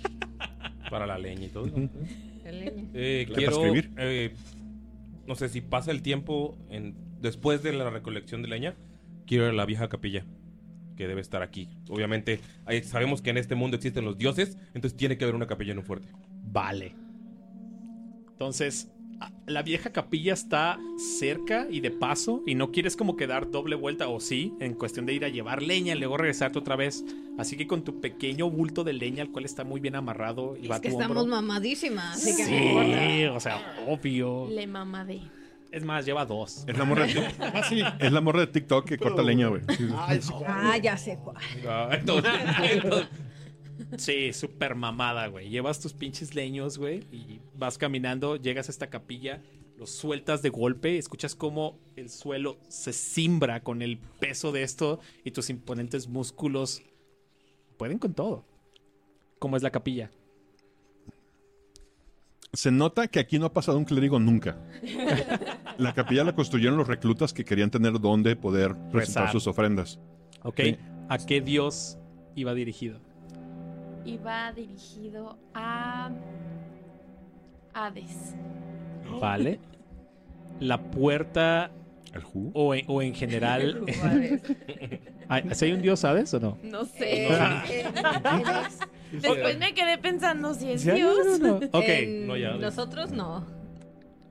Para 0.90 1.06
la 1.06 1.18
leña 1.18 1.46
y 1.46 1.48
todo. 1.48 1.66
La 2.44 2.52
leña. 2.52 2.84
Eh, 2.92 3.26
quiero. 3.34 3.52
escribir. 3.52 3.90
eh, 3.96 4.34
no 5.26 5.34
sé 5.34 5.48
si 5.48 5.62
pasa 5.62 5.90
el 5.90 6.02
tiempo 6.02 6.58
en, 6.68 6.94
después 7.22 7.62
de 7.62 7.72
la 7.72 7.88
recolección 7.88 8.42
de 8.42 8.48
leña. 8.48 8.74
Quiero 9.26 9.44
ir 9.44 9.50
a 9.50 9.54
la 9.54 9.64
vieja 9.64 9.88
capilla. 9.88 10.26
que 10.94 11.08
debe 11.08 11.22
estar 11.22 11.40
aquí. 11.40 11.70
Obviamente, 11.88 12.40
ahí 12.66 12.82
sabemos 12.82 13.22
que 13.22 13.30
en 13.30 13.38
este 13.38 13.54
mundo 13.54 13.76
existen 13.78 14.04
los 14.04 14.18
dioses, 14.18 14.58
entonces 14.74 14.94
tiene 14.94 15.16
que 15.16 15.24
haber 15.24 15.36
una 15.36 15.46
capilla 15.46 15.72
en 15.72 15.78
un 15.78 15.84
fuerte. 15.84 16.08
Vale. 16.42 16.94
Entonces, 18.32 18.90
la 19.46 19.62
vieja 19.62 19.90
capilla 19.90 20.32
está 20.34 20.78
cerca 21.18 21.66
y 21.70 21.80
de 21.80 21.90
paso, 21.90 22.42
y 22.46 22.54
no 22.54 22.70
quieres 22.70 22.96
como 22.96 23.16
que 23.16 23.26
dar 23.26 23.50
doble 23.50 23.74
vuelta, 23.76 24.08
o 24.08 24.20
sí, 24.20 24.52
en 24.60 24.74
cuestión 24.74 25.06
de 25.06 25.14
ir 25.14 25.24
a 25.24 25.28
llevar 25.28 25.62
leña 25.62 25.94
y 25.94 25.98
luego 25.98 26.16
regresarte 26.16 26.58
otra 26.58 26.76
vez. 26.76 27.04
Así 27.38 27.56
que 27.56 27.66
con 27.66 27.82
tu 27.82 28.00
pequeño 28.00 28.50
bulto 28.50 28.84
de 28.84 28.92
leña, 28.92 29.22
el 29.22 29.30
cual 29.30 29.44
está 29.44 29.64
muy 29.64 29.80
bien 29.80 29.94
amarrado 29.96 30.56
y 30.56 30.66
va 30.68 30.76
Es 30.76 30.78
a 30.80 30.82
que 30.82 30.88
tu 30.90 30.94
estamos 31.00 31.16
hombro. 31.16 31.36
mamadísimas, 31.36 32.16
así 32.16 32.36
que 32.36 32.50
no 32.50 32.56
importa. 32.66 33.08
Sí, 33.08 33.24
o 33.24 33.40
sea, 33.40 33.76
obvio. 33.86 34.48
Le 34.50 34.66
mamadé. 34.66 35.20
Es 35.70 35.84
más, 35.84 36.04
lleva 36.06 36.24
dos. 36.24 36.64
Es 36.66 36.78
la 36.78 36.84
morra 36.84 37.06
de, 37.06 37.12
Ah, 37.40 37.96
es 38.00 38.10
la 38.12 38.20
morra 38.22 38.40
de 38.40 38.46
TikTok 38.46 38.86
que 38.86 38.96
corta 38.98 39.22
leña, 39.22 39.48
güey. 39.48 39.62
Sí. 39.76 39.86
Ah, 39.94 40.76
ya 40.78 40.96
sé 40.96 41.18
cuál. 41.22 41.36
Ah, 41.68 41.90
entonces- 41.92 42.32
entonces- 42.72 43.08
Sí, 43.96 44.32
súper 44.32 44.74
mamada, 44.74 45.26
güey. 45.28 45.48
Llevas 45.48 45.80
tus 45.80 45.92
pinches 45.92 46.34
leños, 46.34 46.78
güey, 46.78 47.00
y 47.12 47.40
vas 47.56 47.78
caminando, 47.78 48.36
llegas 48.36 48.68
a 48.68 48.72
esta 48.72 48.88
capilla, 48.88 49.42
los 49.76 49.90
sueltas 49.90 50.42
de 50.42 50.48
golpe, 50.48 50.98
escuchas 50.98 51.34
cómo 51.34 51.78
el 51.96 52.10
suelo 52.10 52.58
se 52.68 52.92
cimbra 52.92 53.62
con 53.62 53.82
el 53.82 53.98
peso 53.98 54.50
de 54.52 54.62
esto 54.62 55.00
y 55.24 55.30
tus 55.30 55.50
imponentes 55.50 56.08
músculos 56.08 56.82
pueden 57.76 57.98
con 57.98 58.14
todo. 58.14 58.44
¿Cómo 59.38 59.56
es 59.56 59.62
la 59.62 59.70
capilla? 59.70 60.10
Se 62.52 62.72
nota 62.72 63.06
que 63.08 63.20
aquí 63.20 63.38
no 63.38 63.46
ha 63.46 63.52
pasado 63.52 63.78
un 63.78 63.84
clérigo 63.84 64.18
nunca. 64.18 64.58
La 65.78 65.94
capilla 65.94 66.24
la 66.24 66.34
construyeron 66.34 66.76
los 66.76 66.88
reclutas 66.88 67.32
que 67.32 67.44
querían 67.44 67.70
tener 67.70 68.00
donde 68.00 68.34
poder 68.34 68.74
presentar 68.90 69.24
Rezar. 69.26 69.32
sus 69.32 69.46
ofrendas. 69.46 70.00
¿Ok? 70.42 70.60
Sí. 70.60 70.76
¿A 71.08 71.18
qué 71.18 71.40
dios 71.40 71.98
iba 72.34 72.52
dirigido? 72.52 72.98
Iba 74.08 74.52
dirigido 74.52 75.36
a 75.52 76.10
Hades. 77.74 78.34
Vale. 79.20 79.60
La 80.60 80.80
puerta 80.80 81.70
o 82.54 82.74
en, 82.74 82.84
o 82.88 83.02
en 83.02 83.14
general... 83.14 83.84
¿Si 85.52 85.64
hay 85.66 85.72
un 85.72 85.82
dios, 85.82 86.00
sabes 86.00 86.32
o 86.32 86.40
no? 86.40 86.56
No 86.62 86.86
sé. 86.86 87.28
Después 89.12 89.58
me 89.58 89.74
quedé 89.74 89.98
pensando 89.98 90.54
si 90.54 90.72
es 90.72 90.80
¿Sí 90.80 90.90
hay 90.90 90.96
Dios. 90.96 91.40
no? 91.40 91.60
En 91.82 92.26
No, 92.26 92.36
ya. 92.36 92.54
Nosotros 92.54 93.10
no. 93.10 93.44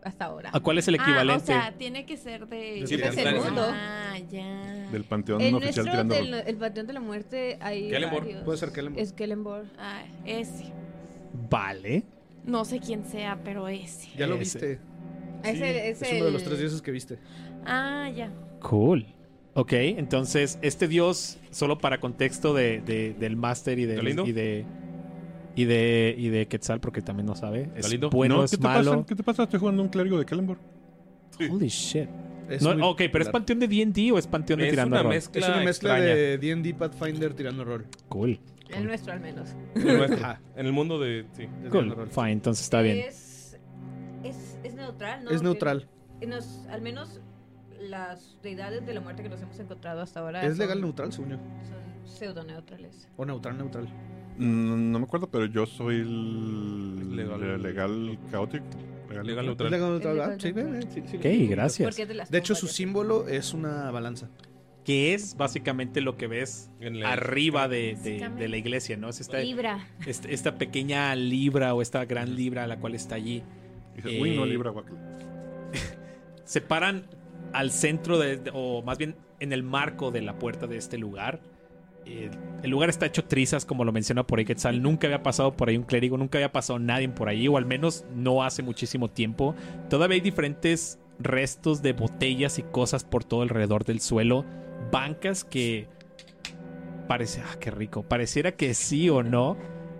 Hasta 0.08 0.26
ahora. 0.26 0.50
¿A 0.54 0.60
cuál 0.60 0.78
es 0.78 0.88
el 0.88 0.96
Ah, 0.96 0.98
o 1.00 1.02
equivalente? 1.04 1.46
sea, 1.46 1.74
tiene 1.78 2.06
que 2.06 2.18
ser 2.18 2.48
de... 2.48 2.84
Sí, 2.88 2.96
es 2.96 3.16
de- 3.16 3.22
el 3.24 3.36
mundo. 3.36 3.68
Ah, 3.70 4.18
ya. 4.32 4.88
Del 4.92 5.04
panteón 5.04 5.42
El 5.42 5.56
oficial 5.56 5.86
nuestro, 5.86 5.92
tirando. 6.08 6.16
del, 6.16 6.48
el 6.48 6.56
Panteón 6.58 6.88
de 6.88 6.94
la 6.94 7.00
Muerte, 7.02 7.58
hay 7.62 7.90
Kellenborg. 7.90 8.24
varios. 8.24 8.44
Puede 8.44 8.58
ser 8.58 8.72
Kellenborg. 8.72 9.04
Es 9.04 9.12
Kellenborg. 9.14 9.66
Ah, 9.78 10.04
ese. 10.26 10.72
Vale. 11.50 12.04
No 12.46 12.64
sé 12.66 12.80
quién 12.80 13.04
sea, 13.06 13.40
pero 13.44 13.68
ese. 13.68 14.08
Ya 14.18 14.28
lo 14.28 14.36
Ese. 14.36 14.40
viste. 14.40 14.80
Ese 15.44 15.90
Es 15.90 16.02
es, 16.02 16.12
uno 16.14 16.26
de 16.26 16.32
los 16.32 16.44
tres 16.44 16.60
dioses 16.60 16.82
que 16.82 16.92
viste. 16.92 17.20
Ah, 17.66 18.10
ya. 18.16 18.32
Cool. 18.62 19.06
Ok, 19.54 19.74
entonces 19.74 20.58
este 20.62 20.88
dios, 20.88 21.38
solo 21.52 21.78
para 21.80 22.00
contexto 22.00 22.54
de, 22.54 22.80
de- 22.82 23.14
del 23.14 23.36
máster 23.36 23.78
y 23.80 23.86
de, 23.86 24.24
y 24.26 24.32
de 24.32 24.66
y 25.58 25.66
de 25.66 26.16
y 26.18 26.30
de 26.30 26.48
Quetzal, 26.48 26.80
porque 26.80 27.02
también 27.02 27.26
no 27.26 27.36
sabe. 27.36 27.70
Es 27.76 27.84
¿Galindo? 27.86 28.10
bueno, 28.10 28.38
No, 28.38 28.44
es 28.46 28.52
¿qué 28.52 28.58
te 28.58 28.64
malo. 28.64 28.92
pasa? 28.92 29.06
¿Qué 29.08 29.16
te 29.16 29.24
pasa? 29.24 29.44
Estoy 29.44 29.60
jugando 29.60 29.82
un 29.84 29.90
clérigo 29.90 30.18
de 30.20 30.26
Kellenborg. 30.26 30.60
Holy 31.52 31.68
shit. 31.68 32.08
Es 32.50 32.62
No, 32.62 32.74
muy 32.74 32.82
ok, 32.84 33.02
pero 33.12 33.24
¿es 33.26 33.30
panteón 33.30 33.60
de 33.60 33.68
D&D 33.68 34.12
o 34.14 34.18
es 34.18 34.26
panteón 34.26 34.60
de 34.60 34.68
Es 34.68 34.72
tirando 34.72 34.96
una 34.96 35.04
rol? 35.04 35.10
mezcla, 35.14 35.42
Es 35.42 35.48
una 35.50 35.58
mezcla 35.64 35.98
extraña. 35.98 36.16
de 36.16 36.38
D&D 36.38 36.74
Pathfinder 36.76 37.34
tirando 37.34 37.66
rol. 37.66 37.86
Cool. 38.08 38.40
el 38.70 38.86
nuestro 38.86 39.12
al 39.14 39.20
menos. 39.20 39.50
En 39.76 39.88
el 39.90 39.98
nuestro. 39.98 40.18
Ajá. 40.26 40.42
En 40.56 40.66
el 40.66 40.72
mundo 40.72 40.98
de... 41.00 41.26
Sí. 41.34 41.48
Cool. 41.70 41.90
rol. 41.94 42.08
Fine, 42.10 42.32
entonces 42.32 42.64
está 42.64 42.82
bien. 42.82 43.00
Es, 43.00 43.58
es, 44.24 44.58
es 44.64 44.76
neutral, 44.76 45.24
¿no? 45.26 45.32
Es 45.32 45.42
neutral. 45.44 45.88
Nos- 46.26 46.66
al 46.70 46.82
menos 46.82 47.20
las 47.82 48.38
deidades 48.42 48.86
de 48.86 48.94
la 48.94 49.02
muerte 49.02 49.24
que 49.24 49.30
nos 49.30 49.42
hemos 49.42 49.60
encontrado 49.60 50.02
hasta 50.02 50.20
ahora. 50.22 50.42
Es 50.44 50.52
son- 50.52 50.60
legal 50.60 50.82
neutral, 50.82 51.10
yo. 51.12 51.18
Son 51.18 51.40
pseudo-neutrales. 52.06 53.08
O 53.18 53.26
neutral, 53.26 53.58
neutral. 53.58 53.88
Mm, 54.38 54.92
No 54.92 55.00
me 55.00 55.06
acuerdo, 55.06 55.30
pero 55.30 55.46
yo 55.46 55.66
soy 55.66 55.96
el 55.98 57.16
Legal. 57.16 57.40
legal, 57.42 57.64
legal 57.64 58.20
chaotic. 58.32 58.64
Legal 59.10 59.40
¿Es 59.40 59.46
neutral. 59.46 59.72
legal 59.72 59.90
neutral? 59.92 60.22
Ah? 60.22 60.36
legal 60.38 60.84
Sí, 60.92 61.02
sí, 61.02 61.08
sí. 61.12 61.18
Ok, 61.18 61.50
gracias. 61.50 62.30
De, 62.30 62.38
hecho, 62.38 62.56
su 62.56 62.68
símbolo 62.68 63.28
es 63.28 63.54
una 63.54 63.90
balanza. 63.92 64.30
Que 64.84 65.14
es 65.14 65.36
básicamente 65.36 66.00
lo 66.02 66.16
que 66.18 66.28
ves 66.28 66.70
En 66.80 67.00
la- 67.02 67.12
arriba 67.14 67.68
de, 67.68 67.98
de- 68.02 68.48
la 68.48 68.58
iglesia, 68.58 68.96
¿no? 68.96 69.10
Es 69.10 69.20
esta, 69.20 69.40
Libra. 69.40 69.86
esta 70.06 70.58
pequeña 70.58 71.14
libra 71.16 71.74
o 71.74 71.82
esta 71.82 72.06
gran 72.06 72.36
libra 72.36 72.68
la 72.68 72.80
cual 72.80 72.96
está 72.96 73.16
allí. 73.16 73.44
Dice, 73.96 74.22
uy, 74.22 74.36
no, 74.36 74.46
Eh, 74.46 74.48
libra 74.50 74.72
se 76.46 76.62
paran 76.62 77.08
al 77.54 77.72
centro 77.72 78.18
de, 78.20 78.38
de- 78.38 78.52
o 78.54 78.82
más 78.84 78.98
bien 78.98 79.16
en 79.40 79.52
el 79.54 79.64
marco 79.64 80.12
de 80.12 80.22
la 80.22 80.38
puerta 80.40 80.68
de 80.68 80.78
este 80.78 80.98
lugar. 80.98 81.42
Eh, 82.08 82.32
el 82.64 82.72
lugar 82.72 82.90
está 82.90 83.06
hecho 83.06 83.26
trizas, 83.26 83.66
como 83.66 83.84
lo 83.84 83.92
menciona 83.92 84.26
por 84.26 84.40
ahí 84.40 84.46
Quetzal. 84.46 84.82
Nunca 84.82 85.08
había 85.08 85.22
pasado 85.22 85.56
por 85.56 85.70
ahí 85.70 85.78
un 85.78 85.84
clérigo, 85.84 86.18
nunca 86.18 86.38
había 86.38 86.52
pasado 86.52 86.80
nadie 86.80 87.10
por 87.10 87.30
ahí, 87.30 87.48
o 87.48 87.58
al 87.58 87.66
menos 87.66 88.06
no 88.16 88.44
hace 88.44 88.64
muchísimo 88.64 89.10
tiempo. 89.10 89.56
Todavía 89.90 90.16
hay 90.16 90.22
diferentes 90.22 91.00
restos 91.20 91.82
de 91.82 91.94
botellas 91.94 92.60
y 92.60 92.64
cosas 92.64 93.04
por 93.04 93.24
todo 93.24 93.42
alrededor 93.42 93.84
del 93.86 94.00
suelo. 94.00 94.46
Bancas 94.92 95.44
que 95.44 95.88
parece, 97.08 97.42
ah, 97.42 97.58
qué 97.60 97.72
rico. 97.72 98.04
Pareciera 98.04 98.54
que 98.54 98.74
sí 98.74 99.10
o 99.10 99.22
no. 99.22 99.58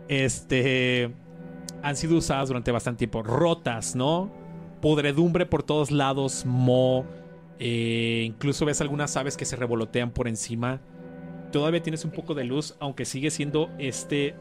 Este 0.08 1.12
han 1.84 1.96
sido 1.96 2.18
usadas 2.18 2.48
durante 2.48 2.72
bastante 2.72 3.00
tiempo. 3.00 3.24
Rotas, 3.24 3.96
¿no? 3.96 4.32
Podredumbre 4.82 5.46
por 5.46 5.64
todos 5.64 5.92
lados, 5.92 6.46
mo. 6.46 7.06
eh, 7.60 8.24
incluso 8.26 8.66
ves 8.66 8.82
algunas 8.82 9.18
aves 9.18 9.36
que 9.38 9.46
se 9.46 9.56
revolotean 9.56 10.12
por 10.12 10.28
encima. 10.28 10.82
Todavía 11.52 11.82
tienes 11.82 12.04
un 12.06 12.12
poco 12.12 12.34
de 12.36 12.44
luz, 12.44 12.76
aunque 12.80 13.06
sigue 13.06 13.30
siendo 13.32 13.70
este 13.80 14.36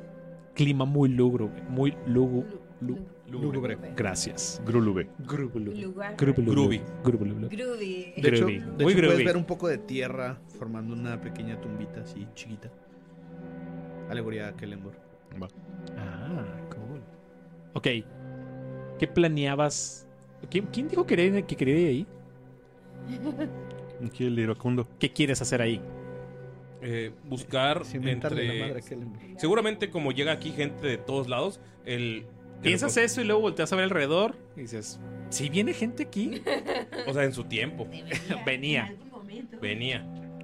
clima 0.55 0.85
muy 0.85 1.09
lúgubre. 1.09 1.51
Muy 1.69 1.97
lugu, 2.07 2.45
lu- 2.81 2.99
Lúgubre. 3.29 3.77
Gracias. 3.97 4.63
Grulube. 4.65 5.09
Lugar. 5.19 6.15
Groovy. 6.17 6.81
Groovy. 7.03 7.49
De 7.49 8.29
hecho, 8.29 8.47
Groovy. 8.47 8.59
de 8.61 8.85
Muy 8.85 8.93
hecho 8.93 9.03
puedes 9.03 9.25
ver 9.25 9.37
un 9.37 9.45
poco 9.45 9.67
de 9.67 9.79
tierra 9.79 10.39
formando 10.59 10.95
una 10.95 11.21
pequeña 11.21 11.61
tumbita 11.61 12.03
así 12.03 12.25
chiquita. 12.35 12.71
Alegoría 14.09 14.49
a 14.49 14.57
Kellenborg. 14.57 14.97
Va. 15.43 15.49
Ah, 15.99 16.45
cool. 16.71 17.01
Ok. 17.75 17.89
¿Qué 18.99 19.09
planeabas? 19.09 20.07
¿Quién, 20.49 20.67
quién 20.73 20.87
dijo 20.87 21.05
que 21.05 21.17
quería, 21.17 21.43
que 21.45 21.57
quería 21.57 21.79
ir 21.81 21.89
ahí? 21.89 22.07
Aquí 24.07 24.25
el 24.27 24.39
iracundo. 24.39 24.87
¿Qué 25.01 25.11
quieres 25.13 25.43
hacer 25.43 25.61
ahí? 25.63 25.81
Eh, 26.89 27.13
buscar 27.25 27.85
Sin 27.85 27.97
inventarle 28.03 28.45
la 28.47 28.53
madre 28.67 28.79
entre... 28.79 28.83
Kellenborg. 28.83 29.41
Seguramente 29.41 29.91
como 29.91 30.13
llega 30.13 30.31
aquí 30.31 30.53
gente 30.53 30.87
de 30.87 30.99
todos 30.99 31.29
lados, 31.29 31.61
el... 31.85 32.27
Piensas 32.63 32.97
eso 32.97 33.21
y 33.21 33.25
luego 33.25 33.41
volteas 33.43 33.73
a 33.73 33.77
ver 33.77 33.85
alrededor 33.87 34.37
y 34.57 34.61
dices, 34.61 35.01
si 35.31 35.49
viene 35.51 35.75
gente 35.75 36.05
aquí, 36.05 36.43
O 37.07 37.13
sea, 37.13 37.25
en 37.25 37.33
su 37.33 37.45
tiempo. 37.45 37.87
venía. 38.47 38.95
Venía. 39.61 39.99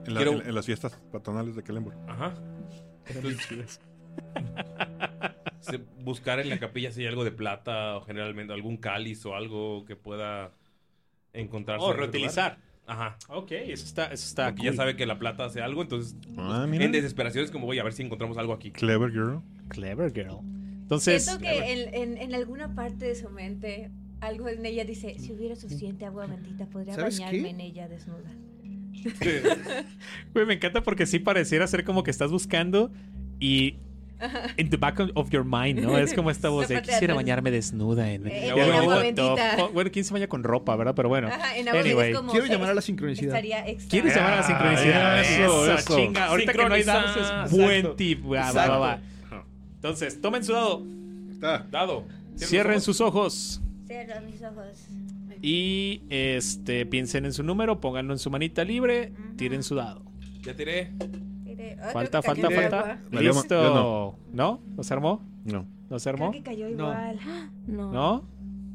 En, 0.05 0.14
la- 0.14 0.20
Quiero- 0.23 0.40
en- 0.43 0.48
en 0.48 0.55
las 0.55 0.66
fiestas 0.66 0.93
patronales 1.12 1.55
de 1.55 1.62
Kellenborg. 1.62 1.97
Ajá. 2.09 2.35
Entonces, 3.06 3.81
buscar 6.05 6.40
en 6.40 6.48
la 6.51 6.59
capilla 6.59 6.90
si 6.90 7.02
hay 7.02 7.06
algo 7.06 7.24
de 7.24 7.31
plata 7.31 7.97
o 7.97 8.02
generalmente 8.02 8.52
algún 8.52 8.77
cáliz 8.78 9.24
o 9.27 9.35
algo 9.36 9.85
que 9.85 9.97
pueda 9.97 10.52
encontrarse. 11.32 11.85
Oh, 11.85 11.90
en 11.90 11.94
ese 11.94 12.01
reutilizar. 12.02 12.52
lugar. 12.59 12.72
Ajá. 12.93 13.16
Ok, 13.28 13.52
eso 13.52 13.85
está, 13.86 14.06
eso 14.06 14.27
está 14.27 14.48
Porque 14.51 14.64
ya 14.64 14.73
sabe 14.74 14.97
que 14.97 15.06
la 15.06 15.19
plata 15.19 15.44
hace 15.47 15.60
algo, 15.62 15.82
entonces 15.82 16.16
Ah, 16.36 16.66
mira. 16.69 16.85
en 16.85 16.93
desesperación 16.93 17.44
es 17.44 17.51
como 17.51 17.66
voy 17.66 17.78
a 17.78 17.85
ver 17.85 17.93
si 17.93 18.02
encontramos 18.02 18.36
algo 18.39 18.52
aquí. 18.52 18.70
Clever 18.70 19.10
girl. 19.10 19.40
Clever 19.69 20.12
girl. 20.12 20.39
Entonces, 20.82 21.24
Siento 21.24 21.43
que 21.43 21.73
en, 21.73 21.94
en, 21.94 22.19
en 22.19 22.35
alguna 22.35 22.74
parte 22.74 23.06
de 23.06 23.14
su 23.14 23.31
mente, 23.31 23.90
algo 24.20 24.48
en 24.48 24.64
ella 24.66 24.85
dice: 24.85 25.19
si 25.19 25.32
hubiera 25.32 25.56
suficiente 25.56 26.05
agua 26.05 26.27
bendita, 26.27 26.66
podría 26.66 26.94
¿Sabes 26.94 27.19
bañarme 27.19 27.43
qué? 27.44 27.48
en 27.51 27.60
ella 27.60 27.89
desnuda. 27.89 28.31
güey, 30.35 30.47
me 30.47 30.55
encanta 30.55 30.82
porque 30.82 31.06
sí 31.06 31.19
pareciera 31.19 31.66
ser 31.66 31.85
como 31.85 32.02
que 32.02 32.10
estás 32.10 32.31
buscando 32.31 32.93
y 33.40 33.77
in 34.57 34.70
the 34.70 34.77
back 34.77 34.99
of 35.15 35.31
your 35.31 35.44
mind, 35.44 35.81
¿no? 35.81 35.97
Es 35.99 36.15
como 36.15 36.31
esta 36.31 36.49
voz 36.49 36.69
de 36.69 36.81
quisiera 36.82 37.15
bañarme 37.15 37.51
desnuda 37.51 38.11
en, 38.11 38.27
Eh, 38.27 38.49
en 38.49 38.89
bendita. 38.89 39.57
fuck? 39.59 39.73
Bueno, 39.73 39.90
¿quién 39.93 40.05
se 40.05 40.12
baña 40.12 40.27
con 40.27 40.43
ropa, 40.44 40.74
verdad? 40.77 40.94
Pero 40.94 41.09
bueno. 41.09 41.28
Ajá, 41.28 41.57
en 41.57 41.69
Anyway. 41.69 42.12
como, 42.12 42.31
Quiero 42.32 42.47
llamar 42.47 42.70
a 42.70 42.74
la 42.74 42.82
sincronicidad. 42.82 43.40
¿Quieres 43.89 44.15
llamar 44.15 44.32
a 44.35 44.36
la 44.36 44.43
sincronicidad? 44.43 45.16
Ah, 45.16 45.20
eso, 45.23 45.65
Eso, 45.65 45.74
eso. 45.74 45.97
chinga. 45.97 46.27
Ahorita 46.27 46.53
que 46.53 46.69
no 46.69 46.74
hay 46.74 46.82
dados 46.82 47.47
es 47.47 47.51
buen 47.57 47.97
tip. 47.97 48.24
Va, 48.24 48.53
va, 48.53 48.69
va, 48.69 48.78
va. 48.78 49.01
Entonces, 49.77 50.20
tomen 50.20 50.44
su 50.44 50.53
dado. 50.53 50.82
Está. 51.32 51.66
Dado. 51.70 52.05
Cierren 52.36 52.81
sus 52.81 53.01
ojos. 53.01 53.61
Cierra 53.86 54.20
mis 54.20 54.40
ojos. 54.43 54.86
Y 55.44 56.03
este 56.09 56.86
piensen 56.86 57.24
en 57.24 57.32
su 57.32 57.43
número, 57.43 57.81
pónganlo 57.81 58.12
en 58.12 58.19
su 58.20 58.31
manita 58.31 58.65
libre, 58.65 59.12
tiren 59.36 59.65
su 59.65 59.74
dado. 59.74 60.03
Ya 60.43 60.55
tiré. 60.55 60.93
Ah, 61.81 61.90
Falta, 61.93 62.20
creo 62.20 62.35
falta, 62.35 62.51
falta. 62.51 62.81
agua. 62.81 62.99
No, 63.11 63.20
no- 63.20 63.20
Listo. 63.20 64.19
no. 64.32 64.61
¿No 64.77 64.82
se 64.82 64.94
armó? 64.94 65.23
No. 65.44 65.66
¿No 65.90 65.99
se 65.99 66.11
Creo 66.11 66.24
armó? 66.24 66.32
que 66.32 66.43
cayó 66.43 66.66
No. 66.70 66.70
igual. 66.89 67.19
No. 67.66 67.93
¿No? 67.93 68.28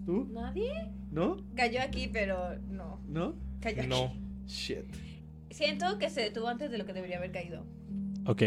¿Tú? 0.06 0.28
¿Nadie? 0.32 0.90
¿No? 1.12 1.38
Cayó 1.56 1.82
aquí, 1.82 2.10
pero 2.12 2.58
no. 2.70 3.00
¿No? 3.08 3.34
Cayó 3.60 3.80
aquí. 3.82 3.90
No. 3.90 4.14
Shit. 4.46 4.86
Siento 5.50 5.98
que 5.98 6.10
se 6.10 6.22
detuvo 6.22 6.48
antes 6.48 6.70
de 6.72 6.78
lo 6.78 6.86
que 6.86 6.94
debería 6.94 7.18
haber 7.18 7.32
caído. 7.32 7.66
Ok. 8.26 8.42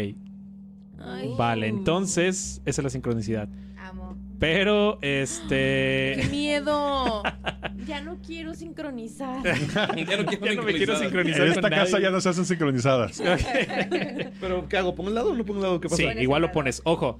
Ay. 0.99 1.33
Vale, 1.37 1.67
entonces, 1.67 2.61
esa 2.65 2.81
es 2.81 2.83
la 2.83 2.89
sincronicidad. 2.89 3.49
Amo. 3.77 4.15
Pero, 4.39 4.97
¡Qué 5.01 5.21
este. 5.23 6.27
miedo! 6.31 7.23
Ya 7.87 8.01
no 8.01 8.17
quiero 8.25 8.53
sincronizar. 8.53 9.43
ya 9.43 9.87
no 10.17 10.25
quiero 10.25 10.45
Ya 10.45 10.53
no 10.55 10.63
me 10.63 10.73
quiero 10.73 10.95
sincronizar. 10.97 11.47
En 11.47 11.53
con 11.53 11.65
esta 11.65 11.69
casa 11.69 11.91
nadie. 11.93 12.03
ya 12.03 12.11
no 12.11 12.21
se 12.21 12.29
hacen 12.29 12.45
sincronizadas. 12.45 13.21
¿Pero 14.41 14.67
qué 14.69 14.77
hago? 14.77 14.95
¿Pongo 14.95 15.09
un 15.09 15.15
lado 15.15 15.31
o 15.31 15.35
no 15.35 15.45
pongo 15.45 15.59
un 15.59 15.63
lado? 15.63 15.81
¿Qué 15.81 15.89
pasa? 15.89 16.01
Sí, 16.01 16.07
igual 16.19 16.41
lo 16.41 16.51
pones. 16.51 16.81
Ojo. 16.85 17.19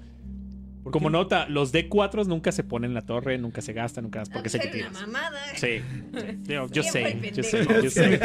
Como 0.84 1.12
nota, 1.12 1.46
los 1.48 1.72
D4 1.72 2.26
nunca 2.26 2.52
se 2.52 2.64
ponen 2.64 2.90
en 2.90 2.96
la 2.96 3.04
torre, 3.04 3.38
nunca 3.38 3.62
se 3.62 3.72
gastan, 3.72 4.06
nunca 4.06 4.24
porque 4.34 4.50
sé 4.50 4.60
que 4.60 4.64
Era 4.70 4.72
tienes. 4.90 4.92
una 4.98 5.06
mamada. 5.06 5.40
Sí. 5.56 5.80
Yo, 6.48 6.68
yo 6.72 6.82
sé, 6.82 7.32
yo 7.36 7.44
sé, 7.44 7.66
yo 7.84 7.90
sé. 7.92 8.20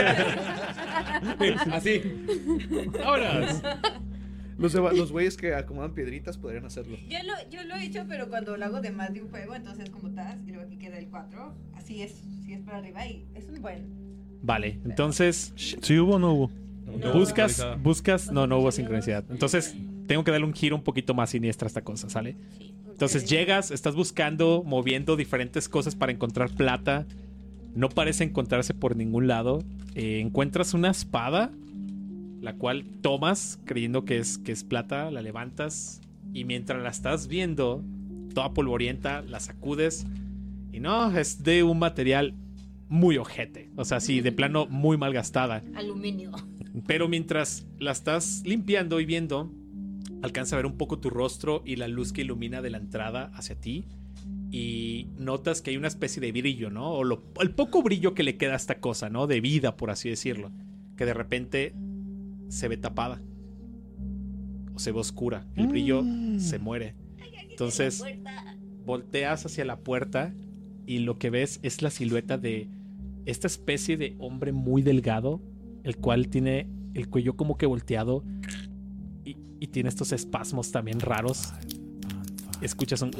Así. 1.71 2.01
Vámonos. 2.99 3.63
Los, 4.59 4.73
de- 4.73 4.81
los 4.81 5.13
güeyes 5.13 5.37
que 5.37 5.55
acomodan 5.55 5.93
piedritas 5.93 6.39
podrían 6.39 6.65
hacerlo. 6.65 6.97
Yo 7.09 7.19
lo, 7.25 7.51
yo 7.51 7.65
lo 7.65 7.75
he 7.77 7.85
hecho, 7.85 8.05
pero 8.09 8.29
cuando 8.29 8.57
lo 8.57 8.65
hago 8.65 8.81
de 8.81 8.91
más 8.91 9.13
de 9.13 9.23
un 9.23 9.29
juego, 9.29 9.55
entonces 9.55 9.91
como 9.91 10.09
estás, 10.09 10.41
y 10.47 10.51
luego 10.53 10.67
aquí 10.67 10.77
queda 10.79 10.99
el 10.99 11.09
4. 11.09 11.55
Así 11.75 12.03
es, 12.03 12.15
si 12.45 12.53
es 12.55 12.61
para 12.63 12.79
arriba 12.79 13.07
y 13.07 13.27
es 13.35 13.47
un 13.49 13.61
buen. 13.61 13.85
Vale, 14.43 14.79
entonces 14.85 15.53
¿Sí 15.57 15.99
hubo 15.99 16.15
o 16.15 16.19
no 16.19 16.33
hubo? 16.33 16.51
No, 16.87 17.13
buscas, 17.13 17.63
buscas, 17.83 18.31
no, 18.31 18.47
no 18.47 18.59
hubo 18.59 18.71
sincronicidad. 18.73 19.25
Entonces 19.31 19.75
tengo 20.07 20.23
que 20.25 20.31
darle 20.31 20.47
un 20.47 20.55
giro 20.55 20.77
un 20.77 20.83
poquito 20.85 21.15
más 21.15 21.31
siniestra 21.31 21.67
a 21.67 21.69
esta 21.69 21.83
cosa, 21.83 22.09
¿sale? 22.09 22.37
Entonces 22.89 23.29
llegas, 23.29 23.71
estás 23.71 23.95
buscando, 23.95 24.63
moviendo 24.65 25.17
diferentes 25.17 25.69
cosas 25.69 25.95
para 25.97 26.13
encontrar 26.13 26.51
plata. 26.51 27.05
No 27.75 27.89
parece 27.91 28.25
encontrarse 28.25 28.73
por 28.73 28.97
ningún 28.97 29.27
lado. 29.27 29.63
Eh, 29.95 30.21
encuentras 30.21 30.73
una 30.75 30.91
espada, 30.91 31.51
la 32.47 32.55
cual 32.55 32.85
tomas 33.03 33.59
creyendo 33.67 34.05
que 34.05 34.19
es, 34.19 34.39
que 34.39 34.53
es 34.53 34.65
plata, 34.65 35.11
la 35.11 35.21
levantas 35.21 36.01
y 36.33 36.45
mientras 36.45 36.83
la 36.83 36.89
estás 36.91 37.27
viendo, 37.27 37.83
toda 38.35 38.55
polvorienta, 38.55 39.21
la 39.23 39.41
sacudes 39.41 40.07
y 40.73 40.79
no, 40.81 41.11
es 41.17 41.43
de 41.43 41.63
un 41.65 41.79
material 41.79 42.35
muy 42.89 43.17
ojete. 43.19 43.69
O 43.77 43.85
sea, 43.85 43.99
sí, 44.01 44.21
de 44.21 44.31
plano 44.31 44.67
muy 44.67 44.97
mal 44.97 45.13
gastada. 45.13 45.63
Aluminio. 45.75 46.31
Pero 46.87 47.09
mientras 47.09 47.67
la 47.81 47.91
estás 47.91 48.43
limpiando 48.47 49.01
y 49.01 49.07
viendo, 49.07 49.51
alcanza 50.23 50.55
a 50.55 50.59
ver 50.59 50.67
un 50.67 50.77
poco 50.77 50.99
tu 51.01 51.11
rostro 51.11 51.63
y 51.67 51.77
la 51.77 51.89
luz 51.89 52.13
que 52.13 52.21
ilumina 52.23 52.63
de 52.63 52.71
la 52.71 52.79
entrada 52.79 53.33
hacia 53.35 53.59
ti. 53.61 53.87
Y 54.53 55.09
notas 55.19 55.63
que 55.63 55.71
hay 55.71 55.77
una 55.77 55.89
especie 55.89 56.21
de 56.21 56.31
brillo, 56.33 56.71
¿no? 56.71 56.93
O 56.93 57.03
lo- 57.05 57.25
el 57.41 57.51
poco 57.51 57.83
brillo 57.83 58.15
que 58.15 58.23
le 58.23 58.37
queda 58.37 58.53
a 58.53 58.57
esta 58.57 58.79
cosa, 58.79 59.11
¿no? 59.11 59.27
De 59.27 59.41
vida, 59.41 59.77
por 59.77 59.91
así 59.91 60.09
decirlo. 60.09 60.53
Que 60.97 61.05
de 61.05 61.15
repente 61.15 61.75
se 62.49 62.69
ve 62.69 62.77
tapada. 62.77 63.21
O 64.75 64.79
se 64.79 64.93
ve 64.93 64.99
oscura. 64.99 65.47
El 65.57 65.69
brillo 65.69 66.05
se 66.39 66.59
muere. 66.59 66.95
Entonces, 67.51 68.05
volteas 68.85 69.47
hacia 69.47 69.65
la 69.65 69.79
puerta 69.79 70.35
y 70.87 70.99
lo 70.99 71.19
que 71.19 71.31
ves 71.31 71.59
es 71.63 71.83
la 71.83 71.91
silueta 71.91 72.39
de 72.39 72.69
esta 73.25 73.47
especie 73.47 73.97
de 73.97 74.15
hombre 74.19 74.53
muy 74.53 74.83
delgado, 74.83 75.41
el 75.83 75.97
cual 75.97 76.29
tiene 76.29 76.69
el 76.95 77.09
cuello 77.09 77.37
como 77.37 77.57
que 77.57 77.67
volteado 77.67 78.25
y, 79.25 79.37
y 79.59 79.67
tiene 79.69 79.89
estos 79.89 80.13
espasmos 80.13 80.71
también 80.71 81.01
raros. 81.01 81.53
Escuchas 82.61 83.03
un... 83.03 83.11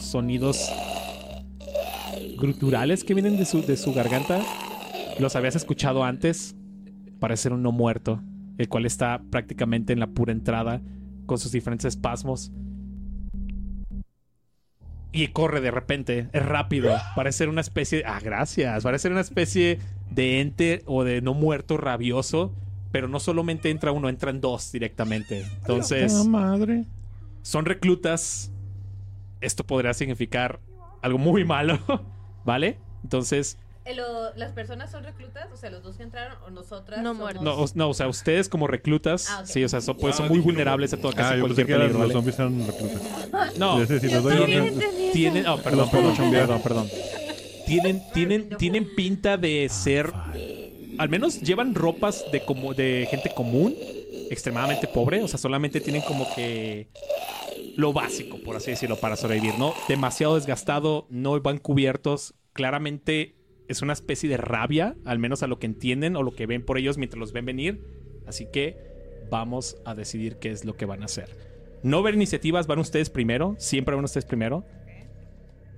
Sonidos 0.00 0.70
gruturales 2.38 3.04
que 3.04 3.14
vienen 3.14 3.36
de 3.36 3.44
su, 3.44 3.62
de 3.62 3.76
su 3.76 3.92
garganta. 3.92 4.40
Los 5.18 5.36
habías 5.36 5.56
escuchado 5.56 6.04
antes. 6.04 6.56
Parece 7.18 7.44
ser 7.44 7.52
un 7.52 7.62
no 7.62 7.72
muerto, 7.72 8.22
el 8.58 8.68
cual 8.68 8.86
está 8.86 9.20
prácticamente 9.30 9.92
en 9.92 10.00
la 10.00 10.06
pura 10.06 10.32
entrada 10.32 10.80
con 11.26 11.38
sus 11.38 11.52
diferentes 11.52 11.84
espasmos. 11.84 12.52
Y 15.10 15.28
corre 15.28 15.60
de 15.60 15.70
repente, 15.70 16.28
es 16.32 16.46
rápido. 16.46 16.94
Parece 17.16 17.38
ser 17.38 17.48
una 17.48 17.60
especie. 17.60 18.04
Ah, 18.06 18.20
gracias. 18.22 18.84
Parece 18.84 19.02
ser 19.02 19.12
una 19.12 19.20
especie 19.20 19.78
de 20.10 20.40
ente 20.40 20.82
o 20.86 21.02
de 21.02 21.20
no 21.22 21.34
muerto 21.34 21.76
rabioso. 21.76 22.54
Pero 22.92 23.08
no 23.08 23.20
solamente 23.20 23.70
entra 23.70 23.92
uno, 23.92 24.08
entran 24.08 24.40
dos 24.40 24.72
directamente. 24.72 25.44
Entonces, 25.60 26.26
madre. 26.26 26.84
son 27.42 27.64
reclutas. 27.64 28.50
Esto 29.40 29.64
podría 29.64 29.92
significar 29.92 30.60
algo 31.02 31.18
muy 31.18 31.44
malo. 31.44 31.78
¿Vale? 32.48 32.78
Entonces, 33.04 33.58
Eh, 33.84 33.94
¿Las 34.36 34.52
personas 34.52 34.90
son 34.90 35.02
reclutas? 35.04 35.48
O 35.52 35.56
sea, 35.56 35.70
los 35.70 35.82
dos 35.82 35.96
que 35.96 36.02
entraron 36.02 36.36
o 36.46 36.50
nosotras. 36.50 37.00
No 37.02 37.10
somos- 37.10 37.18
muertos. 37.22 37.42
no, 37.42 37.54
o- 37.54 37.66
no, 37.74 37.88
o 37.90 37.94
sea, 37.94 38.06
ustedes 38.08 38.48
como 38.48 38.66
reclutas, 38.66 39.28
Ah, 39.30 39.42
sí, 39.46 39.62
o 39.64 39.68
sea, 39.68 39.80
son, 39.82 39.96
pues, 39.96 40.14
son 40.16 40.26
Ah, 40.26 40.28
muy 40.28 40.38
dije, 40.38 40.46
no. 40.48 40.52
vulnerables 40.54 40.92
a 40.94 40.96
todo 40.98 41.12
casi 41.12 41.34
Ah, 41.34 41.36
yo 41.36 41.44
pensé 41.46 41.64
cualquier 41.64 41.78
peligro. 41.78 41.88
los 41.88 41.98
¿vale? 42.00 42.12
zombies 42.12 42.38
eran 42.38 42.66
reclutas. 42.66 43.58
No, 43.58 43.80
Es 43.82 43.88
decir, 43.88 44.10
les 44.12 44.22
doy 44.22 44.38
orden. 44.38 44.80
tienen, 45.12 45.46
oh, 45.46 45.58
perdón, 45.58 45.90
perdón, 45.90 46.16
perdón, 46.30 46.60
perdón. 46.62 46.88
Tienen, 47.66 48.02
tienen, 48.14 48.48
tienen 48.58 48.94
pinta 48.94 49.36
de 49.38 49.68
ser, 49.70 50.10
al 50.98 51.08
menos 51.10 51.40
llevan 51.42 51.74
ropas 51.74 52.24
de 52.32 52.40
como 52.44 52.72
de 52.74 53.06
gente 53.10 53.30
común, 53.34 53.74
extremadamente 54.30 54.86
pobre, 54.86 55.22
o 55.22 55.28
sea, 55.28 55.38
solamente 55.38 55.80
tienen 55.80 56.02
como 56.02 56.26
que 56.34 56.88
lo 57.76 57.92
básico, 57.92 58.38
por 58.44 58.56
así 58.56 58.70
decirlo, 58.72 58.96
para 58.96 59.16
sobrevivir, 59.16 59.58
¿no? 59.58 59.72
Demasiado 59.88 60.34
desgastado, 60.34 61.06
no 61.10 61.40
van 61.40 61.58
cubiertos, 61.58 62.34
claramente 62.58 63.36
es 63.68 63.82
una 63.82 63.92
especie 63.92 64.28
de 64.28 64.36
rabia, 64.36 64.96
al 65.04 65.20
menos 65.20 65.44
a 65.44 65.46
lo 65.46 65.60
que 65.60 65.66
entienden 65.66 66.16
o 66.16 66.24
lo 66.24 66.32
que 66.34 66.46
ven 66.46 66.64
por 66.64 66.76
ellos 66.76 66.98
mientras 66.98 67.20
los 67.20 67.32
ven 67.32 67.44
venir, 67.46 67.80
así 68.26 68.48
que 68.52 68.76
vamos 69.30 69.76
a 69.84 69.94
decidir 69.94 70.38
qué 70.40 70.50
es 70.50 70.64
lo 70.64 70.74
que 70.76 70.84
van 70.84 71.02
a 71.02 71.04
hacer. 71.04 71.28
No 71.84 72.02
ver 72.02 72.14
iniciativas, 72.14 72.66
van 72.66 72.80
ustedes 72.80 73.10
primero, 73.10 73.54
siempre 73.60 73.94
van 73.94 74.04
ustedes 74.04 74.24
primero. 74.24 74.64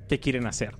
¿Qué 0.08 0.20
quieren 0.20 0.46
hacer? 0.46 0.76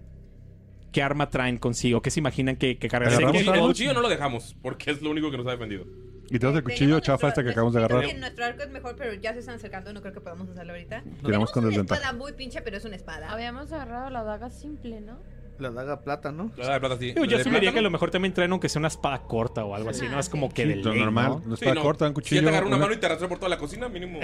¿Qué 0.90 1.02
arma 1.02 1.28
traen 1.28 1.59
consigo? 1.59 2.01
¿Qué 2.01 2.10
se 2.10 2.20
imaginan 2.20 2.56
que, 2.56 2.78
que 2.78 2.89
cargan? 2.89 3.12
El, 3.12 3.31
que- 3.44 3.51
algo. 3.51 3.66
cuchillo 3.66 3.93
no 3.93 4.01
lo 4.01 4.09
dejamos, 4.09 4.56
porque 4.62 4.90
es 4.90 5.02
lo 5.02 5.10
único 5.10 5.31
que 5.31 5.36
nos 5.36 5.47
ha 5.48 5.51
defendido. 5.51 5.85
Y 6.31 6.39
tenemos 6.39 6.56
el 6.59 6.62
Tenemos 6.62 6.62
cuchillo 6.72 7.01
chafa 7.01 7.27
nuestro- 7.27 7.28
este 7.28 7.44
que 7.44 7.51
acabamos 7.51 7.74
de 7.74 7.78
agarrar. 7.81 8.06
que 8.06 8.14
nuestro 8.14 8.44
arco 8.47 8.62
es 8.62 8.70
mejor, 8.70 8.97
pero 8.97 9.12
ya 9.14 9.35
se 9.35 9.40
están 9.40 9.56
acercando, 9.56 9.93
no 9.93 10.01
creo 10.01 10.14
que 10.14 10.20
podamos 10.22 10.48
usarlo 10.48 10.72
ahorita. 10.72 11.05
Tiramos 11.22 11.51
con 11.52 11.64
una 11.64 11.70
desventaja. 11.70 12.01
espada 12.01 12.16
muy 12.16 12.32
pinche, 12.32 12.62
pero 12.62 12.78
es 12.78 12.85
una 12.86 12.97
espada. 12.97 13.31
Habíamos 13.31 13.70
agarrado 13.72 14.09
la 14.10 14.22
daga 14.24 14.48
simple, 14.51 15.01
¿no? 15.02 15.18
La 15.60 15.70
daga 15.70 16.00
plata, 16.00 16.32
¿no? 16.32 16.50
La 16.56 16.72
de 16.72 16.80
plata 16.80 16.96
sí. 16.98 17.12
Digo, 17.12 17.24
yo 17.26 17.36
asumiría 17.36 17.60
plátano, 17.60 17.72
que 17.74 17.78
a 17.78 17.82
lo 17.82 17.90
mejor 17.90 18.10
también 18.10 18.32
traen 18.32 18.50
aunque 18.50 18.68
sea 18.70 18.78
una 18.80 18.88
espada 18.88 19.22
corta 19.24 19.62
o 19.64 19.74
algo 19.74 19.90
así, 19.90 20.08
¿no? 20.08 20.18
Es 20.18 20.30
como 20.30 20.48
que 20.48 20.64
de 20.64 20.76
Lo 20.76 20.90
ley, 20.92 21.00
normal. 21.00 21.28
¿no? 21.28 21.42
No 21.50 21.56
sí, 21.56 21.64
está 21.64 21.74
no. 21.74 21.82
corta, 21.82 22.06
un 22.06 22.10
Si 22.10 22.14
cuchillo. 22.14 22.40
ya 22.40 22.44
te 22.44 22.48
agarra 22.50 22.66
una 22.66 22.76
una, 22.76 22.84
mano 22.86 22.96
y 22.96 23.00
te 23.00 23.06
arrastra 23.06 23.28
por 23.28 23.38
toda 23.38 23.50
la 23.50 23.58
cocina, 23.58 23.88
mínimo. 23.90 24.20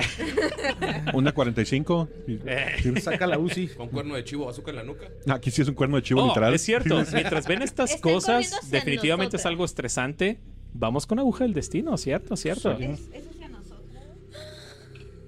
una 1.14 1.32
45. 1.32 2.08
y- 2.26 2.38
Eh. 2.46 2.66
sí. 2.82 3.00
Saca 3.00 3.26
la 3.26 3.38
UCI. 3.38 3.68
Con 3.68 3.88
cuerno 3.88 4.14
de 4.14 4.24
chivo, 4.24 4.48
azúcar 4.48 4.70
en 4.70 4.76
la 4.76 4.84
nuca. 4.84 5.06
Aquí 5.28 5.50
sí 5.50 5.60
es 5.62 5.68
un 5.68 5.74
cuerno 5.74 5.96
de 5.96 6.02
chivo, 6.02 6.22
Oh, 6.24 6.28
literal. 6.28 6.54
es 6.54 6.62
cierto. 6.62 6.94
Mientras 7.12 7.46
ven 7.46 7.60
estas 7.62 7.90
Están 7.92 8.12
cosas, 8.12 8.70
definitivamente 8.70 9.36
es 9.36 9.40
nosotras. 9.40 9.46
algo 9.46 9.64
estresante. 9.66 10.40
Vamos 10.72 11.06
con 11.06 11.18
aguja 11.18 11.44
del 11.44 11.52
destino, 11.54 11.96
¿cierto? 11.98 12.34
¿Cierto? 12.36 12.72
Es, 12.72 13.00
es 13.12 13.26
hacia 13.28 13.48
nosotros. 13.48 13.82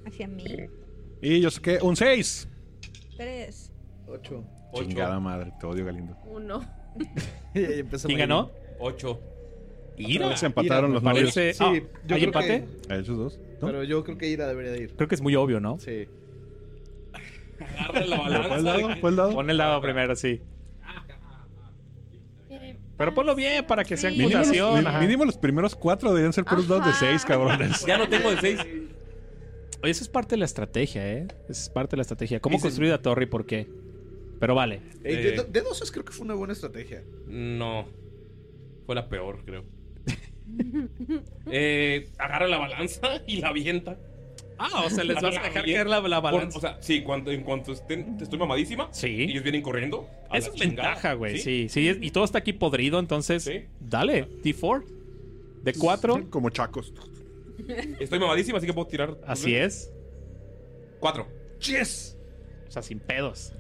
Hacia 0.07 0.29
mí. 0.29 0.45
Y 1.21 1.41
yo 1.41 1.51
saqué 1.51 1.79
un 1.83 1.97
6. 1.97 2.49
Tres. 3.17 3.73
Ocho. 4.07 4.45
Ocho. 4.73 4.85
Chingada 4.89 5.19
madre, 5.21 5.53
te 5.59 5.67
odio, 5.67 5.85
Galindo. 5.85 6.17
Uno. 6.27 6.61
¿Quién 7.53 8.19
ganó? 8.19 8.51
Ocho. 8.79 9.21
Ira. 9.97 10.37
Se 10.37 10.47
empataron 10.47 10.93
los 10.93 11.03
novios. 11.03 11.35
Parece... 11.35 11.55
Sí, 11.55 11.65
Ah, 11.65 11.73
yo 12.07 12.15
¿Hay 12.15 12.21
creo 12.29 12.33
que- 12.33 12.55
empate? 12.57 12.93
A 12.93 12.97
esos 12.97 13.17
dos. 13.19 13.39
¿no? 13.61 13.67
Pero 13.67 13.83
yo 13.85 14.05
creo 14.05 14.17
que 14.19 14.29
Ira 14.29 14.47
debería 14.47 14.71
de 14.73 14.83
ir. 14.83 14.95
Creo 14.97 15.09
que 15.09 15.15
es 15.17 15.21
muy 15.21 15.35
obvio, 15.35 15.59
¿no? 15.59 15.79
Sí. 15.81 16.07
Agarra 17.79 18.07
la 18.07 18.17
¿Fue 18.17 18.27
el 18.27 18.33
balanza. 18.35 18.63
dado? 18.63 18.97
¿Fue 19.01 19.11
el 19.11 19.17
dado? 19.17 19.33
Pon 19.33 19.51
el 19.51 19.57
dado 19.57 19.81
primero, 19.81 20.15
sí. 20.15 20.41
Pero 22.97 23.15
ponlo 23.15 23.35
bien 23.37 23.65
para 23.65 23.85
que 23.85 23.97
sea 23.97 24.11
acusación. 24.11 24.85
ajá. 24.87 25.01
mínimo 25.01 25.25
los 25.25 25.39
primeros 25.39 25.77
cuatro 25.77 26.09
deberían 26.11 26.33
ser 26.33 26.45
puros 26.45 26.67
dados 26.67 26.87
de. 26.87 26.93
6, 26.93 27.25
cabrones. 27.25 27.85
Ya 27.87 27.97
no 27.97 28.09
tengo 28.09 28.31
de 28.31 28.41
seis. 28.41 28.61
Oye, 29.81 29.91
eso 29.93 30.03
es 30.03 30.09
parte 30.09 30.31
de 30.35 30.39
la 30.39 30.45
estrategia, 30.47 31.09
¿eh? 31.13 31.29
Eso 31.49 31.63
es 31.63 31.69
parte 31.71 31.93
de 31.93 31.99
la 31.99 32.03
estrategia. 32.03 32.41
¿Cómo 32.41 32.55
Dicen- 32.57 32.63
construir 32.63 32.91
la 32.91 33.01
torre 33.01 33.25
y 33.25 33.27
por 33.27 33.47
qué? 33.47 33.69
Pero 34.41 34.55
vale. 34.55 34.81
Ey, 35.05 35.15
Eh. 35.17 35.45
de, 35.49 35.61
dosos 35.63 35.91
creo 35.91 36.05
que 36.05 36.13
fue 36.13 36.25
una 36.25 36.35
buena 36.35 36.53
estrategia. 36.53 37.03
No. 37.27 37.87
Fue 38.87 38.95
la 38.95 39.09
peor, 39.09 39.45
creo. 39.45 39.65
eh, 41.51 42.09
agarra 42.19 42.49
la 42.49 42.59
balanza 42.59 43.23
y 43.27 43.37
la 43.39 43.49
avienta. 43.49 43.99
Ah, 44.61 44.83
o 44.87 44.91
sea, 44.91 45.05
les 45.05 45.15
vas 45.17 45.25
a 45.25 45.29
dejar 45.43 45.53
caer 45.53 45.87
la, 45.87 46.01
la 46.01 46.21
Por- 46.21 46.33
balanza. 46.33 46.59
o 46.59 46.61
sea, 46.61 46.79
sí, 46.83 47.03
cuando, 47.03 47.31
en 47.31 47.43
cuanto 47.45 47.73
estén, 47.73 48.17
estoy 48.21 48.39
mamadísima, 48.41 48.89
Sí. 48.93 49.23
ellos 49.25 49.43
vienen 49.45 49.63
corriendo. 49.63 50.09
es 50.33 50.53
chingada, 50.53 50.89
ventaja, 50.89 51.13
güey. 51.15 51.39
Sí, 51.39 51.69
sí. 51.69 51.97
y 52.01 52.11
todo 52.11 52.25
está 52.25 52.39
aquí 52.39 52.53
podrido, 52.53 52.99
entonces. 52.99 53.45
Sí. 53.45 53.65
Dale, 53.79 54.27
D4. 54.43 54.85
De 55.63 55.73
4. 55.75 56.31
Como 56.31 56.51
chacos. 56.51 56.93
Estoy 58.01 58.19
mamadísima, 58.19 58.59
así 58.59 58.67
que 58.67 58.73
puedo 58.73 58.87
tirar. 58.89 59.17
Así 59.27 59.55
es. 59.55 59.93
Cuatro. 60.99 61.27
Yes. 61.61 62.17
O 62.67 62.71
sea, 62.71 62.83
sin 62.83 62.99
pedos. 62.99 63.53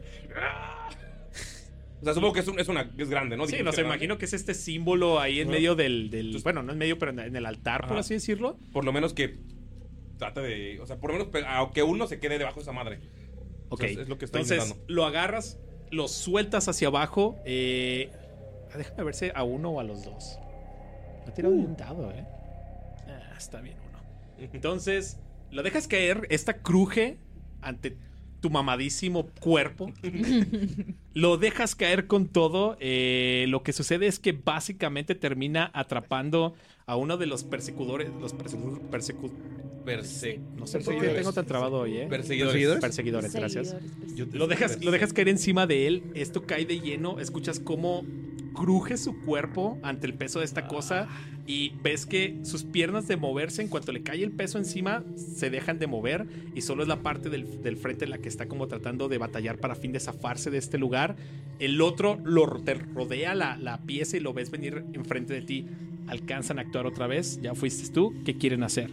O 2.00 2.04
sea, 2.04 2.14
supongo 2.14 2.32
que 2.32 2.40
es, 2.40 2.48
un- 2.48 2.60
es 2.60 2.68
una 2.68 2.88
es 2.96 3.10
grande, 3.10 3.36
¿no? 3.36 3.46
Sí, 3.46 3.60
no 3.62 3.70
era 3.70 3.80
imagino 3.82 4.18
que 4.18 4.26
es 4.26 4.32
este 4.32 4.54
símbolo 4.54 5.18
ahí 5.20 5.40
en 5.40 5.48
medio 5.48 5.74
del. 5.74 6.10
del- 6.10 6.26
Entonces- 6.26 6.44
bueno, 6.44 6.62
no 6.62 6.72
en 6.72 6.78
medio, 6.78 6.96
pero 6.98 7.10
en, 7.10 7.18
en 7.18 7.34
el 7.36 7.44
altar, 7.44 7.88
por 7.88 7.96
así 7.98 8.14
decirlo. 8.14 8.56
Por 8.72 8.84
lo 8.84 8.92
menos 8.92 9.14
que 9.14 9.38
trate 10.16 10.40
de. 10.40 10.80
O 10.80 10.86
sea, 10.86 10.96
por 10.98 11.12
lo 11.12 11.18
menos 11.24 11.44
aunque 11.48 11.82
uno 11.82 12.06
se 12.06 12.20
quede 12.20 12.38
debajo 12.38 12.56
de 12.56 12.62
esa 12.62 12.72
madre. 12.72 13.00
O 13.68 13.74
Ok. 13.74 13.80
sea, 13.80 13.90
es- 13.90 13.98
es 13.98 14.08
lo 14.08 14.16
que 14.16 14.26
estoy 14.26 14.42
Entonces, 14.42 14.64
intentando. 14.68 14.92
lo 14.94 15.04
agarras, 15.06 15.58
lo 15.90 16.06
sueltas 16.06 16.68
hacia 16.68 16.86
abajo. 16.88 17.36
Eh, 17.44 18.10
ah, 18.72 18.78
déjame 18.78 19.02
ver 19.02 19.14
si 19.14 19.30
a 19.34 19.42
uno 19.42 19.70
o 19.70 19.80
a 19.80 19.84
los 19.84 20.04
dos. 20.04 20.38
Ha 21.26 21.32
tirado 21.34 21.54
Uh. 21.54 21.64
un 21.64 21.76
dado, 21.76 22.10
¿eh? 22.12 22.24
Ah, 23.08 23.34
está 23.36 23.60
bien 23.60 23.76
uno. 23.90 23.98
Entonces, 24.52 25.18
lo 25.50 25.64
dejas 25.64 25.88
caer, 25.88 26.26
esta 26.30 26.62
cruje 26.62 27.18
ante 27.60 27.96
tu 28.40 28.50
mamadísimo 28.50 29.26
cuerpo. 29.40 29.92
lo 31.14 31.36
dejas 31.36 31.74
caer 31.74 32.06
con 32.06 32.26
todo. 32.28 32.76
eh, 32.80 33.46
lo 33.48 33.62
que 33.62 33.72
sucede 33.72 34.06
es 34.06 34.18
que 34.18 34.32
básicamente 34.32 35.14
termina 35.14 35.70
atrapando 35.74 36.54
a 36.86 36.96
uno 36.96 37.16
de 37.16 37.26
los 37.26 37.44
persecutores. 37.44 38.10
Los 38.20 38.34
persecu- 38.36 38.80
persecu- 38.90 39.32
Perse- 39.84 40.38
no 40.58 40.66
sé 40.66 40.80
por 40.80 40.98
qué 41.00 41.08
tengo 41.08 41.32
tan 41.32 41.46
trabado 41.46 41.78
hoy, 41.78 41.96
¿eh? 41.96 42.06
Perseguidores. 42.10 42.78
Perseguidores, 42.80 43.32
gracias. 43.32 43.74
Lo 44.34 44.46
dejas, 44.46 44.84
lo 44.84 44.90
dejas 44.90 45.14
caer 45.14 45.28
encima 45.30 45.66
de 45.66 45.86
él, 45.86 46.02
esto 46.14 46.42
cae 46.42 46.66
de 46.66 46.80
lleno, 46.80 47.20
escuchas 47.20 47.58
cómo 47.58 48.04
cruje 48.58 48.96
su 48.96 49.20
cuerpo 49.20 49.78
ante 49.82 50.06
el 50.06 50.14
peso 50.14 50.40
de 50.40 50.44
esta 50.44 50.66
cosa 50.66 51.06
y 51.46 51.70
ves 51.82 52.06
que 52.06 52.40
sus 52.42 52.64
piernas 52.64 53.06
de 53.06 53.16
moverse, 53.16 53.62
en 53.62 53.68
cuanto 53.68 53.92
le 53.92 54.02
cae 54.02 54.22
el 54.22 54.32
peso 54.32 54.58
encima, 54.58 55.04
se 55.16 55.48
dejan 55.48 55.78
de 55.78 55.86
mover 55.86 56.26
y 56.54 56.62
solo 56.62 56.82
es 56.82 56.88
la 56.88 57.00
parte 57.00 57.30
del, 57.30 57.62
del 57.62 57.76
frente 57.76 58.06
la 58.08 58.18
que 58.18 58.28
está 58.28 58.48
como 58.48 58.66
tratando 58.66 59.08
de 59.08 59.16
batallar 59.18 59.58
para 59.58 59.76
fin 59.76 59.92
de 59.92 60.00
zafarse 60.00 60.50
de 60.50 60.58
este 60.58 60.76
lugar. 60.76 61.14
El 61.60 61.80
otro 61.80 62.18
lo, 62.24 62.48
te 62.60 62.74
rodea 62.74 63.34
la, 63.34 63.56
la 63.56 63.78
pieza 63.78 64.16
y 64.16 64.20
lo 64.20 64.34
ves 64.34 64.50
venir 64.50 64.84
enfrente 64.92 65.32
de 65.32 65.42
ti. 65.42 65.66
Alcanzan 66.08 66.58
a 66.58 66.62
actuar 66.62 66.86
otra 66.86 67.06
vez, 67.06 67.40
ya 67.40 67.54
fuiste 67.54 67.88
tú, 67.92 68.12
¿qué 68.24 68.36
quieren 68.36 68.64
hacer? 68.64 68.90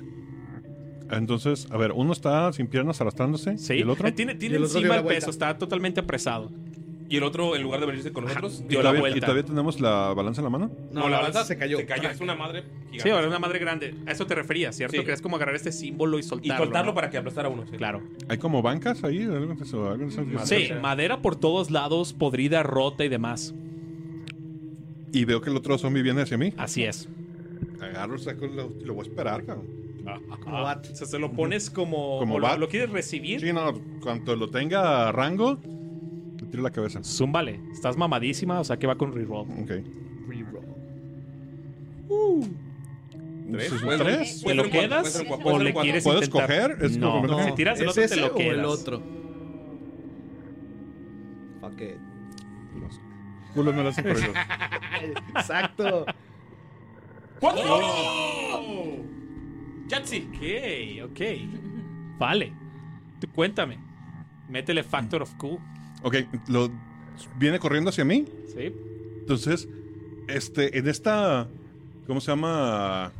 Entonces, 1.10 1.68
a 1.72 1.78
ver, 1.78 1.92
uno 1.92 2.14
está 2.14 2.52
sin 2.54 2.68
piernas 2.68 3.02
arrastrándose. 3.02 3.58
Sí, 3.58 3.76
¿Y 3.76 3.82
el 3.82 3.90
otro? 3.90 4.08
Eh, 4.08 4.12
tiene, 4.12 4.36
tiene 4.36 4.56
Y 4.56 4.58
el 4.58 4.64
otro 4.64 4.80
encima 4.80 5.04
peso, 5.04 5.30
está 5.30 5.58
totalmente 5.58 6.00
apresado. 6.00 6.52
Y 7.07 7.18
el 7.18 7.23
otro, 7.23 7.56
en 7.56 7.61
lugar 7.61 7.80
de 7.82 7.86
venirse 7.86 8.11
con 8.11 8.23
nosotros, 8.26 8.61
¿Y 8.65 8.68
dio 8.69 8.80
la 8.80 8.84
todavía, 8.84 8.99
vuelta. 9.02 9.18
¿Y 9.19 9.22
todavía 9.22 9.44
tenemos 9.45 9.80
la 9.80 10.11
balanza 10.15 10.41
en 10.41 10.45
la 10.45 10.49
mano? 10.49 10.72
No, 10.91 11.07
la 11.07 11.18
balanza 11.18 11.45
se 11.45 11.56
cayó. 11.56 11.77
Se 11.77 11.86
cayó. 11.86 12.10
Es 12.10 12.19
una 12.19 12.34
madre 12.34 12.64
gigante. 12.90 12.99
Sí, 13.03 13.10
ahora 13.10 13.27
una 13.27 13.38
madre 13.38 13.60
grande. 13.60 13.94
A 14.07 14.11
eso 14.11 14.26
te 14.26 14.34
referías, 14.34 14.76
¿cierto? 14.76 14.98
Sí. 14.98 15.03
Que 15.06 15.11
es 15.14 15.22
como 15.22 15.36
agarrar 15.36 15.53
este 15.56 15.72
símbolo 15.72 16.18
y 16.18 16.22
Y 16.22 16.23
soltarlo. 16.23 16.65
soltarlo 16.65 16.91
¿no? 16.91 16.95
para 16.95 17.11
que 17.11 17.18
aplastara 17.18 17.48
a 17.48 17.52
uno. 17.52 17.65
sí. 17.69 17.77
Claro. 17.77 18.02
¿Hay 18.27 18.40
como 18.40 18.64
bancas 18.64 19.03
ahí? 19.03 19.22
¿Algo 19.22 19.53
de 19.53 19.64
eso? 19.64 19.88
¿Algo 19.90 20.06
de 20.07 20.11
eso? 20.11 20.45
Sí, 20.45 20.69
madera 20.82 21.22
por 21.22 21.36
todos 21.36 21.69
lados, 21.69 22.11
podrida, 22.14 22.64
rota 22.64 23.06
y 23.06 23.10
demás. 23.10 23.53
Y 25.14 25.26
veo 25.26 25.41
que 25.41 25.49
el 25.52 25.56
otro 25.57 25.77
zombie 25.77 26.02
viene 26.02 26.23
hacia 26.23 26.38
mí. 26.38 26.53
Así 26.57 26.84
es. 26.84 27.07
Agarro, 27.82 28.18
saco, 28.18 28.48
lo, 28.48 28.69
lo 28.84 28.94
voy 28.95 29.06
a 29.06 29.10
esperar, 29.10 29.45
cabrón. 29.45 29.68
Como 30.44 30.61
bat. 30.61 30.88
O 30.91 30.95
sea, 30.95 31.07
se 31.07 31.18
lo 31.19 31.32
pones 31.32 31.69
como. 31.69 32.19
Como 32.19 32.38
lo, 32.40 32.57
lo 32.57 32.68
quieres 32.68 32.90
recibir. 32.91 33.40
Sí, 33.41 33.52
no, 33.53 33.73
cuando 34.02 34.36
lo 34.36 34.49
tenga 34.49 35.07
a 35.07 35.11
rango, 35.11 35.60
tiro 36.56 36.64
la 36.64 36.72
cabeza. 36.72 37.03
Zúmbale. 37.03 37.60
Estás 37.72 37.98
mamadísima, 37.98 38.60
o 38.60 38.64
sea 38.64 38.77
que 38.77 38.88
va 38.88 38.95
con 38.95 39.14
reroll. 39.14 39.48
Ok. 39.61 39.72
¿Tres? 43.52 43.72
Entonces, 43.72 43.82
Puede- 43.84 44.03
¿tres? 44.03 44.41
¿Te 44.44 44.56
lo 44.56 44.69
quedas 44.69 45.23
o 45.44 45.60
le 45.60 45.73
quieres 45.73 46.03
¿Puedo 46.03 46.18
intentar? 46.23 46.52
escoger? 46.72 46.86
Es 46.86 46.98
no, 46.98 47.11
como- 47.22 47.27
no. 47.27 47.44
Si 47.45 47.52
tiras 47.53 47.80
el 47.80 47.86
¿Es 47.86 47.91
otro, 47.91 48.03
ese 48.03 48.15
te 48.15 48.22
lo 48.22 48.27
o 48.27 48.36
quedas. 48.36 48.53
el 48.57 48.65
otro? 48.65 49.02
Fuck 51.61 51.82
it. 51.82 51.95
Los 52.82 52.99
culos 53.53 53.76
no 53.76 53.84
lo 53.84 53.90
hacen 53.90 54.03
por 54.03 54.14
eso. 54.18 54.26
Exacto. 55.36 56.06
¡Cuatro! 57.40 57.80
¡Yahtzee! 59.88 61.03
Ok, 61.03 61.11
ok. 61.11 61.22
Vale. 62.18 62.52
Tú 63.19 63.27
cuéntame. 63.34 63.77
Métele 64.49 64.84
Factor 64.84 65.22
of 65.22 65.34
Cool. 65.36 65.60
Ok, 66.06 66.15
lo 66.48 66.69
viene 67.38 67.60
corriendo 67.60 67.90
hacia 67.90 68.06
mí. 68.06 68.26
¿Sí? 68.45 68.73
Entonces, 69.22 69.68
este, 70.27 70.77
en 70.77 70.88
esta, 70.88 71.49
¿cómo 72.07 72.22
se 72.22 72.32
llama? 72.32 73.14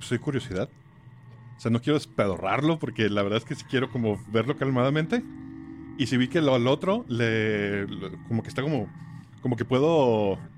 Soy 0.00 0.18
curiosidad. 0.18 0.70
O 1.56 1.60
sea, 1.60 1.70
no 1.70 1.80
quiero 1.80 1.98
despedorrarlo 1.98 2.78
porque 2.78 3.10
la 3.10 3.22
verdad 3.22 3.38
es 3.38 3.44
que 3.44 3.54
sí 3.56 3.64
quiero 3.68 3.90
como 3.90 4.22
verlo 4.28 4.56
calmadamente. 4.56 5.24
Y 5.98 6.06
si 6.08 6.16
vi 6.18 6.28
que 6.28 6.42
lo 6.42 6.54
al 6.54 6.68
otro 6.68 7.06
le, 7.08 7.86
lo- 7.88 8.22
como 8.24 8.42
que 8.42 8.48
está 8.50 8.62
como, 8.62 8.96
como 9.40 9.56
que 9.56 9.64
puedo, 9.66 10.48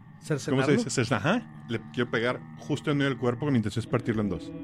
¿cómo 0.48 0.62
se 0.64 0.72
dice? 0.72 0.94
Ajá. 1.10 1.48
Le 1.68 1.80
quiero 1.92 2.10
pegar 2.10 2.46
justo 2.56 2.90
en 2.92 2.98
medio 2.98 3.10
del 3.10 3.18
cuerpo 3.18 3.46
con 3.46 3.52
mi 3.54 3.58
intención 3.58 3.82
es 3.82 3.88
partirlo 3.88 4.22
en 4.22 4.30
dos. 4.30 4.54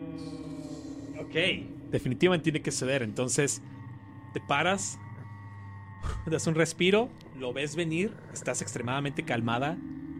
Ok. 1.14 1.34
Definitivamente 1.90 2.44
tiene 2.44 2.62
que 2.62 2.72
ceder. 2.72 3.02
Entonces, 3.02 3.64
te 4.32 4.40
paras, 4.40 5.02
das 6.26 6.46
un 6.46 6.54
respiro, 6.54 7.08
lo 7.38 7.52
ves 7.52 7.76
venir, 7.76 8.12
estás 8.32 8.62
extremadamente 8.62 9.24
calmada, 9.24 9.78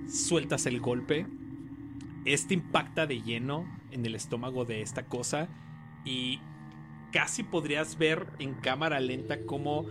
sueltas 0.09 0.67
el 0.67 0.81
golpe. 0.81 1.27
Este 2.25 2.55
impacta 2.55 3.07
de 3.07 3.23
lleno 3.23 3.67
en 3.91 4.05
el 4.05 4.15
estómago 4.15 4.65
de 4.65 4.83
esta 4.83 5.07
cosa 5.07 5.49
y 6.05 6.41
casi 7.13 7.43
podrías 7.43 7.99
ver 7.99 8.27
en 8.39 8.55
cámara 8.55 9.01
lenta 9.01 9.45
cómo 9.47 9.87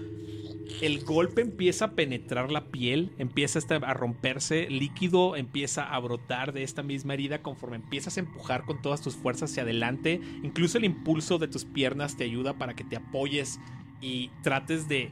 el 0.82 1.04
golpe 1.04 1.42
empieza 1.42 1.86
a 1.86 1.92
penetrar 1.92 2.52
la 2.52 2.66
piel, 2.66 3.12
empieza 3.18 3.60
a 3.76 3.94
romperse, 3.94 4.70
líquido 4.70 5.36
empieza 5.36 5.84
a 5.84 6.00
brotar 6.00 6.54
de 6.54 6.64
esta 6.64 6.84
misma 6.84 7.16
herida 7.16 7.42
conforme 7.42 7.78
empiezas 7.78 8.18
a 8.18 8.22
empujar 8.22 8.64
con 8.64 8.82
todas 8.82 9.02
tus 9.02 9.16
fuerzas 9.16 9.52
hacia 9.52 9.64
adelante. 9.64 10.22
Incluso 10.44 10.78
el 10.78 10.86
impulso 10.86 11.38
de 11.38 11.48
tus 11.48 11.66
piernas 11.66 12.18
te 12.18 12.24
ayuda 12.24 12.58
para 12.58 12.76
que 12.76 12.84
te 12.84 12.96
apoyes 12.96 13.60
y 14.00 14.30
trates 14.44 14.88
de 14.88 15.12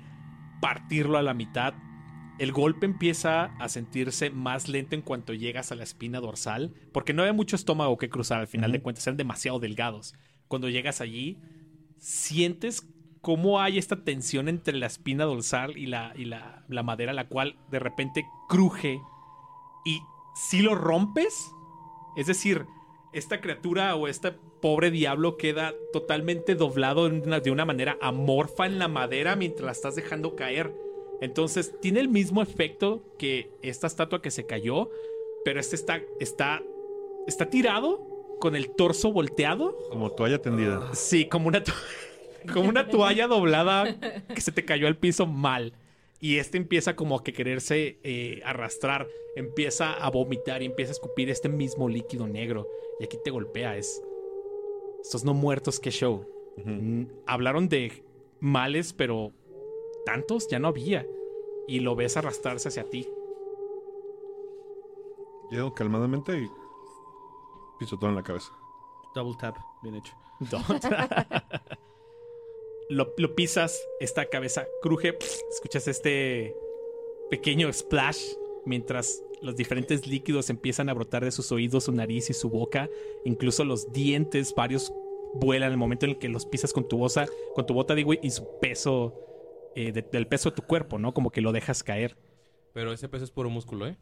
partirlo 0.62 1.18
a 1.18 1.24
la 1.24 1.34
mitad. 1.34 1.74
El 2.40 2.52
golpe 2.52 2.86
empieza 2.86 3.46
a 3.58 3.68
sentirse 3.70 4.30
más 4.30 4.70
lento 4.70 4.96
en 4.96 5.02
cuanto 5.02 5.34
llegas 5.34 5.72
a 5.72 5.76
la 5.76 5.84
espina 5.84 6.20
dorsal, 6.20 6.74
porque 6.94 7.14
no 7.14 7.24
había 7.24 7.34
mucho 7.34 7.56
estómago 7.56 7.98
que 7.98 8.10
cruzar 8.10 8.40
al 8.40 8.48
final 8.48 8.72
de 8.72 8.82
cuentas, 8.82 9.08
eran 9.08 9.18
demasiado 9.18 9.60
delgados. 9.60 10.14
Cuando 10.48 10.70
llegas 10.70 11.02
allí, 11.02 11.40
sientes 11.98 12.88
cómo 13.22 13.60
hay 13.60 13.78
esta 13.78 14.04
tensión 14.04 14.48
entre 14.50 14.78
la 14.78 14.86
espina 14.86 15.26
dorsal 15.26 15.78
y 15.78 15.88
la, 15.88 16.14
y 16.16 16.26
la, 16.26 16.64
la 16.70 16.84
madera, 16.84 17.12
la 17.14 17.28
cual 17.28 17.58
de 17.72 17.80
repente 17.80 18.26
cruje. 18.48 19.02
Y 19.84 20.00
si 20.36 20.62
lo 20.62 20.76
rompes, 20.76 21.52
es 22.16 22.28
decir, 22.28 22.66
esta 23.14 23.42
criatura 23.42 23.96
o 23.96 24.08
este 24.08 24.34
pobre 24.62 24.92
diablo 24.92 25.38
queda 25.38 25.76
totalmente 25.94 26.56
doblado 26.56 27.10
de 27.10 27.52
una, 27.52 27.66
manera 27.66 27.98
amorfa 28.02 28.66
en 28.66 28.80
la 28.80 28.88
madera 28.88 29.36
mientras 29.36 29.66
la 29.66 29.72
estás 29.72 29.96
dejando 29.96 30.36
caer. 30.36 30.74
Entonces 31.22 31.74
tiene 31.82 32.00
el 32.00 32.10
mismo 32.10 32.42
efecto 32.42 33.02
que 33.18 33.50
esta 33.62 33.88
estatua 33.88 34.22
que 34.22 34.32
se 34.32 34.46
cayó, 34.46 34.90
pero 35.44 35.60
este 35.60 35.76
está, 35.76 36.02
está, 36.20 36.62
está 37.26 37.50
tirado 37.50 38.06
con 38.40 38.56
el 38.56 38.70
torso 38.70 39.12
volteado. 39.12 39.78
Como 39.90 40.12
toalla 40.12 40.40
tendida. 40.42 40.94
Sí, 40.94 41.26
como 41.26 41.48
una, 41.48 41.64
to- 41.64 41.74
como 42.54 42.70
una 42.70 42.88
toalla 42.88 43.28
doblada 43.28 44.00
que 44.34 44.42
se 44.42 44.52
te 44.52 44.66
cayó 44.66 44.88
al 44.88 44.98
piso 44.98 45.26
mal. 45.26 45.74
Y 46.20 46.38
este 46.38 46.58
empieza 46.58 46.96
como 46.96 47.16
a 47.16 47.24
que 47.24 47.32
quererse 47.32 48.00
eh, 48.04 48.42
arrastrar, 48.44 49.08
empieza 49.36 49.94
a 49.94 50.10
vomitar 50.10 50.64
y 50.64 50.66
empieza 50.66 50.92
a 50.92 50.94
escupir 50.94 51.30
este 51.30 51.48
mismo 51.48 51.90
líquido 51.90 52.28
negro. 52.28 52.68
Y 53.00 53.04
aquí 53.04 53.18
te 53.24 53.30
golpea, 53.30 53.78
es... 53.78 54.02
Estos 55.02 55.24
no 55.24 55.34
muertos, 55.34 55.80
qué 55.80 55.92
show. 55.92 56.26
Hablaron 57.26 57.70
de 57.70 58.04
males, 58.40 58.94
pero 58.94 59.32
tantos 60.06 60.48
ya 60.48 60.60
no 60.60 60.68
había. 60.70 61.06
Y 61.68 61.82
lo 61.82 61.96
ves 61.96 62.18
arrastrarse 62.18 62.70
hacia 62.70 62.90
ti. 62.90 63.08
Llego 65.52 65.74
calmadamente 65.74 66.38
y 66.38 66.50
piso 67.80 67.98
todo 67.98 68.10
en 68.10 68.16
la 68.16 68.24
cabeza. 68.24 68.52
Double 69.16 69.36
tap. 69.40 69.58
Bien 69.84 69.96
hecho. 69.96 70.14
lo, 72.90 73.14
lo 73.18 73.36
pisas, 73.36 73.82
esta 74.00 74.26
cabeza 74.26 74.66
cruje, 74.82 75.18
escuchas 75.50 75.88
este 75.88 76.56
pequeño 77.30 77.72
splash 77.72 78.34
mientras 78.66 79.24
los 79.42 79.56
diferentes 79.56 80.08
líquidos 80.08 80.50
empiezan 80.50 80.90
a 80.90 80.94
brotar 80.94 81.24
de 81.24 81.32
sus 81.32 81.52
oídos, 81.52 81.86
su 81.86 81.92
nariz 81.92 82.30
y 82.30 82.34
su 82.34 82.50
boca, 82.50 82.90
incluso 83.26 83.64
los 83.66 83.92
dientes, 83.94 84.54
varios 84.56 84.92
vuelan 85.36 85.68
en 85.68 85.74
el 85.74 85.78
momento 85.78 86.06
en 86.06 86.12
el 86.14 86.18
que 86.18 86.30
los 86.30 86.46
pisas 86.46 86.74
con 86.74 86.88
tu 86.88 86.98
bosa, 86.98 87.28
con 87.54 87.66
tu 87.66 87.74
bota, 87.74 87.94
digo, 87.96 88.14
y 88.14 88.30
su 88.32 88.48
peso, 88.60 89.14
eh, 89.76 89.92
de- 89.92 90.02
del 90.02 90.28
peso 90.28 90.50
de 90.50 90.56
tu 90.56 90.62
cuerpo, 90.64 90.98
¿no? 90.98 91.14
Como 91.14 91.30
que 91.30 91.42
lo 91.42 91.52
dejas 91.52 91.84
caer. 91.84 92.18
Pero 92.74 92.94
ese 92.94 93.10
peso 93.10 93.24
es 93.26 93.32
puro 93.32 93.50
músculo, 93.50 93.88
¿eh? 93.88 93.98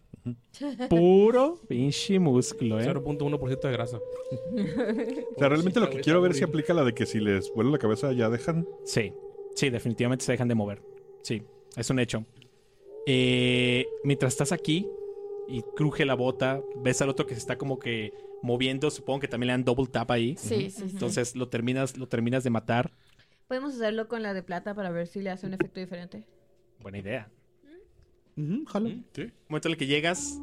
Puro 0.90 1.60
pinche 1.68 2.20
músculo, 2.20 2.80
¿eh? 2.80 2.84
0.1% 2.86 3.68
de 3.68 3.72
grasa. 3.74 3.98
O 3.98 5.38
sea, 5.40 5.50
realmente 5.50 5.80
lo 5.80 5.90
que 5.90 6.00
quiero 6.02 6.22
ver 6.22 6.34
si 6.34 6.44
aplica 6.44 6.74
la 6.74 6.84
de 6.84 6.94
que 6.94 7.06
si 7.06 7.20
les 7.20 7.52
vuela 7.54 7.72
la 7.72 7.78
cabeza 7.78 8.12
ya 8.12 8.30
dejan. 8.30 8.68
Sí, 8.84 9.14
sí, 9.56 9.70
definitivamente 9.70 10.26
se 10.26 10.32
dejan 10.34 10.48
de 10.48 10.56
mover. 10.56 10.82
Sí, 11.22 11.44
es 11.78 11.90
un 11.90 12.00
hecho. 12.00 12.26
Eh, 13.06 13.86
mientras 14.04 14.34
estás 14.34 14.52
aquí 14.52 14.88
y 15.48 15.62
cruje 15.76 16.06
la 16.06 16.16
bota, 16.16 16.62
ves 16.78 17.02
al 17.02 17.10
otro 17.10 17.26
que 17.26 17.34
se 17.34 17.40
está 17.40 17.58
como 17.58 17.80
que 17.80 18.14
moviendo. 18.42 18.90
Supongo 18.92 19.20
que 19.22 19.28
también 19.28 19.48
le 19.48 19.54
dan 19.54 19.64
double 19.64 19.88
tap 19.88 20.12
ahí. 20.12 20.36
Sí, 20.38 20.70
sí, 20.70 20.72
sí. 20.72 20.86
Entonces 20.92 21.36
lo 21.36 21.50
terminas, 21.50 21.98
lo 21.98 22.08
terminas 22.08 22.44
de 22.44 22.50
matar. 22.50 22.92
Podemos 23.48 23.76
hacerlo 23.76 24.08
con 24.08 24.24
la 24.24 24.34
de 24.34 24.44
plata 24.44 24.74
para 24.74 24.90
ver 24.90 25.08
si 25.08 25.22
le 25.22 25.30
hace 25.30 25.46
un 25.48 25.54
efecto 25.54 25.80
diferente. 25.80 26.26
Buena 26.82 26.98
idea. 26.98 27.30
Ujú, 28.38 28.66
jalo. 28.66 28.90
Sí. 29.14 29.32
momento 29.48 29.68
en 29.68 29.72
el 29.74 29.78
que 29.78 29.88
llegas, 29.88 30.40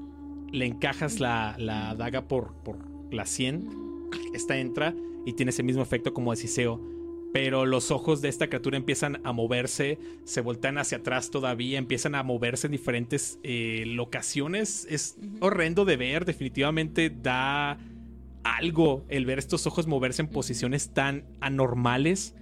le 0.51 0.67
encajas 0.67 1.21
la, 1.21 1.57
la 1.59 1.95
daga 1.95 2.29
por, 2.29 2.55
por 2.63 2.79
la 3.13 3.27
100. 3.27 4.09
Esta 4.35 4.57
entra 4.57 4.95
y 5.27 5.35
tiene 5.35 5.51
ese 5.51 5.63
mismo 5.63 5.83
efecto 5.83 6.15
como 6.15 6.31
de 6.31 6.37
siseo. 6.37 6.81
Pero 7.33 7.65
los 7.65 7.91
ojos 7.91 8.21
de 8.21 8.29
esta 8.29 8.49
criatura 8.49 8.77
empiezan 8.77 9.21
a 9.25 9.33
moverse, 9.33 9.99
se 10.25 10.43
voltean 10.43 10.77
hacia 10.77 10.99
atrás 10.99 11.31
todavía, 11.31 11.79
empiezan 11.79 12.15
a 12.15 12.23
moverse 12.23 12.67
en 12.67 12.73
diferentes 12.73 13.39
eh, 13.43 13.85
locaciones. 13.87 14.87
Es 14.91 15.17
horrendo 15.41 15.87
de 15.87 15.97
ver, 15.97 16.27
definitivamente 16.27 17.11
da 17.11 17.79
algo 18.45 19.07
el 19.09 19.25
ver 19.25 19.39
estos 19.39 19.67
ojos 19.67 19.87
moverse 19.87 20.23
en 20.23 20.29
posiciones 20.29 20.93
tan 20.93 21.25
anormales. 21.41 22.35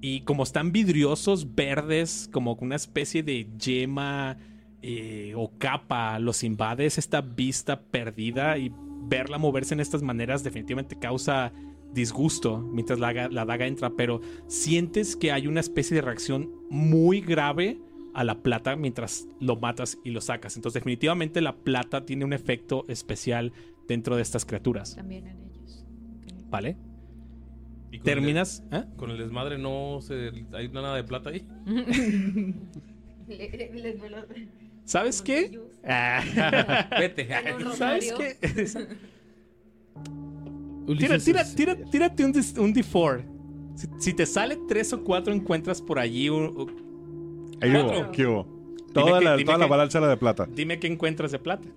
Y 0.00 0.20
como 0.20 0.42
están 0.42 0.72
vidriosos, 0.72 1.54
verdes, 1.54 2.28
como 2.32 2.54
una 2.60 2.76
especie 2.76 3.22
de 3.22 3.48
yema 3.58 4.36
eh, 4.82 5.32
o 5.36 5.52
capa, 5.58 6.18
los 6.18 6.44
invade, 6.44 6.86
es 6.86 6.98
esta 6.98 7.20
vista 7.20 7.80
perdida 7.80 8.58
y 8.58 8.70
verla 9.08 9.38
moverse 9.38 9.74
en 9.74 9.80
estas 9.80 10.02
maneras 10.02 10.44
definitivamente 10.44 10.98
causa 10.98 11.52
disgusto 11.92 12.58
mientras 12.58 12.98
la, 12.98 13.28
la 13.28 13.44
daga 13.44 13.66
entra, 13.66 13.90
pero 13.90 14.20
sientes 14.46 15.16
que 15.16 15.32
hay 15.32 15.46
una 15.46 15.60
especie 15.60 15.94
de 15.94 16.02
reacción 16.02 16.50
muy 16.70 17.20
grave 17.20 17.78
a 18.14 18.24
la 18.24 18.42
plata 18.42 18.74
mientras 18.76 19.26
lo 19.40 19.56
matas 19.56 19.98
y 20.04 20.10
lo 20.10 20.20
sacas. 20.20 20.56
Entonces 20.56 20.80
definitivamente 20.80 21.40
la 21.40 21.56
plata 21.56 22.04
tiene 22.04 22.24
un 22.24 22.32
efecto 22.32 22.84
especial 22.88 23.52
dentro 23.86 24.16
de 24.16 24.22
estas 24.22 24.44
criaturas, 24.44 24.96
También 24.96 25.26
en 25.28 25.38
ellos. 25.40 25.86
¿vale? 26.50 26.76
Y 27.90 27.98
con 27.98 28.04
Terminas... 28.04 28.62
¿eh? 28.70 28.84
el- 28.88 28.96
con 28.96 29.10
el 29.10 29.18
desmadre 29.18 29.56
no 29.58 30.00
se, 30.02 30.30
hay 30.52 30.68
nada 30.68 30.94
de 30.96 31.04
plata 31.04 31.30
ahí. 31.30 31.46
¿Sabes 34.84 35.20
qué? 35.22 35.58
Ah. 35.84 36.22
¿Sabes 37.76 38.12
qué? 38.12 38.36
Tira, 40.96 41.14
Ulises 41.16 41.24
tira, 41.24 41.40
es- 41.42 41.54
tira, 41.54 41.76
tírate 41.90 42.24
un, 42.24 42.30
un 42.30 42.74
D4. 42.74 43.24
Si, 43.76 43.86
si 43.98 44.12
te 44.14 44.26
sale 44.26 44.58
tres 44.68 44.92
o 44.92 45.04
cuatro, 45.04 45.32
encuentras 45.34 45.80
por 45.82 45.98
allí 45.98 46.28
un- 46.30 46.56
un- 46.56 47.58
Ahí 47.60 47.70
hubo, 47.76 48.10
¿qué 48.12 48.26
hubo? 48.26 48.46
Toda, 48.94 49.18
que- 49.18 49.24
la, 49.24 49.36
toda 49.44 49.58
la 49.58 49.64
que- 49.66 49.70
balanza 49.70 49.98
era 49.98 50.08
de 50.08 50.16
plata. 50.16 50.48
Dime 50.50 50.78
qué 50.80 50.86
encuentras 50.86 51.30
de 51.32 51.38
plata. 51.38 51.68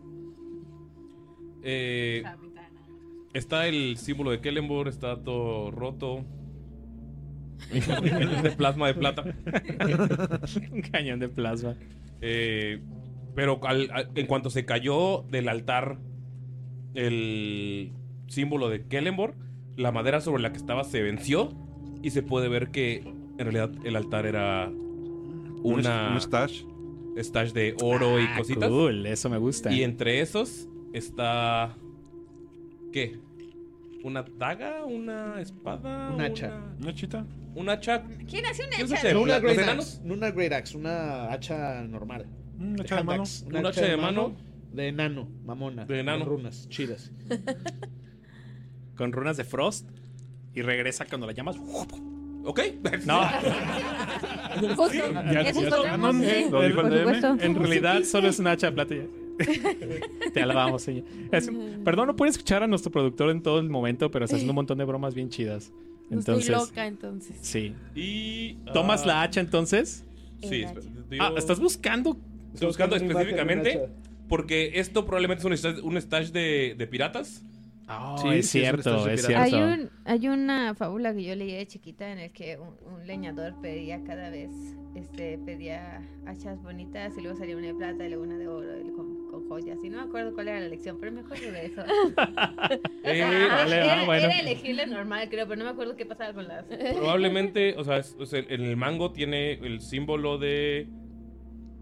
Eh, 1.64 2.24
está 3.34 3.68
el 3.68 3.98
símbolo 3.98 4.32
de 4.32 4.40
Kellenborg, 4.42 4.88
está 4.90 5.22
todo 5.22 5.70
roto. 5.72 6.24
de 7.72 8.52
plasma 8.58 8.88
de 8.88 8.94
plata. 8.96 9.24
un 10.72 10.82
cañón 10.92 11.20
de 11.20 11.30
plasma. 11.30 11.76
Eh, 12.22 12.82
pero 13.36 13.60
al- 13.64 13.90
al- 13.92 14.10
en 14.16 14.26
cuanto 14.26 14.50
se 14.50 14.66
cayó 14.66 15.24
del 15.30 15.48
altar 15.50 15.98
el 16.96 17.92
símbolo 18.32 18.70
de 18.70 18.86
Kellenborg, 18.88 19.36
la 19.76 19.92
madera 19.92 20.22
sobre 20.22 20.42
la 20.42 20.52
que 20.52 20.58
estaba 20.58 20.84
se 20.84 21.02
venció 21.02 21.50
y 22.02 22.12
se 22.12 22.24
puede 22.24 22.48
ver 22.50 22.72
que 22.72 22.98
en 22.98 23.38
realidad 23.40 23.72
el 23.84 23.96
altar 23.96 24.26
era 24.26 24.70
Un, 24.70 25.62
una 25.80 26.12
un 26.14 26.22
stash. 26.22 26.64
stash 27.18 27.52
de 27.52 27.76
oro 27.82 28.20
y 28.20 28.24
Ah, 28.24 28.36
cositas. 28.38 28.70
Cool, 28.70 29.06
eso 29.06 29.30
me 29.30 29.38
gusta. 29.38 29.72
Y 29.72 29.84
entre 29.84 30.22
esos 30.22 30.68
está. 30.94 31.76
¿Qué? 32.94 33.20
¿Una 34.04 34.24
daga? 34.24 34.84
¿Una 34.86 35.40
espada? 35.42 36.12
Un 36.14 36.22
hacha. 36.22 36.60
¿Una 36.82 36.94
chita? 36.94 37.26
¿Un 37.54 37.70
hacha? 37.70 38.04
¿Quién 38.30 38.46
hace 38.46 38.66
una 38.66 38.78
¿Qué 38.78 38.84
es 38.84 38.92
hacha? 38.94 39.14
No 39.14 39.22
una 39.22 39.40
¿Los 39.40 39.54
Great? 39.56 39.70
Axe. 39.70 40.02
No 40.04 40.14
una 40.14 40.32
Great 40.32 40.54
Axe, 40.54 40.78
una 40.78 41.32
hacha 41.32 41.82
normal. 41.84 42.26
¿Un 42.60 42.76
De 42.78 42.84
hacha 42.84 42.96
de 42.96 43.04
mano? 43.04 43.24
hand 43.24 43.28
axe, 43.28 43.46
Un 43.60 43.66
hacha 43.66 43.82
de 43.86 43.98
mano. 43.98 44.36
De 44.74 44.88
enano, 44.88 45.28
mamona. 45.46 45.86
De 45.86 46.00
enano. 46.00 46.26
con 46.26 46.38
runas, 46.38 46.68
chidas. 46.70 47.12
Con 49.02 49.12
runas 49.14 49.36
de 49.36 49.44
Frost. 49.46 49.90
Y 50.54 50.62
regresa 50.62 51.06
cuando 51.06 51.26
la 51.26 51.34
llamas. 51.34 51.56
¿Ok? 52.44 52.60
No, 53.04 53.22
Justo. 54.76 54.94
Ya- 54.94 55.42
Eso 55.42 55.64
ya- 55.64 55.70
podemos, 55.76 56.16
sí. 56.18 56.46
Lo 56.52 56.62
dijo 56.62 56.82
el 56.82 56.88
Por 56.88 56.90
DM. 56.92 57.00
supuesto. 57.16 57.38
en 57.44 57.56
realidad 57.56 58.04
solo 58.04 58.28
es 58.28 58.38
un 58.38 58.46
hacha 58.46 58.68
de 58.70 58.74
plata. 58.74 58.96
Te 60.36 60.42
alabamos, 60.44 60.84
señor. 60.84 61.06
Es- 61.32 61.50
perdón, 61.84 62.08
no 62.10 62.16
puede 62.16 62.30
escuchar 62.30 62.62
a 62.62 62.68
nuestro 62.68 62.92
productor 62.92 63.32
en 63.32 63.42
todo 63.42 63.60
el 63.60 63.72
momento, 63.72 64.12
pero 64.12 64.26
está 64.26 64.36
haciendo 64.36 64.52
un 64.52 64.56
montón 64.58 64.78
de 64.78 64.84
bromas 64.86 65.16
bien 65.16 65.30
chidas. 65.30 65.72
Entonces, 66.12 66.48
estoy 66.50 66.68
loca, 66.68 66.86
entonces. 66.86 67.36
sí. 67.42 67.74
Y. 67.96 68.54
¿Tomas 68.72 69.02
ah, 69.02 69.08
la 69.08 69.22
hacha 69.24 69.40
entonces? 69.42 70.04
Sí, 70.44 70.66
digo- 71.10 71.24
Ah, 71.24 71.34
¿estás 71.38 71.60
buscando? 71.60 72.18
Estoy 72.54 72.68
buscando 72.68 72.98
una 72.98 73.06
específicamente 73.08 73.88
porque 74.30 74.74
esto 74.76 75.06
probablemente 75.08 75.40
es 75.42 75.46
un 75.46 75.54
stash, 75.58 75.80
un 75.84 75.98
stash 76.00 76.30
de, 76.30 76.76
de 76.78 76.86
piratas. 76.88 77.44
Oh, 78.00 78.18
Sí, 78.18 78.28
es 78.30 78.50
sí, 78.50 78.60
cierto, 78.60 79.08
es 79.10 79.26
cierto. 79.26 79.44
Hay, 79.44 79.54
un, 79.54 79.90
hay 80.06 80.28
una 80.28 80.76
fábula 80.76 81.14
que 81.14 81.24
yo 81.24 81.36
leí 81.36 81.52
de 81.54 81.66
chiquita 81.68 82.12
en 82.12 82.20
el 82.20 82.32
que 82.32 82.58
un, 82.58 82.76
un 82.94 83.06
leñador 83.08 83.60
pedía 83.62 84.02
cada 84.04 84.30
vez, 84.30 84.52
este, 84.96 85.38
pedía 85.40 86.02
hachas 86.26 86.62
bonitas 86.62 87.18
y 87.18 87.22
luego 87.22 87.38
salía 87.38 87.58
una 87.58 87.68
de 87.68 87.74
plata 87.76 88.06
y 88.06 88.10
luego 88.10 88.24
una 88.24 88.38
de 88.38 88.48
oro 88.48 88.80
y 88.80 88.92
con, 88.92 89.28
con 89.32 89.48
joyas. 89.48 89.80
Y 89.84 89.90
no 89.90 89.98
me 89.98 90.04
acuerdo 90.04 90.34
cuál 90.34 90.48
era 90.50 90.60
la 90.60 90.68
lección, 90.70 90.98
pero 91.00 91.12
me 91.12 91.22
acuerdo 91.22 91.52
de 91.52 91.66
eso. 91.66 91.84
Eh, 93.04 93.24
Ah, 93.24 93.64
vale, 93.64 93.76
era, 93.78 94.02
ah, 94.02 94.06
bueno. 94.06 94.26
era 94.26 94.40
elegible 94.40 94.86
normal, 94.86 95.28
creo, 95.30 95.48
pero 95.48 95.58
no 95.58 95.66
me 95.66 95.72
acuerdo 95.72 95.96
qué 95.96 96.06
pasaba 96.06 96.34
con 96.34 96.48
las... 96.48 96.64
Probablemente, 96.96 97.74
o 97.78 97.84
sea, 97.84 97.98
es- 97.98 98.16
o 98.20 98.26
sea, 98.26 98.40
en 98.48 98.62
el 98.62 98.78
mango 98.78 99.12
tiene 99.12 99.54
el 99.54 99.82
símbolo 99.82 100.38
de 100.38 100.88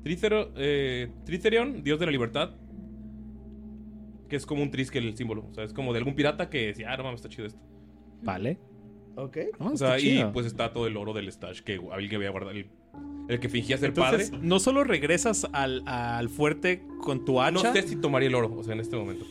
Trícero, 0.03 0.52
eh, 0.56 1.10
Tricerion, 1.26 1.84
dios 1.84 1.99
de 1.99 2.06
la 2.06 2.11
libertad. 2.11 2.52
Que 4.30 4.35
es 4.35 4.45
como 4.45 4.61
un 4.64 4.72
trisque 4.72 4.99
el 4.99 5.15
símbolo. 5.18 5.45
O 5.49 5.53
sea, 5.53 5.64
es 5.64 5.73
como 5.73 5.91
de 5.91 5.97
algún 5.99 6.15
pirata 6.15 6.49
que 6.49 6.68
decía, 6.68 6.91
ah, 6.93 6.97
no 6.97 7.03
mames, 7.03 7.19
está 7.19 7.30
chido 7.30 7.47
esto. 7.47 7.60
Vale. 8.22 8.57
Ok. 9.15 9.38
Oh, 9.60 9.65
O 9.69 9.73
está 9.73 9.88
sea, 9.88 9.99
y 9.99 10.01
chido. 10.01 10.31
pues 10.31 10.45
está 10.45 10.72
todo 10.72 10.88
el 10.88 10.95
oro 10.95 11.14
del 11.14 11.30
stash 11.31 11.61
que 11.61 11.81
alguien 11.91 12.15
había 12.15 12.30
guardado. 12.30 12.51
El, 12.56 12.68
el 13.27 13.39
que 13.39 13.49
fingía 13.49 13.77
ser 13.77 13.89
Entonces, 13.89 14.30
padre. 14.31 14.45
no 14.47 14.60
solo 14.60 14.84
regresas 14.84 15.47
al, 15.51 15.84
al 15.88 16.30
fuerte 16.30 16.84
con 17.01 17.26
tu 17.26 17.41
hacha. 17.41 17.51
No 17.51 17.73
sé 17.73 17.81
si 17.84 17.95
tomaría 17.95 18.30
el 18.30 18.35
oro, 18.35 18.53
o 18.56 18.64
sea, 18.64 18.73
en 18.73 18.80
este 18.80 18.95
momento. 18.95 19.26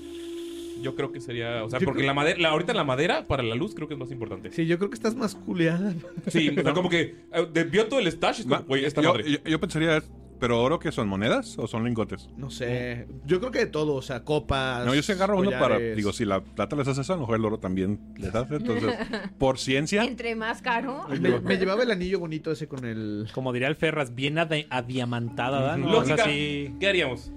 Yo 0.83 0.95
creo 0.95 1.11
que 1.11 1.21
sería. 1.21 1.65
O 1.65 1.71
sea, 1.71 1.81
Yo 1.81 1.87
porque 1.87 1.99
creo- 2.01 2.07
la 2.09 2.15
madera, 2.15 2.39
la, 2.39 2.49
ahorita 2.51 2.73
la 2.75 2.85
madera 2.85 3.27
para 3.27 3.43
la 3.43 3.55
luz 3.57 3.75
creo 3.75 3.89
que 3.89 3.95
es 3.95 4.01
más 4.01 4.11
importante. 4.13 4.53
Sí, 4.53 4.67
yo 4.67 4.79
creo 4.79 4.91
que 4.91 4.95
estás 4.95 5.17
más 5.17 5.35
culeada. 5.35 5.93
Sí, 6.29 6.51
o 6.51 6.63
sea, 6.63 6.73
como 6.75 6.89
que 6.89 7.17
eh, 7.33 7.47
de- 7.53 7.65
vio 7.65 7.87
todo 7.89 7.99
el 8.01 8.07
stash. 8.09 8.41
Es 8.41 8.47
como, 8.47 8.57
Ma- 8.57 8.65
güey, 8.67 8.85
esta 8.85 9.01
yo, 9.03 9.11
madre. 9.13 9.31
yo- 9.31 9.39
yo 9.45 9.59
pensaría, 9.61 10.01
¿pero 10.39 10.63
oro 10.63 10.79
que 10.79 10.93
son 10.93 11.09
monedas 11.09 11.59
o 11.59 11.67
son 11.67 11.85
lingotes? 11.85 12.29
No 12.37 12.51
sé. 12.51 13.07
Yo 13.27 13.39
creo 13.41 13.51
que 13.53 13.59
de 13.61 13.67
todo, 13.67 13.95
o 13.95 14.03
sea, 14.03 14.25
copas. 14.25 14.85
No, 14.87 14.95
yo 14.95 15.03
se 15.03 15.13
agarro 15.13 15.39
uno 15.39 15.51
para, 15.51 15.79
digo, 15.79 16.13
si 16.13 16.25
la 16.25 16.43
plata 16.43 16.77
les 16.77 16.87
hace 16.89 17.01
eso, 17.01 17.13
a 17.13 17.17
lo 17.17 17.23
mejor 17.23 17.37
el 17.37 17.45
oro 17.45 17.59
también 17.59 18.01
les 18.17 18.35
hace. 18.35 18.57
Entonces, 18.57 18.95
por 19.39 19.59
ciencia, 19.59 20.05
Entre 20.05 20.35
más 20.37 20.63
caro... 20.63 21.07
Me, 21.21 21.41
me 21.41 21.57
llevaba 21.57 21.83
el 21.83 21.91
anillo 21.91 22.19
bonito 22.21 22.51
ese 22.53 22.69
con 22.69 22.85
el. 22.85 23.29
Como 23.35 23.53
diría 23.53 23.69
el 23.69 23.77
Ferras, 23.77 24.15
bien 24.15 24.37
adi- 24.37 24.67
adiamantada, 24.71 25.61
¿verdad? 25.61 25.77
No, 25.79 25.91
Lógica, 25.93 26.15
es 26.15 26.21
así. 26.21 26.75
¿qué 26.81 26.89
haríamos? 26.89 27.33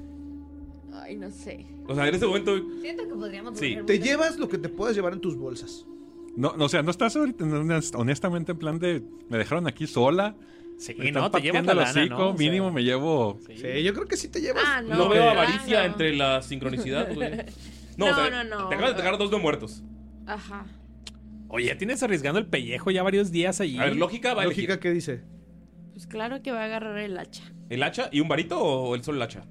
Ay, 0.94 1.16
no 1.18 1.30
sé. 1.32 1.66
O 1.88 1.96
sea, 1.96 2.08
en 2.08 2.16
ese 2.16 2.26
momento. 2.26 2.52
Siento 2.82 3.04
que 3.08 3.14
podríamos... 3.14 3.58
Sí. 3.58 3.78
Te 3.86 4.00
llevas 4.00 4.38
lo 4.38 4.48
que 4.48 4.58
te 4.58 4.70
puedas 4.70 4.96
llevar 4.96 5.14
en 5.14 5.22
tus 5.22 5.36
bolsas. 5.36 5.86
no, 6.36 6.56
no, 6.56 6.66
o 6.66 6.70
sea, 6.70 6.82
no 6.84 6.92
estás 6.92 7.16
ahorita, 7.16 7.44
honest- 7.46 7.96
honestamente 7.98 8.52
en 8.54 8.58
plan 8.58 8.80
de, 8.80 9.04
me 9.30 9.38
dejaron 9.38 9.68
aquí 9.68 9.88
sola. 9.88 10.36
Sí, 10.82 10.96
me 10.98 11.12
no, 11.12 11.30
te 11.30 11.42
llevas 11.42 11.64
la 11.64 11.76
lana, 11.76 11.90
hocico, 11.92 12.18
¿no? 12.18 12.30
O 12.30 12.38
sea, 12.38 12.48
mínimo 12.48 12.72
me 12.72 12.84
llevo... 12.84 13.40
Sí, 13.46 13.84
yo 13.84 13.94
creo 13.94 14.08
que 14.08 14.18
sí 14.18 14.30
te 14.30 14.42
llevas. 14.42 14.64
Ah, 14.66 14.82
No, 14.82 14.96
No, 14.96 15.10
veo 15.10 15.30
avaricia 15.30 15.86
entre 15.86 16.16
la 16.16 16.42
sincronicidad, 16.42 17.14
güey. 17.14 17.30
No, 17.98 18.08
No, 18.08 18.12
o 18.12 18.16
sea, 18.16 18.30
no, 18.32 18.44
no. 18.44 18.68
Te 18.68 18.74
acabas 18.74 18.96
de 18.96 18.98
pegar 19.04 19.16
dos 19.20 19.30
de 19.30 19.38
muertos. 19.38 19.84
Ajá. 20.26 20.66
Oye, 21.50 21.68
ya 21.68 21.78
tienes 21.78 22.02
arriesgando 22.02 22.40
el 22.40 22.48
pellejo 22.48 22.90
ya 22.90 23.04
varios 23.04 23.32
días 23.32 23.62
allí. 23.62 23.78
A 23.78 23.86
ver, 23.86 23.96
lógica 23.96 24.34
va 24.34 24.44
Lógica. 24.46 24.80
¿qué 24.80 24.90
dice? 24.90 25.22
Pues 25.92 26.08
claro 26.08 26.42
que 26.42 26.52
va 26.52 26.62
a 26.62 26.66
agarrar 26.66 26.98
el 26.98 27.16
hacha. 27.20 27.44
¿El 27.70 27.84
hacha 27.84 28.10
y 28.12 28.20
un 28.20 28.28
varito 28.28 28.60
o 28.60 28.96
el 28.96 29.04
solo 29.04 29.18
el 29.18 29.22
hacha? 29.22 29.44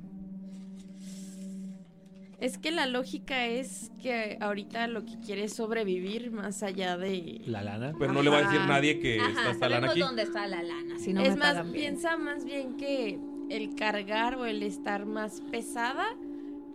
Es 2.41 2.57
que 2.57 2.71
la 2.71 2.87
lógica 2.87 3.47
es 3.47 3.91
que 4.03 4.39
ahorita 4.41 4.87
lo 4.87 5.05
que 5.05 5.19
quiere 5.21 5.45
es 5.45 5.55
sobrevivir 5.55 6.31
más 6.31 6.63
allá 6.63 6.97
de... 6.97 7.43
La 7.47 7.63
lana. 7.63 7.93
Pero 7.99 8.13
no 8.15 8.23
le 8.23 8.31
va 8.31 8.39
a 8.39 8.43
decir 8.43 8.61
nadie 8.67 8.99
que 8.99 9.21
Ajá, 9.21 9.29
está 9.31 9.51
esta 9.51 9.69
lana 9.69 9.89
sabemos 9.89 9.91
aquí. 9.91 10.01
dónde 10.01 10.23
está 10.23 10.47
la 10.47 10.63
lana, 10.63 10.99
si 10.99 11.13
no 11.13 11.21
es 11.21 11.31
me 11.31 11.37
más, 11.37 11.49
pagan 11.51 11.73
bien. 11.73 11.85
piensa 11.85 12.17
más 12.17 12.45
bien 12.45 12.77
que 12.79 13.19
el 13.51 13.75
cargar 13.75 14.37
o 14.37 14.47
el 14.47 14.63
estar 14.63 15.05
más 15.05 15.43
pesada 15.51 16.07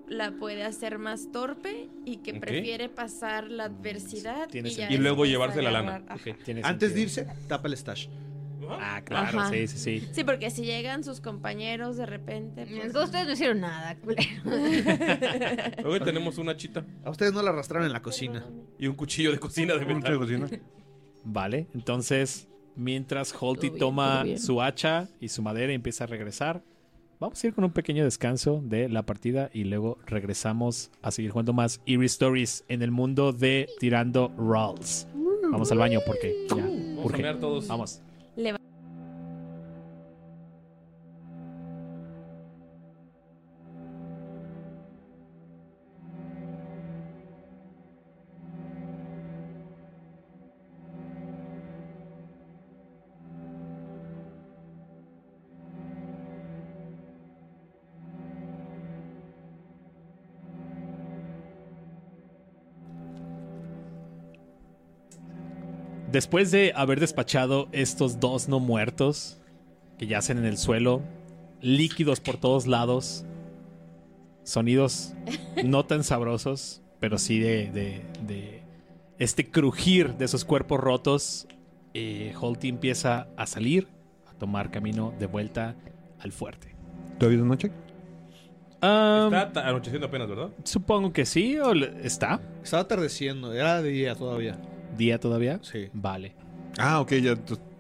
la 0.08 0.34
puede 0.34 0.64
hacer 0.64 1.00
más 1.00 1.32
torpe 1.32 1.90
y 2.06 2.18
que 2.18 2.36
prefiere 2.36 2.90
pasar 2.90 3.50
la 3.50 3.64
adversidad 3.64 4.48
Tiene 4.50 4.70
y, 4.70 4.72
ya 4.72 4.78
sentido. 4.84 5.00
Y 5.00 5.04
luego 5.04 5.26
llevarse 5.26 5.64
la 5.64 5.72
lana. 5.72 6.04
Antes 6.62 6.94
de 6.94 7.02
irse, 7.02 7.28
tapa 7.48 7.68
el 7.68 7.76
stash. 7.76 8.08
Ah, 8.70 9.02
claro, 9.04 9.40
Ajá. 9.40 9.50
sí, 9.52 9.68
sí, 9.68 9.78
sí. 9.78 10.08
Sí, 10.12 10.24
porque 10.24 10.50
si 10.50 10.64
llegan 10.64 11.04
sus 11.04 11.22
compañeros 11.22 11.98
de 11.98 12.06
repente... 12.06 12.66
pues- 12.66 12.86
Entonces 12.86 13.04
ustedes 13.06 13.26
no 13.28 13.34
hicieron 13.34 13.60
nada, 13.62 13.96
culero. 13.96 14.22
Luego 15.84 16.04
tenemos 16.06 16.38
una 16.38 16.56
chita 16.56 16.86
A 17.04 17.10
ustedes 17.10 17.34
no 17.34 17.42
la 17.42 17.50
arrastraron 17.52 17.86
en 17.88 17.94
la 17.94 18.02
cocina. 18.02 18.46
y 18.80 18.88
un 18.88 18.96
cuchillo 18.96 19.32
de 19.32 19.40
cocina 19.40 19.76
de 19.76 19.86
metal. 19.86 20.18
cocina. 20.18 20.48
Vale, 21.24 21.68
entonces, 21.74 22.48
mientras 22.76 23.34
Holty 23.40 23.70
bien, 23.70 23.80
toma 23.80 24.24
su 24.38 24.62
hacha 24.62 25.08
y 25.20 25.30
su 25.30 25.42
madera 25.42 25.72
y 25.72 25.76
empieza 25.76 26.04
a 26.04 26.08
regresar, 26.08 26.62
vamos 27.20 27.44
a 27.44 27.48
ir 27.48 27.54
con 27.54 27.64
un 27.64 27.72
pequeño 27.72 28.04
descanso 28.04 28.62
de 28.64 28.90
la 28.90 29.04
partida 29.04 29.50
y 29.54 29.64
luego 29.64 29.98
regresamos 30.06 30.92
a 31.02 31.12
seguir 31.12 31.32
jugando 31.32 31.54
más 31.54 31.82
Eerie 31.88 32.06
Stories 32.06 32.64
en 32.68 32.82
el 32.84 32.92
mundo 32.92 33.34
de 33.34 33.68
Tirando 33.80 34.32
Rolls. 34.38 35.08
Vamos 35.52 35.72
al 35.72 35.78
baño 35.78 36.00
porque 36.06 36.46
ya 36.50 36.56
Vamos 36.58 37.14
a 37.24 37.40
todos. 37.40 37.68
Vamos. 37.68 38.02
Después 66.16 66.50
de 66.50 66.72
haber 66.78 67.02
despachado 67.02 67.68
estos 67.74 68.22
dos 68.22 68.48
no 68.48 68.62
muertos 68.62 69.38
que 69.98 70.08
yacen 70.08 70.38
en 70.38 70.46
el 70.46 70.58
suelo, 70.58 71.02
líquidos 71.60 72.22
por 72.22 72.38
todos 72.38 72.68
lados, 72.68 73.26
sonidos 74.44 75.14
no 75.66 75.86
tan 75.86 76.06
sabrosos, 76.06 76.82
pero 77.02 77.18
sí 77.18 77.40
de, 77.40 77.70
de- 77.70 78.06
de 78.26 78.64
este 79.20 79.52
crujir 79.52 80.14
de 80.16 80.30
sus 80.30 80.46
cuerpos 80.46 80.80
rotos, 80.80 81.50
eh, 81.94 82.34
Holty 82.40 82.70
empieza 82.70 83.28
a 83.36 83.46
salir, 83.46 83.90
a 84.26 84.34
tomar 84.36 84.72
camino 84.72 85.14
de 85.20 85.26
vuelta 85.26 85.76
al 86.22 86.32
fuerte. 86.32 86.78
¿Todavía 87.20 87.40
de 87.42 87.46
noche? 87.46 87.72
Está 88.76 89.68
anocheciendo 89.68 90.08
apenas, 90.08 90.30
¿verdad? 90.30 90.50
supongo 90.64 91.12
que 91.12 91.26
sí, 91.26 91.58
o 91.60 91.74
está. 91.74 92.40
Estaba 92.64 92.84
atardeciendo, 92.84 93.52
era 93.52 93.82
de 93.82 93.90
día 93.90 94.16
todavía. 94.16 94.58
¿Día 94.98 95.20
todavía? 95.20 95.60
Sí. 95.62 95.88
Vale. 95.94 96.34
Ah, 96.78 97.00
ok, 97.00 97.14
ya, 97.16 97.34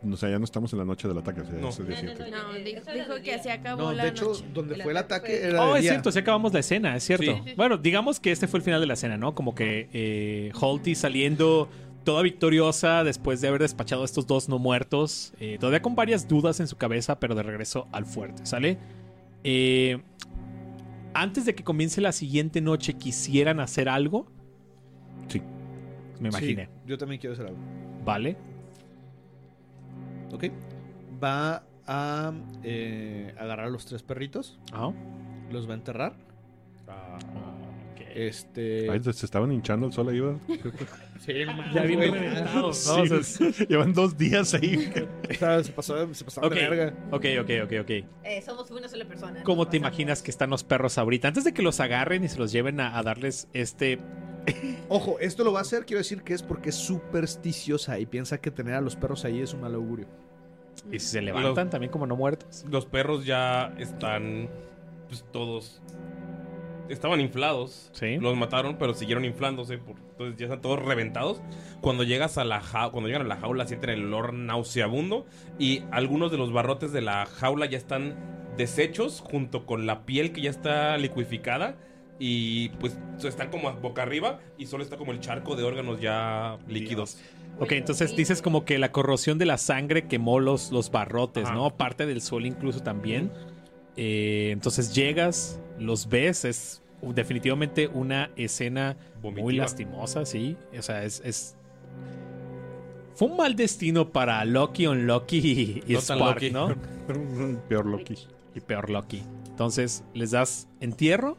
o 0.09 0.17
sea, 0.17 0.29
ya 0.29 0.39
no 0.39 0.45
estamos 0.45 0.71
en 0.71 0.79
la 0.79 0.85
noche 0.85 1.07
del 1.07 1.17
ataque. 1.17 1.41
o 1.41 1.45
sea, 1.45 1.53
No. 1.59 1.69
es 1.69 1.79
el 1.79 1.87
día 1.87 1.97
siguiente. 1.97 2.31
No, 2.31 2.53
dijo, 2.53 2.81
dijo 2.93 3.21
que 3.23 3.39
se 3.39 3.51
acabó 3.51 3.81
No, 3.83 3.91
la 3.93 4.03
de 4.03 4.09
hecho, 4.09 4.25
noche. 4.29 4.45
donde 4.53 4.75
El 4.75 4.81
fue 4.83 4.91
el 4.91 4.97
ataque 4.97 5.27
fue- 5.37 5.49
era 5.49 5.63
Oh, 5.63 5.73
de 5.73 5.79
es 5.79 5.81
día. 5.83 5.91
cierto, 5.91 6.11
sí 6.11 6.19
acabamos 6.19 6.53
la 6.53 6.59
escena, 6.59 6.95
es 6.95 7.03
cierto. 7.03 7.41
Sí. 7.45 7.53
Bueno, 7.57 7.77
digamos 7.77 8.19
que 8.21 8.31
este 8.31 8.47
fue 8.47 8.59
el 8.59 8.63
final 8.63 8.79
de 8.79 8.87
la 8.87 8.93
escena, 8.93 9.17
¿no? 9.17 9.35
Como 9.35 9.53
que 9.55 9.89
eh, 9.91 10.51
Holty 10.59 10.95
saliendo 10.95 11.67
toda 12.05 12.21
victoriosa 12.21 13.03
después 13.03 13.41
de 13.41 13.47
haber 13.49 13.61
despachado 13.61 14.03
a 14.03 14.05
estos 14.05 14.27
dos 14.27 14.47
no 14.47 14.59
muertos, 14.59 15.33
eh, 15.39 15.57
todavía 15.59 15.81
con 15.81 15.95
varias 15.95 16.27
dudas 16.27 16.59
en 16.59 16.67
su 16.67 16.77
cabeza, 16.77 17.19
pero 17.19 17.33
de 17.35 17.43
regreso 17.43 17.87
al 17.91 18.05
fuerte, 18.05 18.45
¿sale? 18.45 18.77
Eh, 19.43 19.97
antes 21.13 21.45
de 21.45 21.55
que 21.55 21.63
comience 21.63 22.01
la 22.01 22.11
siguiente 22.11 22.61
noche, 22.61 22.93
¿quisieran 22.93 23.59
hacer 23.59 23.89
algo? 23.89 24.27
Sí. 26.15 26.21
Me 26.23 26.29
imaginé. 26.29 26.65
Sí, 26.65 26.71
yo 26.87 26.97
también 26.97 27.19
quiero 27.21 27.33
hacer 27.33 27.47
algo. 27.47 27.57
¿Vale? 28.03 28.35
Ok. 30.31 30.45
Va 31.23 31.63
a 31.87 32.33
eh, 32.63 33.33
agarrar 33.37 33.67
a 33.67 33.69
los 33.69 33.85
tres 33.85 34.03
perritos. 34.03 34.59
Ajá. 34.73 34.91
Los 35.51 35.67
va 35.67 35.73
a 35.73 35.75
enterrar. 35.75 36.13
Ah, 36.87 37.17
Este. 38.15 38.89
Ay, 38.89 39.01
se 39.03 39.25
estaban 39.25 39.51
hinchando 39.51 39.87
el 39.87 39.93
sol 39.93 40.09
ahí, 40.09 40.19
¿verdad? 40.19 40.39
Sí, 41.19 41.33
Ya 41.73 42.73
sea, 42.73 43.65
Llevan 43.69 43.93
dos 43.93 44.17
días 44.17 44.53
ahí. 44.53 44.91
Se 45.63 45.71
pasó, 45.71 46.13
se 46.13 46.23
pasaron 46.25 46.51
Ok, 46.51 46.57
de 46.59 46.69
verga. 46.69 46.93
ok, 47.11 47.25
ok, 47.41 47.49
ok, 47.63 47.71
ok. 47.81 47.89
Eh, 48.23 48.41
somos 48.45 48.69
una 48.69 48.87
sola 48.89 49.05
persona. 49.05 49.41
¿Cómo 49.43 49.65
te 49.65 49.77
pasamos. 49.79 49.93
imaginas 49.93 50.21
que 50.21 50.29
están 50.31 50.49
los 50.49 50.63
perros 50.63 50.97
ahorita? 50.97 51.29
Antes 51.29 51.43
de 51.45 51.53
que 51.53 51.61
los 51.61 51.79
agarren 51.79 52.23
y 52.25 52.27
se 52.27 52.37
los 52.37 52.51
lleven 52.51 52.79
a, 52.81 52.97
a 52.97 53.01
darles 53.03 53.47
este 53.53 53.97
Ojo, 54.89 55.17
esto 55.19 55.43
lo 55.43 55.51
va 55.53 55.59
a 55.59 55.61
hacer, 55.63 55.85
quiero 55.85 55.99
decir 55.99 56.21
que 56.23 56.33
es 56.33 56.43
porque 56.43 56.69
es 56.69 56.75
supersticiosa 56.75 57.99
y 57.99 58.05
piensa 58.05 58.39
que 58.39 58.51
tener 58.51 58.75
a 58.75 58.81
los 58.81 58.95
perros 58.95 59.25
ahí 59.25 59.39
es 59.41 59.53
un 59.53 59.61
mal 59.61 59.73
augurio. 59.75 60.07
Y 60.91 60.99
si 60.99 61.07
se 61.07 61.21
levantan 61.21 61.69
también 61.69 61.91
como 61.91 62.05
no 62.05 62.15
muertos. 62.15 62.65
Los 62.69 62.85
perros 62.85 63.25
ya 63.25 63.73
están 63.79 64.49
pues 65.07 65.23
todos 65.31 65.81
estaban 66.89 67.19
inflados. 67.21 67.89
Sí. 67.93 68.17
Los 68.17 68.35
mataron, 68.37 68.77
pero 68.77 68.93
siguieron 68.93 69.25
inflándose, 69.25 69.77
por- 69.79 69.95
entonces 69.97 70.37
ya 70.37 70.45
están 70.45 70.61
todos 70.61 70.79
reventados. 70.83 71.41
Cuando 71.81 72.03
llegas 72.03 72.37
a 72.37 72.43
la 72.43 72.61
ja- 72.61 72.89
cuando 72.91 73.07
llegan 73.07 73.23
a 73.23 73.27
la 73.27 73.37
jaula 73.37 73.65
sienten 73.67 73.89
el 73.91 74.05
olor 74.05 74.33
nauseabundo 74.33 75.25
y 75.57 75.83
algunos 75.91 76.31
de 76.31 76.37
los 76.37 76.51
barrotes 76.53 76.91
de 76.91 77.01
la 77.01 77.25
jaula 77.25 77.65
ya 77.65 77.77
están 77.77 78.15
deshechos 78.57 79.19
junto 79.21 79.65
con 79.65 79.85
la 79.85 80.05
piel 80.05 80.31
que 80.31 80.41
ya 80.41 80.49
está 80.49 80.97
liquificada 80.97 81.75
y 82.19 82.69
pues 82.79 82.97
están 83.23 83.49
como 83.49 83.73
boca 83.73 84.03
arriba 84.03 84.39
y 84.57 84.65
solo 84.67 84.83
está 84.83 84.97
como 84.97 85.11
el 85.11 85.19
charco 85.19 85.55
de 85.55 85.63
órganos 85.63 85.99
ya 85.99 86.57
líquidos. 86.67 87.17
Ok, 87.59 87.71
entonces 87.73 88.15
dices 88.15 88.41
como 88.41 88.65
que 88.65 88.77
la 88.77 88.91
corrosión 88.91 89.37
de 89.37 89.45
la 89.45 89.57
sangre 89.57 90.07
quemó 90.07 90.39
los, 90.39 90.71
los 90.71 90.91
barrotes, 90.91 91.45
Ajá. 91.45 91.53
¿no? 91.55 91.75
Parte 91.77 92.05
del 92.05 92.21
sol 92.21 92.45
incluso 92.45 92.81
también. 92.81 93.31
Eh, 93.97 94.49
entonces 94.51 94.93
llegas, 94.93 95.59
los 95.79 96.09
ves, 96.09 96.43
es 96.45 96.81
definitivamente 97.01 97.87
una 97.87 98.29
escena 98.35 98.97
muy 99.21 99.55
lastimosa, 99.55 100.25
sí. 100.25 100.57
O 100.77 100.81
sea, 100.81 101.03
es, 101.05 101.21
es- 101.23 101.55
Fue 103.13 103.29
un 103.29 103.37
mal 103.37 103.55
destino 103.55 104.09
para 104.11 104.43
Loki, 104.43 104.87
Unlucky 104.87 105.37
y, 105.37 105.83
y 105.87 105.93
No 105.93 105.99
Spark, 106.01 106.41
Loki. 106.41 106.51
¿no? 106.51 106.75
Peor 107.69 107.85
Loki. 107.85 108.15
y 108.53 108.59
peor 108.59 108.89
Loki. 108.89 109.23
Entonces 109.47 110.03
les 110.13 110.31
das 110.31 110.67
entierro 110.81 111.37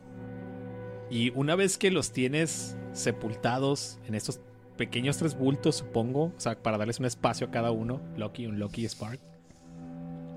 y 1.11 1.31
una 1.31 1.55
vez 1.55 1.79
que 1.79 1.91
los 1.91 2.13
tienes 2.13 2.77
sepultados 2.93 3.99
en 4.07 4.15
estos 4.15 4.41
pequeños 4.77 5.17
tres 5.17 5.37
bultos, 5.37 5.77
supongo, 5.77 6.25
o 6.37 6.41
sea, 6.41 6.63
para 6.63 6.79
darles 6.79 6.99
un 7.01 7.07
espacio 7.07 7.47
a 7.47 7.51
cada 7.51 7.71
uno, 7.71 8.01
Loki, 8.17 8.47
un 8.47 8.59
Loki 8.59 8.83
y 8.85 8.89
Spark. 8.89 9.21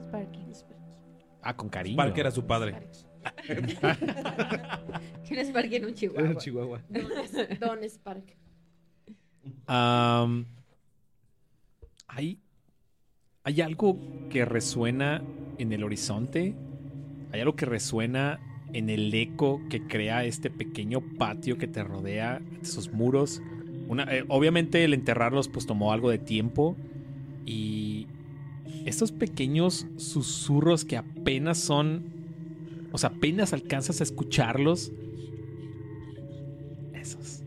Sparky. 0.08 0.40
Ah, 1.42 1.56
con 1.56 1.70
cariño. 1.70 1.98
Park 1.98 2.18
era 2.18 2.32
su 2.32 2.46
padre. 2.46 2.76
¿Quién 5.28 5.40
es 5.40 5.52
Parque 5.52 5.78
en 5.78 5.86
un 5.86 5.90
Era 5.90 5.96
chihuahua? 5.98 6.30
en 6.32 6.38
Chihuahua. 6.38 6.82
Don, 6.90 7.60
Don 7.60 7.84
Spark. 7.90 8.38
Am, 9.68 10.46
hay, 12.08 12.40
hay 13.44 13.62
algo 13.62 13.98
que 14.30 14.46
resuena 14.46 15.22
en 15.58 15.74
el 15.74 15.84
horizonte. 15.84 16.56
Hay 17.32 17.42
algo 17.42 17.56
que 17.56 17.66
resuena 17.66 18.40
en 18.74 18.90
el 18.90 19.14
eco 19.14 19.62
que 19.70 19.82
crea 19.82 20.26
este 20.26 20.50
pequeño 20.50 21.02
patio 21.02 21.58
que 21.58 21.68
te 21.68 21.84
rodea, 21.84 22.42
sus 22.62 22.92
muros. 22.92 23.42
Eh, 24.10 24.24
obviamente 24.28 24.84
el 24.84 24.94
enterrarlos 24.94 25.48
pues 25.48 25.66
tomó 25.66 25.92
algo 25.92 26.10
de 26.10 26.20
tiempo 26.20 26.76
y 27.46 28.08
estos 28.86 29.12
pequeños 29.12 29.88
susurros 29.98 30.86
que 30.86 30.98
apenas 30.98 31.58
son, 31.58 32.04
o 32.92 32.98
sea, 32.98 33.10
apenas 33.10 33.54
alcanzas 33.54 34.02
a 34.02 34.04
escucharlos. 34.04 34.92
Esos 36.94 37.44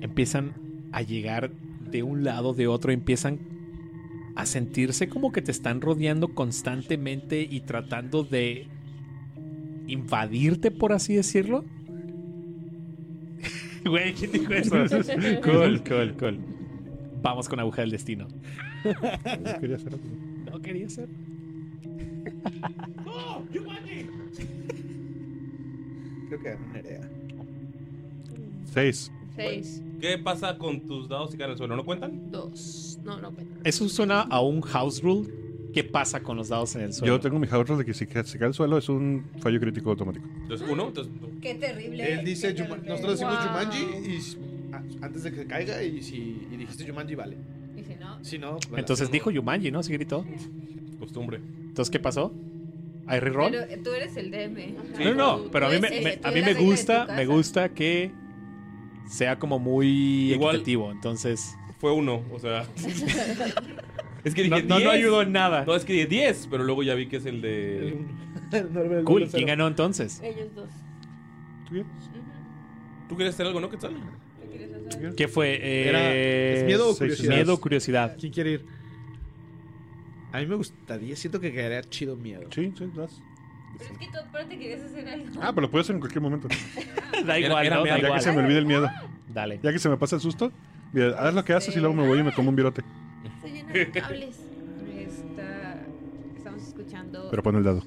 empiezan 0.00 0.54
a 0.92 1.02
llegar 1.02 1.50
de 1.90 2.02
un 2.02 2.24
lado, 2.24 2.52
de 2.52 2.66
otro, 2.66 2.92
empiezan 2.92 3.38
a 4.36 4.46
sentirse 4.46 5.08
como 5.08 5.32
que 5.32 5.42
te 5.42 5.50
están 5.50 5.80
rodeando 5.80 6.28
constantemente 6.28 7.42
y 7.42 7.60
tratando 7.60 8.22
de 8.22 8.68
invadirte, 9.90 10.70
por 10.70 10.92
así 10.92 11.14
decirlo. 11.14 11.64
Güey, 13.84 14.12
¿quién 14.12 14.32
dijo 14.32 14.52
eso? 14.52 14.76
cool, 15.42 15.82
cool, 15.84 16.14
cool. 16.18 16.38
Vamos 17.22 17.48
con 17.48 17.60
aguja 17.60 17.82
del 17.82 17.90
destino. 17.90 18.28
Quería 19.60 19.76
hacer 19.76 19.94
algo. 19.94 20.04
No 20.50 20.60
quería 20.60 20.88
ser. 20.88 21.08
Creo 26.28 26.40
que 26.42 26.48
ganó 26.50 26.66
Nerea. 26.72 27.10
Seis. 28.72 29.10
Seis. 29.34 29.82
¿Qué 30.00 30.18
pasa 30.18 30.56
con 30.56 30.80
tus 30.86 31.08
dados 31.08 31.30
si 31.30 31.36
caen 31.36 31.50
al 31.50 31.58
suelo? 31.58 31.76
¿No 31.76 31.84
cuentan? 31.84 32.30
Dos. 32.30 32.98
No, 33.02 33.20
no 33.20 33.32
cuenta. 33.32 33.60
Eso 33.64 33.88
suena 33.88 34.22
a 34.22 34.40
un 34.40 34.60
house 34.62 35.02
rule. 35.02 35.39
¿Qué 35.72 35.84
pasa 35.84 36.20
con 36.22 36.36
los 36.36 36.48
dados 36.48 36.74
en 36.76 36.82
el 36.82 36.92
suelo? 36.92 37.14
Yo 37.14 37.20
tengo 37.20 37.38
mi 37.38 37.46
house 37.46 37.66
rule 37.68 37.78
de 37.80 37.84
que 37.84 37.94
si 37.94 38.06
se 38.06 38.38
cae 38.38 38.46
al 38.48 38.54
suelo 38.54 38.78
es 38.78 38.88
un 38.88 39.24
fallo 39.40 39.60
crítico 39.60 39.90
automático. 39.90 40.26
Entonces, 40.42 40.66
uno. 40.68 40.88
Entonces, 40.88 41.12
Qué 41.40 41.54
terrible. 41.54 42.12
Él 42.12 42.24
dice, 42.24 42.54
Yuma- 42.54 42.68
terrible. 42.70 42.88
nosotros 42.88 43.12
decimos 43.18 43.34
Wow. 43.38 43.48
Jumanji 43.48 43.82
y 44.08 44.72
a- 44.74 45.06
antes 45.06 45.22
de 45.24 45.32
que 45.32 45.46
caiga 45.46 45.82
y 45.82 46.02
si 46.02 46.46
y 46.52 46.56
dijiste 46.56 46.86
Jumanji 46.88 47.14
vale. 47.14 47.36
Y 47.76 47.82
si 47.84 47.94
no, 47.94 48.24
Si 48.24 48.38
no, 48.38 48.58
Entonces 48.76 49.10
dijo 49.10 49.30
Yumanji, 49.30 49.70
¿no? 49.70 49.82
Sí 49.82 49.92
gritó. 49.92 50.24
costumbre. 50.98 51.40
Entonces, 51.68 51.90
¿qué 51.90 51.98
pasó? 51.98 52.32
¿Hay 53.06 53.18
reroll? 53.20 53.50
pero 53.52 53.62
eh, 53.64 53.80
tú 53.82 53.90
eres 53.92 54.16
el 54.16 54.30
DM. 54.30 54.74
No, 54.98 55.14
no, 55.14 55.14
no, 55.44 55.50
pero 55.50 55.66
a 55.66 55.70
mí 55.70 55.78
me, 55.80 56.18
a 56.22 56.30
mí 56.30 56.42
me 56.42 56.54
gusta, 56.54 57.06
me 57.06 57.26
gusta 57.26 57.70
que 57.70 58.12
sea 59.08 59.38
como 59.38 59.58
muy 59.58 60.32
Igual- 60.34 60.56
equitativo. 60.56 60.90
Entonces, 60.92 61.54
Fue 61.78 61.90
uno, 61.92 62.22
o 62.30 62.38
sea. 62.38 62.66
es 64.24 64.34
que 64.34 64.48
no, 64.48 64.56
dije 64.56 64.68
no, 64.68 64.76
10. 64.76 64.84
no 64.86 64.90
ayudó 64.90 65.22
en 65.22 65.32
nada. 65.32 65.64
No, 65.64 65.74
es 65.74 65.84
que 65.84 65.92
dije 65.92 66.06
10, 66.06 66.48
pero 66.50 66.64
luego 66.64 66.82
ya 66.82 66.94
vi 66.94 67.06
que 67.06 67.16
es 67.16 67.26
el 67.26 67.40
de. 67.42 67.98
Cool, 69.04 69.28
¿quién 69.28 69.46
ganó 69.46 69.66
entonces? 69.68 70.20
Ellos 70.24 70.48
dos. 70.54 70.68
¿Tú 73.08 73.16
quieres 73.16 73.34
hacer 73.34 73.46
algo, 73.46 73.60
no, 73.60 73.70
Quetzal? 73.70 73.94
¿Qué 75.16 75.28
fue? 75.28 75.54
Eh, 75.54 75.88
Era- 75.88 76.14
¿es 76.14 76.64
miedo 76.64 76.90
o 76.90 76.96
curiosidad? 76.96 77.34
Miedo 77.34 77.54
o 77.54 77.60
curiosidad. 77.60 78.16
¿Quién 78.18 78.32
quiere 78.32 78.50
ir? 78.52 78.66
A 80.32 80.38
mí 80.40 80.46
me 80.46 80.54
gustaría, 80.56 81.14
siento 81.16 81.40
que 81.40 81.52
quedaría 81.52 81.82
chido 81.82 82.16
miedo. 82.16 82.42
Sí, 82.50 82.72
sí, 82.76 82.90
vas. 82.94 83.20
Pero 83.78 83.92
es 83.92 83.98
que 83.98 84.06
tú 84.06 84.18
aparte 84.18 84.58
querías 84.58 84.80
hacer 84.82 85.08
algo. 85.08 85.26
Ah, 85.40 85.50
pero 85.54 85.62
lo 85.62 85.70
puedo 85.70 85.82
hacer 85.82 85.94
en 85.94 86.00
cualquier 86.00 86.22
momento. 86.22 86.48
Da 87.26 87.38
igual, 87.38 87.66
era 87.66 87.76
¿no? 87.76 87.82
meado. 87.82 87.96
Da 87.98 88.02
Ya 88.02 88.06
igual. 88.08 88.18
que 88.20 88.24
se 88.24 88.32
me 88.32 88.38
olvide 88.42 88.58
el 88.58 88.66
miedo. 88.66 88.88
Dale. 89.28 89.60
Ya 89.62 89.72
que 89.72 89.78
se 89.78 89.88
me 89.88 89.96
pasa 89.96 90.16
el 90.16 90.22
susto. 90.22 90.52
Mira, 90.92 91.10
haz 91.18 91.34
lo 91.34 91.44
que 91.44 91.52
haces 91.52 91.76
y 91.76 91.80
luego 91.80 91.94
me 91.94 92.06
voy 92.06 92.18
y 92.18 92.22
me 92.22 92.32
como 92.32 92.48
un 92.50 92.56
virote. 92.56 92.82
Cables. 93.92 94.36
Está... 94.96 95.82
Estamos 96.36 96.62
escuchando... 96.66 97.28
Pero 97.30 97.42
pon 97.42 97.56
el 97.56 97.64
dado. 97.64 97.82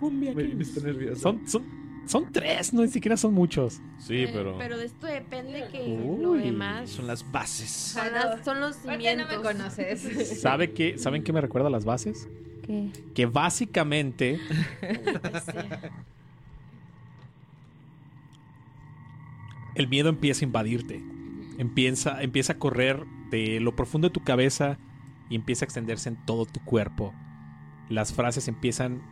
Me, 0.00 0.32
me 0.34 0.62
está 0.62 0.80
nervioso. 0.82 1.20
Son, 1.20 1.48
son, 1.48 1.64
son 2.06 2.30
tres, 2.30 2.72
no 2.72 2.82
ni 2.82 2.88
siquiera 2.88 3.16
son 3.16 3.32
muchos. 3.34 3.80
Sí, 3.98 4.24
Eh, 4.24 4.30
pero. 4.32 4.56
Pero 4.58 4.76
de 4.78 4.84
esto 4.86 5.06
depende 5.06 5.66
que 5.72 5.82
Uy. 5.82 6.22
lo 6.22 6.32
demás 6.34 6.90
Son 6.90 7.06
las 7.06 7.30
bases. 7.32 7.70
son, 7.70 8.12
las- 8.12 8.44
son 8.44 8.60
los 8.60 8.76
no 8.84 8.92
cimientos. 8.92 9.28
me 9.36 9.42
conoces. 9.42 10.00
¿Sabe 10.40 10.72
qué, 10.72 10.98
¿Saben 10.98 11.22
qué 11.24 11.32
me 11.32 11.40
recuerda 11.40 11.68
a 11.68 11.70
las 11.70 11.84
bases? 11.84 12.28
¿Qué? 12.62 12.90
Que 13.14 13.26
básicamente 13.26 14.38
el 19.76 19.88
miedo 19.88 20.08
empieza 20.08 20.44
a 20.44 20.48
invadirte. 20.48 21.02
Empieza, 21.58 22.22
empieza 22.22 22.54
a 22.54 22.58
correr 22.58 23.04
de 23.30 23.60
lo 23.60 23.76
profundo 23.76 24.08
de 24.08 24.12
tu 24.12 24.24
cabeza 24.24 24.78
y 25.30 25.36
empieza 25.36 25.64
a 25.64 25.66
extenderse 25.66 26.08
en 26.08 26.24
todo 26.24 26.46
tu 26.46 26.60
cuerpo. 26.64 27.14
Las 27.88 28.12
frases 28.12 28.48
empiezan 28.48 29.02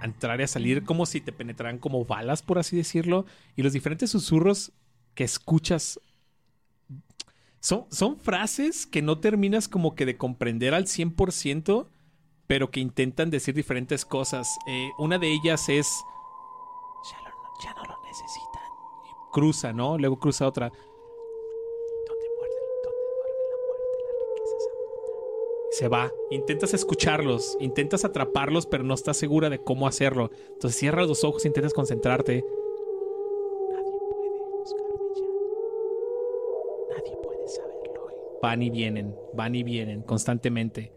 a 0.00 0.04
entrar 0.04 0.40
y 0.40 0.44
a 0.44 0.48
salir 0.48 0.84
como 0.84 1.06
si 1.06 1.20
te 1.20 1.32
penetraran 1.32 1.78
como 1.78 2.04
balas, 2.04 2.42
por 2.42 2.58
así 2.58 2.76
decirlo. 2.76 3.26
Y 3.56 3.62
los 3.62 3.72
diferentes 3.72 4.10
susurros 4.10 4.72
que 5.14 5.24
escuchas 5.24 6.00
son, 7.60 7.86
son 7.90 8.18
frases 8.18 8.86
que 8.86 9.02
no 9.02 9.18
terminas 9.18 9.68
como 9.68 9.94
que 9.94 10.04
de 10.04 10.16
comprender 10.16 10.74
al 10.74 10.84
100%, 10.84 11.88
pero 12.46 12.70
que 12.70 12.80
intentan 12.80 13.30
decir 13.30 13.54
diferentes 13.54 14.04
cosas. 14.04 14.58
Eh, 14.66 14.90
una 14.98 15.18
de 15.18 15.32
ellas 15.32 15.68
es... 15.68 16.02
Ya, 17.64 17.72
no 17.74 17.84
lo 17.84 18.02
necesitan. 18.02 18.51
Cruza, 19.32 19.72
¿no? 19.72 19.96
Luego 19.98 20.18
cruza 20.18 20.46
otra. 20.46 20.68
¿Dónde 20.68 22.26
muerde, 22.36 22.54
dónde 22.84 23.02
duerme 23.16 23.44
la 23.50 23.56
muerte? 23.66 23.98
Abundan. 24.10 24.52
Y 25.70 25.74
Se 25.74 25.88
va. 25.88 26.12
Intentas 26.30 26.74
escucharlos, 26.74 27.56
intentas 27.60 28.04
atraparlos, 28.04 28.66
pero 28.66 28.84
no 28.84 28.92
estás 28.94 29.16
segura 29.16 29.48
de 29.48 29.58
cómo 29.62 29.86
hacerlo. 29.86 30.30
Entonces 30.52 30.78
cierras 30.78 31.08
los 31.08 31.24
ojos, 31.24 31.46
intentas 31.46 31.72
concentrarte. 31.72 32.44
Nadie 33.70 33.92
puede 34.10 34.38
buscarme 34.50 35.14
ya. 35.16 35.26
Nadie 36.94 37.16
puede 37.22 37.48
saberlo. 37.48 38.06
Van 38.42 38.62
y 38.62 38.70
vienen, 38.70 39.16
van 39.32 39.54
y 39.54 39.62
vienen 39.62 40.02
constantemente. 40.02 40.92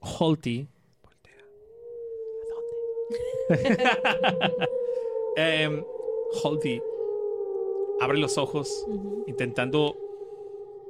Holty. 0.00 0.68
Voltea. 1.02 1.38
¿A 2.42 3.56
dónde? 3.56 4.66
Em, 5.36 5.84
Holty 6.42 6.82
abre 8.00 8.18
los 8.18 8.38
ojos, 8.38 8.86
intentando 9.26 9.96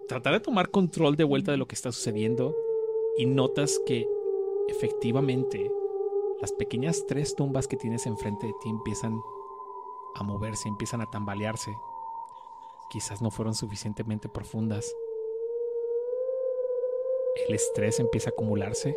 tratar 0.09 0.35
de 0.35 0.41
tomar 0.41 0.71
control 0.71 1.17
de 1.17 1.25
vuelta 1.25 1.53
de 1.53 1.59
lo 1.59 1.67
que 1.67 1.75
está 1.75 1.93
sucediendo. 1.93 2.57
Y 3.17 3.27
notas 3.27 3.81
que 3.87 4.09
efectivamente 4.69 5.71
las 6.41 6.53
pequeñas 6.53 7.07
tres 7.07 7.37
tumbas 7.37 7.69
que 7.69 7.77
tienes 7.77 8.07
enfrente 8.07 8.47
de 8.47 8.55
ti 8.63 8.69
empiezan 8.69 9.21
a 10.15 10.23
moverse, 10.23 10.69
empiezan 10.69 11.01
a 11.01 11.11
tambalearse. 11.11 11.71
Quizás 12.91 13.23
no 13.23 13.31
fueron 13.31 13.55
suficientemente 13.55 14.29
profundas. 14.29 14.95
El 17.49 17.55
estrés 17.55 18.01
empieza 18.01 18.31
a 18.31 18.33
acumularse 18.33 18.97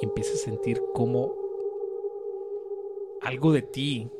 y 0.00 0.04
empiezas 0.04 0.34
a 0.34 0.44
sentir 0.44 0.82
como 0.92 1.34
algo 3.20 3.52
de 3.52 3.62
ti 3.62 4.10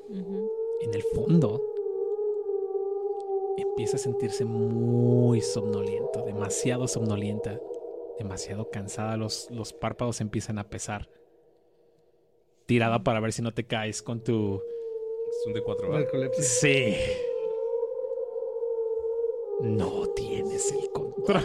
en 0.80 0.94
el 0.94 1.02
fondo 1.14 1.60
empieza 3.56 3.96
a 3.96 4.00
sentirse 4.00 4.44
muy 4.44 5.40
somnoliento, 5.40 6.24
demasiado 6.24 6.88
somnolienta, 6.88 7.60
demasiado 8.18 8.70
cansada, 8.70 9.16
los, 9.16 9.50
los 9.50 9.72
párpados 9.72 10.20
empiezan 10.20 10.58
a 10.58 10.68
pesar. 10.68 11.08
Tirada 12.66 13.02
para 13.02 13.20
ver 13.20 13.32
si 13.32 13.42
no 13.42 13.52
te 13.52 13.66
caes 13.66 14.02
con 14.02 14.22
tu... 14.22 14.56
Es 14.56 15.46
un 15.46 15.52
de 15.52 15.62
4, 15.62 15.88
¿verdad? 15.88 16.02
Narcolepsia. 16.04 16.42
Sí. 16.42 16.94
No 19.60 20.06
tienes 20.14 20.72
el 20.72 20.90
control. 20.90 21.42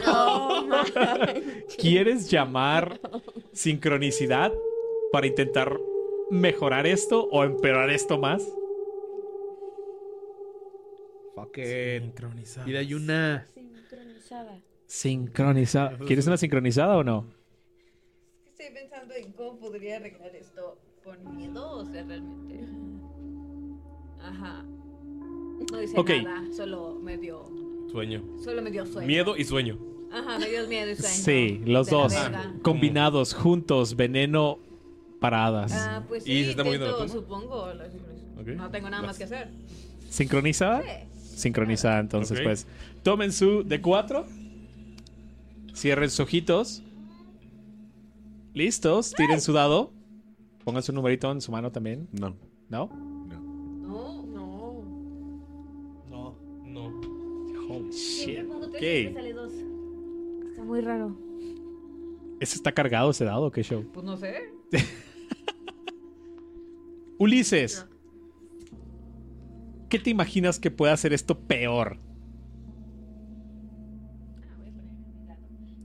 ¿Quieres 1.78 2.30
llamar 2.30 3.00
sincronicidad 3.52 4.54
para 5.12 5.28
intentar 5.28 5.80
mejorar 6.30 6.88
esto 6.88 7.28
o 7.32 7.44
empeorar 7.44 7.90
esto 7.90 8.18
más? 8.18 8.48
Fuck 11.44 11.58
it. 11.58 12.04
Mira, 12.66 12.80
hay 12.80 12.94
una. 12.94 13.46
Sincronizada. 13.54 14.60
Sincronizada. 14.88 15.98
¿Quieres 16.00 16.28
una 16.28 16.38
sincronizada 16.38 16.98
o 16.98 17.04
no? 17.04 17.26
Estoy 18.46 18.74
pensando 18.74 19.14
en 19.16 19.32
cómo 19.34 19.60
podría 19.60 19.98
arreglar 19.98 20.36
esto 20.36 20.80
con 21.04 21.36
miedo, 21.38 21.72
o 21.78 21.86
sea, 21.86 22.04
realmente. 22.04 22.60
Ajá. 24.22 24.64
No 25.72 25.78
dice 25.80 26.00
Ok. 26.00 26.10
nada, 26.24 26.44
solo 26.56 26.96
me 27.02 27.18
dio, 27.18 27.46
Sueño. 27.92 28.24
solo 28.44 28.62
me 28.62 28.72
dio 28.72 28.86
sueño. 28.86 29.08
Miedo 29.08 29.38
y 29.38 29.44
sueño. 29.46 29.78
Ajá, 30.12 30.40
me 30.40 30.50
dio 30.50 30.68
miedo 30.68 30.90
y 30.92 30.96
sueño. 30.96 31.14
Sí, 31.14 31.62
los 31.66 31.88
De 31.88 31.96
dos. 31.96 32.14
Combinados, 32.64 33.34
juntos, 33.34 33.96
veneno 33.96 34.58
paradas. 35.20 35.72
Ah, 35.74 36.04
pues 36.08 36.26
¿Y 36.28 36.32
sí, 36.40 36.44
se 36.46 36.50
está 36.52 36.64
moviendo 36.64 36.90
intento, 36.90 37.08
supongo. 37.14 37.74
la 37.74 37.90
sincronización. 37.90 38.40
Ok. 38.40 38.48
No 38.58 38.72
tengo 38.72 38.90
nada 38.90 39.04
más 39.04 39.18
que 39.18 39.26
hacer. 39.26 39.50
¿Sincronizada? 40.10 40.82
Sí. 40.82 40.90
Sincronizada, 41.40 42.00
entonces, 42.00 42.42
pues. 42.42 42.68
Tomen 43.04 43.32
su 43.32 43.64
de 43.64 43.82
4 43.82 44.26
Cierren 45.74 46.10
sus 46.10 46.20
ojitos. 46.20 46.84
Listos. 48.54 49.14
Tiren 49.14 49.40
su 49.40 49.54
dado. 49.54 49.94
Pongan 50.66 50.84
su 50.84 50.92
numerito 50.92 51.32
en 51.32 51.40
su 51.40 51.50
mano 51.52 51.72
también. 51.72 52.10
No. 52.12 52.36
¿No? 52.68 52.90
No, 52.90 54.26
no. 54.26 54.84
No. 56.10 56.36
No. 56.66 56.88
Holy 57.70 57.92
shit. 57.92 58.26
Siempre 58.26 58.44
pongo 58.46 58.70
tres, 58.70 58.76
Ok. 58.76 58.82
siempre 58.82 59.14
sale 59.14 59.34
dos. 59.34 59.54
Está 60.50 60.64
muy 60.64 60.82
raro. 60.82 61.16
¿Ese 62.42 62.56
está 62.56 62.72
cargado 62.74 63.12
ese 63.12 63.24
dado 63.26 63.44
o 63.46 63.52
qué 63.52 63.64
show? 63.64 63.86
Pues 63.94 64.06
no 64.06 64.18
sé. 64.18 64.52
Ulises. 67.18 67.86
¿Qué 69.90 70.00
te 70.00 70.10
imaginas 70.12 70.60
que 70.60 70.70
puede 70.72 70.94
hacer 70.94 71.14
esto 71.14 71.40
peor? 71.40 71.98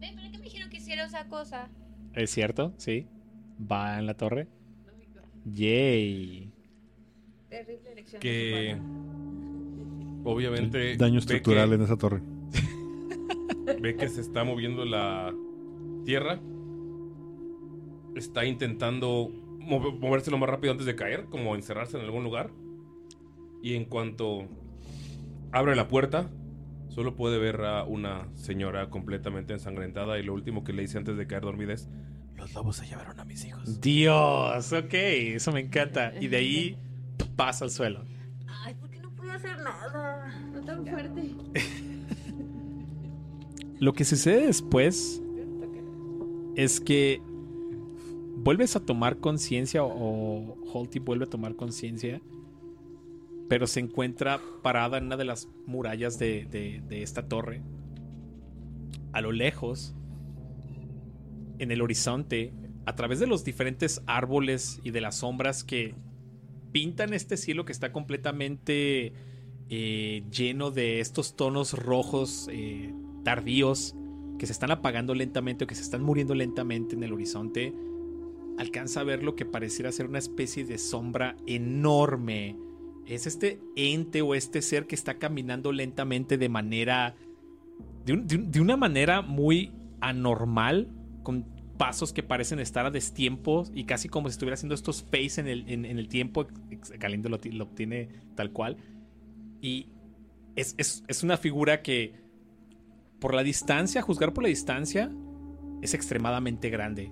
Ven, 0.00 0.14
pero 0.16 0.30
que 0.30 0.38
me 0.38 0.44
dijeron 0.44 0.70
que 0.70 0.76
hiciera 0.76 1.04
esa 1.06 1.26
cosa. 1.28 1.68
¿Es 2.14 2.30
cierto? 2.30 2.74
Sí. 2.76 3.06
Va 3.60 3.98
en 3.98 4.06
la 4.06 4.14
torre. 4.14 4.48
Yay. 5.46 6.52
Terrible 7.48 7.92
elección. 7.92 8.20
Que. 8.20 8.76
Obviamente. 10.24 10.96
Daño 10.96 11.18
estructural 11.18 11.68
que- 11.70 11.74
en 11.76 11.82
esa 11.82 11.96
torre. 11.96 12.22
ve 13.80 13.96
que 13.96 14.08
se 14.08 14.20
está 14.20 14.44
moviendo 14.44 14.84
la 14.84 15.32
tierra 16.04 16.38
está 18.14 18.44
intentando 18.44 19.28
move- 19.58 19.98
moverse 19.98 20.30
lo 20.30 20.38
más 20.38 20.48
rápido 20.48 20.70
antes 20.72 20.86
de 20.86 20.94
caer, 20.94 21.24
como 21.30 21.54
encerrarse 21.56 21.96
en 21.98 22.04
algún 22.04 22.22
lugar. 22.22 22.50
Y 23.64 23.74
en 23.76 23.86
cuanto 23.86 24.46
abre 25.50 25.74
la 25.74 25.88
puerta, 25.88 26.28
solo 26.88 27.16
puede 27.16 27.38
ver 27.38 27.62
a 27.62 27.84
una 27.84 28.28
señora 28.34 28.90
completamente 28.90 29.54
ensangrentada. 29.54 30.18
Y 30.18 30.22
lo 30.22 30.34
último 30.34 30.64
que 30.64 30.74
le 30.74 30.82
dice 30.82 30.98
antes 30.98 31.16
de 31.16 31.26
caer 31.26 31.44
dormida 31.44 31.72
es: 31.72 31.88
Los 32.36 32.52
lobos 32.52 32.76
se 32.76 32.86
llevaron 32.86 33.18
a 33.18 33.24
mis 33.24 33.42
hijos. 33.46 33.80
Dios, 33.80 34.70
ok, 34.70 34.92
eso 34.92 35.50
me 35.50 35.60
encanta. 35.60 36.12
Y 36.20 36.28
de 36.28 36.36
ahí 36.36 36.76
pasa 37.36 37.64
al 37.64 37.70
suelo. 37.70 38.04
Ay, 38.46 38.74
¿por 38.74 38.90
qué 38.90 39.00
no 39.00 39.10
puedo 39.12 39.32
hacer 39.32 39.56
nada? 39.56 40.30
No 40.52 40.60
tan 40.60 40.86
fuerte. 40.86 41.34
Lo 43.80 43.94
que 43.94 44.04
sucede 44.04 44.48
después 44.48 45.22
es 46.54 46.82
que 46.82 47.22
vuelves 48.36 48.76
a 48.76 48.80
tomar 48.80 49.20
conciencia 49.20 49.82
o 49.82 50.54
Holty 50.70 50.98
vuelve 50.98 51.24
a 51.24 51.30
tomar 51.30 51.56
conciencia, 51.56 52.20
pero 53.48 53.66
se 53.66 53.80
encuentra 53.80 54.40
parada 54.62 54.98
en 54.98 55.04
una 55.06 55.16
de 55.16 55.24
las 55.24 55.48
murallas 55.66 56.18
de, 56.18 56.46
de- 56.50 57.02
esta 57.02 57.28
torre. 57.28 57.62
A 59.12 59.20
lo 59.20 59.32
lejos, 59.32 59.94
en 61.58 61.70
el 61.70 61.82
horizonte, 61.82 62.52
a 62.86 62.94
través 62.96 63.20
de 63.20 63.26
los 63.26 63.44
diferentes 63.44 64.02
árboles 64.06 64.80
y 64.82 64.90
de 64.90 65.00
las 65.00 65.16
sombras 65.16 65.64
que 65.64 65.94
pintan 66.72 67.14
este 67.14 67.36
cielo 67.36 67.64
que 67.64 67.72
está 67.72 67.92
completamente 67.92 69.12
eh, 69.70 70.24
lleno 70.30 70.70
de 70.70 71.00
estos 71.00 71.36
tonos 71.36 71.72
rojos 71.72 72.48
eh, 72.50 72.92
tardíos 73.24 73.94
que 74.38 74.46
se 74.46 74.52
están 74.52 74.72
apagando 74.72 75.14
lentamente 75.14 75.64
o 75.64 75.66
que 75.66 75.76
se 75.76 75.82
están 75.82 76.02
muriendo 76.02 76.34
lentamente 76.34 76.96
en 76.96 77.04
el 77.04 77.12
horizonte, 77.12 77.72
alcanza 78.58 79.00
a 79.00 79.04
ver 79.04 79.22
lo 79.22 79.36
que 79.36 79.46
pareciera 79.46 79.92
ser 79.92 80.06
una 80.06 80.18
especie 80.18 80.64
de 80.64 80.76
sombra 80.78 81.36
enorme. 81.46 82.56
Es 83.06 83.26
este 83.26 83.60
ente 83.76 84.22
o 84.22 84.34
este 84.34 84.62
ser 84.62 84.86
que 84.86 84.94
está 84.94 85.18
caminando 85.18 85.72
lentamente 85.72 86.38
de 86.38 86.48
manera... 86.48 87.14
De, 88.04 88.12
un- 88.14 88.26
de 88.26 88.36
un- 88.36 88.50
de 88.50 88.60
una 88.60 88.76
manera 88.76 89.22
muy 89.22 89.72
anormal, 90.00 90.88
con 91.22 91.46
pasos 91.78 92.12
que 92.12 92.22
parecen 92.22 92.60
estar 92.60 92.86
a 92.86 92.90
destiempo 92.90 93.64
y 93.74 93.84
casi 93.84 94.08
como 94.08 94.28
si 94.28 94.32
estuviera 94.32 94.54
haciendo 94.54 94.74
estos 94.74 95.02
face 95.02 95.40
en 95.40 95.48
el, 95.48 95.68
en, 95.68 95.84
el 95.84 96.08
tiempo. 96.08 96.46
Galindo 96.98 97.28
lo, 97.28 97.40
lo 97.52 97.66
tiene 97.68 98.08
tal 98.36 98.52
cual. 98.52 98.76
Y 99.60 99.88
es, 100.56 100.74
es- 100.78 101.02
es 101.08 101.22
una 101.22 101.36
figura 101.36 101.82
que, 101.82 102.14
por 103.18 103.34
la 103.34 103.42
distancia, 103.42 104.02
juzgar 104.02 104.32
por 104.32 104.44
la 104.44 104.48
distancia, 104.48 105.10
es 105.82 105.94
extremadamente 105.94 106.70
grande. 106.70 107.10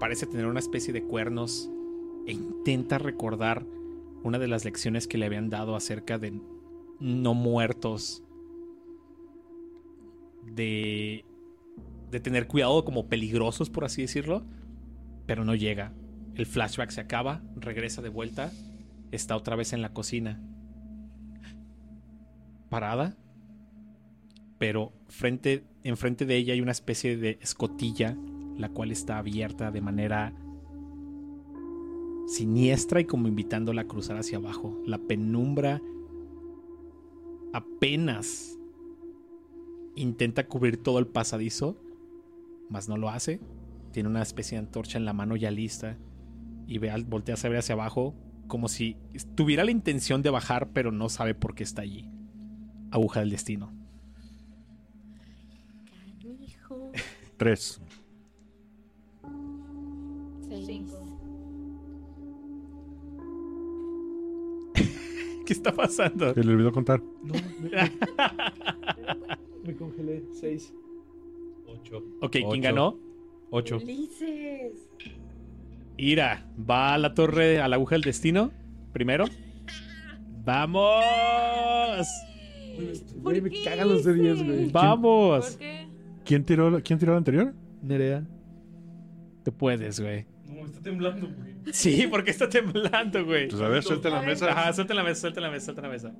Parece 0.00 0.26
tener 0.26 0.46
una 0.46 0.60
especie 0.60 0.92
de 0.92 1.02
cuernos 1.02 1.70
e 2.26 2.32
intenta 2.32 2.98
recordar 2.98 3.66
una 4.22 4.38
de 4.38 4.48
las 4.48 4.64
lecciones 4.64 5.06
que 5.06 5.18
le 5.18 5.26
habían 5.26 5.50
dado 5.50 5.76
acerca 5.76 6.18
de 6.18 6.40
no 7.00 7.34
muertos. 7.34 8.22
De, 10.44 11.24
de 12.10 12.20
tener 12.20 12.46
cuidado 12.46 12.84
como 12.84 13.08
peligrosos, 13.08 13.70
por 13.70 13.84
así 13.84 14.02
decirlo. 14.02 14.44
Pero 15.26 15.44
no 15.44 15.54
llega. 15.54 15.92
El 16.34 16.46
flashback 16.46 16.90
se 16.90 17.00
acaba, 17.00 17.42
regresa 17.56 18.00
de 18.00 18.08
vuelta, 18.08 18.52
está 19.10 19.36
otra 19.36 19.56
vez 19.56 19.72
en 19.72 19.82
la 19.82 19.92
cocina 19.92 20.40
parada, 22.68 23.16
pero 24.58 24.92
frente, 25.08 25.64
enfrente 25.84 26.26
de 26.26 26.36
ella 26.36 26.54
hay 26.54 26.60
una 26.60 26.72
especie 26.72 27.16
de 27.16 27.38
escotilla, 27.40 28.16
la 28.56 28.68
cual 28.68 28.90
está 28.90 29.18
abierta 29.18 29.70
de 29.70 29.80
manera 29.80 30.32
siniestra 32.28 33.00
y 33.00 33.06
como 33.06 33.26
invitándola 33.26 33.82
a 33.82 33.86
cruzar 33.86 34.18
hacia 34.18 34.38
abajo. 34.38 34.78
La 34.86 34.98
penumbra 34.98 35.80
apenas 37.52 38.58
intenta 39.96 40.46
cubrir 40.46 40.76
todo 40.76 40.98
el 40.98 41.06
pasadizo, 41.06 41.76
mas 42.68 42.88
no 42.88 42.96
lo 42.96 43.08
hace. 43.08 43.40
Tiene 43.92 44.10
una 44.10 44.22
especie 44.22 44.58
de 44.58 44.66
antorcha 44.66 44.98
en 44.98 45.06
la 45.06 45.14
mano 45.14 45.34
ya 45.36 45.50
lista 45.50 45.96
y 46.66 46.78
ve, 46.78 46.92
voltea 47.08 47.34
a 47.42 47.48
ver 47.48 47.58
hacia 47.58 47.72
abajo 47.72 48.14
como 48.46 48.68
si 48.68 48.96
tuviera 49.34 49.64
la 49.64 49.70
intención 49.70 50.22
de 50.22 50.30
bajar, 50.30 50.70
pero 50.72 50.92
no 50.92 51.08
sabe 51.08 51.34
por 51.34 51.54
qué 51.54 51.62
está 51.62 51.82
allí. 51.82 52.10
Aguja 52.90 53.20
del 53.20 53.30
destino. 53.30 53.72
Tres. 57.36 57.80
¿Qué 65.48 65.54
está 65.54 65.72
pasando? 65.72 66.34
Se 66.34 66.44
le 66.44 66.52
olvidó 66.52 66.70
contar. 66.72 67.00
No, 67.22 67.32
me, 67.62 67.70
me 69.64 69.74
congelé. 69.74 70.22
Seis. 70.38 70.74
Ocho. 71.66 72.04
Ok, 72.20 72.32
¿quién 72.32 72.46
Ocho. 72.48 72.60
ganó? 72.60 72.98
Ocho. 73.48 73.76
Ulises. 73.76 74.74
Ira, 75.96 76.46
va 76.68 76.92
a 76.92 76.98
la 76.98 77.14
torre, 77.14 77.62
a 77.62 77.68
la 77.68 77.76
aguja 77.76 77.94
del 77.94 78.02
destino. 78.02 78.50
Primero. 78.92 79.24
¡Vamos! 80.44 82.06
Güey, 83.22 83.40
me 83.40 83.62
cagan 83.64 83.88
los 83.88 84.04
de 84.04 84.12
10, 84.12 84.44
güey. 84.44 84.70
¡Vamos! 84.70 85.46
¿Por 85.46 85.58
qué? 85.60 85.88
¿Quién 86.26 86.44
tiró, 86.44 86.78
¿Quién 86.82 86.98
tiró 86.98 87.12
la 87.12 87.18
anterior? 87.18 87.54
Nerea. 87.80 88.22
Tú 89.46 89.52
puedes, 89.54 89.98
güey. 89.98 90.26
No, 90.68 90.74
está 90.74 90.82
temblando, 90.82 91.26
güey. 91.28 91.54
Sí, 91.72 92.06
porque 92.10 92.30
está 92.30 92.48
temblando, 92.48 93.24
güey. 93.24 93.48
Pues 93.48 93.60
a 93.60 93.68
ver, 93.68 93.82
suelta 93.82 94.08
la 94.10 94.22
mesa. 94.22 94.50
Ajá, 94.50 94.72
suelta 94.72 94.94
la 94.94 95.02
mesa, 95.02 95.20
suelta 95.22 95.40
la 95.40 95.50
mesa, 95.50 95.64
suelta 95.66 95.82
la 95.82 95.88
mesa. 95.88 96.12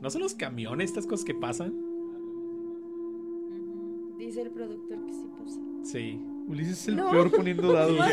¿No 0.00 0.10
son 0.10 0.22
los 0.22 0.34
camiones 0.34 0.90
estas 0.90 1.06
cosas 1.06 1.24
que 1.24 1.34
pasan? 1.34 1.72
Dice 4.18 4.42
el 4.42 4.50
productor 4.50 5.06
que 5.06 5.12
sí 5.12 5.24
pasa. 5.38 5.60
Sí. 5.84 6.20
Ulises 6.48 6.80
es 6.82 6.88
el 6.88 6.96
No. 6.96 7.10
peor 7.10 7.30
poniendo 7.30 7.72
dados. 7.72 7.96
güey. 7.96 8.12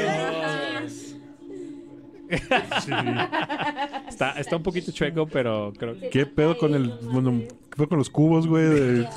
Está, 4.08 4.32
está 4.40 4.56
un 4.58 4.64
poquito 4.64 4.92
chueco, 4.92 5.28
pero 5.28 5.74
creo 5.78 6.00
que. 6.00 6.10
¿Qué 6.10 6.26
pedo 6.26 6.58
con 6.58 6.74
el. 6.74 6.90
Bueno, 7.12 7.42
¿qué 7.70 7.76
pedo 7.78 7.90
con 7.90 7.98
los 8.00 8.10
cubos, 8.10 8.48
güey? 8.48 8.64
De 8.70 9.08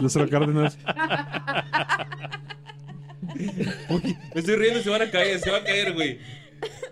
Lázaro 0.00 0.28
Cárdenas. 0.28 0.78
Me 4.34 4.40
estoy 4.40 4.56
riendo, 4.56 4.82
se 4.82 4.90
van 4.90 5.02
a 5.02 5.10
caer, 5.10 5.38
se 5.40 5.50
va 5.50 5.58
a 5.58 5.64
caer, 5.64 5.92
güey. 5.94 6.18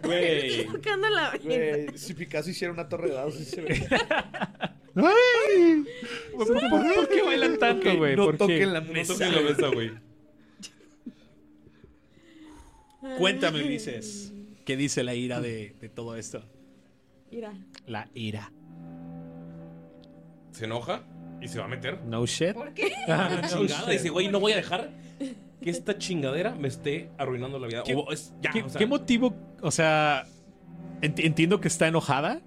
Güey. 0.03 0.67
Tocando 0.67 1.09
la 1.09 1.37
Güey, 1.43 1.87
si 1.97 2.13
Picasso 2.15 2.51
hiciera 2.51 2.73
una 2.73 2.89
torre 2.89 3.09
de 3.09 3.15
dados, 3.15 3.35
sí 3.35 3.45
se 3.45 3.61
ve. 3.63 3.87
¡Ay! 4.97 5.85
¿Por, 6.37 6.47
por- 6.47 6.95
por 6.95 7.09
qué 7.09 7.23
bailan 7.23 7.59
tanto, 7.59 7.97
güey? 7.97 8.15
no 8.15 8.25
¿Por 8.27 8.35
qué? 8.35 8.39
toquen 8.39 8.73
la 8.73 8.81
No 8.81 8.93
mesa. 8.93 9.13
toquen 9.15 9.35
la 9.35 9.41
mesa, 9.41 9.69
güey. 9.69 9.91
Cuéntame, 13.19 13.63
Ulises. 13.63 14.33
¿Qué 14.65 14.77
dice 14.77 15.03
la 15.03 15.15
ira 15.15 15.41
de, 15.41 15.75
de 15.81 15.89
todo 15.89 16.17
esto? 16.17 16.43
Mira. 17.31 17.53
La 17.87 18.09
ira. 18.15 18.51
Se 20.53 20.65
enoja 20.65 21.03
y 21.43 21.49
se 21.49 21.59
va 21.59 21.65
a 21.67 21.69
meter. 21.69 21.99
No 22.07 22.25
shit. 22.27 22.53
¿Por 22.55 22.73
qué? 22.73 22.93
Chingada. 23.07 23.91
Dice, 23.91 24.09
güey, 24.09 24.29
no 24.29 24.41
voy 24.41 24.53
a 24.53 24.57
dejar 24.57 24.91
que 25.65 25.71
esta 25.71 25.97
chingadera 25.97 26.55
me 26.55 26.69
esté 26.69 27.09
arruinando 27.17 27.59
la 27.59 27.67
vida. 27.67 27.83
¿Qué, 27.85 27.95
O 27.95 28.13
es- 28.13 28.35
ya, 28.43 28.51
qué- 28.51 28.63
o 28.63 28.69
sea, 28.69 28.79
qué 28.79 28.87
motivo? 28.87 29.35
O 29.63 29.71
sea, 29.71 30.27
ent- 31.01 31.25
entiendo 31.25 31.59
que 31.61 31.69
está 31.69 31.89
enojada, 31.89 32.43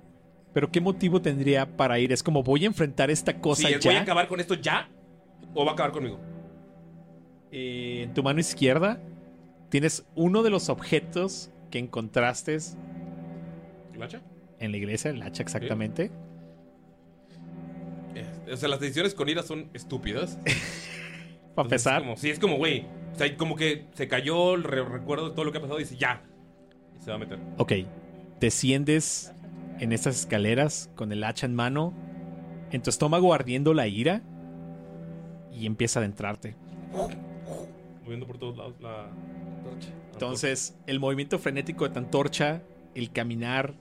pero 0.53 0.69
¿qué 0.72 0.81
motivo 0.81 1.19
tendría 1.19 1.76
para 1.77 1.98
ir? 1.98 2.11
Es 2.11 2.22
como 2.22 2.44
voy 2.44 2.64
a 2.64 2.68
enfrentar 2.68 3.10
esta 3.10 3.39
cosa 3.41 3.68
sí, 3.68 3.73
ya. 3.73 3.89
¿Voy 3.89 3.95
a 3.95 4.02
acabar 4.03 4.27
con 4.27 4.39
esto 4.39 4.53
ya? 4.53 4.88
¿O 5.56 5.65
va 5.65 5.72
a 5.72 5.73
acabar 5.73 5.91
conmigo? 5.94 6.19
Eh, 7.52 8.02
en 8.03 8.14
tu 8.14 8.22
mano 8.22 8.39
izquierda 8.39 9.02
tienes 9.69 10.06
uno 10.15 10.44
de 10.44 10.49
los 10.52 10.69
objetos 10.69 11.49
que 11.72 11.80
encontraste 11.80 12.56
¿El 13.95 14.03
hacha? 14.03 14.22
en 14.60 14.72
la 14.72 14.77
iglesia, 14.77 15.10
el 15.10 15.22
hacha 15.23 15.41
exactamente. 15.41 16.11
Eh, 18.15 18.26
O 18.53 18.57
sea, 18.57 18.69
las 18.69 18.80
decisiones 18.80 19.14
con 19.14 19.27
ira 19.30 19.44
son 19.44 19.69
estúpidas. 19.73 20.38
Para 21.56 21.65
empezar, 21.65 22.03
sí, 22.18 22.30
es 22.30 22.38
como, 22.38 22.57
güey. 22.57 22.85
O 23.18 23.19
sea, 23.19 23.35
como 23.35 23.56
que 23.56 23.88
se 23.95 24.07
cayó 24.07 24.53
el 24.53 24.64
re- 24.64 24.85
recuerdo 24.85 25.30
de 25.30 25.35
todo 25.35 25.44
lo 25.44 25.52
que 25.52 25.57
ha 25.57 25.61
pasado 25.61 25.80
y 25.80 25.84
dice, 25.85 25.98
ya. 25.98 26.22
Y 26.95 27.02
se 27.03 27.10
va 27.10 27.15
a 27.15 27.19
meter. 27.19 27.39
ok, 27.57 27.73
desciendes 28.39 29.34
en 29.80 29.91
estas 29.91 30.19
escaleras 30.19 30.91
con 30.95 31.11
el 31.11 31.23
hacha 31.23 31.48
en 31.48 31.56
mano, 31.56 31.94
en 32.72 32.81
tu 32.84 32.91
estómago 32.91 33.34
ardiendo 33.34 33.73
la 33.73 33.88
ira 33.88 34.22
y 35.52 35.65
empieza 35.65 35.99
a 35.99 36.02
adentrarte. 36.03 36.56
Moviendo 38.03 38.27
por 38.27 38.38
todos 38.38 38.56
lados 38.56 38.76
la 38.81 39.07
torcha. 39.64 39.89
Entonces, 40.14 40.77
el 40.85 40.99
movimiento 40.99 41.39
frenético 41.39 41.85
de 41.88 41.94
tu 41.94 41.99
antorcha, 41.99 42.61
el 42.94 43.11
caminar, 43.11 43.73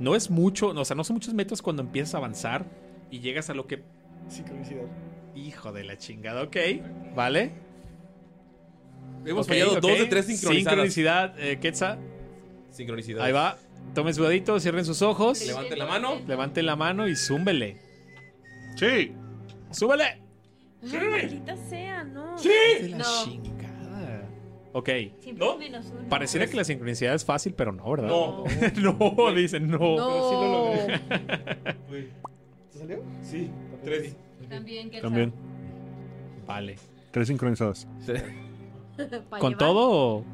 no 0.00 0.14
es 0.16 0.28
mucho, 0.30 0.72
no, 0.74 0.80
o 0.80 0.84
sea, 0.84 0.96
no 0.96 1.04
son 1.04 1.14
muchos 1.14 1.34
metros 1.34 1.62
cuando 1.62 1.82
empiezas 1.82 2.14
a 2.14 2.18
avanzar 2.18 2.66
y 3.10 3.20
llegas 3.20 3.48
a 3.48 3.54
lo 3.54 3.66
que. 3.68 3.82
Sincronicidad. 4.28 4.82
Hijo 5.36 5.72
de 5.72 5.84
la 5.84 5.96
chingada, 5.98 6.42
ok, 6.42 6.56
¿vale? 7.14 7.52
Hemos 9.26 9.46
Ok, 9.46 9.48
fallado 9.52 9.72
ok. 9.74 9.80
dos 9.80 9.98
de 9.98 10.06
tres 10.06 10.26
sincronizadas. 10.26 10.72
Sincronicidad, 10.72 11.40
eh, 11.40 11.58
Quetzal. 11.58 11.98
Sincronicidad. 12.70 13.24
Ahí 13.24 13.32
va. 13.32 13.58
Tomen 13.94 14.14
su 14.14 14.22
dedito, 14.24 14.58
cierren 14.60 14.84
sus 14.84 15.02
ojos. 15.02 15.44
Levanten 15.46 15.78
la 15.78 15.86
mano. 15.86 16.20
Levanten 16.26 16.66
la 16.66 16.76
mano 16.76 17.08
y 17.08 17.16
zúmbele. 17.16 17.76
Sí. 18.76 19.12
¡Súbele! 19.70 20.04
Ay, 20.82 21.08
maldita 21.10 21.56
sea, 21.56 22.04
no. 22.04 22.36
De 22.40 22.88
la 22.90 22.98
No. 22.98 23.04
chingada. 23.24 24.28
Ok. 24.72 24.90
Siempre 25.20 25.44
¿No? 25.46 25.52
es 25.54 25.58
menos 25.58 25.86
uno. 25.92 26.08
Pareciera 26.08 26.46
que 26.46 26.56
la 26.56 26.64
sincronicidad 26.64 27.14
es 27.14 27.24
fácil, 27.24 27.54
pero 27.54 27.72
no, 27.72 27.90
¿verdad? 27.90 28.08
No. 28.08 28.44
no, 28.98 29.32
dicen 29.34 29.68
no. 29.70 29.96
No. 29.96 30.72
¿Te 31.88 32.78
salió? 32.78 33.02
Sí, 33.22 33.50
tres. 33.82 34.14
También, 34.48 34.90
¿qué 34.90 35.00
También. 35.00 35.32
Vale. 36.46 36.76
Tres 37.10 37.28
sincronizadas. 37.28 37.86
Pa' 38.06 38.12
¿Con 39.30 39.52
llevar? 39.52 39.56
todo? 39.58 40.24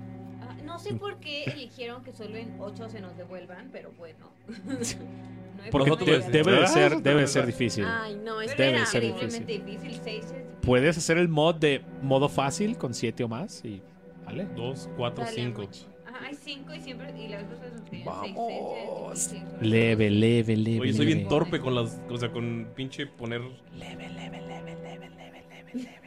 Ah, 0.41 0.57
no 0.65 0.79
sé 0.79 0.95
por 0.95 1.19
qué 1.19 1.45
eligieron 1.45 2.03
que 2.03 2.13
solo 2.13 2.37
en 2.37 2.57
8 2.61 2.89
se 2.89 3.01
nos 3.01 3.17
devuelvan, 3.17 3.71
pero 3.73 3.93
bueno. 3.99 4.31
no 4.65 4.77
Porque 5.71 5.91
no 5.91 5.97
debe, 5.97 6.53
de 6.53 6.67
ser, 6.67 7.03
debe 7.03 7.27
ser 7.27 7.47
difícil. 7.47 7.85
Ay, 7.87 8.17
no, 8.23 8.41
es 8.41 8.57
debe 8.57 8.77
era 8.77 8.87
ser 8.87 9.03
difícil. 9.03 9.47
difícil. 9.47 10.01
Puedes 10.61 10.97
hacer 10.99 11.19
el 11.19 11.29
mod 11.29 11.57
de 11.57 11.85
modo 12.03 12.29
fácil 12.29 12.77
con 12.77 12.95
7 12.95 13.25
o 13.25 13.29
más 13.29 13.65
y 13.65 13.83
¿vale? 14.25 14.47
2, 14.57 14.91
4, 14.97 15.25
5. 15.27 15.69
Hay 16.21 16.35
5 16.35 16.75
y 16.75 16.81
siempre 16.81 17.13
y 17.19 17.29
las 17.29 17.45
cosas 17.45 17.73
Vamos. 18.05 19.35
Leve, 19.61 20.11
leve, 20.11 20.57
leve. 20.57 20.81
Oye, 20.81 20.93
soy 20.93 21.07
bien 21.07 21.29
torpe 21.29 21.61
con 21.61 21.75
las, 21.75 22.01
o 22.09 22.17
sea, 22.17 22.31
con 22.31 22.69
pinche 22.75 23.07
poner 23.07 23.41
leve, 23.77 24.09
leve, 24.09 24.41
leve, 24.41 24.77
leve, 24.83 25.11
leve, 25.11 25.11
leve. 25.11 25.71
leve. 25.75 26.02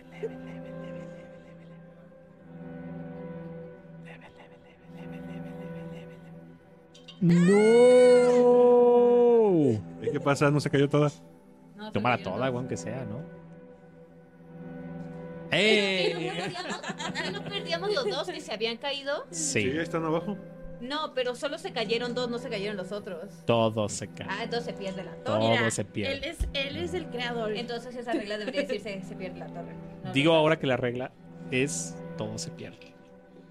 ¡No! 7.21 7.41
¿Y 10.01 10.11
¿Qué 10.11 10.19
pasa? 10.19 10.51
¿No 10.51 10.59
se 10.59 10.69
cayó 10.69 10.87
toda? 10.89 11.11
No, 11.75 11.91
Tómala 11.91 12.17
pero 12.17 12.31
toda, 12.31 12.49
no. 12.51 12.57
aunque 12.59 12.77
sea, 12.77 13.05
¿no? 13.05 13.19
¿Qué 15.51 16.11
¡Eh! 16.11 16.13
no 16.13 16.19
perdíamos- 16.19 16.81
qué 17.23 17.31
no 17.31 17.43
perdíamos 17.43 17.93
los 17.93 18.05
dos 18.05 18.27
que 18.27 18.41
se 18.41 18.53
habían 18.53 18.77
caído? 18.77 19.25
Sí, 19.29 19.61
Sí, 19.61 19.77
están 19.77 20.03
abajo. 20.05 20.37
No, 20.81 21.13
pero 21.13 21.35
solo 21.35 21.57
se 21.57 21.71
cayeron 21.71 22.13
dos, 22.13 22.29
no 22.29 22.37
se 22.37 22.49
cayeron 22.49 22.75
los 22.75 22.91
otros. 22.91 23.29
todo 23.45 23.87
se 23.87 24.07
cae. 24.09 24.27
Ah, 24.29 24.43
entonces 24.43 24.65
se 24.65 24.73
pierde 24.73 25.03
la 25.03 25.11
torre. 25.15 25.23
Todo 25.39 25.49
Mira, 25.51 25.71
se 25.71 25.85
pierde. 25.85 26.13
Él 26.17 26.23
es, 26.25 26.37
él 26.53 26.75
es 26.77 26.93
el 26.93 27.07
creador. 27.07 27.53
Entonces 27.53 27.95
esa 27.95 28.11
regla 28.11 28.37
debería 28.37 28.61
decirse 28.63 29.01
se 29.03 29.15
pierde 29.15 29.39
la 29.39 29.47
torre. 29.47 29.73
No, 30.03 30.11
Digo 30.11 30.33
no, 30.33 30.39
ahora 30.39 30.59
que 30.59 30.67
la 30.67 30.75
regla 30.77 31.11
es 31.51 31.95
todo 32.17 32.37
se 32.37 32.51
pierde. 32.51 32.93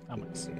Vámonos. 0.08 0.50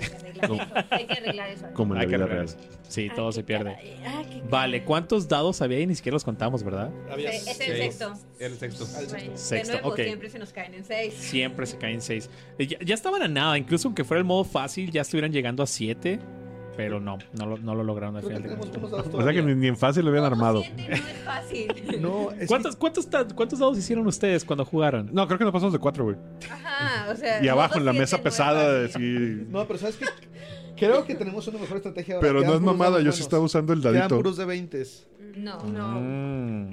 Hay 0.00 0.06
que 0.10 0.16
arreglar 0.16 0.50
eso. 0.50 0.86
Hay 0.90 1.06
que 1.06 1.12
arreglar 1.14 1.50
eso. 1.50 1.66
Como 1.74 1.94
en 1.94 2.00
Hay 2.00 2.06
la 2.06 2.10
que 2.10 2.16
vida 2.16 2.26
real. 2.26 2.48
Sí, 2.88 3.02
Ay, 3.08 3.10
todo 3.16 3.28
qué 3.28 3.34
se 3.34 3.42
pierde. 3.44 3.74
caray. 3.74 3.96
Ah, 4.04 4.22
qué 4.28 4.42
Vale, 4.48 4.84
¿cuántos 4.84 5.28
dados 5.28 5.60
había 5.62 5.80
y 5.80 5.86
ni 5.86 5.94
siquiera 5.94 6.14
los 6.14 6.24
contamos, 6.24 6.62
verdad? 6.64 6.90
Había 7.10 7.30
Es 7.30 7.46
el 7.46 7.54
Seis. 7.54 7.78
sexto. 7.96 8.12
El 8.38 8.56
sexto. 8.58 8.86
Bueno, 8.86 9.36
Sexto, 9.36 9.72
de 9.72 9.80
nuevo, 9.82 9.88
ok. 9.94 10.00
siempre 10.02 10.30
se 10.30 10.38
nos 10.38 10.52
caen 10.52 10.74
en 10.74 10.84
seis. 10.84 11.14
Siempre 11.14 11.66
se 11.66 11.78
caen 11.78 12.00
6. 12.00 12.30
Ya, 12.58 12.78
ya 12.84 12.94
estaban 12.94 13.22
a 13.22 13.28
nada, 13.28 13.56
incluso 13.58 13.88
aunque 13.88 14.02
fuera 14.04 14.18
el 14.18 14.24
modo 14.24 14.44
fácil, 14.44 14.90
ya 14.90 15.02
estuvieran 15.02 15.32
llegando 15.32 15.62
a 15.62 15.66
7. 15.66 16.18
Pero 16.82 17.00
no, 17.00 17.18
no 17.38 17.46
lo, 17.46 17.58
no 17.58 17.74
lo 17.74 17.84
lograron 17.84 18.16
al 18.16 18.22
final 18.22 18.58
O 19.12 19.22
sea 19.22 19.32
que 19.32 19.42
ni, 19.42 19.54
ni 19.54 19.68
en 19.68 19.76
fácil 19.76 20.02
lo 20.04 20.10
habían 20.10 20.24
armado. 20.24 20.62
siete 20.62 20.88
no 20.88 20.94
es 20.94 21.24
fácil. 21.24 21.72
No, 22.00 22.30
es 22.32 22.48
¿Cuántos, 22.48 22.76
cuántos, 22.76 23.06
¿Cuántos 23.34 23.58
dados 23.58 23.76
hicieron 23.76 24.06
ustedes 24.06 24.44
cuando 24.44 24.64
jugaron? 24.64 25.10
No, 25.12 25.26
creo 25.26 25.38
que 25.38 25.44
nos 25.44 25.52
pasamos 25.52 25.72
de 25.72 25.78
cuatro, 25.78 26.04
güey. 26.04 26.16
Ajá, 26.50 27.10
o 27.12 27.16
sea. 27.16 27.44
Y 27.44 27.48
abajo 27.48 27.78
en 27.78 27.84
la 27.84 27.92
mesa 27.92 28.16
no 28.16 28.22
pesada, 28.22 28.88
sí. 28.88 29.44
No, 29.50 29.66
pero 29.66 29.78
¿sabes 29.78 29.96
qué? 29.96 30.06
Creo 30.76 31.04
que 31.04 31.14
tenemos 31.14 31.46
una 31.48 31.58
mejor 31.58 31.76
estrategia 31.76 32.14
ahora. 32.14 32.26
Pero 32.26 32.40
no 32.40 32.46
Quedan 32.46 32.54
es 32.56 32.60
mamada, 32.62 33.00
yo 33.02 33.12
sí 33.12 33.20
estaba 33.22 33.42
usando 33.42 33.72
el 33.74 33.80
Quedan 33.80 33.94
dadito. 33.94 34.16
puros 34.16 34.36
de 34.38 34.44
20. 34.46 34.82
No. 35.36 35.62
No. 35.66 36.00
Mm. 36.00 36.70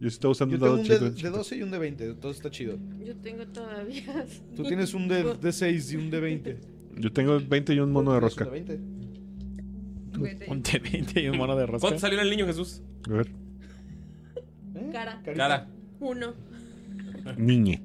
Yo 0.00 0.10
sí 0.10 0.14
estaba 0.14 0.32
usando 0.32 0.56
Yo 0.56 0.56
un 0.56 0.60
tengo 0.60 0.76
dado 0.76 0.78
un 0.80 0.84
chido. 0.84 0.98
de, 0.98 1.10
de 1.10 1.16
chiquito. 1.16 1.36
12 1.38 1.56
y 1.56 1.62
un 1.62 1.70
de 1.70 1.78
20, 1.78 2.04
entonces 2.06 2.36
está 2.38 2.50
chido. 2.50 2.76
Yo 3.04 3.14
tengo 3.18 3.46
todavía. 3.46 4.26
Tú 4.56 4.64
tienes 4.64 4.94
un 4.94 5.06
de, 5.06 5.34
de 5.40 5.52
6 5.52 5.92
y 5.92 5.96
un 5.96 6.10
de 6.10 6.20
20. 6.20 6.58
Yo 6.98 7.12
tengo 7.12 7.38
20 7.40 7.74
y 7.74 7.78
un 7.80 7.90
mono 7.92 8.12
de 8.12 8.18
¿Tienes 8.20 8.36
rosca. 8.36 8.44
un 8.44 8.50
de 8.52 8.60
20? 8.60 10.18
Vete. 10.18 10.50
Un 10.50 10.62
T20 10.62 11.22
y 11.24 11.28
un 11.28 11.38
mono 11.38 11.56
de 11.56 11.66
rosca. 11.66 11.80
¿Cuánto 11.88 12.00
salió 12.00 12.18
en 12.18 12.24
el 12.24 12.30
niño 12.30 12.46
Jesús? 12.46 12.82
A 13.08 13.12
ver. 13.12 13.28
¿Eh? 14.74 14.88
Cara. 14.92 15.22
Cara. 15.34 15.68
Uno. 16.00 16.34
Niñe. 17.38 17.82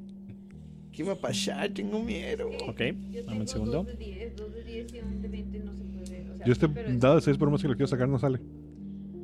¿Qué 0.91 1.03
va 1.03 1.13
a 1.13 1.15
pasar? 1.15 1.69
Tengo 1.69 2.01
miedo. 2.03 2.49
Ok, 2.67 2.79
dame 3.25 3.41
un 3.41 3.47
segundo. 3.47 3.83
Dos 3.83 3.85
de 3.87 3.95
10, 3.95 4.35
dos 4.35 4.53
de 4.53 4.63
10 4.63 4.93
y 4.95 4.99
un 4.99 5.21
de 5.21 5.27
20 5.27 5.59
no 5.59 5.73
se 5.73 5.83
puede. 5.83 6.29
O 6.31 6.37
sea, 6.37 6.45
Yo 6.45 6.53
este 6.53 6.67
pero 6.69 6.89
es- 6.89 6.99
dado 6.99 7.15
de 7.15 7.21
6 7.21 7.37
por 7.37 7.49
más 7.51 7.61
que 7.61 7.67
lo 7.67 7.75
quiero 7.75 7.87
sacar 7.87 8.09
no 8.09 8.17
sale. 8.19 8.39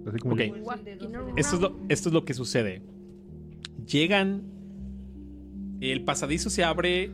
Así 0.07 0.19
como 0.19 0.35
Ok. 0.35 0.39
yo. 0.41 0.45
El 0.45 0.53
de 0.53 0.61
dos 0.61 0.85
de 0.85 0.91
Esto 0.93 1.07
10. 1.07 1.37
Esto 1.37 1.55
es, 1.55 1.61
lo, 1.61 1.79
esto 1.89 2.09
es 2.09 2.13
lo 2.13 2.25
que 2.25 2.33
sucede. 2.33 2.81
Llegan. 3.87 4.43
El 5.81 6.03
pasadizo 6.05 6.49
se 6.49 6.63
abre 6.63 7.11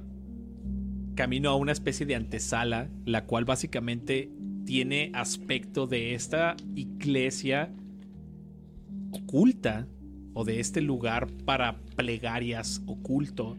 camino 1.20 1.50
a 1.50 1.56
una 1.58 1.74
especie 1.74 2.06
de 2.06 2.16
antesala, 2.16 2.90
la 3.04 3.26
cual 3.26 3.44
básicamente 3.44 4.32
tiene 4.64 5.12
aspecto 5.14 5.86
de 5.86 6.14
esta 6.14 6.56
iglesia 6.76 7.74
oculta 9.12 9.86
o 10.34 10.46
de 10.46 10.62
este 10.62 10.80
lugar 10.80 11.28
para 11.44 11.78
plegarias 11.98 12.82
oculto, 12.86 13.58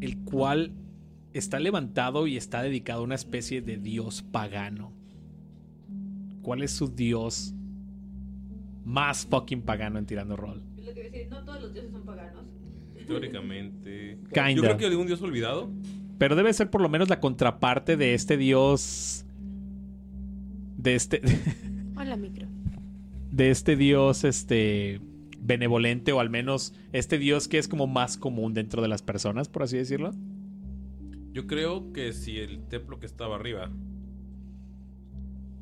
el 0.00 0.18
cual 0.24 0.72
está 1.34 1.60
levantado 1.60 2.26
y 2.26 2.36
está 2.36 2.64
dedicado 2.64 3.02
a 3.02 3.04
una 3.04 3.14
especie 3.14 3.62
de 3.62 3.76
dios 3.76 4.22
pagano. 4.22 4.92
¿Cuál 6.42 6.62
es 6.62 6.72
su 6.72 6.88
dios 6.88 7.54
más 8.84 9.24
fucking 9.24 9.62
pagano 9.62 10.00
en 10.00 10.06
tirando 10.06 10.34
rol? 10.34 10.64
Es 10.78 10.84
lo 10.84 10.94
que 10.94 10.98
iba 10.98 11.08
a 11.08 11.12
decir, 11.12 11.30
no 11.30 11.44
todos 11.44 11.62
los 11.62 11.72
dioses 11.72 11.92
son 11.92 12.04
paganos. 12.04 12.44
Teóricamente. 13.06 14.18
Kinda. 14.34 14.50
Yo 14.50 14.62
creo 14.62 14.76
que 14.78 14.90
de 14.90 14.96
un 14.96 15.06
dios 15.06 15.22
olvidado. 15.22 15.70
Pero 16.18 16.34
debe 16.34 16.52
ser 16.52 16.70
por 16.70 16.80
lo 16.80 16.88
menos 16.88 17.08
la 17.08 17.20
contraparte 17.20 17.96
de 17.96 18.14
este 18.14 18.36
dios. 18.36 19.24
De 20.76 20.94
este. 20.94 21.22
Hola, 21.96 22.16
micro. 22.16 22.46
De 23.30 23.50
este 23.50 23.76
dios, 23.76 24.24
este. 24.24 25.00
benevolente, 25.40 26.12
o 26.12 26.20
al 26.20 26.30
menos 26.30 26.74
este 26.92 27.18
dios 27.18 27.48
que 27.48 27.58
es 27.58 27.68
como 27.68 27.86
más 27.86 28.16
común 28.16 28.52
dentro 28.52 28.82
de 28.82 28.88
las 28.88 29.02
personas, 29.02 29.48
por 29.48 29.62
así 29.62 29.76
decirlo. 29.76 30.12
Yo 31.32 31.46
creo 31.46 31.92
que 31.92 32.12
si 32.12 32.38
el 32.38 32.64
templo 32.64 32.98
que 32.98 33.06
estaba 33.06 33.36
arriba 33.36 33.70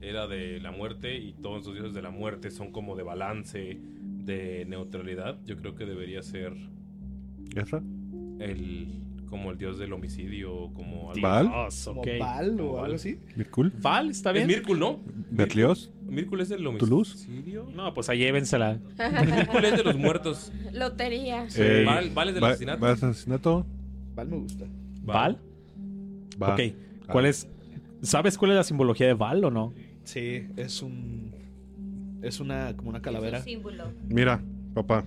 era 0.01 0.27
de 0.27 0.61
la 0.61 0.71
muerte 0.71 1.19
y 1.19 1.33
todos 1.33 1.63
esos 1.63 1.75
dioses 1.75 1.93
de 1.93 2.01
la 2.01 2.11
muerte 2.11 2.51
son 2.51 2.71
como 2.71 2.97
de 2.97 3.03
balance, 3.03 3.79
de 4.25 4.65
neutralidad, 4.67 5.39
yo 5.45 5.57
creo 5.57 5.75
que 5.75 5.85
debería 5.85 6.23
ser 6.23 6.55
¿Esa? 7.55 7.83
el 8.39 9.07
como 9.27 9.51
el 9.51 9.59
dios 9.59 9.79
del 9.79 9.93
homicidio, 9.93 10.71
como 10.75 11.11
algo 11.11 11.23
¿Val? 11.23 11.49
Dios, 11.49 11.85
¿Como 11.85 12.01
ok. 12.01 12.09
Val 12.19 12.57
Como 12.57 12.71
o 12.71 12.73
Val. 12.75 12.85
algo 12.85 12.97
así? 12.97 13.19
¿Mirkul? 13.37 13.73
Val, 13.81 14.11
¿está 14.11 14.31
Es 14.31 14.35
bien? 14.35 14.47
Mirkul, 14.49 14.79
¿no? 14.79 15.01
¿Berlioz? 15.31 15.91
Mirkul 16.07 16.41
es 16.41 16.51
el 16.51 16.63
¿Toulouse? 16.79 17.15
homicidio. 17.27 17.69
No, 17.75 17.93
pues 17.95 18.09
ahí 18.09 18.19
llévensela. 18.19 18.79
Mirkul 19.25 19.65
es 19.65 19.77
de 19.77 19.85
los 19.85 19.97
muertos. 19.97 20.53
Lotería. 20.73 21.47
Eh, 21.57 21.83
Val- 21.87 22.11
Val 22.15 22.29
es 22.29 22.35
del 22.35 22.45
asesinato. 22.45 22.81
¿Val 22.81 22.95
es 22.95 23.03
asesinato? 23.03 23.67
Val 24.15 24.29
me 24.29 24.37
gusta. 24.39 24.65
¿Val? 25.03 25.39
Va. 26.43 26.55
Ok. 26.55 26.61
¿Cuál 27.11 27.27
es? 27.27 27.49
¿Sabes 28.03 28.37
cuál 28.39 28.53
es 28.53 28.57
la 28.59 28.65
simbología 28.65 29.07
de 29.07 29.15
Val 29.15 29.45
o 29.45 29.51
no? 29.51 29.73
Sí, 30.05 30.47
es 30.57 30.83
un. 30.83 31.35
Es 32.23 32.41
una. 32.41 32.77
como 32.77 32.91
una 32.91 32.99
Es 32.99 33.05
calavera. 33.05 33.39
un 33.39 33.45
símbolo. 33.45 33.85
Mira, 34.09 34.41
papá, 34.75 35.05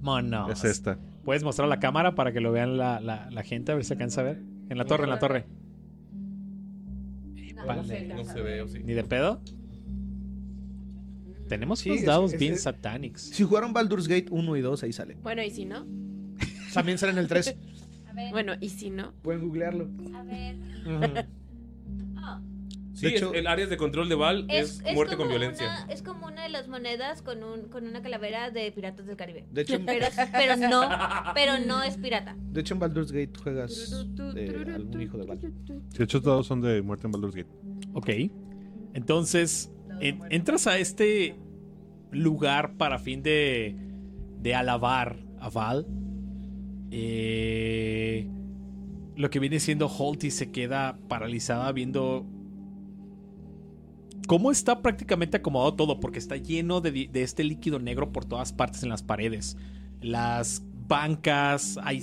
Mono. 0.00 0.50
es 0.50 0.64
esta. 0.64 0.98
¿Puedes 1.24 1.44
mostrar 1.44 1.68
la 1.68 1.78
cámara 1.80 2.14
para 2.14 2.32
que 2.32 2.40
lo 2.40 2.50
vean 2.52 2.76
la, 2.76 3.00
la- 3.00 3.30
la 3.30 3.42
gente? 3.42 3.72
A 3.72 3.74
ver 3.76 3.84
si 3.84 3.88
se 3.88 3.94
alcanza 3.94 4.20
a 4.22 4.24
ver. 4.24 4.42
En 4.68 4.78
la 4.78 4.84
torre, 4.84 5.04
en 5.04 5.10
la 5.10 5.18
torre. 5.18 5.44
No, 7.54 7.66
Vale. 7.66 7.82
no 7.82 8.24
se 8.24 8.38
No 8.38 8.42
ve, 8.44 8.60
o 8.62 8.66
sí. 8.68 8.80
¿Ni 8.84 8.92
de 8.92 9.04
pedo? 9.04 9.40
Tenemos 11.48 11.80
Sí, 11.80 11.90
unos 11.90 12.04
dados 12.04 12.32
es- 12.32 12.40
bien 12.40 12.54
es- 12.54 12.62
satánicos. 12.62 13.22
Si 13.22 13.44
jugaron 13.44 13.72
Baldur's 13.72 14.08
Gate 14.08 14.26
1 14.30 14.56
y 14.56 14.60
2, 14.62 14.82
ahí 14.82 14.92
sale. 14.92 15.16
Bueno, 15.22 15.42
¿y 15.42 15.50
si 15.50 15.64
no? 15.64 15.86
También 16.74 16.98
sale 16.98 17.12
en 17.12 17.18
el 17.18 17.28
3. 17.28 17.54
A 18.08 18.14
ver, 18.14 18.30
Bueno, 18.32 18.52
¿y 18.60 18.68
si 18.70 18.90
no? 18.90 19.12
Pueden 19.22 19.42
googlearlo. 19.42 19.88
a 20.14 20.22
ver. 20.22 20.56
Ah, 22.16 22.40
Sí, 22.94 23.06
De 23.06 23.14
es- 23.14 23.22
hecho- 23.22 23.32
el 23.34 23.46
áreas 23.46 23.70
de 23.70 23.76
control 23.78 24.08
de 24.08 24.14
Val 24.14 24.44
es, 24.50 24.80
es, 24.80 24.82
es 24.86 24.94
muerte 24.94 25.16
con 25.16 25.28
violencia. 25.28 25.66
Una, 25.84 25.92
es 25.92 26.02
como 26.02 26.26
una 26.26 26.42
de 26.42 26.50
las 26.50 26.68
monedas 26.68 27.22
con, 27.22 27.42
un, 27.42 27.68
con 27.68 27.86
una 27.86 28.02
calavera 28.02 28.50
de 28.50 28.70
Piratas 28.70 29.06
del 29.06 29.16
Caribe. 29.16 29.46
De 29.50 29.62
hecho, 29.62 29.78
Pero, 29.86 30.06
pero 30.32 30.56
no, 30.56 30.82
pero 31.34 31.58
no 31.58 31.82
es 31.82 31.96
pirata. 31.96 32.36
de 32.38 32.60
hecho 32.60 32.74
en 32.74 32.80
Baldur's 32.80 33.10
Gate 33.12 33.32
juegas 33.42 34.06
eh, 34.36 34.72
algún 34.74 35.00
hijo 35.00 35.16
de 35.16 35.24
Val. 35.26 35.38
Si 35.94 36.02
estos 36.02 36.22
dados 36.22 36.46
son 36.46 36.60
de 36.60 36.82
muerte 36.82 37.06
en 37.06 37.12
Baldur's 37.12 37.34
Gate. 37.34 37.48
Ok. 37.94 38.10
Entonces, 38.94 39.72
en- 40.00 40.20
entras 40.30 40.66
a 40.66 40.76
este 40.78 41.36
lugar 42.10 42.74
para 42.76 42.98
fin 42.98 43.22
de, 43.22 43.74
de 44.38 44.54
alabar 44.54 45.16
a 45.40 45.48
Val. 45.48 45.86
Eh, 46.90 48.28
lo 49.16 49.30
que 49.30 49.38
viene 49.38 49.60
siendo 49.60 49.86
Holty 49.88 50.30
se 50.30 50.50
queda 50.52 50.98
paralizada 51.08 51.72
viendo 51.72 52.26
cómo 54.26 54.50
está 54.50 54.82
prácticamente 54.82 55.38
acomodado 55.38 55.74
todo, 55.74 56.00
porque 56.00 56.18
está 56.18 56.36
lleno 56.36 56.80
de, 56.80 57.08
de 57.10 57.22
este 57.22 57.44
líquido 57.44 57.78
negro 57.78 58.12
por 58.12 58.24
todas 58.24 58.52
partes 58.52 58.82
en 58.82 58.88
las 58.88 59.02
paredes. 59.02 59.56
Las 60.00 60.62
bancas, 60.88 61.78
hay 61.82 62.02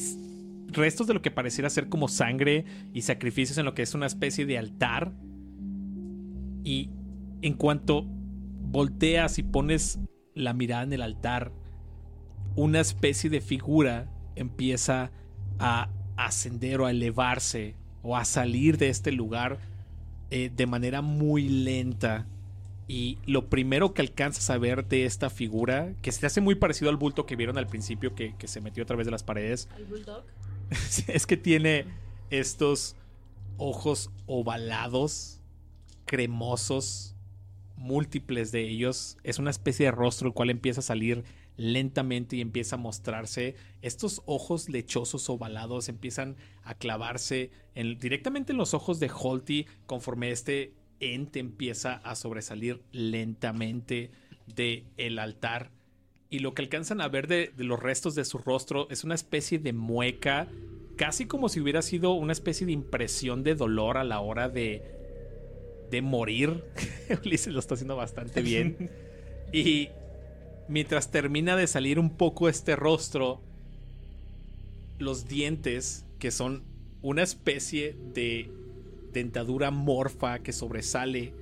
restos 0.68 1.08
de 1.08 1.14
lo 1.14 1.22
que 1.22 1.32
pareciera 1.32 1.70
ser 1.70 1.90
como 1.90 2.08
sangre 2.08 2.66
y 2.94 3.02
sacrificios 3.02 3.58
en 3.58 3.66
lo 3.66 3.74
que 3.74 3.82
es 3.82 3.94
una 3.94 4.06
especie 4.06 4.46
de 4.46 4.58
altar. 4.58 5.12
Y 6.64 6.90
en 7.42 7.54
cuanto 7.54 8.06
volteas 8.06 9.40
y 9.40 9.44
pones 9.44 10.00
la 10.34 10.54
mirada 10.54 10.84
en 10.84 10.94
el 10.94 11.02
altar, 11.02 11.52
una 12.56 12.80
especie 12.80 13.30
de 13.30 13.42
figura 13.42 14.10
empieza 14.36 15.12
a 15.60 15.90
ascender 16.18 16.82
o 16.82 16.86
a 16.86 16.92
elevarse 16.92 17.76
o 18.02 18.16
a 18.18 18.26
salir 18.26 18.78
de 18.78 18.90
este 18.90 19.12
lugar 19.12 19.60
eh, 20.32 20.52
de 20.56 20.66
manera 20.66 21.02
muy 21.02 21.48
lenta. 21.48 22.28
Y 22.88 23.20
lo 23.26 23.50
primero 23.50 23.94
que 23.94 24.02
alcanzas 24.02 24.50
a 24.50 24.58
ver 24.58 24.88
de 24.88 25.06
esta 25.06 25.30
figura, 25.30 25.94
que 26.02 26.12
se 26.12 26.26
hace 26.26 26.42
muy 26.42 26.56
parecido 26.56 26.90
al 26.90 26.98
bulto 26.98 27.26
que 27.26 27.36
vieron 27.36 27.58
al 27.58 27.68
principio, 27.68 28.16
que, 28.16 28.36
que 28.36 28.48
se 28.48 28.62
metió 28.62 28.84
a 28.84 28.88
través 28.88 29.06
de 29.06 29.12
las 29.12 29.22
paredes, 29.24 29.70
¿El 29.78 29.86
bulldog? 29.86 30.24
es 31.08 31.28
que 31.28 31.38
tiene 31.38 31.86
estos 32.30 32.96
ojos 33.58 34.10
ovalados, 34.26 35.40
cremosos, 36.06 37.16
múltiples 37.76 38.52
de 38.52 38.68
ellos. 38.68 39.18
Es 39.24 39.40
una 39.40 39.52
especie 39.52 39.86
de 39.86 39.92
rostro 39.92 40.28
el 40.28 40.34
cual 40.34 40.50
empieza 40.50 40.80
a 40.80 40.84
salir 40.84 41.24
lentamente 41.60 42.38
y 42.38 42.42
empieza 42.42 42.78
a 42.78 42.80
mostrarse. 42.80 43.56
Estos 43.82 44.22
ojos 44.26 44.70
lechosos 44.70 45.30
ovalados 45.30 45.90
empiezan 45.90 46.38
a 46.64 46.74
clavarse 46.74 47.52
en- 47.76 48.00
directamente 48.00 48.54
en 48.54 48.58
los 48.58 48.74
ojos 48.74 49.00
de 49.00 49.12
Holty 49.14 49.66
conforme 49.86 50.32
este 50.32 50.74
ente 51.02 51.40
empieza 51.40 51.96
a 51.96 52.16
sobresalir 52.16 52.82
lentamente 52.94 54.10
de 54.56 54.86
el 54.98 55.20
altar. 55.20 55.72
Y 56.30 56.40
lo 56.40 56.54
que 56.54 56.62
alcanzan 56.62 57.02
a 57.02 57.10
ver 57.10 57.28
de, 57.28 57.52
de 57.56 57.64
los 57.66 57.80
restos 57.82 58.16
de 58.16 58.24
su 58.24 58.38
rostro 58.38 58.88
es 58.90 59.04
una 59.04 59.16
especie 59.16 59.60
de 59.60 59.74
mueca, 59.74 60.48
casi 60.96 61.26
como 61.26 61.50
si 61.50 61.60
hubiera 61.60 61.82
sido 61.82 62.14
una 62.14 62.32
especie 62.34 62.66
de 62.68 62.72
impresión 62.74 63.44
de 63.44 63.56
dolor 63.56 63.98
a 63.98 64.04
la 64.06 64.22
hora 64.22 64.48
de, 64.48 64.82
de 65.92 66.02
morir. 66.02 66.64
Ulises 67.26 67.54
lo 67.54 67.60
está 67.60 67.74
haciendo 67.74 67.96
bastante 67.98 68.42
bien. 68.42 68.90
y 69.52 69.90
mientras 70.70 71.10
termina 71.10 71.56
de 71.56 71.68
salir 71.68 72.00
un 72.00 72.12
poco 72.12 72.48
este 72.48 72.76
rostro, 72.76 73.42
los 75.00 75.28
dientes, 75.28 76.06
que 76.20 76.32
son 76.32 76.64
una 77.02 77.24
especie 77.24 77.96
de 78.14 78.52
dentadura 79.12 79.72
morfa 79.72 80.40
que 80.40 80.54
sobresale 80.54 81.34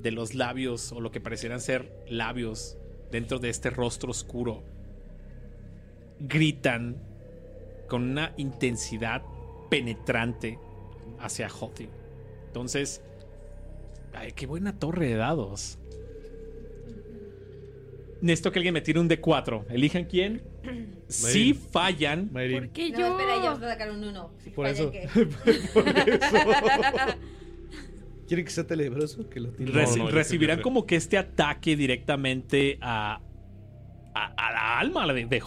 de 0.00 0.10
los 0.12 0.34
labios 0.34 0.92
o 0.92 1.00
lo 1.00 1.10
que 1.10 1.20
parecieran 1.20 1.60
ser 1.60 1.92
labios 2.08 2.78
dentro 3.10 3.40
de 3.40 3.50
este 3.50 3.70
rostro 3.70 4.12
oscuro, 4.12 4.62
gritan 6.20 6.96
con 7.88 8.02
una 8.02 8.34
intensidad 8.36 9.22
penetrante 9.68 10.60
hacia 11.18 11.48
Hotty. 11.48 11.88
Entonces, 12.46 13.02
ay, 14.12 14.32
qué 14.32 14.46
buena 14.46 14.78
torre 14.78 15.08
de 15.08 15.16
dados. 15.16 15.78
Necesito 18.26 18.52
que 18.52 18.58
alguien 18.58 18.74
me 18.74 18.80
tire 18.80 18.98
un 19.00 19.08
D4. 19.08 19.64
Elijan 19.70 20.04
quién. 20.04 20.42
Si 21.08 21.54
fallan, 21.54 22.30
¿Por 22.30 22.68
qué 22.70 22.90
No, 22.90 22.98
yo? 22.98 23.06
espera, 23.16 23.36
yo 23.36 23.56
voy 23.56 23.64
a 23.64 23.68
sacar 23.70 23.92
un 23.92 24.02
uno. 24.02 24.32
Si 24.42 24.50
Por 24.50 24.66
eso. 24.66 24.90
que- 24.90 25.06
Por 25.72 25.88
eso. 25.88 26.20
¿Quieren 28.26 28.44
que 28.44 28.50
sea 28.50 28.66
tenebroso? 28.66 29.28
Que 29.30 29.38
lo 29.38 29.50
tire. 29.52 29.72
reci- 29.72 29.98
no, 29.98 30.08
yo 30.08 30.14
recibirán 30.16 30.60
como 30.62 30.84
que 30.84 30.96
este 30.96 31.16
ataque 31.16 31.76
directamente 31.76 32.76
a, 32.80 33.20
a, 34.14 34.26
a 34.36 34.52
la 34.52 34.78
alma 34.80 35.06
de, 35.12 35.26
de. 35.26 35.42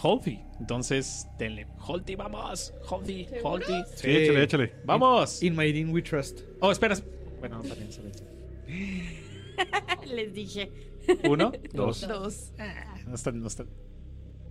Entonces, 0.58 1.26
denle. 1.38 1.66
Holty, 1.78 2.14
vamos. 2.14 2.72
Holty, 2.88 3.26
Holty. 3.42 3.74
Sí, 3.96 4.08
échale, 4.10 4.42
échale. 4.44 4.72
Vamos. 4.86 5.42
In 5.42 5.54
my 5.56 5.70
Dean 5.72 5.90
we 5.90 6.00
trust. 6.00 6.40
Oh, 6.60 6.72
espera. 6.72 6.96
Bueno, 7.38 7.58
no, 7.62 7.68
también 7.68 7.92
se 7.92 8.00
ve. 8.00 8.12
Les 10.14 10.32
dije. 10.32 10.70
Uno, 11.28 11.52
Dos. 11.72 12.06
Dos. 12.06 12.52
No 13.06 13.14
está, 13.14 13.32
no 13.32 13.46
está. 13.46 13.64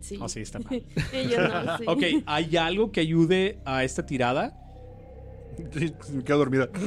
Sí. 0.02 0.18
Oh, 0.22 0.30
sí, 0.30 0.40
está 0.42 0.60
mal. 0.60 0.84
Ellos 1.14 1.40
no, 1.40 1.78
sí. 1.78 1.84
Ok, 1.88 2.24
¿hay 2.26 2.56
algo 2.58 2.92
que 2.92 3.02
ayude 3.02 3.60
a 3.66 3.84
esta 3.84 4.06
tirada? 4.06 4.56
Sí, 5.78 5.94
me 6.14 6.24
quedo 6.24 6.38
dormida. 6.40 6.70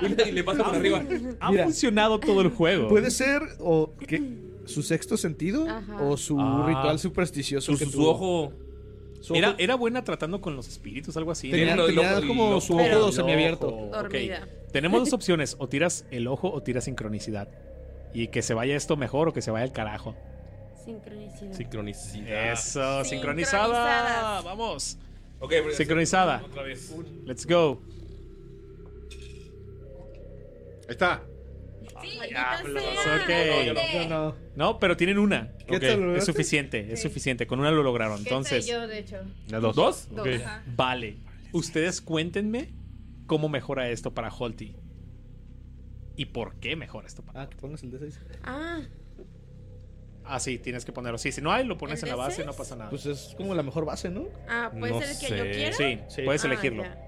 Y 0.00 0.08
le, 0.08 0.32
le 0.32 0.44
pasa 0.44 0.62
por 0.64 0.74
arriba. 0.76 1.02
Ha 1.40 1.50
Mira. 1.50 1.64
funcionado 1.64 2.20
todo 2.20 2.40
el 2.40 2.50
juego. 2.50 2.88
Puede 2.88 3.10
ser 3.10 3.42
o 3.58 3.94
que 3.96 4.22
su 4.64 4.82
sexto 4.82 5.16
sentido 5.16 5.68
Ajá. 5.68 6.02
o 6.04 6.16
su 6.16 6.38
Ah. 6.40 6.64
ritual 6.68 6.98
supersticioso 7.00 7.72
Su, 7.72 7.78
que 7.78 7.86
su 7.86 8.04
ojo. 8.06 8.52
Su 9.20 9.34
Era, 9.34 9.48
ojo 9.50 9.56
era 9.58 9.74
buena 9.74 10.04
tratando 10.04 10.40
con 10.40 10.54
los 10.54 10.68
espíritus, 10.68 11.16
algo 11.16 11.32
así. 11.32 11.50
tenía, 11.50 11.74
el 11.74 11.86
tenía 11.86 12.10
ojo- 12.12 12.20
el 12.22 12.28
como 12.28 12.50
ojo- 12.50 12.60
su 12.60 12.76
ojo 12.78 13.10
semiabierto. 13.12 13.68
Ok. 13.68 13.92
Dormida. 13.92 14.48
Tenemos 14.72 15.00
dos 15.00 15.12
opciones. 15.12 15.56
O 15.58 15.68
tiras 15.68 16.06
el 16.12 16.28
ojo 16.28 16.52
o 16.52 16.62
tiras 16.62 16.84
sincronicidad. 16.84 17.48
Y 18.14 18.28
que 18.28 18.42
se 18.42 18.54
vaya 18.54 18.74
esto 18.76 18.96
mejor 18.96 19.28
o 19.28 19.32
que 19.32 19.42
se 19.42 19.50
vaya 19.50 19.64
al 19.64 19.72
carajo. 19.72 20.16
Sincronicidad. 20.84 21.52
Sincronicidad. 21.52 22.52
Eso, 22.52 23.04
sincronizada. 23.04 24.40
Vamos. 24.42 24.98
Ok, 25.40 25.50
pero- 25.50 25.70
Sincronizada. 25.72 26.42
Otra 26.44 26.62
vez. 26.62 26.94
Let's 27.24 27.46
go. 27.46 27.82
Ahí 30.88 30.92
está. 30.92 31.22
Maldita 31.94 32.62
ok. 33.22 33.26
sea. 33.26 34.08
No, 34.08 34.08
no. 34.08 34.34
No, 34.56 34.78
pero 34.78 34.96
tienen 34.96 35.18
una. 35.18 35.52
¿Qué 35.66 35.76
Ok, 35.76 35.80
tal, 35.82 36.16
Es 36.16 36.24
suficiente, 36.24 36.92
es 36.92 37.02
suficiente. 37.02 37.46
Con 37.46 37.60
una 37.60 37.70
lo 37.70 37.82
lograron. 37.82 38.16
¿Qué 38.22 38.28
Entonces, 38.30 38.66
yo, 38.66 38.86
de 38.86 38.98
hecho? 39.00 39.16
Dos. 39.48 39.74
¿Dos? 39.74 40.08
Vale. 40.76 41.16
Ustedes 41.52 42.00
cuéntenme 42.00 42.70
cómo 43.26 43.48
mejora 43.48 43.90
esto 43.90 44.14
para 44.14 44.30
Holty. 44.30 44.74
¿Y 46.18 46.26
por 46.26 46.56
qué 46.56 46.76
mejora 46.76 47.06
esto 47.06 47.22
para 47.22 47.42
Ah, 47.42 47.48
que 47.48 47.56
pongas 47.56 47.82
el 47.82 47.90
D6. 47.92 48.18
Ah, 48.42 48.80
Ah, 50.30 50.40
sí, 50.40 50.58
tienes 50.58 50.84
que 50.84 50.92
ponerlo. 50.92 51.16
Sí, 51.16 51.32
si 51.32 51.40
no 51.40 51.50
hay, 51.52 51.64
lo 51.64 51.78
pones 51.78 52.02
¿El 52.02 52.10
en 52.10 52.16
la 52.18 52.22
base, 52.24 52.42
D6? 52.42 52.46
no 52.46 52.52
pasa 52.52 52.76
nada. 52.76 52.90
Pues 52.90 53.06
es 53.06 53.32
como 53.38 53.54
la 53.54 53.62
mejor 53.62 53.86
base, 53.86 54.10
¿no? 54.10 54.26
ah, 54.46 54.70
puede 54.78 54.92
No 54.92 55.00
ser 55.00 55.08
el 55.10 55.18
que 55.18 55.26
sé. 55.26 55.38
yo 55.38 55.44
quiera. 55.44 55.72
sí, 55.72 56.00
Sí. 56.14 56.20
puedes 56.22 56.44
Ah, 56.44 56.48
elegirlo. 56.48 56.82
ya. 56.82 56.98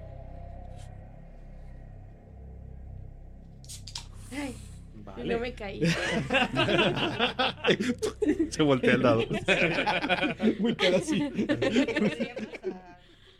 Ay, 4.31 4.55
Vale. 5.03 5.33
no 5.35 5.39
me 5.41 5.53
caí. 5.53 5.81
Se 8.49 8.63
voltea 8.63 8.93
el 8.93 9.01
dado. 9.01 9.23
Muy 10.59 10.75
queda 10.75 10.97
así. 10.97 11.21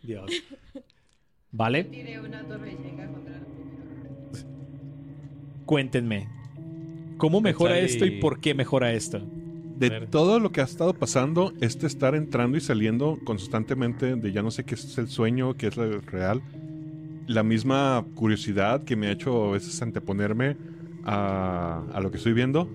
Dios. 0.03 0.31
Vale, 1.52 1.84
Tiré 1.85 2.19
una 2.19 2.43
torre 2.48 2.72
llega 2.72 3.06
contra 3.07 3.35
el 3.35 3.41
primero. 3.45 3.51
Cuéntenme. 5.66 6.28
¿Cómo 7.18 7.42
mejora 7.42 7.80
esto 7.80 8.06
y 8.06 8.20
por 8.20 8.40
qué 8.40 8.54
mejora 8.54 8.94
esto? 8.94 9.22
De 9.78 10.08
todo 10.08 10.40
lo 10.40 10.52
que 10.52 10.62
ha 10.62 10.64
estado 10.64 10.94
pasando, 10.94 11.54
este 11.62 11.88
estar 11.88 12.16
entrando 12.16 12.58
y 12.58 12.62
saliendo 12.62 13.18
constantemente 13.24 14.16
de 14.16 14.32
ya 14.32 14.44
no 14.44 14.52
sé 14.52 14.64
qué 14.64 14.76
es 14.76 14.98
el 14.98 15.08
sueño, 15.08 15.56
qué 15.56 15.68
es 15.68 15.78
lo 15.78 16.02
real. 16.02 16.42
La 17.28 17.44
misma 17.44 18.06
curiosidad 18.16 18.84
que 18.84 18.96
me 18.96 19.08
ha 19.08 19.12
hecho 19.12 19.50
a 19.50 19.52
veces 19.52 19.82
anteponerme 19.82 20.58
a, 21.04 21.84
a 21.94 22.02
lo 22.02 22.12
que 22.12 22.18
estoy 22.18 22.34
viendo. 22.34 22.70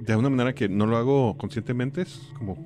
De 0.00 0.16
una 0.16 0.30
manera 0.30 0.54
que 0.54 0.68
no 0.68 0.86
lo 0.86 0.96
hago 0.96 1.36
conscientemente, 1.36 2.02
es 2.02 2.32
como 2.38 2.56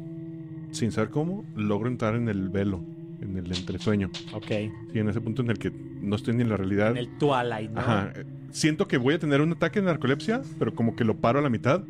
sin 0.76 0.92
saber 0.92 1.10
cómo, 1.10 1.44
logro 1.54 1.88
entrar 1.88 2.14
en 2.14 2.28
el 2.28 2.48
velo, 2.48 2.80
en 3.20 3.36
el 3.36 3.52
entresueño. 3.56 4.10
Ok. 4.34 4.46
Sí, 4.92 4.98
en 4.98 5.08
ese 5.08 5.20
punto 5.20 5.42
en 5.42 5.50
el 5.50 5.58
que 5.58 5.70
no 5.70 6.16
estoy 6.16 6.34
ni 6.34 6.42
en 6.42 6.48
la 6.48 6.56
realidad. 6.56 6.90
En 6.92 6.96
el 6.98 7.08
Twilight, 7.18 7.70
¿no? 7.70 7.80
Ajá. 7.80 8.12
eh, 8.14 8.24
Siento 8.50 8.88
que 8.88 8.96
voy 8.98 9.14
a 9.14 9.18
tener 9.18 9.40
un 9.40 9.52
ataque 9.52 9.80
de 9.80 9.86
narcolepsia, 9.86 10.42
pero 10.58 10.74
como 10.74 10.96
que 10.96 11.04
lo 11.04 11.16
paro 11.16 11.38
a 11.38 11.42
la 11.42 11.50
mitad 11.50 11.82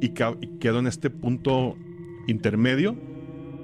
y, 0.00 0.06
y 0.06 0.46
quedo 0.58 0.78
en 0.78 0.86
este 0.86 1.10
punto 1.10 1.76
intermedio 2.26 2.96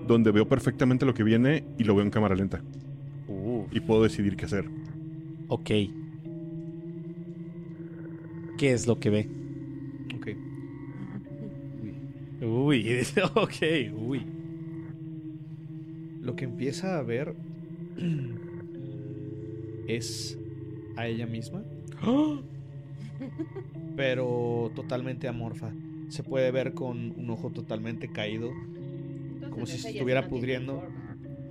donde 0.06 0.30
veo 0.32 0.46
perfectamente 0.48 1.06
lo 1.06 1.14
que 1.14 1.22
viene 1.22 1.64
y 1.78 1.84
lo 1.84 1.94
veo 1.94 2.04
en 2.04 2.10
cámara 2.10 2.34
lenta. 2.34 2.60
Uh, 3.28 3.64
Y 3.70 3.80
puedo 3.80 4.02
decidir 4.02 4.36
qué 4.36 4.44
hacer. 4.44 4.66
ok. 5.48 5.70
¿Qué 8.58 8.72
es 8.72 8.86
lo 8.86 8.98
que 9.00 9.10
ve? 9.10 9.28
Ok. 10.16 10.28
Uy, 12.42 12.86
ok, 13.34 13.54
uy. 13.96 14.22
Lo 16.24 16.34
que 16.36 16.44
empieza 16.46 16.98
a 16.98 17.02
ver 17.02 17.34
es 19.86 20.38
a 20.96 21.06
ella 21.06 21.26
misma, 21.26 21.62
pero 23.96 24.70
totalmente 24.74 25.28
amorfa. 25.28 25.72
Se 26.08 26.22
puede 26.22 26.50
ver 26.50 26.74
con 26.74 27.12
un 27.18 27.30
ojo 27.30 27.50
totalmente 27.50 28.08
caído, 28.08 28.50
Entonces, 28.50 29.50
Como 29.50 29.66
si 29.66 29.78
se 29.78 29.90
estuviera 29.90 30.22
no 30.22 30.28
pudriendo. 30.28 30.82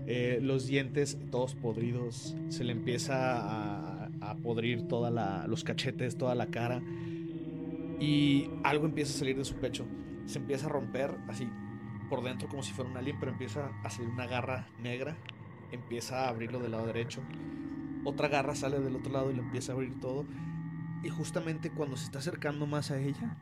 eh, 0.05 0.39
los 0.41 0.67
dientes 0.67 1.17
todos 1.31 1.55
podridos, 1.55 2.35
se 2.49 2.63
le 2.63 2.71
empieza 2.71 3.37
a, 3.37 4.09
a 4.21 4.35
podrir 4.37 4.87
toda 4.87 5.11
la, 5.11 5.47
los 5.47 5.63
cachetes, 5.63 6.17
toda 6.17 6.35
la 6.35 6.47
cara 6.47 6.81
y 7.99 8.49
algo 8.63 8.85
empieza 8.85 9.13
a 9.13 9.19
salir 9.19 9.37
de 9.37 9.45
su 9.45 9.55
pecho. 9.55 9.85
Se 10.25 10.39
empieza 10.39 10.65
a 10.65 10.69
romper 10.69 11.11
así 11.27 11.47
por 12.13 12.23
dentro 12.23 12.47
como 12.47 12.61
si 12.61 12.73
fuera 12.73 12.91
un 12.91 12.97
alien, 12.97 13.17
pero 13.19 13.31
empieza 13.31 13.71
a 13.83 13.89
salir 13.89 14.09
una 14.11 14.27
garra 14.27 14.67
negra, 14.79 15.15
empieza 15.71 16.25
a 16.25 16.29
abrirlo 16.29 16.59
del 16.59 16.71
lado 16.71 16.85
derecho. 16.85 17.21
Otra 18.05 18.27
garra 18.27 18.53
sale 18.53 18.79
del 18.79 18.95
otro 18.95 19.11
lado 19.11 19.31
y 19.31 19.33
lo 19.35 19.41
empieza 19.41 19.71
a 19.71 19.75
abrir 19.75 19.99
todo. 19.99 20.25
Y 21.03 21.09
justamente 21.09 21.71
cuando 21.71 21.97
se 21.97 22.05
está 22.05 22.19
acercando 22.19 22.67
más 22.67 22.91
a 22.91 22.99
ella, 22.99 23.35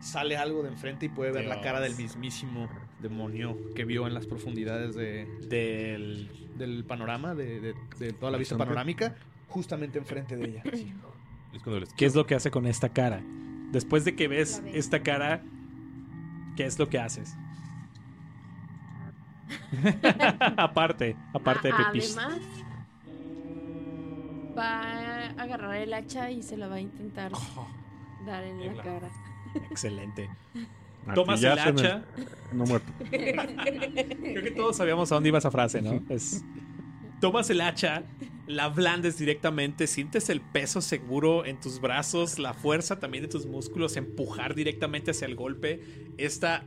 sale 0.00 0.38
algo 0.38 0.62
de 0.62 0.70
enfrente 0.70 1.04
y 1.06 1.08
puede 1.10 1.32
ver 1.32 1.44
la 1.46 1.60
cara 1.60 1.80
del 1.80 1.94
mismísimo 1.96 2.66
demonio 3.02 3.58
que 3.74 3.84
vio 3.84 4.06
en 4.06 4.14
las 4.14 4.26
profundidades 4.26 4.94
de, 4.94 5.26
Del. 5.48 6.30
del 6.56 6.84
panorama, 6.84 7.34
de, 7.34 7.60
de- 7.60 7.74
de 7.98 8.12
toda 8.14 8.32
la 8.32 8.38
vista 8.38 8.56
panorámica, 8.56 9.16
justamente 9.48 9.98
enfrente 9.98 10.34
de 10.36 10.44
ella. 10.48 10.62
¿Qué 11.96 12.06
es 12.06 12.14
lo 12.14 12.24
que 12.24 12.34
hace 12.36 12.50
con 12.50 12.66
esta 12.66 12.88
cara? 12.88 13.22
Después 13.70 14.04
de 14.06 14.16
que 14.16 14.28
ves. 14.28 14.62
esta 14.72 15.02
cara, 15.02 15.42
¿qué 16.56 16.64
es 16.64 16.78
lo 16.78 16.88
que 16.88 16.98
haces? 16.98 17.36
aparte, 20.56 21.16
aparte 21.32 21.68
de 21.68 21.74
pipis. 21.74 22.16
Además, 22.16 22.40
va 24.56 24.80
a 24.82 25.26
agarrar 25.42 25.76
el 25.76 25.94
hacha 25.94 26.30
y 26.30 26.42
se 26.42 26.56
la 26.56 26.68
va 26.68 26.76
a 26.76 26.80
intentar 26.80 27.32
dar 28.26 28.44
en 28.44 28.76
la 28.76 28.82
cara. 28.82 29.10
Excelente. 29.70 30.28
Tomas 31.14 31.42
el 31.42 31.58
hacha. 31.58 32.04
No 32.52 32.64
muerto. 32.64 32.92
Creo 33.10 34.42
que 34.44 34.52
todos 34.56 34.76
sabíamos 34.76 35.10
a 35.10 35.16
dónde 35.16 35.30
iba 35.30 35.38
esa 35.38 35.50
frase, 35.50 35.82
¿no? 35.82 36.00
Es- 36.08 36.44
tomas 37.20 37.50
el 37.50 37.60
hacha, 37.60 38.02
la 38.48 38.68
blandes 38.68 39.16
directamente, 39.16 39.86
sientes 39.86 40.28
el 40.28 40.40
peso 40.40 40.80
seguro 40.80 41.44
en 41.44 41.60
tus 41.60 41.80
brazos, 41.80 42.38
la 42.40 42.52
fuerza 42.52 42.98
también 42.98 43.22
de 43.22 43.28
tus 43.28 43.46
músculos, 43.46 43.96
empujar 43.96 44.54
directamente 44.56 45.12
hacia 45.12 45.26
el 45.26 45.36
golpe. 45.36 45.80
Esta 46.18 46.64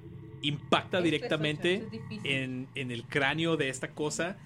impacta 0.48 0.98
Esto 0.98 0.98
es 0.98 1.04
directamente 1.04 1.84
ocho, 1.88 1.98
es 2.10 2.20
en, 2.24 2.68
en 2.76 2.92
el 2.92 3.04
cráneo 3.04 3.58
de 3.58 3.70
esta 3.70 3.92
cosa. 3.92 4.38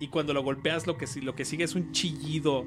Y 0.00 0.08
cuando 0.08 0.32
lo 0.32 0.42
golpeas, 0.42 0.86
lo 0.86 0.96
que, 0.96 1.06
lo 1.22 1.34
que 1.34 1.44
sigue 1.44 1.64
es 1.64 1.74
un 1.74 1.92
chillido. 1.92 2.64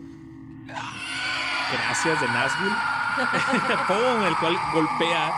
Gracias 0.66 2.22
de 2.22 2.28
Nashville. 2.28 2.76
¡Pum! 3.88 4.24
El 4.28 4.36
cual 4.38 4.58
golpea 4.74 5.32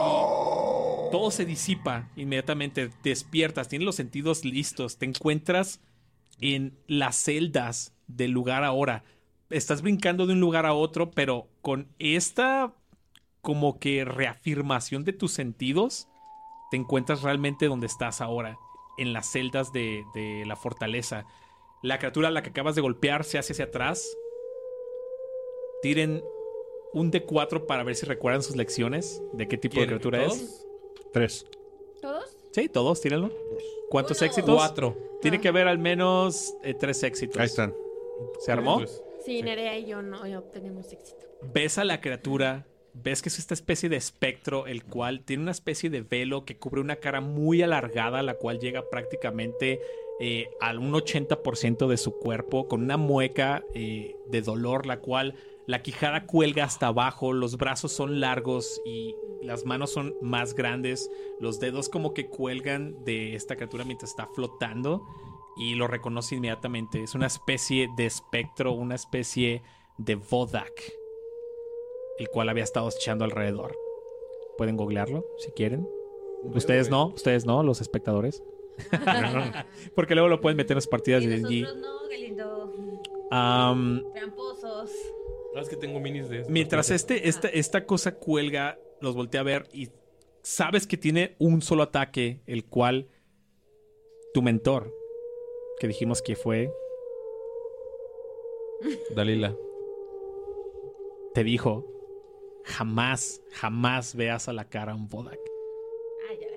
y 0.00 1.10
todo 1.10 1.30
se 1.30 1.44
disipa 1.44 2.08
inmediatamente. 2.16 2.90
Despiertas, 3.02 3.68
tienes 3.68 3.86
los 3.86 3.96
sentidos 3.96 4.44
listos. 4.44 4.98
Te 4.98 5.06
encuentras 5.06 5.80
en 6.40 6.78
las 6.86 7.16
celdas 7.16 7.94
del 8.06 8.32
lugar 8.32 8.64
ahora. 8.64 9.04
Estás 9.50 9.82
brincando 9.82 10.26
de 10.26 10.32
un 10.32 10.40
lugar 10.40 10.66
a 10.66 10.74
otro, 10.74 11.10
pero 11.10 11.48
con 11.60 11.88
esta 11.98 12.72
como 13.40 13.78
que 13.78 14.04
reafirmación 14.04 15.04
de 15.04 15.12
tus 15.12 15.32
sentidos, 15.32 16.08
te 16.70 16.76
encuentras 16.76 17.22
realmente 17.22 17.66
donde 17.66 17.86
estás 17.86 18.20
ahora, 18.20 18.58
en 18.98 19.12
las 19.12 19.30
celdas 19.30 19.72
de, 19.72 20.04
de 20.14 20.44
la 20.46 20.56
fortaleza. 20.56 21.26
La 21.82 21.98
criatura 21.98 22.28
a 22.28 22.30
la 22.30 22.42
que 22.42 22.50
acabas 22.50 22.74
de 22.74 22.80
golpear 22.82 23.24
se 23.24 23.38
hace 23.38 23.52
hacia 23.52 23.66
atrás. 23.66 24.16
Tiren 25.82 26.22
un 26.92 27.10
D4 27.10 27.66
para 27.66 27.84
ver 27.84 27.96
si 27.96 28.04
recuerdan 28.06 28.42
sus 28.42 28.56
lecciones. 28.56 29.22
¿De 29.32 29.48
qué 29.48 29.56
tipo 29.56 29.80
de 29.80 29.86
criatura 29.86 30.24
¿Todos? 30.24 30.36
es? 30.38 30.66
Tres. 31.12 31.46
¿Todos? 32.02 32.36
Sí, 32.52 32.68
todos, 32.68 33.00
tírenlo. 33.00 33.30
¿Cuántos 33.88 34.18
Uno. 34.20 34.26
éxitos? 34.26 34.54
Cuatro. 34.56 34.96
Tiene 35.22 35.40
que 35.40 35.48
haber 35.48 35.68
al 35.68 35.78
menos 35.78 36.54
eh, 36.62 36.74
tres 36.74 37.02
éxitos. 37.02 37.38
Ahí 37.38 37.46
están. 37.46 37.74
¿Se 38.40 38.52
armó? 38.52 38.78
Pues, 38.78 39.02
Sí, 39.24 39.42
Nerea 39.42 39.78
y 39.78 39.86
yo 39.86 40.00
no 40.00 40.22
obtenemos 40.38 40.90
éxito. 40.92 41.26
ves 41.52 41.76
a 41.76 41.84
la 41.84 42.00
criatura, 42.00 42.66
ves 42.94 43.22
que 43.22 43.28
es 43.28 43.38
esta 43.38 43.54
especie 43.54 43.88
de 43.88 43.96
espectro, 43.96 44.66
el 44.66 44.84
cual 44.84 45.22
tiene 45.24 45.42
una 45.42 45.52
especie 45.52 45.90
de 45.90 46.02
velo 46.02 46.44
que 46.44 46.56
cubre 46.56 46.80
una 46.80 46.96
cara 46.96 47.20
muy 47.20 47.62
alargada, 47.62 48.22
la 48.22 48.34
cual 48.34 48.58
llega 48.58 48.88
prácticamente 48.90 49.80
eh, 50.20 50.50
al 50.60 50.78
un 50.78 50.92
80% 50.92 51.86
de 51.86 51.96
su 51.96 52.18
cuerpo, 52.18 52.68
con 52.68 52.82
una 52.82 52.96
mueca 52.96 53.64
eh, 53.74 54.16
de 54.28 54.42
dolor, 54.42 54.86
la 54.86 55.00
cual 55.00 55.34
la 55.66 55.82
quijada 55.82 56.26
cuelga 56.26 56.64
hasta 56.64 56.88
abajo, 56.88 57.32
los 57.32 57.56
brazos 57.56 57.92
son 57.92 58.20
largos 58.20 58.80
y 58.84 59.14
las 59.42 59.64
manos 59.64 59.92
son 59.92 60.14
más 60.20 60.54
grandes, 60.54 61.10
los 61.38 61.60
dedos 61.60 61.88
como 61.88 62.12
que 62.12 62.26
cuelgan 62.26 63.04
de 63.04 63.34
esta 63.34 63.56
criatura 63.56 63.84
mientras 63.84 64.10
está 64.10 64.26
flotando 64.26 65.06
y 65.56 65.74
lo 65.74 65.86
reconoce 65.86 66.34
inmediatamente. 66.34 67.02
Es 67.02 67.14
una 67.14 67.26
especie 67.26 67.88
de 67.96 68.06
espectro, 68.06 68.72
una 68.72 68.94
especie 68.94 69.62
de 69.98 70.16
Vodak, 70.16 70.92
el 72.20 72.28
cual 72.28 72.50
había 72.50 72.64
estado 72.64 72.86
echando 72.90 73.24
alrededor. 73.24 73.74
Pueden 74.58 74.76
googlearlo 74.76 75.24
si 75.38 75.50
quieren. 75.52 75.88
Ustedes 76.42 76.90
no, 76.90 77.06
ustedes 77.06 77.46
no, 77.46 77.62
los 77.62 77.80
espectadores. 77.80 78.42
Porque 79.94 80.14
luego 80.14 80.28
lo 80.28 80.42
pueden 80.42 80.58
meter 80.58 80.72
en 80.72 80.76
las 80.76 80.86
partidas 80.86 81.22
Y 81.22 81.28
de. 81.28 81.66
Am, 83.30 84.04
Tramposos. 84.12 84.90
Ah, 85.56 85.60
es 85.60 85.68
que 85.70 85.76
tengo 85.76 85.98
minis 85.98 86.28
de 86.28 86.40
eso. 86.40 86.50
mientras 86.50 86.90
este, 86.90 87.26
esta, 87.28 87.48
esta 87.48 87.86
cosa 87.86 88.16
cuelga, 88.16 88.78
los 89.00 89.14
voltea 89.14 89.40
a 89.40 89.44
ver 89.44 89.66
y 89.72 89.88
sabes 90.42 90.86
que 90.86 90.98
tiene 90.98 91.36
un 91.38 91.62
solo 91.62 91.84
ataque, 91.84 92.42
el 92.46 92.66
cual 92.66 93.08
tu 94.34 94.42
mentor, 94.42 94.92
que 95.78 95.88
dijimos 95.88 96.20
que 96.20 96.36
fue, 96.36 96.70
Dalila. 99.16 99.56
te 101.34 101.44
dijo, 101.44 101.99
jamás, 102.64 103.42
jamás 103.52 104.14
veas 104.14 104.48
a 104.48 104.52
la 104.52 104.68
cara 104.68 104.94
un 104.94 105.08
Bodak. 105.08 105.38
Ya 106.40 106.48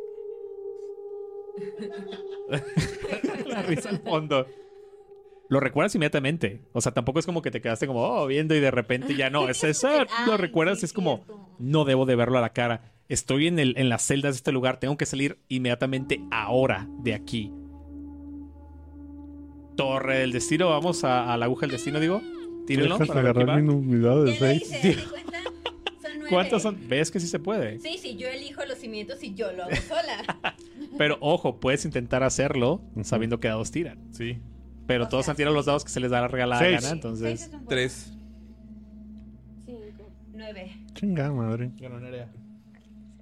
la 2.49 2.63
La 3.47 3.61
risa 3.63 3.89
al 3.89 3.99
fondo. 3.99 4.47
Lo 5.49 5.59
recuerdas 5.59 5.93
inmediatamente. 5.95 6.61
O 6.71 6.81
sea, 6.81 6.93
tampoco 6.93 7.19
es 7.19 7.25
como 7.25 7.41
que 7.41 7.51
te 7.51 7.61
quedaste 7.61 7.85
como, 7.85 8.01
oh, 8.01 8.25
viendo 8.27 8.55
y 8.55 8.59
de 8.59 8.71
repente 8.71 9.15
ya 9.15 9.29
no. 9.29 9.47
Es 9.47 9.63
eso. 9.63 9.89
Lo 10.25 10.37
recuerdas 10.37 10.81
y 10.81 10.85
es 10.85 10.93
como, 10.93 11.55
no 11.59 11.85
debo 11.85 12.05
de 12.05 12.15
verlo 12.15 12.37
a 12.37 12.41
la 12.41 12.53
cara. 12.53 12.93
Estoy 13.09 13.47
en, 13.47 13.59
el, 13.59 13.77
en 13.77 13.89
las 13.89 14.01
celdas 14.03 14.33
de 14.33 14.37
este 14.37 14.51
lugar. 14.51 14.79
Tengo 14.79 14.97
que 14.97 15.05
salir 15.05 15.39
inmediatamente 15.49 16.21
ahora 16.31 16.87
de 16.99 17.13
aquí. 17.13 17.51
Torre 19.75 20.19
del 20.19 20.31
destino. 20.31 20.69
Vamos 20.69 21.03
a, 21.03 21.35
la 21.37 21.45
aguja 21.45 21.67
del 21.67 21.71
destino, 21.71 21.99
digo. 21.99 22.21
Tírenlo. 22.65 22.97
Para 22.97 23.19
agarrar 23.19 23.61
mi 23.61 23.97
de 23.97 24.35
6 24.35 24.97
nueve. 26.23 26.35
¿Cuántas 26.35 26.61
son? 26.63 26.77
¿Ves 26.87 27.11
que 27.11 27.19
sí 27.19 27.27
se 27.27 27.39
puede? 27.39 27.79
Sí, 27.79 27.97
sí, 27.97 28.15
yo 28.17 28.27
elijo 28.27 28.65
los 28.65 28.77
cimientos 28.77 29.21
y 29.23 29.33
yo 29.33 29.51
lo 29.53 29.63
hago 29.63 29.75
sola. 29.87 30.57
Pero 30.97 31.17
ojo, 31.21 31.59
puedes 31.59 31.85
intentar 31.85 32.23
hacerlo 32.23 32.81
sabiendo 33.03 33.39
que 33.39 33.47
dados 33.47 33.71
tiran. 33.71 33.99
Sí. 34.13 34.39
Pero 34.87 35.05
O 35.05 35.07
todos 35.07 35.25
sea, 35.25 35.31
han 35.31 35.37
tirado 35.37 35.55
los 35.55 35.65
dados 35.65 35.83
que 35.83 35.89
se 35.91 35.99
les 35.99 36.11
da 36.11 36.19
la 36.21 36.27
regalada 36.27 36.61
Seis. 36.61 36.81
gana. 36.81 36.89
Entonces, 36.93 37.27
Seis 37.39 37.41
es 37.41 37.53
un 37.53 37.59
buen- 37.65 37.67
Tres. 37.69 38.13
Cinco. 39.65 40.11
Nueve. 40.33 40.77
Chinga 40.93 41.31
madre. 41.31 41.71
Ganó 41.79 41.99
Nerea. 41.99 42.27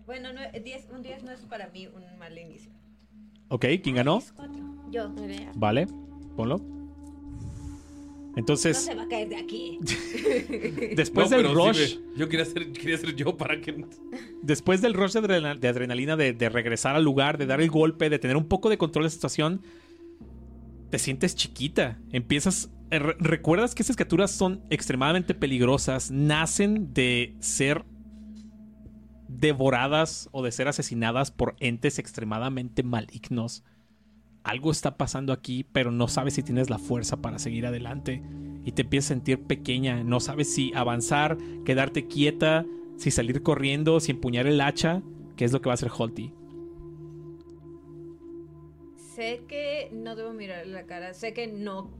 Bueno, 0.06 0.30
nue- 0.34 0.62
diez, 0.64 0.88
un 0.94 1.02
10 1.04 1.24
no 1.24 1.32
es 1.32 1.40
para 1.42 1.68
mí 1.70 1.88
un 1.88 2.04
mal 2.20 2.38
inicio. 2.38 2.72
ok, 3.50 3.66
¿quién 3.84 3.96
ganó? 3.96 4.22
Yo. 4.92 5.14
Vale, 5.56 5.88
ponlo. 6.36 6.60
Entonces, 8.36 8.78
se 8.78 8.96
va 8.96 9.04
a 9.04 9.08
caer 9.08 9.28
de 9.30 9.36
aquí. 9.36 9.78
después 10.96 11.30
No, 11.30 11.38
del 11.38 11.48
sí 11.48 11.54
rush, 11.54 12.00
me- 12.00 12.18
yo 12.18 12.30
quería 12.30 12.46
ser, 12.46 12.72
quería 12.72 12.98
ser 12.98 13.16
yo 13.16 13.36
para 13.38 13.60
que. 13.60 13.86
después 14.42 14.82
del 14.82 14.94
rush 14.94 15.14
de, 15.14 15.58
de 15.60 15.68
adrenalina, 15.68 16.16
de, 16.16 16.32
de 16.34 16.50
regresar 16.50 16.96
al 16.96 17.04
lugar, 17.04 17.38
de 17.38 17.46
dar 17.46 17.60
el 17.62 17.70
golpe, 17.70 18.10
de 18.10 18.20
tener 18.20 18.38
un 18.38 18.48
poco 18.48 18.70
de 18.70 18.78
control 18.78 19.04
de 19.04 19.08
la 19.08 19.10
situación, 19.12 19.62
te 20.90 20.98
sientes 21.00 21.36
chiquita. 21.36 22.00
Empiezas. 22.12 22.70
eh, 22.90 23.00
re- 23.00 23.16
recuerdas 23.20 23.76
que 23.76 23.84
esas 23.84 23.96
criaturas 23.98 24.32
son 24.32 24.62
extremadamente 24.70 25.34
peligrosas, 25.34 26.10
nacen 26.12 26.94
de 26.94 27.36
ser 27.40 27.84
devoradas 29.28 30.30
o 30.32 30.44
de 30.44 30.52
ser 30.52 30.68
asesinadas 30.68 31.32
por 31.32 31.56
entes 31.60 32.00
extremadamente 32.00 32.84
malignos. 32.84 33.64
Algo 34.44 34.72
está 34.72 34.98
pasando 34.98 35.34
aquí, 35.34 35.64
pero 35.72 35.92
no 35.92 36.08
sabes 36.08 36.34
si 36.34 36.44
tienes 36.44 36.70
la 36.70 36.80
fuerza 36.80 37.22
para 37.22 37.38
seguir 37.40 37.66
adelante. 37.66 38.24
Y 38.66 38.72
te 38.74 38.82
empiezas 38.84 39.12
a 39.12 39.14
sentir 39.16 39.44
pequeña. 39.44 40.04
No 40.04 40.20
sabes 40.20 40.54
si 40.54 40.72
avanzar, 40.74 41.38
quedarte 41.66 42.08
quieta, 42.08 42.66
si 42.98 43.12
salir 43.12 43.44
corriendo, 43.44 44.00
si 44.00 44.12
empuñar 44.12 44.48
el 44.48 44.62
hacha. 44.62 45.02
¿Qué 45.36 45.46
es 45.46 45.52
lo 45.52 45.62
que 45.62 45.68
va 45.70 45.74
a 45.74 45.76
hacer 45.76 45.92
Holty? 45.96 46.34
Sé 49.16 49.44
que 49.48 49.90
no 49.94 50.16
debo 50.16 50.34
mirarle 50.34 50.72
la 50.74 50.84
cara. 50.86 51.14
Sé 51.14 51.34
que 51.34 51.48
no. 51.48 51.92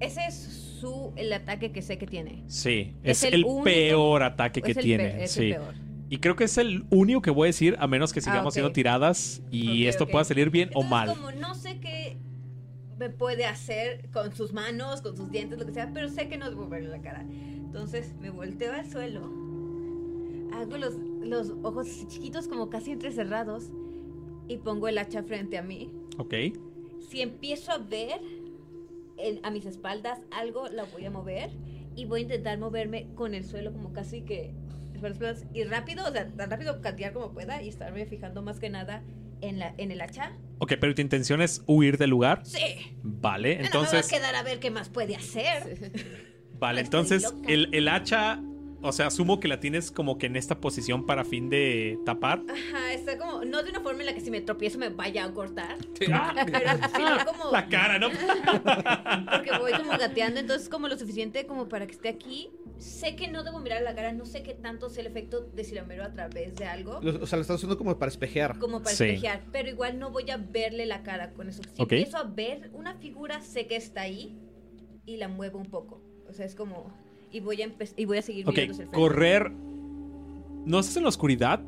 Ese 0.00 0.26
es 0.26 0.34
su 0.80 1.12
el 1.16 1.32
ataque 1.32 1.70
que 1.72 1.82
sé 1.82 1.98
que 1.98 2.06
tiene. 2.06 2.42
Sí, 2.46 2.94
Es 3.02 3.18
es, 3.22 3.24
el 3.32 3.34
el, 3.34 3.44
único- 3.44 3.64
peor 3.64 4.22
ataque 4.22 4.60
que 4.62 4.74
tiene. 4.74 5.04
pe- 5.10 5.24
es 5.24 5.30
sí. 5.32 5.44
el 5.50 5.56
peor. 5.56 5.74
Y 6.14 6.18
creo 6.18 6.36
que 6.36 6.44
es 6.44 6.58
el 6.58 6.84
único 6.90 7.20
que 7.22 7.32
voy 7.32 7.46
a 7.46 7.48
decir, 7.48 7.74
a 7.80 7.88
menos 7.88 8.12
que 8.12 8.20
sigamos 8.20 8.42
Ah, 8.44 8.46
ok. 8.46 8.48
haciendo 8.52 8.70
tiradas 8.72 9.42
y 9.50 9.86
esto 9.86 10.04
ok. 10.04 10.10
pueda 10.12 10.24
salir 10.24 10.48
bien 10.48 10.70
o 10.74 10.84
mal. 10.84 11.08
como 11.08 11.32
no 11.32 11.56
sé 11.56 11.80
qué 11.80 12.16
me 13.00 13.10
puede 13.10 13.46
hacer 13.46 14.08
con 14.12 14.32
sus 14.32 14.52
manos, 14.52 15.02
con 15.02 15.16
sus 15.16 15.28
dientes, 15.32 15.58
lo 15.58 15.66
que 15.66 15.72
sea, 15.72 15.90
pero 15.92 16.08
sé 16.08 16.28
que 16.28 16.36
no 16.38 16.48
debo 16.48 16.68
verle 16.68 16.90
la 16.90 17.02
cara. 17.02 17.26
Entonces 17.28 18.14
me 18.20 18.30
volteo 18.30 18.72
al 18.72 18.88
suelo, 18.88 19.22
hago 20.52 20.76
los, 20.76 20.94
los 21.24 21.52
ojos 21.64 21.88
así 21.88 22.06
chiquitos 22.06 22.46
como 22.46 22.70
casi 22.70 22.92
entrecerrados 22.92 23.64
y 24.46 24.58
pongo 24.58 24.86
el 24.86 24.98
hacha 24.98 25.24
frente 25.24 25.58
a 25.58 25.62
mí. 25.62 25.90
Ok. 26.18 26.32
Si 27.10 27.22
empiezo 27.22 27.72
a 27.72 27.78
ver 27.78 28.20
en- 29.16 29.40
a 29.44 29.50
mis 29.50 29.66
espaldas 29.66 30.20
algo, 30.30 30.68
la 30.68 30.84
voy 30.84 31.04
a 31.06 31.10
mover 31.10 31.50
y 31.96 32.04
voy 32.04 32.20
a 32.20 32.22
intentar 32.22 32.56
moverme 32.58 33.08
con 33.16 33.34
el 33.34 33.42
suelo 33.44 33.72
como 33.72 33.92
casi 33.92 34.22
que 34.22 34.54
y 35.52 35.64
rápido, 35.64 36.04
o 36.06 36.12
sea, 36.12 36.28
tan 36.28 36.50
rápido 36.50 36.80
cantear 36.80 37.12
como 37.12 37.32
pueda 37.32 37.62
y 37.62 37.68
estarme 37.68 38.06
fijando 38.06 38.42
más 38.42 38.58
que 38.58 38.70
nada 38.70 39.02
en, 39.40 39.58
la, 39.58 39.74
en 39.78 39.90
el 39.90 40.00
hacha. 40.00 40.32
Ok, 40.58 40.74
pero 40.80 40.94
tu 40.94 41.02
intención 41.02 41.42
es 41.42 41.62
huir 41.66 41.98
del 41.98 42.10
lugar. 42.10 42.42
Sí. 42.44 42.96
Vale, 43.02 43.56
no 43.56 43.60
me 43.60 43.66
entonces. 43.66 44.08
voy 44.08 44.16
a 44.16 44.20
quedar 44.20 44.34
a 44.36 44.42
ver 44.42 44.60
qué 44.60 44.70
más 44.70 44.88
puede 44.88 45.16
hacer. 45.16 45.92
Vale, 46.58 46.80
entonces 46.80 47.34
el, 47.46 47.68
el 47.74 47.88
hacha, 47.88 48.40
o 48.84 48.92
sea, 48.92 49.06
asumo 49.08 49.40
que 49.40 49.48
la 49.48 49.58
tienes 49.60 49.90
como 49.90 50.18
que 50.18 50.26
en 50.26 50.36
esta 50.36 50.60
posición 50.60 51.06
para 51.06 51.24
fin 51.24 51.48
de 51.50 51.98
tapar. 52.04 52.42
Ajá, 52.48 52.92
está 52.92 53.18
como, 53.18 53.44
no 53.44 53.62
de 53.62 53.70
una 53.70 53.80
forma 53.80 54.00
en 54.00 54.06
la 54.06 54.14
que 54.14 54.20
si 54.20 54.30
me 54.30 54.40
tropiezo 54.40 54.78
me 54.78 54.90
vaya 54.90 55.24
a 55.24 55.32
cortar. 55.32 55.76
Ah. 56.12 56.34
Pero 56.46 57.24
como. 57.26 57.50
La 57.50 57.66
cara, 57.68 57.98
¿no? 57.98 58.08
Porque 59.30 59.50
voy 59.58 59.72
como 59.72 59.90
gateando, 59.98 60.38
entonces 60.40 60.68
como 60.68 60.88
lo 60.88 60.98
suficiente 60.98 61.46
como 61.46 61.68
para 61.68 61.86
que 61.86 61.92
esté 61.92 62.08
aquí. 62.08 62.50
Sé 62.78 63.16
que 63.16 63.28
no 63.28 63.42
debo 63.44 63.60
mirar 63.60 63.82
la 63.82 63.94
cara, 63.94 64.12
no 64.12 64.26
sé 64.26 64.42
qué 64.42 64.52
tanto 64.54 64.88
es 64.88 64.98
el 64.98 65.06
efecto 65.06 65.40
de 65.40 65.64
si 65.64 65.74
la 65.74 65.84
miro 65.84 66.04
a 66.04 66.12
través 66.12 66.54
de 66.56 66.66
algo. 66.66 67.00
Lo- 67.02 67.22
o 67.22 67.26
sea, 67.26 67.36
lo 67.36 67.42
estás 67.42 67.56
usando 67.58 67.78
como 67.78 67.96
para 67.98 68.10
espejear. 68.10 68.58
Como 68.58 68.82
para 68.82 68.94
Sí. 68.94 69.04
espejear, 69.04 69.42
pero 69.52 69.68
igual 69.68 69.98
no 69.98 70.10
voy 70.10 70.30
a 70.30 70.36
verle 70.36 70.84
la 70.86 71.02
cara 71.02 71.32
con 71.32 71.48
eso. 71.48 71.62
Si 71.62 71.70
Ok. 71.82 71.92
empiezo 71.92 72.18
a 72.18 72.24
ver 72.24 72.70
una 72.74 72.94
figura, 72.96 73.40
sé 73.40 73.66
que 73.66 73.76
está 73.76 74.02
ahí 74.02 74.36
y 75.06 75.16
la 75.16 75.28
muevo 75.28 75.58
un 75.58 75.66
poco. 75.70 76.02
O 76.28 76.32
sea, 76.32 76.44
es 76.46 76.54
como. 76.54 76.92
Y 77.34 77.40
voy 77.40 77.60
a, 77.62 77.68
y 77.96 78.04
voy 78.04 78.18
a 78.18 78.22
seguir 78.22 78.46
Ok, 78.48 78.52
mirando 78.54 78.72
hacia 78.72 78.82
el 78.84 78.88
frente. 78.90 78.96
correr. 78.96 79.50
No 80.66 80.78
estás 80.78 80.96
en 80.96 81.02
la 81.02 81.08
oscuridad. 81.08 81.62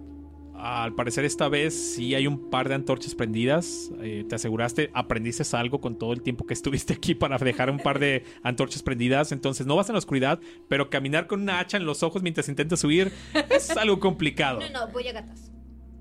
Al 0.54 0.94
parecer 0.94 1.26
esta 1.26 1.50
vez 1.50 1.74
sí 1.94 2.14
hay 2.14 2.26
un 2.26 2.48
par 2.48 2.68
de 2.68 2.74
antorchas 2.76 3.14
prendidas. 3.14 3.90
Eh, 4.00 4.24
te 4.26 4.36
aseguraste, 4.36 4.90
aprendiste 4.94 5.42
algo 5.54 5.80
con 5.82 5.98
todo 5.98 6.14
el 6.14 6.22
tiempo 6.22 6.46
que 6.46 6.54
estuviste 6.54 6.94
aquí 6.94 7.14
para 7.14 7.36
dejar 7.36 7.68
un 7.70 7.78
par 7.78 7.98
de 7.98 8.24
antorchas 8.42 8.82
prendidas. 8.82 9.32
Entonces 9.32 9.66
no 9.66 9.76
vas 9.76 9.88
en 9.90 9.94
la 9.94 9.98
oscuridad, 9.98 10.40
pero 10.68 10.88
caminar 10.88 11.26
con 11.26 11.42
una 11.42 11.58
hacha 11.60 11.76
en 11.76 11.84
los 11.84 12.02
ojos 12.02 12.22
mientras 12.22 12.48
intentas 12.48 12.80
subir 12.80 13.12
es 13.50 13.70
algo 13.76 14.00
complicado. 14.00 14.60
No, 14.60 14.86
no, 14.86 14.92
voy 14.92 15.06
a 15.08 15.12
gatas. 15.12 15.52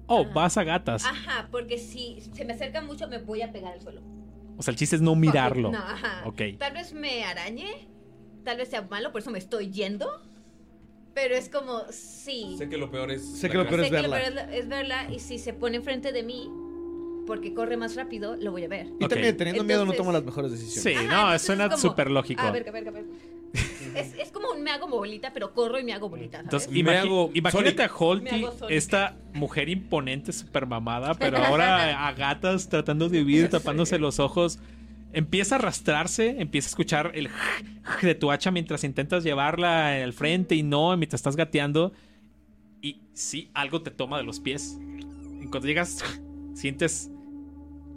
Oh, 0.08 0.22
Ajá. 0.22 0.32
vas 0.34 0.58
a 0.58 0.64
gatas. 0.64 1.04
Ajá, 1.06 1.50
porque 1.52 1.78
si 1.80 2.22
se 2.34 2.46
me 2.46 2.54
acerca 2.54 2.80
mucho 2.82 3.10
me 3.10 3.18
voy 3.18 3.42
a 3.42 3.52
pegar 3.52 3.74
al 3.74 3.82
suelo. 3.82 4.02
O 4.58 4.62
sea, 4.64 4.72
el 4.72 4.78
chiste 4.78 4.96
es 4.96 5.02
no 5.02 5.16
mirarlo. 5.16 5.72
No, 5.72 5.80
ajá. 5.80 6.22
Ok. 6.26 6.42
Tal 6.60 6.72
vez 6.74 6.94
me 6.94 7.26
arañe, 7.26 7.90
tal 8.46 8.58
vez 8.58 8.70
sea 8.70 8.82
malo, 8.84 9.12
por 9.12 9.20
eso 9.22 9.32
me 9.32 9.40
estoy 9.40 9.70
yendo. 9.72 10.10
Pero 11.14 11.34
es 11.36 11.48
como, 11.50 11.82
sí. 11.92 12.56
Sé 12.58 12.68
que 12.70 12.78
lo 12.78 12.92
peor 12.92 13.10
es. 13.12 13.26
Sé 13.26 13.50
que 13.50 13.58
lo 13.58 13.68
peor 13.68 13.84
Sé 13.86 13.90
que 13.90 14.02
lo 14.02 14.10
verla. 14.10 14.34
peor 14.46 14.50
es, 14.54 14.60
es 14.64 14.68
verla 14.70 15.12
y 15.12 15.20
si 15.20 15.38
se 15.40 15.54
pone 15.54 15.78
enfrente 15.78 16.12
de 16.12 16.24
mí, 16.24 16.50
porque 17.26 17.54
corre 17.54 17.78
más 17.78 17.96
rápido, 17.96 18.36
lo 18.36 18.52
voy 18.52 18.66
a 18.66 18.68
ver. 18.68 18.88
Y 19.00 19.06
Ok. 19.06 19.10
también, 19.10 19.36
teniendo 19.38 19.64
miedo, 19.64 19.80
no 19.86 19.92
Entonces- 19.94 19.98
toma 19.98 20.12
las 20.14 20.24
mejores 20.26 20.52
decisiones. 20.52 20.84
Sí, 20.84 20.94
Ajá, 20.94 21.04
no, 21.16 21.22
entonces 21.24 21.42
suena 21.46 21.66
es 21.74 21.80
súper 21.80 22.12
lógico. 22.12 22.42
A 22.42 22.52
ver, 22.52 22.68
a 22.68 22.72
ver, 22.72 22.88
a 22.88 22.92
ver. 22.92 23.06
Es, 23.96 24.14
es 24.16 24.30
como 24.32 24.50
un 24.52 24.62
me 24.62 24.72
hago 24.72 24.88
bolita, 24.90 25.32
pero 25.32 25.54
corro 25.54 25.80
y 25.80 25.84
me 25.86 25.94
hago 25.94 26.10
bolita. 26.10 26.40
¿sabes? 26.40 26.46
Entonces, 26.48 26.72
Me 26.72 26.80
imagi- 26.80 26.98
hago 27.06 27.32
imagínate 27.34 27.88
Sonic. 27.88 27.92
a 27.92 27.96
Holty, 27.96 28.46
esta 28.70 29.16
mujer 29.34 29.70
imponente, 29.70 30.34
super 30.34 30.66
mamada, 30.66 31.14
pero 31.20 31.38
ahora 31.38 32.06
a 32.08 32.12
gatas 32.14 32.68
tratando 32.68 33.08
de 33.08 33.20
vivir, 33.20 33.50
tapándose 33.50 33.98
los 34.00 34.20
ojos. 34.20 34.60
Empieza 35.16 35.56
a 35.56 35.60
arrastrarse, 35.60 36.42
empieza 36.42 36.68
a 36.68 36.70
escuchar 36.70 37.12
el 37.16 37.30
de 38.02 38.16
tu 38.16 38.32
hacha 38.32 38.52
mientras 38.52 38.84
intentas 38.84 39.24
llevarla 39.24 40.04
al 40.04 40.12
frente 40.12 40.56
y 40.56 40.62
no, 40.62 40.96
mientras 40.98 41.20
estás 41.20 41.38
gateando. 41.38 41.94
Y 42.82 43.02
sí, 43.14 43.50
algo 43.54 43.82
te 43.82 43.92
toma 43.92 44.18
de 44.18 44.24
los 44.24 44.42
pies. 44.42 44.78
En 44.78 45.50
cuanto 45.50 45.68
llegas, 45.68 46.04
sientes 46.54 47.10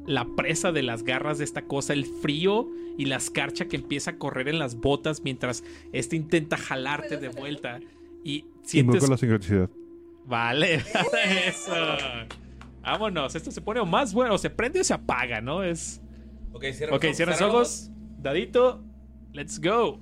la 0.07 0.27
presa 0.37 0.71
de 0.71 0.83
las 0.83 1.03
garras 1.03 1.39
de 1.39 1.45
esta 1.45 1.63
cosa, 1.63 1.93
el 1.93 2.07
frío 2.07 2.69
y 2.97 3.07
la 3.07 3.17
escarcha 3.17 3.67
que 3.67 3.77
empieza 3.77 4.13
a 4.13 4.17
correr 4.17 4.49
en 4.49 4.59
las 4.59 4.77
botas 4.77 5.23
mientras 5.23 5.65
este 5.93 6.17
intenta 6.17 6.57
jalarte 6.57 7.17
de 7.17 7.29
vuelta. 7.31 7.81
Y 8.25 8.45
sientes. 8.63 8.95
Invoco 8.95 9.11
la 9.11 9.17
sincronicidad. 9.19 9.71
Vale, 10.25 10.77
eso. 11.47 11.75
Vámonos, 12.83 13.35
esto 13.35 13.51
se 13.51 13.61
pone 13.61 13.85
más 13.85 14.15
bueno, 14.15 14.35
o 14.35 14.39
se 14.39 14.51
prende 14.51 14.81
o 14.81 14.85
se 14.85 14.95
apaga, 14.95 15.41
¿no? 15.41 15.65
Es. 15.65 16.01
Ok, 16.53 16.65
cierra 16.73 16.97
Ok, 16.97 17.05
cierra 17.13 17.33
los 17.33 17.43
ojos. 17.43 17.91
Dadito, 18.19 18.83
let's 19.33 19.61
go. 19.61 20.01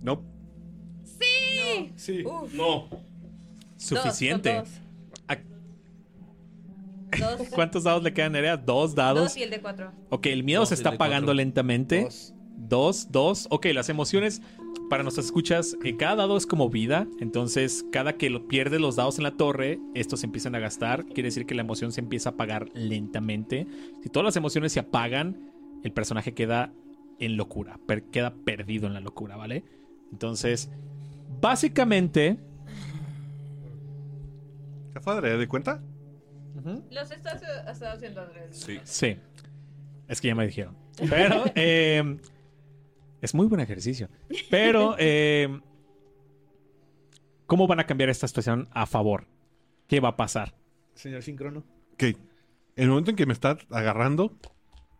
No. 0.00 0.22
Sí. 1.96 2.24
Uf, 2.24 2.52
No. 2.54 2.88
Suficiente. 3.76 4.54
Dos, 4.54 4.68
¿A- 5.28 5.36
dos, 7.18 7.38
dos, 7.38 7.48
¿Cuántos 7.54 7.84
dados 7.84 8.02
le 8.02 8.12
quedan, 8.12 8.32
Nerea? 8.32 8.56
Dos 8.56 8.94
dados. 8.94 9.24
dos 9.24 9.36
y 9.36 9.42
el 9.42 9.50
de 9.50 9.60
cuatro. 9.60 9.92
Ok, 10.10 10.26
el 10.26 10.44
miedo 10.44 10.60
Dos 10.62 10.68
se 10.70 10.74
está 10.76 10.90
apagando 10.90 11.34
lentamente. 11.34 12.02
Dos. 12.04 12.34
Dos, 12.56 13.08
dos. 13.10 13.46
Ok, 13.50 13.66
las 13.74 13.88
emociones 13.88 14.40
para 14.88 15.02
nuestras 15.02 15.26
escuchas, 15.26 15.76
eh, 15.84 15.96
cada 15.96 16.16
dado 16.16 16.36
es 16.36 16.46
como 16.46 16.68
vida. 16.70 17.06
Entonces, 17.20 17.84
cada 17.92 18.14
que 18.16 18.30
lo 18.30 18.46
pierde 18.48 18.78
los 18.78 18.96
dados 18.96 19.18
en 19.18 19.24
la 19.24 19.32
torre, 19.36 19.78
estos 19.94 20.20
se 20.20 20.26
empiezan 20.26 20.54
a 20.54 20.58
gastar. 20.58 21.04
Quiere 21.06 21.24
decir 21.28 21.46
que 21.46 21.54
la 21.54 21.62
emoción 21.62 21.92
se 21.92 22.00
empieza 22.00 22.30
a 22.30 22.32
apagar 22.32 22.68
lentamente. 22.74 23.66
Si 24.02 24.08
todas 24.08 24.24
las 24.24 24.36
emociones 24.36 24.72
se 24.72 24.80
apagan, 24.80 25.50
el 25.82 25.92
personaje 25.92 26.34
queda 26.34 26.72
en 27.18 27.36
locura. 27.36 27.78
per- 27.86 28.04
queda 28.04 28.34
perdido 28.44 28.86
en 28.86 28.94
la 28.94 29.00
locura, 29.00 29.36
¿vale? 29.36 29.64
Entonces, 30.12 30.68
básicamente. 31.40 32.38
¿Qué 34.92 35.00
padre? 35.00 35.36
¿De 35.38 35.48
cuenta? 35.48 35.80
Los 36.90 37.10
estás 37.10 37.42
estás 37.42 37.82
haciendo 37.82 38.20
adrede. 38.20 38.48
Sí. 38.52 38.78
Sí. 38.84 39.16
Es 40.06 40.20
que 40.20 40.28
ya 40.28 40.34
me 40.34 40.46
dijeron. 40.46 40.76
Pero 41.08 41.44
eh, 41.54 42.18
es 43.22 43.34
muy 43.34 43.46
buen 43.46 43.60
ejercicio. 43.60 44.10
Pero, 44.50 44.96
eh, 44.98 45.60
¿cómo 47.46 47.66
van 47.66 47.80
a 47.80 47.86
cambiar 47.86 48.10
esta 48.10 48.28
situación 48.28 48.68
a 48.72 48.84
favor? 48.84 49.26
¿Qué 49.86 50.00
va 50.00 50.10
a 50.10 50.16
pasar? 50.16 50.54
Señor 50.94 51.22
Sincrono. 51.22 51.64
Ok. 51.94 52.02
En 52.02 52.16
el 52.84 52.88
momento 52.90 53.10
en 53.10 53.16
que 53.16 53.26
me 53.26 53.32
está 53.32 53.56
agarrando, 53.70 54.36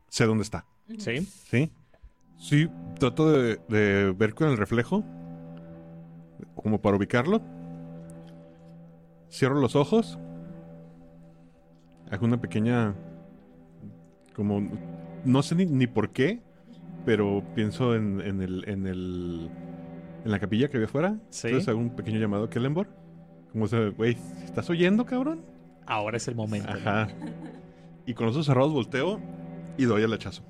sé 0.08 0.24
dónde 0.24 0.44
está. 0.44 0.66
¿Sí? 0.98 1.20
¿Sí? 1.20 1.70
Sí, 2.38 2.68
trato 2.98 3.30
de, 3.30 3.60
de 3.68 4.12
ver 4.12 4.34
con 4.34 4.48
el 4.48 4.56
reflejo. 4.56 5.04
Como 6.54 6.80
para 6.80 6.96
ubicarlo. 6.96 7.42
Cierro 9.30 9.60
los 9.60 9.74
ojos. 9.74 10.18
Hago 12.10 12.26
una 12.26 12.40
pequeña. 12.40 12.94
Como. 14.34 14.60
No 15.24 15.42
sé 15.42 15.54
ni, 15.54 15.66
ni 15.66 15.86
por 15.86 16.10
qué. 16.10 16.42
Pero 17.04 17.42
pienso 17.54 17.94
en, 17.94 18.20
en 18.20 18.40
el. 18.40 18.68
En 18.68 18.86
el. 18.86 19.50
En 20.24 20.30
la 20.30 20.38
capilla 20.38 20.68
que 20.68 20.76
había 20.76 20.86
afuera. 20.86 21.18
Sí. 21.30 21.48
Entonces 21.48 21.68
hago 21.68 21.80
un 21.80 21.96
pequeño 21.96 22.18
llamado 22.18 22.44
a 22.44 22.50
Kellenborg. 22.50 22.88
Como 23.50 23.66
se. 23.66 23.90
Güey, 23.90 24.16
¿estás 24.44 24.70
oyendo, 24.70 25.04
cabrón? 25.04 25.44
Ahora 25.86 26.16
es 26.16 26.28
el 26.28 26.34
momento. 26.34 26.70
Ajá. 26.70 27.08
Y 28.06 28.14
con 28.14 28.26
los 28.26 28.36
ojos 28.36 28.46
cerrados 28.46 28.72
volteo. 28.72 29.20
Y 29.76 29.84
doy 29.84 30.02
el 30.02 30.12
hachazo. 30.12 30.42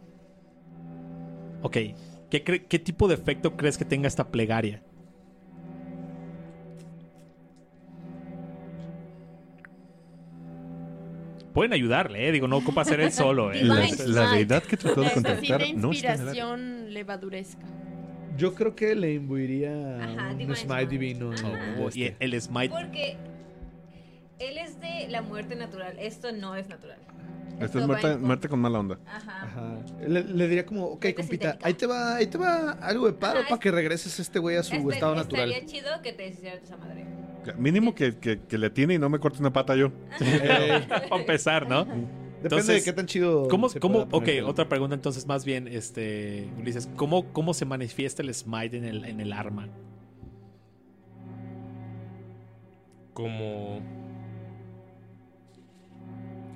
Ok. 1.63 1.77
¿Qué, 2.29 2.43
¿Qué 2.43 2.79
tipo 2.79 3.09
de 3.09 3.15
efecto 3.15 3.57
crees 3.57 3.79
que 3.79 3.85
tenga 3.85 4.09
esta 4.09 4.31
plegaria? 4.31 4.83
Pueden 11.53 11.73
ayudarle, 11.73 12.29
¿eh? 12.29 12.33
Digo, 12.33 12.49
no 12.49 12.57
ocupa 12.57 12.81
hacer 12.81 13.01
él 13.01 13.13
solo, 13.13 13.53
¿eh? 13.53 13.63
La, 13.63 13.87
la 14.07 14.33
deidad 14.33 14.63
que 14.63 14.77
trató 14.77 15.03
de 15.03 15.11
contactar 15.13 15.61
no 15.61 15.91
el 15.91 15.97
área. 15.99 16.15
inspiración 16.15 16.93
levaduresca. 16.95 17.67
Yo 18.39 18.55
creo 18.55 18.75
que 18.75 18.95
le 18.95 19.13
imbuiría 19.15 19.71
Ajá, 20.03 20.31
un 20.31 20.39
Divine 20.39 20.57
smite 20.57 20.57
Smite. 20.57 20.87
divino. 20.87 21.33
el 21.33 21.97
Y 21.97 22.05
este. 22.05 22.25
el 22.25 22.41
smite. 22.41 22.71
Porque 22.71 23.17
él 24.39 24.57
es 24.59 24.81
de 24.81 25.09
la 25.09 25.21
muerte 25.21 25.55
natural. 25.55 25.99
Esto 25.99 26.33
no 26.33 26.57
es 26.57 26.67
natural. 26.69 26.99
Esta 27.65 27.79
Esto 27.79 27.79
es 27.79 27.83
en 27.83 27.89
con- 28.49 28.61
mala 28.61 28.79
onda. 28.81 28.99
Ajá. 29.07 29.43
Ajá. 29.45 29.79
Le, 30.07 30.25
le 30.25 30.49
diría 30.49 30.67
como, 30.67 30.87
ok, 30.87 31.07
compita, 31.17 31.59
ahí 31.63 31.75
te 31.75 31.87
va, 31.87 32.17
ahí 32.17 32.27
te 32.27 32.39
va 32.39 32.73
algo 32.73 33.07
de 33.07 33.13
paro 33.13 33.41
para 33.43 33.55
es- 33.55 33.61
que 33.61 33.71
regreses 33.71 34.19
este 34.21 34.39
güey 34.39 34.57
a 34.57 34.63
su 34.63 34.75
Este- 34.75 34.95
estado 34.95 35.15
natural. 35.15 35.51
Estaría 35.51 35.67
chido 35.71 36.03
que 36.03 36.13
te 36.13 36.29
hicieras 36.29 36.63
esa 36.63 36.77
madre. 36.77 37.05
Mínimo 37.59 37.95
que, 37.95 38.17
que, 38.19 38.41
que 38.41 38.57
le 38.59 38.71
tiene 38.71 38.95
y 38.95 38.99
no 38.99 39.09
me 39.09 39.19
corte 39.19 39.39
una 39.41 39.53
pata 39.53 39.75
yo. 39.75 39.91
Eh, 40.21 40.85
Para 40.89 41.17
empezar, 41.21 41.69
¿no? 41.69 41.85
depende 41.85 42.09
Entonces, 42.43 42.85
de 42.85 42.91
qué 42.91 42.93
tan 42.93 43.07
chido. 43.07 43.47
¿Cómo, 43.49 43.69
se 43.69 43.79
cómo, 43.81 44.09
pueda 44.09 44.43
ok, 44.43 44.49
otra 44.49 44.69
pregunta 44.69 44.95
entonces 44.95 45.27
más 45.27 45.45
bien, 45.45 45.67
este, 45.69 46.49
Ulises, 46.59 46.89
¿cómo, 46.97 47.33
cómo 47.33 47.55
se 47.55 47.65
manifiesta 47.65 48.23
el 48.23 48.33
smite 48.35 48.77
en 48.77 48.85
el, 48.85 49.05
en 49.05 49.21
el 49.21 49.33
arma? 49.33 49.69
Como. 53.15 53.81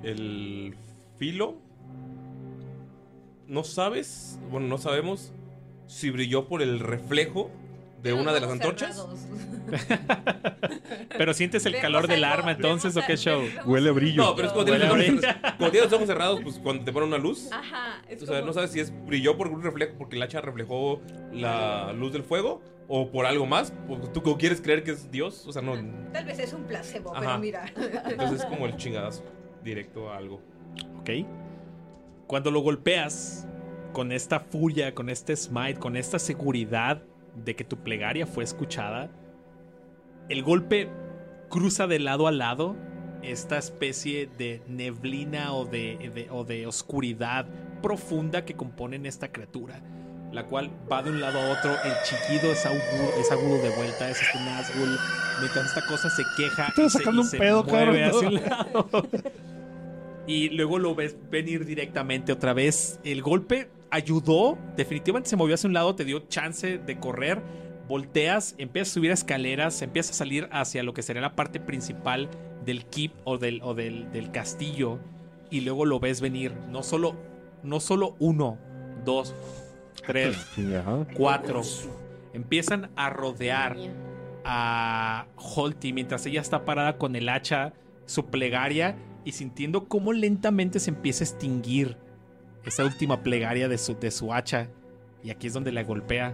El 0.03 0.75
filo 1.17 1.55
no 3.47 3.63
sabes, 3.63 4.39
bueno, 4.51 4.67
no 4.67 4.77
sabemos 4.77 5.31
si 5.87 6.09
brilló 6.09 6.47
por 6.47 6.61
el 6.61 6.79
reflejo 6.81 7.49
de 8.03 8.11
una 8.13 8.33
de 8.33 8.41
las 8.41 8.51
antorchas. 8.51 9.07
Pero 11.17 11.33
sientes 11.33 11.65
el 11.65 11.73
Vemos 11.73 11.81
calor 11.81 12.07
del 12.07 12.23
algo, 12.23 12.39
arma 12.39 12.51
entonces 12.51 12.95
o 12.97 13.01
qué 13.07 13.15
show. 13.17 13.41
Huele 13.65 13.89
a 13.89 13.91
brillo. 13.93 14.21
No, 14.23 14.35
pero 14.35 14.47
es 14.49 14.53
cuando 14.53 14.71
tienes, 14.71 14.87
los 14.89 14.97
ojos, 14.99 15.35
cuando 15.57 15.71
tienes 15.71 15.83
los 15.89 15.93
ojos 15.93 16.07
cerrados, 16.07 16.39
pues 16.43 16.59
cuando 16.59 16.83
te 16.85 16.91
ponen 16.91 17.07
una 17.09 17.17
luz. 17.17 17.49
Ajá. 17.51 18.01
Es 18.07 18.21
O 18.21 18.25
sea, 18.25 18.35
como- 18.35 18.47
no 18.47 18.53
sabes 18.53 18.71
si 18.71 18.79
es 18.79 18.93
brilló 19.05 19.35
por 19.37 19.47
un 19.47 19.63
reflejo 19.63 19.93
porque 19.97 20.15
el 20.17 20.23
hacha 20.23 20.41
reflejó 20.41 21.01
la 21.33 21.91
luz 21.93 22.13
del 22.13 22.23
fuego 22.23 22.61
o 22.87 23.09
por 23.11 23.25
algo 23.25 23.45
más. 23.45 23.71
Porque 23.87 24.07
tú 24.09 24.21
como 24.21 24.37
quieres 24.37 24.61
creer 24.61 24.83
que 24.83 24.91
es 24.91 25.09
Dios. 25.11 25.45
O 25.47 25.51
sea, 25.53 25.61
no. 25.61 25.73
Tal 26.13 26.25
vez 26.25 26.39
es 26.39 26.53
un 26.53 26.63
placebo, 26.65 27.11
Ajá. 27.15 27.21
pero 27.25 27.39
mira. 27.39 27.65
Entonces 28.09 28.41
es 28.41 28.45
como 28.45 28.65
el 28.67 28.75
chingadazo 28.77 29.23
directo 29.63 30.11
a 30.11 30.17
algo. 30.17 30.41
¿Ok? 31.07 31.25
Cuando 32.27 32.51
lo 32.51 32.59
golpeas 32.59 33.47
con 33.93 34.11
esta 34.11 34.39
furia, 34.41 34.93
con 34.93 35.09
este 35.09 35.35
smite, 35.35 35.79
con 35.79 35.95
esta 35.95 36.19
seguridad 36.19 37.01
de 37.35 37.55
que 37.55 37.63
tu 37.63 37.77
plegaria 37.77 38.27
fue 38.27 38.43
escuchada, 38.43 39.09
el 40.29 40.43
golpe 40.43 40.89
cruza 41.49 41.87
de 41.87 41.99
lado 41.99 42.27
a 42.27 42.31
lado 42.31 42.75
esta 43.23 43.57
especie 43.57 44.29
de 44.37 44.61
neblina 44.67 45.53
o 45.53 45.65
de, 45.65 46.11
de- 46.13 46.27
o 46.29 46.43
de 46.43 46.67
oscuridad 46.67 47.47
profunda 47.81 48.43
que 48.45 48.55
componen 48.55 49.05
esta 49.05 49.31
criatura, 49.31 49.79
la 50.31 50.45
cual 50.45 50.69
va 50.91 51.01
de 51.01 51.11
un 51.11 51.21
lado 51.21 51.39
a 51.39 51.49
otro, 51.51 51.71
el 51.71 51.93
chiquido 52.03 52.51
es 52.51 52.65
agudo, 52.65 53.13
es 53.19 53.31
agudo 53.31 53.57
de 53.63 53.69
vuelta, 53.75 54.09
es 54.09 54.21
este 54.21 54.37
Nazgul, 54.39 54.97
mientras 55.39 55.65
esta 55.67 55.85
cosa 55.87 56.09
se 56.09 56.23
queja 56.35 56.67
Estás 56.67 56.85
y 56.85 56.89
se, 56.89 56.97
sacando 56.99 57.21
y 57.21 57.23
un 57.25 57.29
se 57.31 57.37
pedo, 57.37 57.63
mueve 57.63 58.01
cabrón. 58.01 58.15
hacia 58.15 58.27
un 58.27 58.35
lado. 58.35 59.07
Y 60.27 60.49
luego 60.49 60.77
lo 60.77 60.93
ves 60.93 61.15
venir 61.31 61.65
directamente 61.65 62.33
otra 62.33 62.53
vez. 62.53 62.99
El 63.05 63.21
golpe 63.21 63.69
ayudó, 63.89 64.57
definitivamente 64.75 65.29
se 65.29 65.37
movió 65.37 65.55
hacia 65.55 65.67
un 65.69 65.73
lado, 65.73 65.95
te 65.95 66.03
dio 66.03 66.19
chance 66.27 66.77
de 66.77 66.99
correr. 66.99 67.41
Volteas, 67.87 68.53
empiezas 68.57 68.91
a 68.91 68.93
subir 68.95 69.11
escaleras, 69.11 69.81
empiezas 69.81 70.11
a 70.11 70.19
salir 70.19 70.49
hacia 70.51 70.83
lo 70.83 70.93
que 70.93 71.01
sería 71.01 71.21
la 71.21 71.35
parte 71.37 71.61
principal 71.61 72.29
del 72.65 72.85
keep 72.85 73.13
o 73.23 73.37
del, 73.37 73.61
o 73.63 73.73
del, 73.73 74.11
del 74.11 74.29
castillo. 74.31 74.99
Y 75.49 75.61
luego 75.61 75.85
lo 75.85 76.01
ves 76.01 76.19
venir. 76.19 76.53
No 76.69 76.83
solo, 76.83 77.15
no 77.63 77.79
solo 77.79 78.17
uno, 78.19 78.57
dos, 79.05 79.33
tres, 80.05 80.35
cuatro. 81.15 81.61
Empiezan 82.33 82.89
a 82.97 83.09
rodear 83.09 83.77
a 84.43 85.27
Holty 85.37 85.93
mientras 85.93 86.25
ella 86.25 86.41
está 86.41 86.65
parada 86.65 86.97
con 86.97 87.15
el 87.15 87.29
hacha, 87.29 87.71
su 88.05 88.25
plegaria 88.25 88.97
y 89.27 89.33
sintiendo 89.33 89.89
cómo 89.89 90.13
lentamente 90.13 90.79
se 90.79 90.89
empieza 90.89 91.25
a 91.25 91.27
extinguir 91.27 91.97
esa 92.63 92.85
última 92.85 93.23
plegaria 93.23 93.67
de 93.67 93.77
su, 93.77 93.99
de 93.99 94.09
su 94.09 94.33
hacha. 94.33 94.69
Y 95.21 95.31
aquí 95.31 95.47
es 95.47 95.53
donde 95.53 95.73
la 95.73 95.83
golpea. 95.83 96.33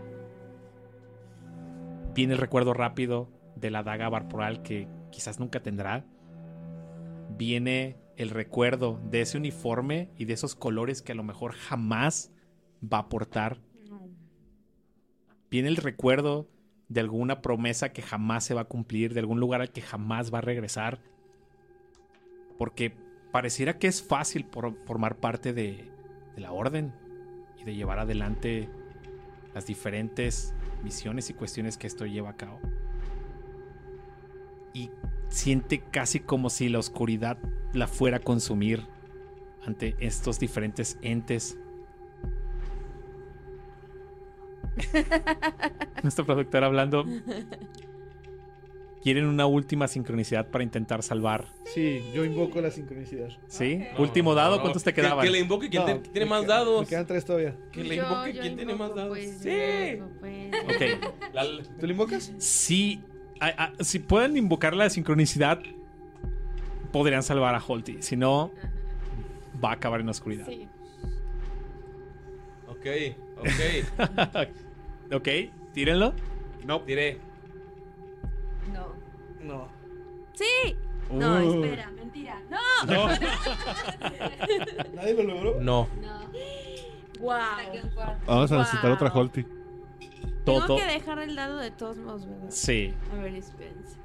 Viene 2.13 2.33
el 2.33 2.39
recuerdo 2.39 2.75
rápido 2.75 3.31
de 3.55 3.71
la 3.71 3.81
daga 3.81 4.09
varporal 4.09 4.61
que 4.61 4.87
quizás 5.09 5.39
nunca 5.39 5.63
tendrá. 5.63 6.05
Viene 7.35 7.97
el 8.15 8.29
recuerdo 8.29 9.01
de 9.09 9.21
ese 9.21 9.39
uniforme 9.39 10.11
y 10.15 10.25
de 10.25 10.33
esos 10.33 10.53
colores 10.53 11.01
que 11.01 11.13
a 11.13 11.15
lo 11.15 11.23
mejor 11.23 11.53
jamás 11.53 12.31
va 12.83 12.99
a 12.99 13.09
portar. 13.09 13.59
Viene 15.49 15.67
el 15.67 15.77
recuerdo 15.77 16.47
de 16.89 16.99
alguna 16.99 17.41
promesa 17.41 17.91
que 17.91 18.03
jamás 18.03 18.43
se 18.43 18.53
va 18.53 18.61
a 18.61 18.65
cumplir, 18.65 19.15
de 19.15 19.21
algún 19.21 19.39
lugar 19.39 19.61
al 19.61 19.71
que 19.71 19.81
jamás 19.81 20.31
va 20.31 20.37
a 20.37 20.41
regresar. 20.41 20.99
Porque 22.57 22.95
pareciera 23.31 23.77
que 23.77 23.87
es 23.87 24.01
fácil 24.03 24.45
por- 24.45 24.75
formar 24.85 25.17
parte 25.17 25.53
de, 25.53 25.89
de 26.35 26.41
la 26.41 26.51
orden 26.51 26.93
y 27.59 27.63
de 27.63 27.75
llevar 27.75 27.99
adelante 27.99 28.69
las 29.53 29.65
diferentes 29.65 30.53
misiones 30.83 31.29
y 31.29 31.33
cuestiones 31.33 31.77
que 31.77 31.87
esto 31.87 32.05
lleva 32.05 32.31
a 32.31 32.37
cabo. 32.37 32.59
Y 34.73 34.89
siente 35.29 35.79
casi 35.91 36.19
como 36.19 36.49
si 36.49 36.69
la 36.69 36.79
oscuridad 36.79 37.37
la 37.73 37.87
fuera 37.87 38.17
a 38.17 38.19
consumir 38.21 38.85
ante 39.65 39.95
estos 39.99 40.39
diferentes 40.39 40.97
entes. 41.01 41.57
Nuestro 46.03 46.25
productor 46.25 46.63
hablando. 46.63 47.05
Quieren 49.03 49.25
una 49.25 49.45
última 49.45 49.89
sincronicidad 49.89 50.47
para 50.47 50.63
intentar 50.63 51.03
salvar. 51.03 51.45
Sí, 51.65 52.01
yo 52.13 52.23
invoco 52.23 52.61
la 52.61 52.71
sincronicidad. 52.71 53.27
¿Sí? 53.47 53.83
Último 53.97 54.33
dado, 54.33 54.55
No, 54.55 54.61
¿cuántos 54.61 54.81
te 54.83 54.93
que- 54.93 55.01
quedaban? 55.01 55.25
Que 55.25 55.31
le 55.31 55.39
invoque 55.39 55.69
quien 55.69 55.85
No, 55.85 55.99
tiene 55.99 56.25
más 56.25 56.47
dados. 56.47 56.81
Me 56.81 56.87
quedan 56.87 57.05
tres 57.05 57.25
todavía. 57.25 57.53
Que 57.73 57.83
le 57.83 57.95
invoque 57.95 58.33
yo 58.33 58.41
quien 58.41 58.55
tiene 58.55 58.75
más 58.75 58.95
dados. 58.95 59.09
pues, 59.09 59.37
sí. 59.41 59.99
pues. 60.21 60.53
Ok. 60.63 61.13
La- 61.33 61.43
¿Tú 61.79 61.85
lo 61.85 61.91
invocas? 61.91 62.31
A- 63.41 63.65
a- 63.77 63.83
si 63.83 63.99
pueden 63.99 64.37
invocar 64.37 64.73
la 64.73 64.89
sincronicidad, 64.89 65.59
podrían 66.93 67.23
salvar 67.23 67.55
a 67.55 67.59
Holty. 67.65 67.97
Si 68.01 68.15
no, 68.15 68.51
va 69.61 69.71
a 69.71 69.73
acabar 69.73 69.99
en 69.99 70.05
la 70.05 70.11
oscuridad. 70.11 70.45
Sí. 70.47 70.65
ok, 72.67 72.85
ok. 73.37 74.47
ok, 75.13 75.27
tírenlo. 75.73 76.13
No. 76.65 76.81
Tiré. 76.81 77.17
No. 79.43 79.53
No. 79.53 79.67
¡Sí! 80.33 80.75
No, 81.11 81.35
Uh. 81.45 81.63
espera, 81.63 81.91
mentira. 81.91 82.41
¡No! 82.49 82.57
No. 82.87 83.07
¿Nadie 84.95 85.13
lo 85.13 85.23
logró? 85.23 85.61
No. 85.61 85.87
¡Wow! 87.19 87.31
Vamos 88.25 88.51
a 88.51 88.57
necesitar 88.57 88.85
Wow. 88.85 88.93
otra 88.95 89.09
Holty. 89.13 89.45
Todo- 90.45 90.65
Tengo 90.65 90.77
que 90.79 90.85
dejar 90.85 91.19
el 91.19 91.35
dado 91.35 91.57
de 91.57 91.71
todos 91.71 91.97
modos, 91.97 92.25
¿verdad? 92.27 92.47
Sí, 92.49 92.93
A 93.13 93.15
ver, 93.21 93.35
espérense. 93.35 93.97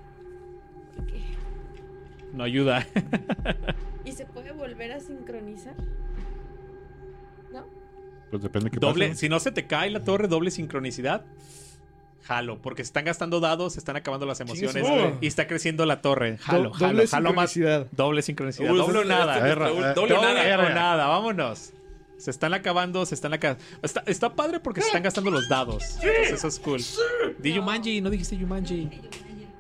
Ok. 1.01 1.13
no 2.35 2.45
ayuda. 2.45 2.87
¿Y 4.05 4.13
se 4.13 4.25
puede 4.27 4.53
volver 4.53 4.93
a 4.93 5.01
sincronizar? 5.01 5.75
¿No? 7.53 7.67
Pues 8.31 8.43
depende 8.43 8.71
qué 8.71 8.79
doble, 8.79 9.09
pase. 9.09 9.21
si 9.21 9.29
no 9.29 9.41
se 9.41 9.51
te 9.51 9.67
cae 9.67 9.91
la 9.91 10.05
torre, 10.05 10.29
doble 10.29 10.51
sincronicidad. 10.51 11.25
Jalo, 12.29 12.61
porque 12.61 12.85
se 12.85 12.89
están 12.89 13.07
gastando 13.07 13.41
dados, 13.41 13.73
se 13.73 13.79
están 13.79 13.97
acabando 13.97 14.27
las 14.27 14.39
emociones 14.41 14.85
y 15.23 15.27
está 15.27 15.47
creciendo 15.47 15.87
la 15.87 16.03
torre. 16.03 16.37
Jalo, 16.37 16.65
Do- 16.69 16.75
jalo, 16.75 17.07
jalo 17.09 17.33
más. 17.33 17.59
Doble 17.93 18.21
sincronicidad. 18.21 18.71
Uy, 18.71 18.77
doble 18.77 18.99
o 18.99 19.05
nada. 19.05 19.49
Erra, 19.49 19.71
doble 19.71 19.91
eh. 19.91 19.93
doble 19.95 20.15
Doble 20.15 20.35
nada. 20.35 20.67
o 20.67 20.69
nada, 20.69 21.07
vámonos. 21.07 21.73
Se 22.19 22.31
están 22.31 22.53
acabando, 22.53 23.07
se 23.07 23.15
están 23.15 23.33
acabando. 23.33 23.65
Está, 23.81 24.03
está 24.05 24.35
padre 24.35 24.61
porque 24.61 24.83
se 24.83 24.89
están 24.89 25.05
gastando 25.05 25.31
los 25.31 25.49
dados. 25.49 25.95
Entonces 26.03 26.33
eso 26.33 26.49
es 26.49 26.59
cool. 26.59 26.83
Di 27.39 27.55
Yumanji, 27.55 28.03
no 28.03 28.11
dijiste 28.11 28.37
Yumanji. 28.37 28.91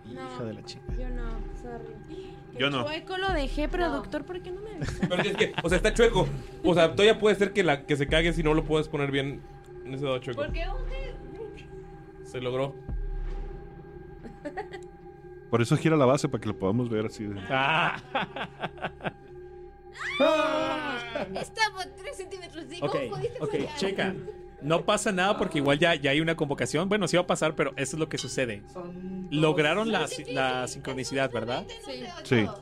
No. 0.04 0.34
Hija 0.34 0.44
de 0.44 0.52
la 0.52 0.62
chica. 0.62 0.82
Yo 0.98 1.08
no, 1.08 1.38
sorry. 1.62 2.34
Yo 2.58 2.68
no. 2.68 2.84
chueco 2.84 3.16
lo 3.16 3.32
dejé, 3.32 3.68
productor, 3.68 4.24
¿por 4.26 4.42
qué 4.42 4.50
no 4.50 4.60
me 4.60 4.72
avisaste? 4.72 5.06
Pero 5.06 5.22
es 5.22 5.36
que, 5.38 5.54
o 5.62 5.68
sea, 5.70 5.76
está 5.76 5.94
chueco. 5.94 6.28
O 6.64 6.74
sea, 6.74 6.90
todavía 6.92 7.18
puede 7.18 7.34
ser 7.36 7.54
que 7.54 7.62
la 7.64 7.86
que 7.86 7.96
se 7.96 8.06
cague 8.08 8.34
si 8.34 8.42
no 8.42 8.52
lo 8.52 8.64
puedes 8.64 8.88
poner 8.88 9.10
bien 9.10 9.40
en 9.86 9.94
ese 9.94 10.04
dado 10.04 10.18
chueco. 10.18 10.42
¿Por 10.42 10.52
qué 10.52 10.64
un 10.68 10.86
Se 12.30 12.40
logró. 12.40 12.74
Por 15.50 15.62
eso 15.62 15.76
gira 15.76 15.96
la 15.96 16.04
base 16.04 16.28
para 16.28 16.40
que 16.40 16.48
lo 16.48 16.58
podamos 16.58 16.88
ver 16.90 17.06
así. 17.06 17.24
de- 17.24 17.40
Ah. 17.48 17.96
Estamos 21.34 21.86
3 21.96 22.16
centímetros 22.16 22.68
de 22.68 22.76
Ok, 22.82 22.92
¿Cómo 22.92 23.10
pudiste 23.16 23.38
ok, 23.40 23.50
fallar? 23.50 23.76
checa. 23.76 24.14
No 24.60 24.84
pasa 24.84 25.12
nada 25.12 25.38
porque 25.38 25.58
igual 25.58 25.78
ya, 25.78 25.94
ya 25.94 26.10
hay 26.10 26.20
una 26.20 26.36
convocación. 26.36 26.88
Bueno, 26.88 27.06
sí 27.08 27.16
va 27.16 27.22
a 27.22 27.26
pasar, 27.26 27.54
pero 27.54 27.70
eso 27.76 27.96
es 27.96 28.00
lo 28.00 28.08
que 28.08 28.18
sucede. 28.18 28.62
Son 28.72 29.28
Lograron 29.30 29.90
la, 29.92 30.06
la 30.28 30.66
sincronicidad, 30.68 31.30
¿verdad? 31.32 31.66
Sí. 31.84 32.04
Sí. 32.24 32.46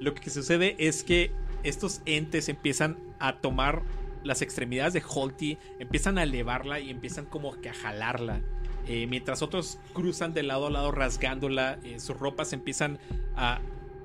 Lo 0.00 0.14
que 0.14 0.30
sucede 0.30 0.76
es 0.78 1.04
que 1.04 1.30
estos 1.62 2.00
entes 2.06 2.48
empiezan 2.48 2.96
a 3.18 3.36
tomar 3.36 3.82
las 4.22 4.42
extremidades 4.42 4.92
de 4.92 5.02
Holty, 5.06 5.58
empiezan 5.78 6.18
a 6.18 6.22
elevarla 6.22 6.80
y 6.80 6.90
empiezan 6.90 7.26
como 7.26 7.52
que 7.60 7.70
a 7.70 7.74
jalarla. 7.74 8.40
Eh, 8.86 9.06
mientras 9.06 9.42
otros 9.42 9.78
cruzan 9.92 10.32
de 10.32 10.42
lado 10.42 10.66
a 10.66 10.70
lado 10.70 10.90
rasgándola, 10.90 11.78
eh, 11.84 12.00
sus 12.00 12.18
ropas 12.18 12.52
empiezan 12.52 12.98
a... 13.36 13.60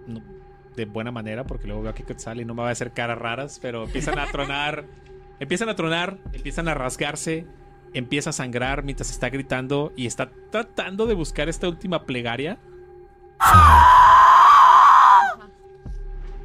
no, 0.07 0.21
de 0.75 0.85
buena 0.85 1.11
manera, 1.11 1.45
porque 1.45 1.67
luego 1.67 1.83
veo 1.83 1.91
a 1.91 1.95
Quetzal 1.95 2.41
y 2.41 2.45
no 2.45 2.53
me 2.53 2.61
va 2.61 2.69
a 2.69 2.71
hacer 2.71 2.91
caras 2.91 3.17
raras, 3.17 3.59
pero 3.61 3.85
empiezan 3.85 4.19
a 4.19 4.27
tronar, 4.27 4.85
empiezan 5.39 5.69
a 5.69 5.75
tronar, 5.75 6.17
empiezan 6.33 6.67
a 6.67 6.73
rasgarse, 6.73 7.45
empieza 7.93 8.31
a 8.31 8.33
sangrar 8.33 8.83
mientras 8.83 9.09
está 9.09 9.29
gritando 9.29 9.93
y 9.95 10.05
está 10.05 10.31
tratando 10.51 11.05
de 11.07 11.13
buscar 11.13 11.47
esta 11.47 11.67
última 11.69 12.05
plegaria. 12.05 12.59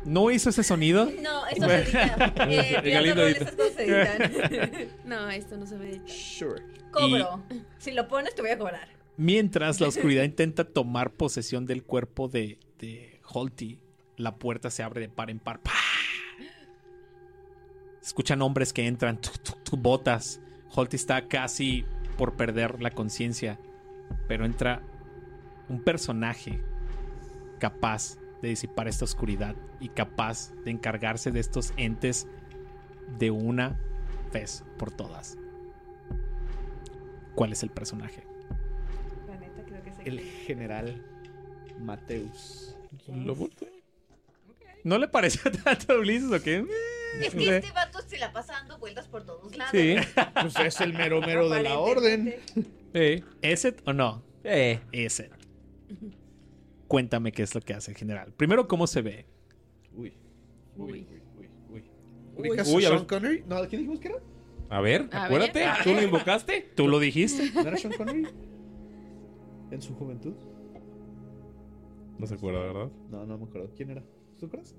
¿No 0.05 0.31
hizo 0.31 0.51
ese 0.51 0.63
sonido? 0.63 1.11
No, 1.21 1.47
esto 1.47 1.67
se 1.69 1.83
edita. 1.83 2.33
Eh, 2.49 3.55
cosas 3.57 3.73
se 3.75 3.85
editan. 3.85 4.89
No, 5.05 5.31
esto 5.31 5.57
no 5.57 5.67
se 5.67 5.77
ve 5.77 5.91
editar. 5.91 6.09
Sure. 6.09 6.63
Cobro. 6.91 7.43
Si 7.79 7.93
lo 7.93 8.09
pones, 8.09 8.35
te 8.35 8.43
voy 8.43 8.51
a 8.51 8.59
cobrar. 8.59 8.89
Mientras 9.17 9.81
la 9.81 9.89
oscuridad 9.89 10.23
intenta 10.25 10.65
tomar 10.65 11.13
posesión 11.13 11.67
del 11.67 11.83
cuerpo 11.83 12.29
de, 12.29 12.59
de 12.79 13.21
Holty, 13.25 13.79
la 14.17 14.37
puerta 14.37 14.71
se 14.71 14.83
abre 14.83 15.03
de 15.03 15.09
par 15.09 15.31
en 15.31 15.39
par. 15.39 15.61
¡Pah! 15.61 15.73
Escuchan 18.03 18.41
hombres 18.41 18.73
que 18.73 18.87
entran, 18.87 19.21
tuc, 19.21 19.79
botas. 19.79 20.41
Holty 20.75 20.97
está 20.97 21.29
casi 21.29 21.85
por 22.17 22.37
perder 22.37 22.81
la 22.81 22.91
conciencia, 22.91 23.59
pero 24.27 24.45
entra 24.45 24.83
un 25.69 25.83
personaje 25.83 26.63
capaz 27.59 28.17
de 28.43 28.49
disipar 28.49 28.89
esta 28.89 29.05
oscuridad 29.05 29.55
y 29.81 29.89
capaz 29.91 30.53
de 30.65 30.71
encargarse 30.71 31.31
de 31.31 31.41
estos 31.41 31.73
entes 31.77 32.27
de 33.19 33.31
una 33.31 33.81
vez 34.33 34.65
por 34.79 34.91
todas. 34.91 35.37
¿Cuál 37.35 37.53
es 37.53 37.63
el 37.63 37.71
personaje? 37.71 38.25
La 39.27 39.37
neta, 39.37 39.63
creo 39.65 39.83
que 39.83 40.09
El 40.09 40.21
general 40.21 41.05
Mateus. 41.81 42.77
Lo. 43.09 43.37
¿No 44.85 44.99
le 44.99 45.09
pareció 45.09 45.51
tanto 45.65 45.93
a 45.93 45.99
Ulises 45.99 46.33
o 46.33 46.43
qué? 46.43 46.65
Es 47.21 47.35
que 47.35 47.57
este 47.57 47.73
vato 47.73 48.01
se 48.07 48.19
la 48.19 48.33
pasa 48.33 48.53
dando 48.53 48.79
vueltas 48.79 49.09
por 49.09 49.25
todos 49.25 49.57
lados. 49.57 49.73
Sí. 49.73 49.97
Pues 50.41 50.57
es 50.61 50.81
el 50.81 50.93
mero 50.95 51.21
mero 51.21 51.49
de 51.49 51.63
la 51.63 51.79
orden. 51.79 52.37
¿Es 52.93 53.65
it 53.65 53.81
o 53.85 53.93
no? 53.93 54.23
Eh, 54.45 54.81
Es 54.93 55.21
it. 55.21 55.33
Cuéntame 56.91 57.31
qué 57.31 57.45
es 57.45 57.55
lo 57.55 57.61
que 57.61 57.73
hace 57.73 57.93
el 57.93 57.97
general. 57.97 58.33
Primero, 58.37 58.67
¿cómo 58.67 58.89
se 58.89 59.01
ve? 59.01 59.25
Uy. 59.95 60.13
Uy. 60.77 61.07
uy, 61.39 61.49
uy. 61.73 61.85
¿Ubicas 62.37 62.67
Uy, 62.67 62.85
a 62.85 62.89
a 62.89 62.91
Sean 62.91 62.99
ver. 62.99 63.07
Connery? 63.07 63.45
No, 63.47 63.61
¿quién 63.69 63.83
dijimos 63.83 64.01
que 64.01 64.09
era? 64.09 64.19
A 64.71 64.81
ver, 64.81 65.09
A 65.13 65.27
acuérdate. 65.27 65.61
ver, 65.61 65.69
¿Tú 65.85 65.95
lo 65.95 66.03
invocaste? 66.03 66.69
¿Tú 66.75 66.89
lo 66.89 66.99
dijiste? 66.99 67.49
¿No 67.55 67.61
era 67.61 67.77
Sean 67.77 67.93
Connery? 67.97 68.27
¿En 69.71 69.81
su 69.81 69.95
juventud? 69.95 70.35
No 72.19 72.27
se 72.27 72.35
acuerda, 72.35 72.59
¿verdad? 72.59 72.91
No, 73.09 73.25
no 73.25 73.39
me 73.39 73.45
acuerdo. 73.45 73.71
¿Quién 73.77 73.91
era? 73.91 74.03
¿Tú 74.41 74.47
acuerdas? 74.47 74.75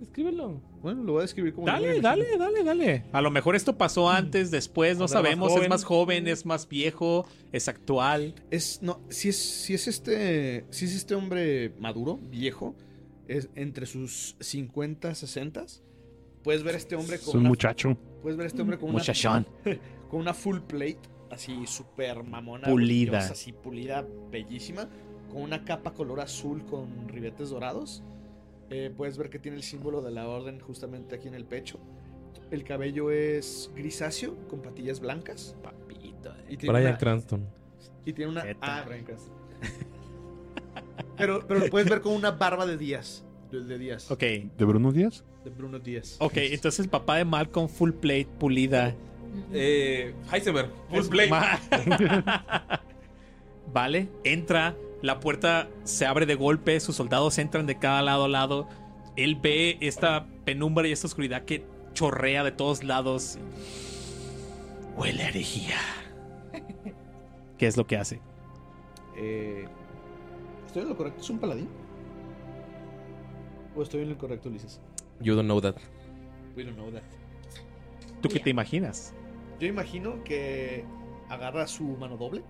Escríbelo. 0.00 0.60
Bueno, 0.80 1.02
lo 1.02 1.12
voy 1.12 1.20
a 1.20 1.22
describir 1.22 1.52
como 1.54 1.66
Dale, 1.66 2.00
dale, 2.00 2.36
dale, 2.38 2.62
dale. 2.64 3.04
A 3.12 3.20
lo 3.20 3.30
mejor 3.30 3.56
esto 3.56 3.76
pasó 3.76 4.08
antes, 4.08 4.50
después, 4.50 4.96
no 4.96 5.04
más 5.04 5.10
sabemos. 5.10 5.52
Es 5.60 5.68
más 5.68 5.84
joven, 5.84 6.28
es 6.28 6.46
más 6.46 6.68
viejo, 6.68 7.26
es 7.52 7.68
actual. 7.68 8.34
Es, 8.50 8.80
no, 8.82 9.00
si 9.08 9.28
es, 9.30 9.36
si 9.36 9.74
es 9.74 9.88
este, 9.88 10.66
si 10.70 10.84
es 10.84 10.94
este 10.94 11.14
hombre 11.14 11.72
maduro, 11.80 12.18
viejo, 12.30 12.74
es 13.28 13.48
entre 13.54 13.86
sus 13.86 14.36
50, 14.40 15.14
60, 15.14 15.66
puedes 16.42 16.62
ver 16.62 16.74
a 16.74 16.78
este 16.78 16.94
hombre 16.96 17.16
Es 17.16 17.22
con 17.22 17.34
un 17.36 17.40
una, 17.40 17.48
muchacho. 17.48 17.96
puedes 18.22 18.36
ver 18.36 18.44
a 18.44 18.48
este 18.48 18.62
hombre 18.62 18.78
con 18.78 18.90
una, 18.90 18.98
Muchachón. 18.98 19.46
con 20.10 20.20
una 20.20 20.34
full 20.34 20.58
plate, 20.60 21.00
así 21.30 21.66
súper 21.66 22.22
mamona, 22.22 22.68
Pulida. 22.68 23.18
así 23.18 23.52
pulida, 23.52 24.06
bellísima, 24.30 24.88
con 25.32 25.42
una 25.42 25.64
capa 25.64 25.92
color 25.92 26.20
azul 26.20 26.64
con 26.66 27.08
ribetes 27.08 27.50
dorados. 27.50 28.02
Eh, 28.72 28.90
puedes 28.96 29.18
ver 29.18 29.28
que 29.30 29.38
tiene 29.38 29.56
el 29.58 29.62
símbolo 29.62 30.00
de 30.00 30.10
la 30.10 30.26
orden 30.28 30.58
justamente 30.60 31.14
aquí 31.14 31.28
en 31.28 31.34
el 31.34 31.44
pecho. 31.44 31.78
El 32.50 32.64
cabello 32.64 33.10
es 33.10 33.70
grisáceo 33.74 34.36
con 34.48 34.60
patillas 34.62 35.00
blancas. 35.00 35.56
Papito. 35.62 36.34
Y 36.48 36.56
tiene 36.56 36.72
Brian 36.74 36.88
una- 36.92 36.98
Cranston. 36.98 37.46
y 38.04 38.12
tiene 38.12 38.30
una. 38.32 38.44
Ah, 38.60 38.82
Bryan 38.86 39.04
Cranston. 39.04 39.32
pero, 41.16 41.46
pero 41.46 41.60
lo 41.60 41.66
puedes 41.70 41.88
ver 41.88 42.00
con 42.00 42.14
una 42.14 42.30
barba 42.32 42.66
de 42.66 42.76
Díaz. 42.76 43.24
De, 43.50 43.62
de 43.64 43.78
Díaz. 43.78 44.10
Ok, 44.10 44.20
¿De 44.20 44.64
Bruno 44.64 44.92
Díaz? 44.92 45.24
De 45.44 45.50
Bruno 45.50 45.78
Díaz. 45.78 46.16
ok. 46.20 46.36
Entonces 46.36 46.80
el 46.84 46.90
papá 46.90 47.16
de 47.18 47.24
Malcolm, 47.24 47.68
full 47.68 47.90
plate, 47.92 48.28
pulida. 48.38 48.94
Eh, 49.52 50.14
Heisenberg. 50.32 50.70
Full 50.90 51.06
play. 51.08 51.28
Ma- 51.30 51.58
vale, 53.72 54.08
entra, 54.24 54.74
la 55.02 55.18
puerta 55.18 55.68
se 55.84 56.06
abre 56.06 56.26
de 56.26 56.36
golpe, 56.36 56.78
sus 56.80 56.96
soldados 56.96 57.38
entran 57.38 57.66
de 57.66 57.78
cada 57.78 58.02
lado 58.02 58.24
a 58.24 58.28
lado. 58.28 58.68
Él 59.16 59.36
ve 59.36 59.76
esta 59.80 60.26
penumbra 60.44 60.86
y 60.86 60.92
esta 60.92 61.08
oscuridad 61.08 61.44
que 61.44 61.66
chorrea 61.92 62.44
de 62.44 62.52
todos 62.52 62.84
lados. 62.84 63.38
Huele 64.96 65.24
a 65.24 65.28
herejía. 65.28 65.76
¿Qué 67.58 67.66
es 67.66 67.76
lo 67.76 67.86
que 67.86 67.96
hace? 67.96 68.20
Eh, 69.16 69.66
¿Estoy 70.66 70.82
en 70.82 70.88
lo 70.88 70.96
correcto? 70.96 71.20
¿Es 71.20 71.30
un 71.30 71.38
paladín? 71.38 71.68
¿O 73.74 73.82
estoy 73.82 74.02
en 74.02 74.10
lo 74.10 74.18
correcto, 74.18 74.48
Ulises? 74.48 74.80
You 75.20 75.34
don't 75.34 75.46
know 75.46 75.60
that. 75.60 75.76
We 76.56 76.64
don't 76.64 76.76
know 76.76 76.90
that. 76.90 77.02
¿Tú 78.20 78.28
qué 78.28 78.38
te 78.38 78.50
imaginas? 78.50 79.14
Yo 79.58 79.66
imagino 79.66 80.22
que 80.22 80.84
agarra 81.28 81.66
su 81.66 81.84
mano 81.84 82.16
doble. 82.16 82.44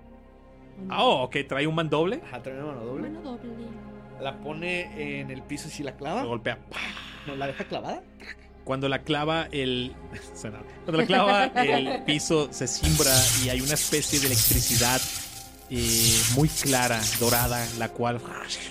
Ah, 0.89 1.05
oh, 1.05 1.23
ok, 1.25 1.37
trae 1.49 1.67
un 1.67 1.75
mandoble. 1.75 2.21
Ajá, 2.25 2.43
trae 2.43 2.57
una 2.57 2.67
mano 2.67 2.85
doble. 2.85 3.11
Mano 3.11 3.23
doble. 3.23 3.51
La 4.21 4.39
pone 4.39 5.21
en 5.21 5.31
el 5.31 5.43
piso 5.43 5.69
y 5.69 5.71
si 5.71 5.83
la 5.83 5.97
clava. 5.97 6.23
Lo 6.23 6.29
golpea. 6.29 6.59
No, 7.27 7.37
la 7.37 7.47
deja 7.47 7.65
clavada. 7.65 8.03
Cuando 8.65 8.89
la 8.89 9.03
clava 9.03 9.49
el. 9.51 9.95
Cuando 10.85 10.99
la 10.99 11.07
clava 11.07 11.45
el 11.47 12.05
piso 12.05 12.53
se 12.53 12.67
simbra 12.67 13.13
y 13.45 13.49
hay 13.49 13.61
una 13.61 13.75
especie 13.75 14.21
de 14.21 14.27
electricidad 14.27 15.01
eh, 15.71 16.23
muy 16.35 16.49
clara, 16.49 17.01
dorada, 17.19 17.67
la 17.79 17.89
cual 17.89 18.21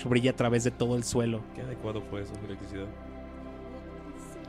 brilla 0.04 0.30
a 0.30 0.36
través 0.36 0.64
de 0.64 0.70
todo 0.70 0.96
el 0.96 1.04
suelo. 1.04 1.42
Qué 1.54 1.62
adecuado 1.62 2.00
fue 2.08 2.22
eso, 2.22 2.32
electricidad. 2.44 2.86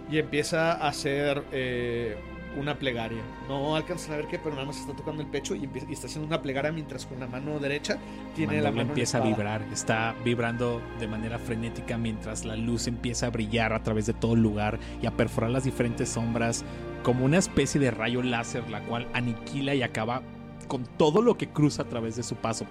Y 0.09 0.19
empieza 0.19 0.73
a 0.73 0.87
hacer 0.87 1.43
eh, 1.51 2.15
una 2.59 2.77
plegaria. 2.77 3.21
No 3.47 3.75
alcanzan 3.75 4.13
a 4.13 4.17
ver 4.17 4.27
qué, 4.27 4.37
pero 4.39 4.55
nada 4.55 4.65
más 4.67 4.77
está 4.79 4.93
tocando 4.93 5.21
el 5.21 5.27
pecho 5.27 5.55
y, 5.55 5.63
empieza- 5.63 5.87
y 5.89 5.93
está 5.93 6.07
haciendo 6.07 6.27
una 6.27 6.41
plegaria 6.41 6.71
mientras 6.71 7.05
con 7.05 7.19
la 7.19 7.27
mano 7.27 7.59
derecha 7.59 7.97
tiene 8.35 8.61
la 8.61 8.71
mano 8.71 8.89
empieza 8.89 9.17
a 9.17 9.21
vibrar, 9.21 9.61
está 9.71 10.15
vibrando 10.23 10.81
de 10.99 11.07
manera 11.07 11.39
frenética 11.39 11.97
mientras 11.97 12.45
la 12.45 12.55
luz 12.55 12.87
empieza 12.87 13.27
a 13.27 13.29
brillar 13.29 13.73
a 13.73 13.81
través 13.83 14.05
de 14.05 14.13
todo 14.13 14.33
el 14.35 14.41
lugar 14.41 14.79
y 15.01 15.05
a 15.07 15.11
perforar 15.11 15.49
las 15.51 15.63
diferentes 15.63 16.09
sombras 16.09 16.63
como 17.03 17.25
una 17.25 17.37
especie 17.37 17.81
de 17.81 17.91
rayo 17.91 18.21
láser, 18.23 18.69
la 18.69 18.81
cual 18.81 19.07
aniquila 19.13 19.73
y 19.75 19.83
acaba 19.83 20.21
con 20.67 20.85
todo 20.97 21.21
lo 21.21 21.37
que 21.37 21.49
cruza 21.49 21.81
a 21.81 21.85
través 21.85 22.15
de 22.15 22.23
su 22.23 22.35
paso. 22.35 22.65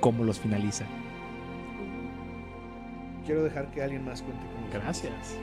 ¿Cómo 0.00 0.24
los 0.24 0.40
finaliza? 0.40 0.84
Quiero 3.26 3.44
dejar 3.44 3.70
que 3.70 3.82
alguien 3.82 4.04
más 4.04 4.22
cuente 4.22 4.42
con. 4.46 4.80
Gracias. 4.80 5.36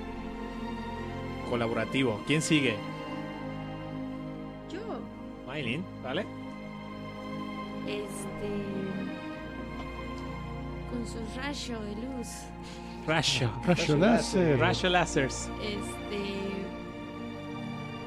Colaborativo. 1.49 2.21
¿Quién 2.27 2.41
sigue? 2.41 2.76
Yo, 4.71 4.80
Maylin, 5.47 5.84
¿vale? 6.03 6.26
este. 7.88 8.49
Con 10.91 11.05
su 11.07 11.19
rayo 11.39 11.81
de 11.81 11.95
luz, 11.95 12.27
Rayo. 13.07 13.51
Rayo 13.65 13.97
láser. 13.97 14.59
Rayo 14.59 14.89
Lásers. 14.89 15.49
este. 15.61 16.39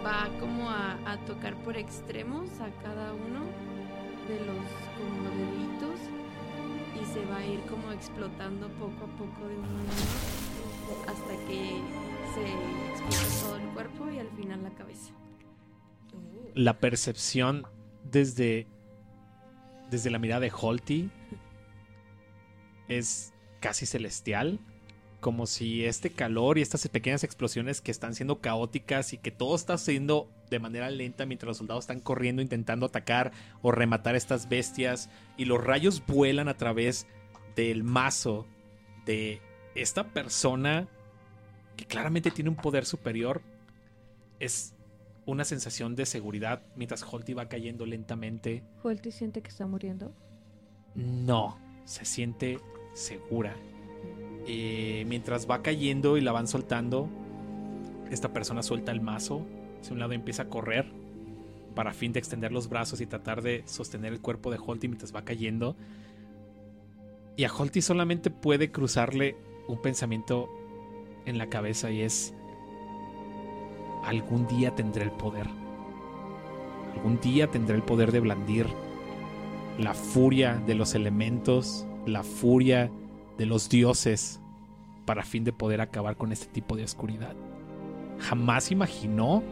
Va 0.04 0.28
como 0.40 0.68
a, 0.68 0.98
a 1.06 1.16
tocar 1.26 1.54
por 1.62 1.76
extremos 1.76 2.48
a 2.60 2.70
cada 2.82 3.12
uno 3.12 3.44
de 4.26 4.38
los 4.46 4.66
como 4.98 5.30
deditos 5.36 6.00
y 7.00 7.04
se 7.12 7.24
va 7.26 7.36
a 7.36 7.46
ir 7.46 7.60
como 7.70 7.92
explotando 7.92 8.68
poco 8.70 9.04
a 9.04 9.18
poco 9.18 9.46
de 9.48 9.54
uno 9.56 9.68
en 9.68 9.74
uno 9.74 11.04
hasta 11.06 11.32
que 11.46 11.80
se 12.34 12.40
explota 12.90 13.40
todo 13.42 13.56
el 13.56 13.68
cuerpo 13.68 14.10
y 14.10 14.18
al 14.18 14.28
final 14.30 14.62
la 14.62 14.70
cabeza. 14.70 15.12
la 16.54 16.78
percepción 16.78 17.66
desde, 18.10 18.66
desde 19.90 20.10
la 20.10 20.18
mirada 20.18 20.40
de 20.40 20.52
Holty 20.54 21.10
es 22.88 23.32
casi 23.60 23.86
celestial. 23.86 24.60
Como 25.20 25.46
si 25.46 25.84
este 25.84 26.10
calor 26.10 26.58
y 26.58 26.62
estas 26.62 26.88
pequeñas 26.88 27.22
explosiones 27.22 27.80
que 27.80 27.92
están 27.92 28.14
siendo 28.16 28.40
caóticas 28.40 29.12
y 29.12 29.18
que 29.18 29.30
todo 29.30 29.54
está 29.54 29.78
siendo 29.78 30.28
de 30.50 30.58
manera 30.58 30.90
lenta 30.90 31.26
mientras 31.26 31.46
los 31.46 31.58
soldados 31.58 31.84
están 31.84 32.00
corriendo 32.00 32.42
intentando 32.42 32.86
atacar 32.86 33.30
o 33.62 33.70
rematar 33.70 34.16
estas 34.16 34.48
bestias 34.48 35.08
y 35.36 35.44
los 35.44 35.62
rayos 35.62 36.04
vuelan 36.06 36.48
a 36.48 36.56
través 36.56 37.06
del 37.54 37.84
mazo 37.84 38.46
de 39.06 39.40
esta 39.76 40.08
persona 40.08 40.88
que 41.76 41.84
claramente 41.86 42.30
tiene 42.30 42.50
un 42.50 42.56
poder 42.56 42.84
superior. 42.84 43.42
Es 44.38 44.74
una 45.26 45.44
sensación 45.44 45.94
de 45.94 46.06
seguridad 46.06 46.62
mientras 46.76 47.02
Holty 47.02 47.34
va 47.34 47.48
cayendo 47.48 47.86
lentamente. 47.86 48.62
Holty 48.82 49.12
siente 49.12 49.42
que 49.42 49.48
está 49.48 49.66
muriendo. 49.66 50.12
No, 50.94 51.58
se 51.84 52.04
siente 52.04 52.58
segura. 52.92 53.54
Eh, 54.46 55.04
mientras 55.06 55.48
va 55.48 55.62
cayendo 55.62 56.16
y 56.16 56.20
la 56.20 56.32
van 56.32 56.48
soltando, 56.48 57.08
esta 58.10 58.32
persona 58.32 58.62
suelta 58.62 58.92
el 58.92 59.00
mazo. 59.00 59.46
Hacia 59.80 59.92
un 59.92 60.00
lado 60.00 60.12
empieza 60.12 60.44
a 60.44 60.48
correr 60.48 60.92
para 61.74 61.92
fin 61.92 62.12
de 62.12 62.18
extender 62.18 62.52
los 62.52 62.68
brazos 62.68 63.00
y 63.00 63.06
tratar 63.06 63.42
de 63.42 63.62
sostener 63.66 64.12
el 64.12 64.20
cuerpo 64.20 64.50
de 64.50 64.58
Holty 64.64 64.88
mientras 64.88 65.14
va 65.14 65.24
cayendo. 65.24 65.76
Y 67.36 67.44
a 67.44 67.52
Holty 67.52 67.80
solamente 67.80 68.30
puede 68.30 68.70
cruzarle 68.70 69.36
un 69.68 69.80
pensamiento 69.80 70.48
en 71.26 71.38
la 71.38 71.48
cabeza 71.48 71.90
y 71.90 72.02
es 72.02 72.34
algún 74.04 74.46
día 74.46 74.74
tendré 74.74 75.04
el 75.04 75.12
poder. 75.12 75.46
Algún 76.94 77.20
día 77.20 77.50
tendré 77.50 77.76
el 77.76 77.82
poder 77.82 78.12
de 78.12 78.20
blandir 78.20 78.66
la 79.78 79.94
furia 79.94 80.62
de 80.66 80.74
los 80.74 80.94
elementos, 80.94 81.86
la 82.06 82.22
furia 82.22 82.90
de 83.38 83.46
los 83.46 83.68
dioses, 83.68 84.40
para 85.06 85.24
fin 85.24 85.44
de 85.44 85.52
poder 85.52 85.80
acabar 85.80 86.16
con 86.16 86.32
este 86.32 86.46
tipo 86.46 86.76
de 86.76 86.84
oscuridad. 86.84 87.34
jamás 88.18 88.70
imaginó 88.70 89.42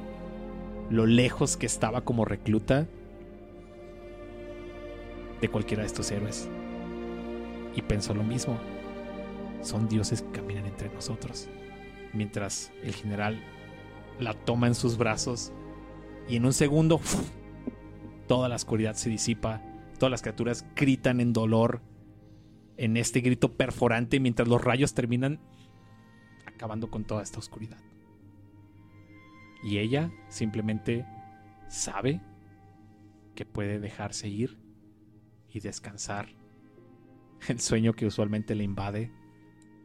lo 0.91 1.07
lejos 1.07 1.57
que 1.57 1.67
estaba 1.67 2.03
como 2.03 2.25
recluta 2.25 2.87
de 5.41 5.49
cualquiera 5.49 5.83
de 5.83 5.89
estos 5.89 6.11
héroes. 6.11 6.49
Y 7.75 7.83
pensó 7.83 8.15
lo 8.15 8.23
mismo. 8.23 8.59
Son 9.63 9.89
dioses 9.89 10.23
que 10.23 10.31
caminan 10.33 10.67
entre 10.67 10.89
nosotros. 10.91 11.49
Mientras 12.13 12.73
el 12.83 12.95
general 12.95 13.41
la 14.19 14.35
toma 14.35 14.67
en 14.67 14.75
sus 14.75 14.97
brazos 14.97 15.53
y 16.29 16.37
en 16.37 16.45
un 16.45 16.53
segundo 16.53 17.01
toda 18.29 18.49
la 18.49 18.57
oscuridad 18.57 18.95
se 18.95 19.11
disipa, 19.11 19.63
todas 19.99 20.11
las 20.11 20.23
criaturas 20.23 20.65
gritan 20.77 21.21
en 21.21 21.33
dolor 21.33 21.83
en 22.77 22.97
este 22.97 23.21
grito 23.21 23.53
perforante 23.57 24.21
mientras 24.21 24.49
los 24.49 24.63
rayos 24.63 24.95
terminan 24.95 25.41
acabando 26.47 26.91
con 26.91 27.05
toda 27.05 27.23
esta 27.23 27.39
oscuridad. 27.39 27.79
Y 29.63 29.79
ella 29.79 30.11
simplemente 30.29 31.07
sabe 31.69 32.21
que 33.35 33.45
puede 33.45 33.79
dejarse 33.79 34.29
ir 34.29 34.59
y 35.53 35.61
descansar 35.61 36.29
el 37.49 37.61
sueño 37.61 37.93
que 37.93 38.07
usualmente 38.07 38.55
le 38.55 38.65
invade 38.65 39.13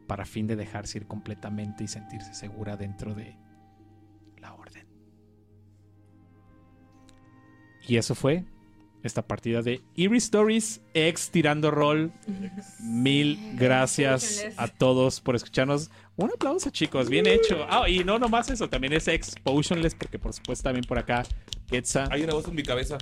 para 0.06 0.24
fin 0.24 0.46
de 0.46 0.56
dejarse 0.56 0.98
ir 0.98 1.06
completamente 1.06 1.84
y 1.84 1.88
sentirse 1.88 2.34
segura 2.34 2.76
dentro 2.76 3.14
de 3.14 3.36
la 4.38 4.54
orden. 4.54 4.86
Y 7.86 7.96
eso 7.96 8.14
fue 8.14 8.44
esta 9.02 9.26
partida 9.26 9.62
de 9.62 9.80
Eerie 9.96 10.18
Stories 10.18 10.80
X 10.94 11.30
tirando 11.30 11.70
rol. 11.70 12.12
Mil 12.80 13.38
gracias 13.54 14.46
a 14.56 14.68
todos 14.68 15.20
por 15.20 15.36
escucharnos. 15.36 15.90
Un 16.16 16.30
aplauso, 16.34 16.70
chicos, 16.70 17.08
bien 17.08 17.26
hecho. 17.26 17.66
Ah, 17.68 17.88
y 17.88 18.02
no 18.02 18.18
nomás 18.18 18.50
eso, 18.50 18.68
también 18.68 18.92
es 18.92 19.06
X 19.06 19.34
Potionless, 19.42 19.94
porque 19.94 20.18
por 20.18 20.32
supuesto 20.32 20.64
también 20.64 20.84
por 20.84 20.98
acá, 20.98 21.24
Quetzal. 21.68 22.08
Hay 22.10 22.22
una 22.22 22.34
voz 22.34 22.48
en 22.48 22.54
mi 22.54 22.62
cabeza. 22.62 22.98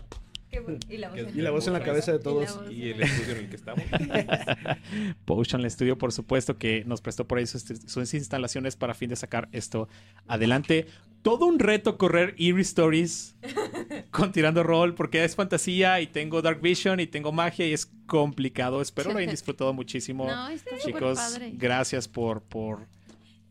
Y 0.88 0.96
la 0.98 1.08
voz, 1.08 1.18
Y 1.34 1.40
la 1.40 1.50
voz 1.50 1.66
en 1.66 1.72
la 1.72 1.82
cabeza 1.82 2.12
de 2.12 2.18
todos. 2.18 2.60
Y 2.70 2.90
el 2.90 3.02
estudio 3.02 3.32
en 3.32 3.38
el 3.38 3.48
que 3.48 3.56
estamos. 3.56 3.84
Potion 5.24 5.68
Studio, 5.70 5.98
por 5.98 6.12
supuesto, 6.12 6.58
que 6.58 6.84
nos 6.84 7.00
prestó 7.00 7.26
por 7.26 7.38
ahí 7.38 7.46
sus, 7.46 7.64
sus 7.86 8.14
instalaciones 8.14 8.76
para 8.76 8.94
fin 8.94 9.10
de 9.10 9.16
sacar 9.16 9.48
esto 9.52 9.88
adelante. 10.26 10.86
Todo 11.22 11.46
un 11.46 11.58
reto 11.58 11.96
correr 11.96 12.34
Eerie 12.38 12.62
Stories 12.62 13.36
con 14.10 14.32
tirando 14.32 14.62
rol, 14.62 14.94
porque 14.94 15.24
es 15.24 15.34
fantasía 15.34 16.00
y 16.00 16.06
tengo 16.06 16.42
Dark 16.42 16.60
Vision 16.60 17.00
y 17.00 17.06
tengo 17.06 17.32
magia 17.32 17.66
y 17.66 17.72
es 17.72 17.86
complicado. 18.06 18.82
Espero 18.82 19.12
lo 19.12 19.18
hayan 19.18 19.30
disfrutado 19.30 19.72
muchísimo. 19.72 20.26
No, 20.26 20.58
súper 20.58 20.78
Chicos, 20.80 21.18
padre. 21.18 21.52
gracias 21.54 22.08
por, 22.08 22.42
por 22.42 22.86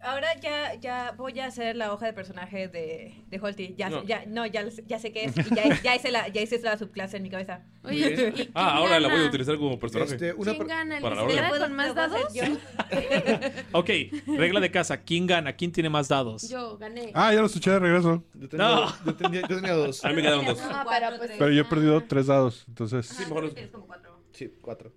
Ahora 0.03 0.39
ya, 0.41 0.75
ya 0.75 1.13
voy 1.17 1.39
a 1.39 1.45
hacer 1.45 1.75
la 1.75 1.93
hoja 1.93 2.05
de 2.07 2.13
personaje 2.13 2.67
de, 2.67 3.13
de 3.27 3.39
Holty. 3.39 3.75
Ya, 3.77 3.89
No. 3.89 4.03
ya, 4.03 4.25
no, 4.27 4.45
ya, 4.45 4.65
ya 4.85 4.99
sé 4.99 5.11
qué 5.11 5.25
es. 5.25 5.33
Y 5.51 5.55
ya, 5.55 5.81
ya 5.81 5.95
hice 5.95 6.11
la, 6.11 6.27
ya 6.27 6.41
hice 6.41 6.59
la 6.61 6.77
subclase 6.77 7.17
en 7.17 7.23
mi 7.23 7.29
cabeza. 7.29 7.61
Oye, 7.83 8.11
¿y 8.29 8.31
quién 8.33 8.51
Ah, 8.53 8.75
ahora 8.77 8.99
la 8.99 9.07
voy 9.07 9.15
a 9.15 9.19
gana? 9.21 9.29
uticizar 9.29 9.57
como 9.57 9.79
personaje. 9.79 10.13
Este, 10.13 10.33
una 10.33 10.53
¿Quién 10.53 10.67
gana? 10.67 10.97
¿El 10.97 11.03
para 11.03 11.15
la 11.15 11.21
se 11.21 11.25
orden. 11.25 11.37
queda 11.37 11.49
¿Puedo- 11.49 11.61
con 11.63 11.73
más 11.75 11.95
dados? 11.95 12.33
yo? 12.33 12.43
Ok, 13.71 13.89
regla 14.37 14.59
de 14.59 14.71
casa. 14.71 14.97
¿Quién 15.03 15.25
gana? 15.27 15.53
¿Quién 15.55 15.71
tiene 15.71 15.89
más 15.89 16.07
dados? 16.07 16.49
Yo 16.49 16.77
gané. 16.77 17.11
Ah, 17.13 17.33
ya 17.33 17.39
lo 17.39 17.47
escuché 17.47 17.71
de 17.71 17.79
regreso. 17.79 18.23
Yo 18.33 18.49
tenía, 18.49 18.67
No. 18.67 19.05
yo 19.05 19.15
tenía, 19.15 19.41
yo 19.41 19.47
tenía 19.55 19.73
dos. 19.73 20.03
A 20.05 20.09
mí 20.09 20.15
me 20.15 20.21
quedaron 20.21 20.45
dos. 20.45 20.59
Ah, 20.61 20.85
pero 20.89 21.17
pues. 21.17 21.31
Pero 21.37 21.51
yo 21.51 21.61
he 21.61 21.65
perdido 21.65 22.01
tres 22.03 22.27
dados, 22.27 22.65
entonces... 22.67 23.05
Sí, 23.07 23.23
mejor 23.23 23.43
los- 23.45 23.53
Tienes 23.53 23.71
como 23.71 23.85
cuatro. 23.87 24.19
Sí, 24.31 24.53
cuatro. 24.61 24.91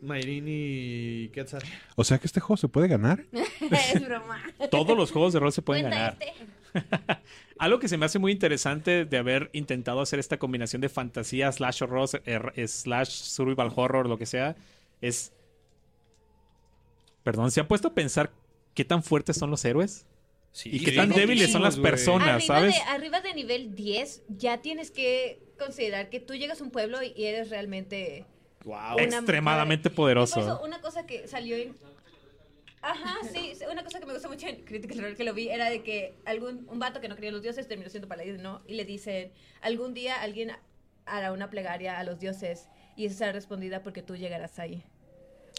Mayrin 0.00 0.44
y 0.46 1.28
Quetzal. 1.28 1.62
O 1.96 2.04
sea 2.04 2.18
que 2.18 2.26
este 2.26 2.40
juego 2.40 2.56
se 2.56 2.68
puede 2.68 2.88
ganar. 2.88 3.24
es 3.32 4.04
broma. 4.04 4.42
Todos 4.70 4.96
los 4.96 5.10
juegos 5.10 5.32
de 5.32 5.40
rol 5.40 5.52
se 5.52 5.62
pueden 5.62 5.84
ganar. 5.84 6.16
este. 6.20 6.32
Algo 7.58 7.78
que 7.78 7.88
se 7.88 7.96
me 7.96 8.06
hace 8.06 8.18
muy 8.18 8.32
interesante 8.32 9.04
de 9.04 9.16
haber 9.18 9.50
intentado 9.52 10.00
hacer 10.00 10.18
esta 10.18 10.38
combinación 10.38 10.80
de 10.82 10.88
fantasía 10.88 11.50
slash 11.52 11.82
horror 11.82 12.08
er, 12.24 12.52
slash 12.68 13.10
survival 13.10 13.72
horror, 13.74 14.08
lo 14.08 14.18
que 14.18 14.26
sea, 14.26 14.56
es... 15.00 15.32
Perdón, 17.22 17.50
¿se 17.50 17.60
ha 17.60 17.68
puesto 17.68 17.88
a 17.88 17.94
pensar 17.94 18.32
qué 18.74 18.84
tan 18.84 19.02
fuertes 19.02 19.36
son 19.36 19.50
los 19.50 19.64
héroes? 19.64 20.06
Sí, 20.50 20.70
Y 20.72 20.84
qué 20.84 20.92
tan 20.92 21.10
débiles 21.10 21.50
son 21.52 21.62
las 21.62 21.78
personas, 21.78 22.28
Arriba 22.28 22.46
¿sabes? 22.46 22.74
de, 22.74 22.80
arriba 22.82 23.20
de 23.20 23.32
nivel 23.32 23.74
10, 23.74 24.24
ya 24.28 24.60
tienes 24.60 24.90
que 24.90 25.40
considerar 25.58 26.10
que 26.10 26.20
tú 26.20 26.34
llegas 26.34 26.60
a 26.60 26.64
un 26.64 26.70
pueblo 26.70 26.98
y 27.02 27.24
eres 27.24 27.48
realmente 27.48 28.26
Wow. 28.64 28.94
una- 28.94 29.02
Extremadamente 29.02 29.90
Por 29.90 29.96
poderoso. 29.96 30.40
eso, 30.40 30.60
una 30.64 30.80
cosa 30.80 31.06
que 31.06 31.26
salió 31.28 31.56
en. 31.56 31.74
Ajá, 32.84 33.18
sí, 33.32 33.52
una 33.70 33.84
cosa 33.84 34.00
que 34.00 34.06
me 34.06 34.12
gustó 34.12 34.28
mucho 34.28 34.48
en 34.48 34.64
Critical 34.64 34.98
Role 34.98 35.14
que 35.14 35.22
lo 35.22 35.34
vi 35.34 35.48
era 35.48 35.70
de 35.70 35.82
que 35.84 36.14
algún 36.24 36.66
un 36.68 36.78
vato 36.80 37.00
que 37.00 37.08
no 37.08 37.14
creía 37.14 37.28
en 37.28 37.34
los 37.34 37.42
dioses 37.42 37.68
terminó 37.68 37.88
siendo 37.90 38.08
paladín, 38.08 38.42
¿no? 38.42 38.60
Y 38.66 38.74
le 38.74 38.84
dicen, 38.84 39.32
algún 39.60 39.94
día 39.94 40.20
alguien 40.20 40.50
hará 41.06 41.30
una 41.32 41.48
plegaria 41.48 41.98
a 42.00 42.04
los 42.04 42.18
dioses 42.18 42.68
y 42.96 43.06
esa 43.06 43.16
será 43.18 43.32
respondida 43.32 43.82
porque 43.84 44.02
tú 44.02 44.16
llegarás 44.16 44.58
ahí. 44.58 44.82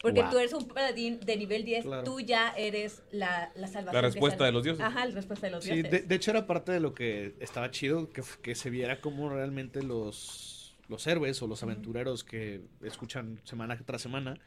Porque 0.01 0.21
Wow. 0.21 0.31
tú 0.31 0.37
eres 0.39 0.51
un 0.53 0.67
paladín 0.67 1.21
de 1.21 1.37
nivel 1.37 1.63
10, 1.63 1.85
Claro. 1.85 2.03
tú 2.03 2.19
ya 2.19 2.53
eres 2.57 3.01
la, 3.11 3.51
la 3.55 3.67
salvación. 3.67 3.93
La 3.93 4.01
respuesta 4.01 4.43
de 4.43 4.51
los 4.51 4.63
dioses. 4.65 4.83
Ajá, 4.83 5.05
la 5.05 5.15
respuesta 5.15 5.47
de 5.47 5.51
los 5.51 5.63
Sí, 5.63 5.71
dioses. 5.75 5.91
de, 5.91 5.99
de 6.01 6.15
hecho 6.15 6.31
era 6.31 6.45
parte 6.45 6.73
de 6.73 6.81
lo 6.81 6.93
que 6.93 7.35
estaba 7.39 7.71
chido, 7.71 8.09
que, 8.09 8.21
que 8.41 8.53
se 8.53 8.69
viera 8.69 8.99
como 8.99 9.29
realmente 9.29 9.81
los, 9.81 10.62
los 10.93 11.07
héroes 11.07 11.41
o 11.41 11.47
los 11.47 11.63
aventureros 11.63 12.23
que 12.23 12.61
escuchan 12.83 13.41
semana 13.43 13.75
tras 13.83 14.01
semana, 14.01 14.39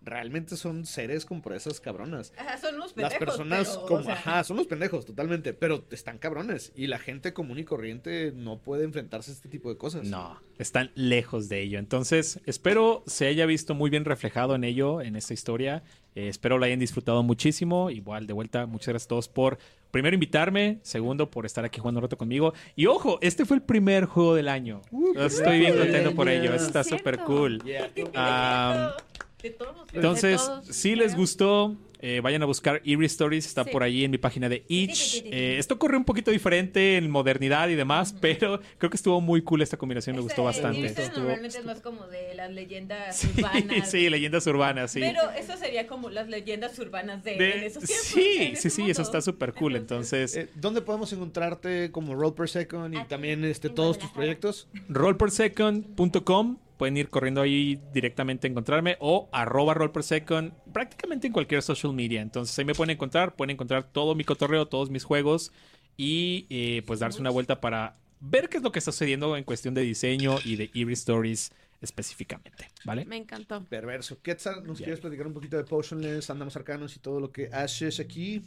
realmente 0.00 0.56
son 0.56 0.86
seres 0.86 1.24
con 1.24 1.42
proezas 1.42 1.80
cabronas. 1.80 2.32
Ajá, 2.36 2.56
son 2.56 2.78
Las 2.78 2.92
pendejos, 2.92 3.18
personas 3.18 3.68
pero, 3.68 3.86
como, 3.86 4.00
o 4.00 4.02
sea, 4.04 4.14
ajá, 4.14 4.44
son 4.44 4.56
los 4.56 4.66
pendejos, 4.66 5.04
totalmente, 5.04 5.54
pero 5.54 5.84
están 5.90 6.18
cabrones 6.18 6.72
y 6.76 6.86
la 6.86 6.98
gente 6.98 7.32
común 7.32 7.58
y 7.58 7.64
corriente 7.64 8.32
no 8.32 8.58
puede 8.58 8.84
enfrentarse 8.84 9.32
a 9.32 9.34
este 9.34 9.48
tipo 9.48 9.68
de 9.70 9.76
cosas. 9.76 10.06
No, 10.06 10.40
están 10.58 10.92
lejos 10.94 11.48
de 11.48 11.62
ello. 11.62 11.78
Entonces, 11.78 12.40
espero 12.46 13.02
se 13.06 13.26
haya 13.26 13.44
visto 13.46 13.74
muy 13.74 13.90
bien 13.90 14.04
reflejado 14.04 14.54
en 14.54 14.64
ello, 14.64 15.00
en 15.00 15.16
esta 15.16 15.34
historia. 15.34 15.82
Eh, 16.18 16.26
espero 16.26 16.58
la 16.58 16.66
hayan 16.66 16.80
disfrutado 16.80 17.22
muchísimo. 17.22 17.90
Igual, 17.90 18.26
de 18.26 18.32
vuelta, 18.32 18.66
muchas 18.66 18.88
gracias 18.88 19.06
a 19.06 19.10
todos 19.10 19.28
por, 19.28 19.56
primero, 19.92 20.14
invitarme. 20.14 20.80
Segundo, 20.82 21.30
por 21.30 21.46
estar 21.46 21.64
aquí 21.64 21.78
jugando 21.78 22.00
un 22.00 22.02
rato 22.02 22.18
conmigo. 22.18 22.54
Y 22.74 22.86
ojo, 22.86 23.20
este 23.22 23.44
fue 23.44 23.58
el 23.58 23.62
primer 23.62 24.06
juego 24.06 24.34
del 24.34 24.48
año. 24.48 24.82
Estoy 25.14 25.60
bien 25.60 25.78
contento 25.78 26.16
por 26.16 26.28
ello. 26.28 26.52
Está 26.54 26.82
súper 26.82 27.20
cool. 27.20 27.62
Yeah. 27.62 27.88
Ah, 28.16 28.96
de 29.40 29.50
todos. 29.50 29.76
entonces, 29.92 30.44
todos. 30.44 30.66
si 30.66 30.96
les 30.96 31.14
gustó, 31.14 31.76
eh, 32.00 32.20
vayan 32.22 32.42
a 32.42 32.46
buscar 32.46 32.80
Eerie 32.84 33.06
Stories. 33.06 33.46
Está 33.46 33.64
Sí. 33.64 33.70
por 33.70 33.82
ahí 33.82 34.04
en 34.04 34.10
mi 34.10 34.18
página 34.18 34.48
de 34.48 34.64
Itch. 34.68 34.94
Sí, 34.94 35.02
sí, 35.10 35.10
sí, 35.10 35.20
sí. 35.22 35.28
Eh, 35.32 35.56
esto 35.58 35.78
corre 35.78 35.96
un 35.96 36.04
poquito 36.04 36.30
diferente 36.30 36.96
en 36.96 37.10
modernidad 37.10 37.68
y 37.68 37.74
demás, 37.74 38.14
pero 38.20 38.60
creo 38.78 38.90
que 38.90 38.96
estuvo 38.96 39.20
muy 39.20 39.42
cool 39.42 39.62
esta 39.62 39.76
combinación. 39.76 40.16
Me 40.16 40.22
gustó 40.22 40.48
Este, 40.48 40.62
bastante. 40.62 40.80
Ulises 40.80 40.98
Estuvo- 40.98 41.20
normalmente 41.24 41.58
es 41.58 41.64
más 41.64 41.80
como 41.80 42.06
de 42.06 42.34
las 42.34 42.50
leyendas 42.52 43.16
Sí, 43.16 43.28
urbanas. 43.36 43.90
sí, 43.90 44.08
leyendas 44.10 44.46
urbanas, 44.46 44.90
sí. 44.92 45.00
Pero 45.00 45.22
eso 45.32 45.56
sería 45.56 45.86
como 45.86 46.10
las 46.10 46.28
leyendas 46.28 46.78
urbanas 46.78 47.22
de, 47.24 47.36
De- 47.36 47.58
en 47.58 47.64
esos 47.64 47.84
tiempos, 47.84 48.06
sí, 48.06 48.36
en 48.40 48.56
sí, 48.56 48.70
sí, 48.70 48.90
eso 48.90 49.02
está 49.02 49.20
súper 49.20 49.52
cool. 49.54 49.76
Entonces, 49.76 50.36
Eh, 50.36 50.48
¿Dónde 50.54 50.80
podemos 50.82 51.12
encontrarte 51.12 51.90
como 51.90 52.14
Roll 52.14 52.34
Per 52.34 52.48
Second 52.48 52.94
y 52.94 52.98
Aquí, 52.98 53.08
también 53.08 53.44
este, 53.44 53.68
todos 53.70 53.98
tus 53.98 54.10
proyectos? 54.10 54.68
rollpersecond.com. 54.88 56.58
Pueden 56.78 56.96
ir 56.96 57.10
corriendo 57.10 57.42
ahí 57.42 57.80
directamente 57.92 58.46
a 58.46 58.50
encontrarme 58.50 58.96
o 59.00 59.28
arroba 59.32 59.74
rollpersecond 59.74 60.52
prácticamente 60.72 61.26
en 61.26 61.32
cualquier 61.32 61.60
social 61.62 61.92
media. 61.92 62.22
Entonces 62.22 62.58
ahí 62.58 62.64
me 62.64 62.74
pueden 62.74 62.90
encontrar, 62.90 63.36
pueden 63.36 63.50
encontrar 63.50 63.84
todo 63.92 64.14
mi 64.14 64.24
cotorreo, 64.24 64.66
todos 64.66 64.88
mis 64.88 65.04
juegos 65.04 65.52
y 65.96 66.46
eh, 66.48 66.82
pues 66.86 67.00
darse 67.00 67.20
una 67.20 67.30
vuelta 67.30 67.60
para 67.60 67.96
ver 68.20 68.48
qué 68.48 68.58
es 68.58 68.62
lo 68.62 68.72
que 68.72 68.78
está 68.78 68.92
sucediendo 68.92 69.36
en 69.36 69.44
cuestión 69.44 69.74
de 69.74 69.82
diseño 69.82 70.36
y 70.44 70.56
de 70.56 70.70
Eerie 70.74 70.94
Stories 70.94 71.52
específicamente, 71.80 72.68
¿vale? 72.84 73.04
Me 73.04 73.16
encantó. 73.16 73.64
Perverso. 73.64 74.20
Quetzal, 74.20 74.64
¿nos 74.64 74.78
quieres 74.78 75.00
platicar 75.00 75.26
un 75.26 75.32
poquito 75.32 75.56
de 75.56 75.64
Potionless, 75.64 76.30
Andamos 76.30 76.56
Arcanos 76.56 76.96
y 76.96 76.98
todo 76.98 77.20
lo 77.20 77.30
que 77.30 77.48
haces 77.48 78.00
aquí? 78.00 78.42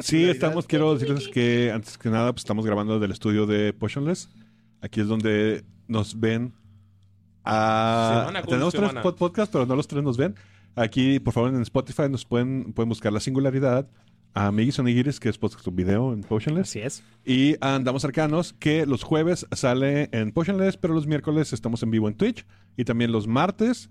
Sí, 0.00 0.24
estamos, 0.24 0.66
quiero 0.66 0.96
decirles 0.96 1.28
que 1.28 1.70
antes 1.72 1.98
que 1.98 2.08
nada, 2.08 2.32
pues 2.32 2.42
estamos 2.42 2.64
grabando 2.64 2.98
del 2.98 3.10
estudio 3.10 3.46
de 3.46 3.72
Potionless. 3.72 4.28
Aquí 4.80 5.00
es 5.00 5.08
donde 5.08 5.64
nos 5.88 6.18
ven. 6.18 6.54
A- 7.44 8.18
Semana 8.20 8.40
con 8.42 8.50
tenemos 8.50 8.74
tres 8.74 8.92
pod- 9.02 9.16
podcasts, 9.16 9.52
pero 9.52 9.66
no 9.66 9.76
los 9.76 9.86
tres 9.88 10.02
nos 10.02 10.16
ven. 10.16 10.34
Aquí, 10.76 11.18
por 11.20 11.32
favor, 11.34 11.50
en 11.54 11.62
Spotify 11.62 12.08
nos 12.08 12.24
pueden, 12.24 12.72
pueden 12.72 12.88
buscar 12.88 13.12
la 13.12 13.20
singularidad. 13.20 13.88
A 14.34 14.52
Migis 14.52 14.78
Onigiris, 14.78 15.18
que 15.18 15.30
es 15.30 15.38
podcast 15.38 15.66
un 15.66 15.74
video 15.74 16.12
en 16.12 16.20
Potionless. 16.20 16.68
Así 16.68 16.78
es. 16.80 17.02
Y 17.24 17.56
Andamos 17.60 18.04
Arcanos, 18.04 18.52
que 18.52 18.86
los 18.86 19.02
jueves 19.02 19.46
sale 19.52 20.10
en 20.12 20.30
Potionless, 20.32 20.76
pero 20.76 20.94
los 20.94 21.06
miércoles 21.08 21.52
estamos 21.52 21.82
en 21.82 21.90
vivo 21.90 22.06
en 22.08 22.14
Twitch. 22.14 22.46
Y 22.76 22.84
también 22.84 23.10
los 23.10 23.26
martes, 23.26 23.90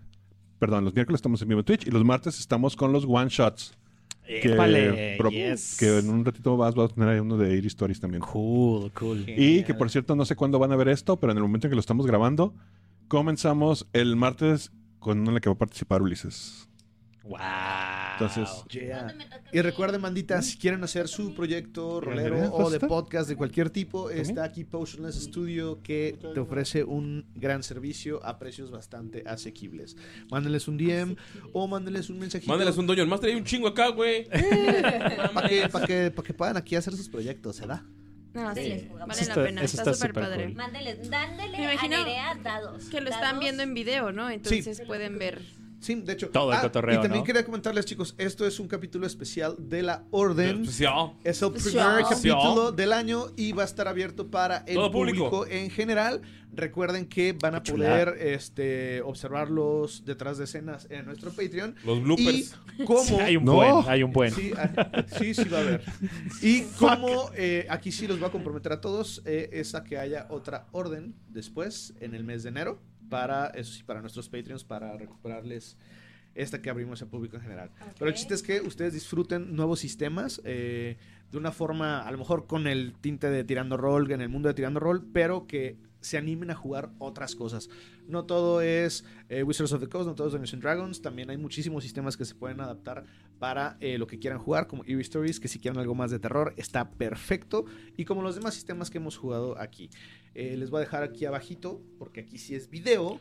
perdón, 0.59 0.85
los 0.85 0.93
miércoles 0.93 1.17
estamos 1.17 1.42
en 1.42 1.50
vivo 1.50 1.59
en 1.61 1.66
Twitch. 1.66 1.88
Y 1.88 1.92
los 1.92 2.06
martes 2.06 2.40
estamos 2.40 2.76
con 2.77 2.93
los 2.93 3.03
one 3.06 3.27
shots. 3.30 3.74
Que, 4.26 4.53
Épale, 4.53 5.16
pro- 5.17 5.32
yes. 5.32 5.76
que 5.80 5.98
en 6.00 6.09
un 6.09 6.24
ratito 6.24 6.56
más 6.56 6.77
va 6.77 6.85
a 6.85 6.88
tener 6.90 7.09
ahí 7.09 7.19
uno 7.19 7.35
de 7.38 7.53
Eerie 7.56 7.67
Stories 7.67 8.00
también. 8.00 8.22
Cool, 8.22 8.92
cool. 8.92 9.26
Y 9.27 9.64
que 9.64 9.74
por 9.74 9.90
cierto, 9.90 10.16
no 10.16 10.24
sé 10.24 10.35
cuándo 10.35 10.59
van 10.59 10.72
a 10.72 10.76
ver 10.76 10.90
esto, 10.90 11.17
pero 11.17 11.32
en 11.32 11.38
el 11.38 11.43
momento 11.43 11.67
en 11.67 11.72
que 11.72 11.76
lo 11.76 11.80
estamos 11.82 12.06
grabando, 12.06 12.53
comenzamos 13.07 13.87
el 13.93 14.15
martes 14.15 14.71
con 14.99 15.27
el 15.27 15.41
que 15.41 15.49
va 15.49 15.53
a 15.53 15.57
participar 15.57 16.01
Ulises. 16.01 16.67
Wow. 17.23 17.39
Entonces, 18.13 18.49
Yeah. 18.69 19.15
Y 19.51 19.61
recuerden, 19.61 20.01
bandita, 20.01 20.41
si 20.41 20.57
quieren 20.57 20.83
hacer 20.83 21.07
su 21.07 21.35
proyecto 21.35 22.01
rolero 22.01 22.35
¿Realidad 22.35 22.53
o 22.53 22.69
de 22.69 22.79
podcast 22.79 23.29
de 23.29 23.35
cualquier 23.35 23.69
tipo, 23.69 24.09
está 24.09 24.45
aquí 24.45 24.63
Potionless 24.63 25.15
Studio 25.23 25.81
que 25.83 26.17
te 26.33 26.39
ofrece 26.39 26.83
un 26.83 27.25
gran 27.35 27.63
servicio 27.63 28.25
a 28.25 28.39
precios 28.39 28.71
bastante 28.71 29.23
asequibles. 29.27 29.97
Mándenles 30.31 30.67
un 30.67 30.77
DM 30.77 31.15
o 31.53 31.67
mándenles 31.67 32.09
un 32.09 32.17
mensajito. 32.19 32.51
Mándeles 32.51 32.77
un 32.77 32.87
Dungeon 32.87 33.09
Master 33.09 33.29
y 33.29 33.35
un 33.35 33.43
chingo 33.43 33.67
acá, 33.67 33.89
güey. 33.89 34.27
Para 35.33 35.49
que, 35.49 35.69
pa' 35.69 35.85
que, 35.85 36.11
pa' 36.11 36.23
que 36.23 36.33
puedan 36.33 36.57
aquí 36.57 36.75
hacer 36.75 36.95
sus 36.95 37.09
proyectos, 37.09 37.57
¿se 37.57 37.67
da? 37.67 37.85
No, 38.38 38.53
sí, 38.53 38.61
Sí. 38.61 38.88
vale 38.91 39.14
Eso 39.14 39.22
la 39.22 39.22
está- 39.22 39.43
pena. 39.43 39.61
Está 39.64 39.93
súper 39.95 40.14
padre. 40.14 40.43
cool. 40.45 40.53
Mándele, 40.56 40.95
dándele 41.09 41.57
Me 41.57 41.67
a 41.67 41.74
imagino 41.74 41.98
Nerea 41.98 42.35
dados. 42.43 42.85
Que 42.85 43.01
lo 43.01 43.09
están 43.09 43.40
viendo 43.40 43.64
en 43.64 43.74
video, 43.74 44.11
¿no? 44.11 44.30
Entonces 44.30 44.82
pueden 44.85 45.17
ver. 45.17 45.41
Sí, 45.80 45.95
de 45.95 46.14
hecho. 46.14 46.30
Todo 46.30 46.51
el 46.51 46.57
Ah, 46.57 46.61
cotorreo, 46.61 46.95
Y 46.99 47.01
también 47.03 47.19
¿no? 47.22 47.23
quería 47.25 47.45
comentarles, 47.45 47.85
chicos, 47.85 48.15
esto 48.17 48.45
es 48.47 48.59
un 48.59 48.67
capítulo 48.67 49.06
especial 49.06 49.56
de 49.59 49.83
la 49.83 50.03
Orden. 50.11 50.61
Especial. 50.64 51.14
Es 51.23 51.41
el 51.41 51.56
Especial. 51.56 51.95
primer 51.95 52.09
capítulo 52.09 52.72
del 52.72 52.93
año 52.93 53.25
y 53.35 53.51
va 53.51 53.61
a 53.61 53.65
estar 53.65 53.88
abierto 53.88 54.30
para 54.31 54.57
el 54.67 54.75
Todo 54.75 54.91
público. 54.91 55.30
público. 55.30 55.47
en 55.56 55.69
general. 55.69 56.22
Recuerden 56.53 57.06
que 57.06 57.33
van 57.33 57.53
a 57.56 57.61
poder 57.61 58.15
este, 58.19 59.01
observarlos 59.03 60.03
detrás 60.06 60.38
de 60.39 60.45
escenas 60.45 60.88
en 60.89 61.06
nuestro 61.06 61.30
Patreon. 61.31 61.75
Los 61.85 62.01
bloopers. 62.01 62.56
Y 62.80 62.83
cómo... 62.85 63.19
Hay 63.22 63.38
un 63.38 63.45
No. 63.45 63.53
buen, 63.56 63.73
hay 63.88 64.01
un 64.01 64.11
buen. 64.11 64.31
Sí, 64.31 64.51
ah, 64.57 65.06
sí, 65.19 65.33
sí 65.35 65.43
va 65.49 65.59
a 65.59 65.61
haber. 65.61 65.83
Y 66.41 66.61
como 66.80 67.30
eh, 67.35 67.67
aquí 67.69 67.91
sí 67.91 68.07
los 68.07 68.22
va 68.23 68.27
a 68.27 68.31
comprometer 68.31 68.72
a 68.72 68.81
todos, 68.81 69.22
eh, 69.25 69.49
es 69.53 69.75
a 69.75 69.83
que 69.83 69.97
haya 69.97 70.25
otra 70.30 70.65
orden 70.72 71.14
después, 71.30 71.93
en 71.99 72.15
el 72.15 72.23
mes 72.23 72.41
de 72.43 72.49
enero, 72.49 72.80
para, 73.09 73.47
eso 73.47 73.71
sí, 73.73 73.83
para 73.83 74.01
nuestros 74.01 74.29
Patreons, 74.29 74.63
para 74.63 74.95
recuperarles 74.97 75.77
esta 76.35 76.61
que 76.61 76.69
abrimos 76.69 77.01
al 77.01 77.09
público 77.09 77.35
en 77.37 77.41
general. 77.41 77.71
Pero 77.97 78.09
el 78.09 78.15
chiste 78.15 78.33
es 78.35 78.43
que 78.43 78.61
ustedes 78.61 78.93
disfruten 78.93 79.55
nuevos 79.55 79.79
sistemas 79.79 80.41
eh, 80.45 80.97
de 81.31 81.37
una 81.37 81.51
forma, 81.51 82.01
a 82.01 82.11
lo 82.11 82.17
mejor 82.19 82.45
con 82.45 82.67
el 82.67 82.93
tinte 82.93 83.29
de 83.29 83.43
tirando 83.43 83.75
rol, 83.75 84.09
en 84.11 84.21
el 84.21 84.29
mundo 84.29 84.47
de 84.47 84.53
tirando 84.53 84.79
rol, 84.79 85.03
pero 85.11 85.47
que 85.47 85.77
se 86.01 86.17
animen 86.17 86.51
a 86.51 86.56
jugar 86.56 86.92
otras 87.00 87.35
cosas. 87.35 87.69
No 88.08 88.26
todo 88.26 88.61
es 88.61 89.06
eh, 89.30 89.43
Wizards 89.43 89.74
of 89.74 89.82
the 89.82 89.88
Coast, 89.88 90.08
no 90.08 90.16
todo 90.16 90.27
es 90.27 90.34
Dungeons 90.34 90.64
Dragons, 90.64 91.01
también 91.01 91.30
hay 91.30 91.38
muchísimos 91.38 91.84
sistemas 91.84 92.17
que 92.17 92.26
se 92.26 92.35
pueden 92.35 92.61
adaptar 92.61 93.06
para 93.40 93.77
eh, 93.80 93.98
lo 93.98 94.08
que 94.08 94.19
quieran 94.19 94.40
jugar, 94.40 94.67
como 94.67 94.84
Eerie 94.84 95.01
Stories, 95.01 95.40
que 95.40 95.48
si 95.48 95.59
quieren 95.59 95.80
algo 95.80 95.95
más 95.95 96.11
de 96.11 96.19
terror, 96.19 96.53
está 96.58 96.92
perfecto, 96.92 97.66
y 97.95 98.06
como 98.06 98.22
los 98.22 98.35
demás 98.35 98.53
sistemas 98.53 98.90
que 98.90 98.98
hemos 98.98 99.17
jugado 99.17 99.59
aquí. 99.59 99.90
Eh, 100.34 100.56
les 100.58 100.69
voy 100.69 100.80
a 100.80 100.82
dejar 100.82 101.03
aquí 101.03 101.26
abajito, 101.26 101.82
porque 101.98 102.22
aquí 102.22 102.38
sí 102.38 102.56
es 102.56 102.69
video, 102.69 103.19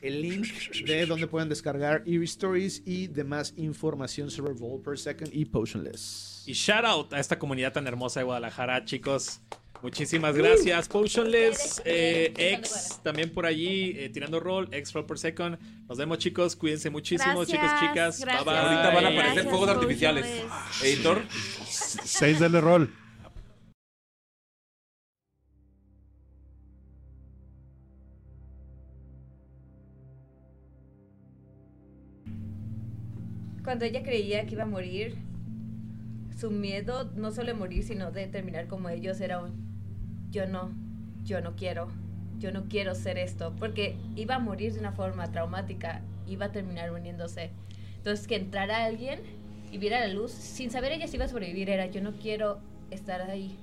el 0.00 0.22
link 0.22 0.46
de 0.86 1.06
donde 1.06 1.26
pueden 1.26 1.48
descargar 1.48 2.02
Eerie 2.06 2.24
Stories 2.24 2.82
y 2.86 3.08
demás 3.08 3.54
información 3.56 4.30
sobre 4.30 4.54
Roll 4.54 4.80
Per 4.80 4.98
Second 4.98 5.34
y 5.34 5.44
Potionless. 5.44 6.44
Y 6.46 6.52
shout 6.52 6.84
out 6.84 7.12
a 7.12 7.20
esta 7.20 7.38
comunidad 7.38 7.72
tan 7.72 7.86
hermosa 7.86 8.20
de 8.20 8.24
Guadalajara, 8.24 8.84
chicos. 8.84 9.40
Muchísimas 9.82 10.34
gracias. 10.36 10.88
Potionless, 10.88 11.80
eh, 11.84 12.32
X, 12.36 13.00
también 13.02 13.32
por 13.32 13.46
allí, 13.46 13.94
eh, 13.96 14.10
tirando 14.10 14.40
roll, 14.40 14.68
X 14.72 14.92
roll 14.92 15.06
per 15.06 15.18
second. 15.18 15.58
Nos 15.88 15.98
vemos, 15.98 16.18
chicos. 16.18 16.56
Cuídense 16.56 16.90
muchísimo, 16.90 17.36
Gracias, 17.36 17.48
chicos, 17.60 17.80
chicas. 17.80 18.20
gracias. 18.20 18.44
Bye, 18.44 18.52
bye. 18.54 18.62
Ahorita 18.62 18.86
van 18.94 19.04
a 19.04 19.08
aparecer 19.08 19.24
Gracias, 19.34 19.50
fuegos 19.50 19.68
artificiales. 19.68 20.26
Editor. 20.82 21.22
seis 22.04 22.40
del 22.40 22.60
rol. 22.60 22.92
Cuando 33.62 33.84
ella 33.84 34.02
creía 34.02 34.46
que 34.46 34.54
iba 34.54 34.62
a 34.62 34.66
morir, 34.66 35.16
su 36.38 36.50
miedo 36.50 37.10
no 37.16 37.32
solo 37.32 37.48
de 37.48 37.54
morir, 37.54 37.84
sino 37.84 38.10
de 38.10 38.26
terminar 38.26 38.66
como 38.66 38.88
ellos 38.88 39.20
era 39.20 39.40
un 39.40 39.67
yo 40.30 40.46
no, 40.46 40.70
yo 41.24 41.40
no 41.40 41.56
quiero, 41.56 41.88
yo 42.38 42.52
no 42.52 42.64
quiero 42.68 42.94
ser 42.94 43.18
esto, 43.18 43.54
porque 43.58 43.96
iba 44.16 44.36
a 44.36 44.38
morir 44.38 44.72
de 44.72 44.80
una 44.80 44.92
forma 44.92 45.30
traumática, 45.30 46.02
iba 46.26 46.46
a 46.46 46.52
terminar 46.52 46.92
uniéndose. 46.92 47.50
Entonces 47.96 48.26
que 48.26 48.36
entrara 48.36 48.84
alguien 48.84 49.20
y 49.72 49.78
viera 49.78 50.00
la 50.00 50.12
luz, 50.12 50.32
sin 50.32 50.70
saber 50.70 50.92
ella 50.92 51.06
si 51.06 51.16
iba 51.16 51.24
a 51.24 51.28
sobrevivir, 51.28 51.70
era 51.70 51.86
yo 51.86 52.00
no 52.00 52.12
quiero 52.12 52.60
estar 52.90 53.20
ahí, 53.22 53.58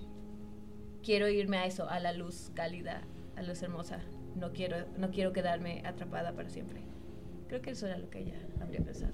quiero 1.04 1.28
irme 1.28 1.58
a 1.58 1.66
eso, 1.66 1.90
a 1.90 2.00
la 2.00 2.14
luz 2.14 2.52
cálida, 2.54 3.02
a 3.36 3.42
la 3.42 3.50
luz 3.50 3.62
hermosa, 3.64 4.00
no 4.36 4.52
quiero, 4.52 4.78
no 4.98 5.12
quiero 5.12 5.34
quedarme 5.34 5.82
atrapada 5.86 6.34
para 6.34 6.50
siempre. 6.50 6.82
Creo 7.48 7.62
que 7.62 7.72
eso 7.72 7.88
era 7.88 7.98
lo 7.98 8.10
que 8.10 8.20
ella 8.20 8.36
habría 8.60 8.82
pensado. 8.82 9.14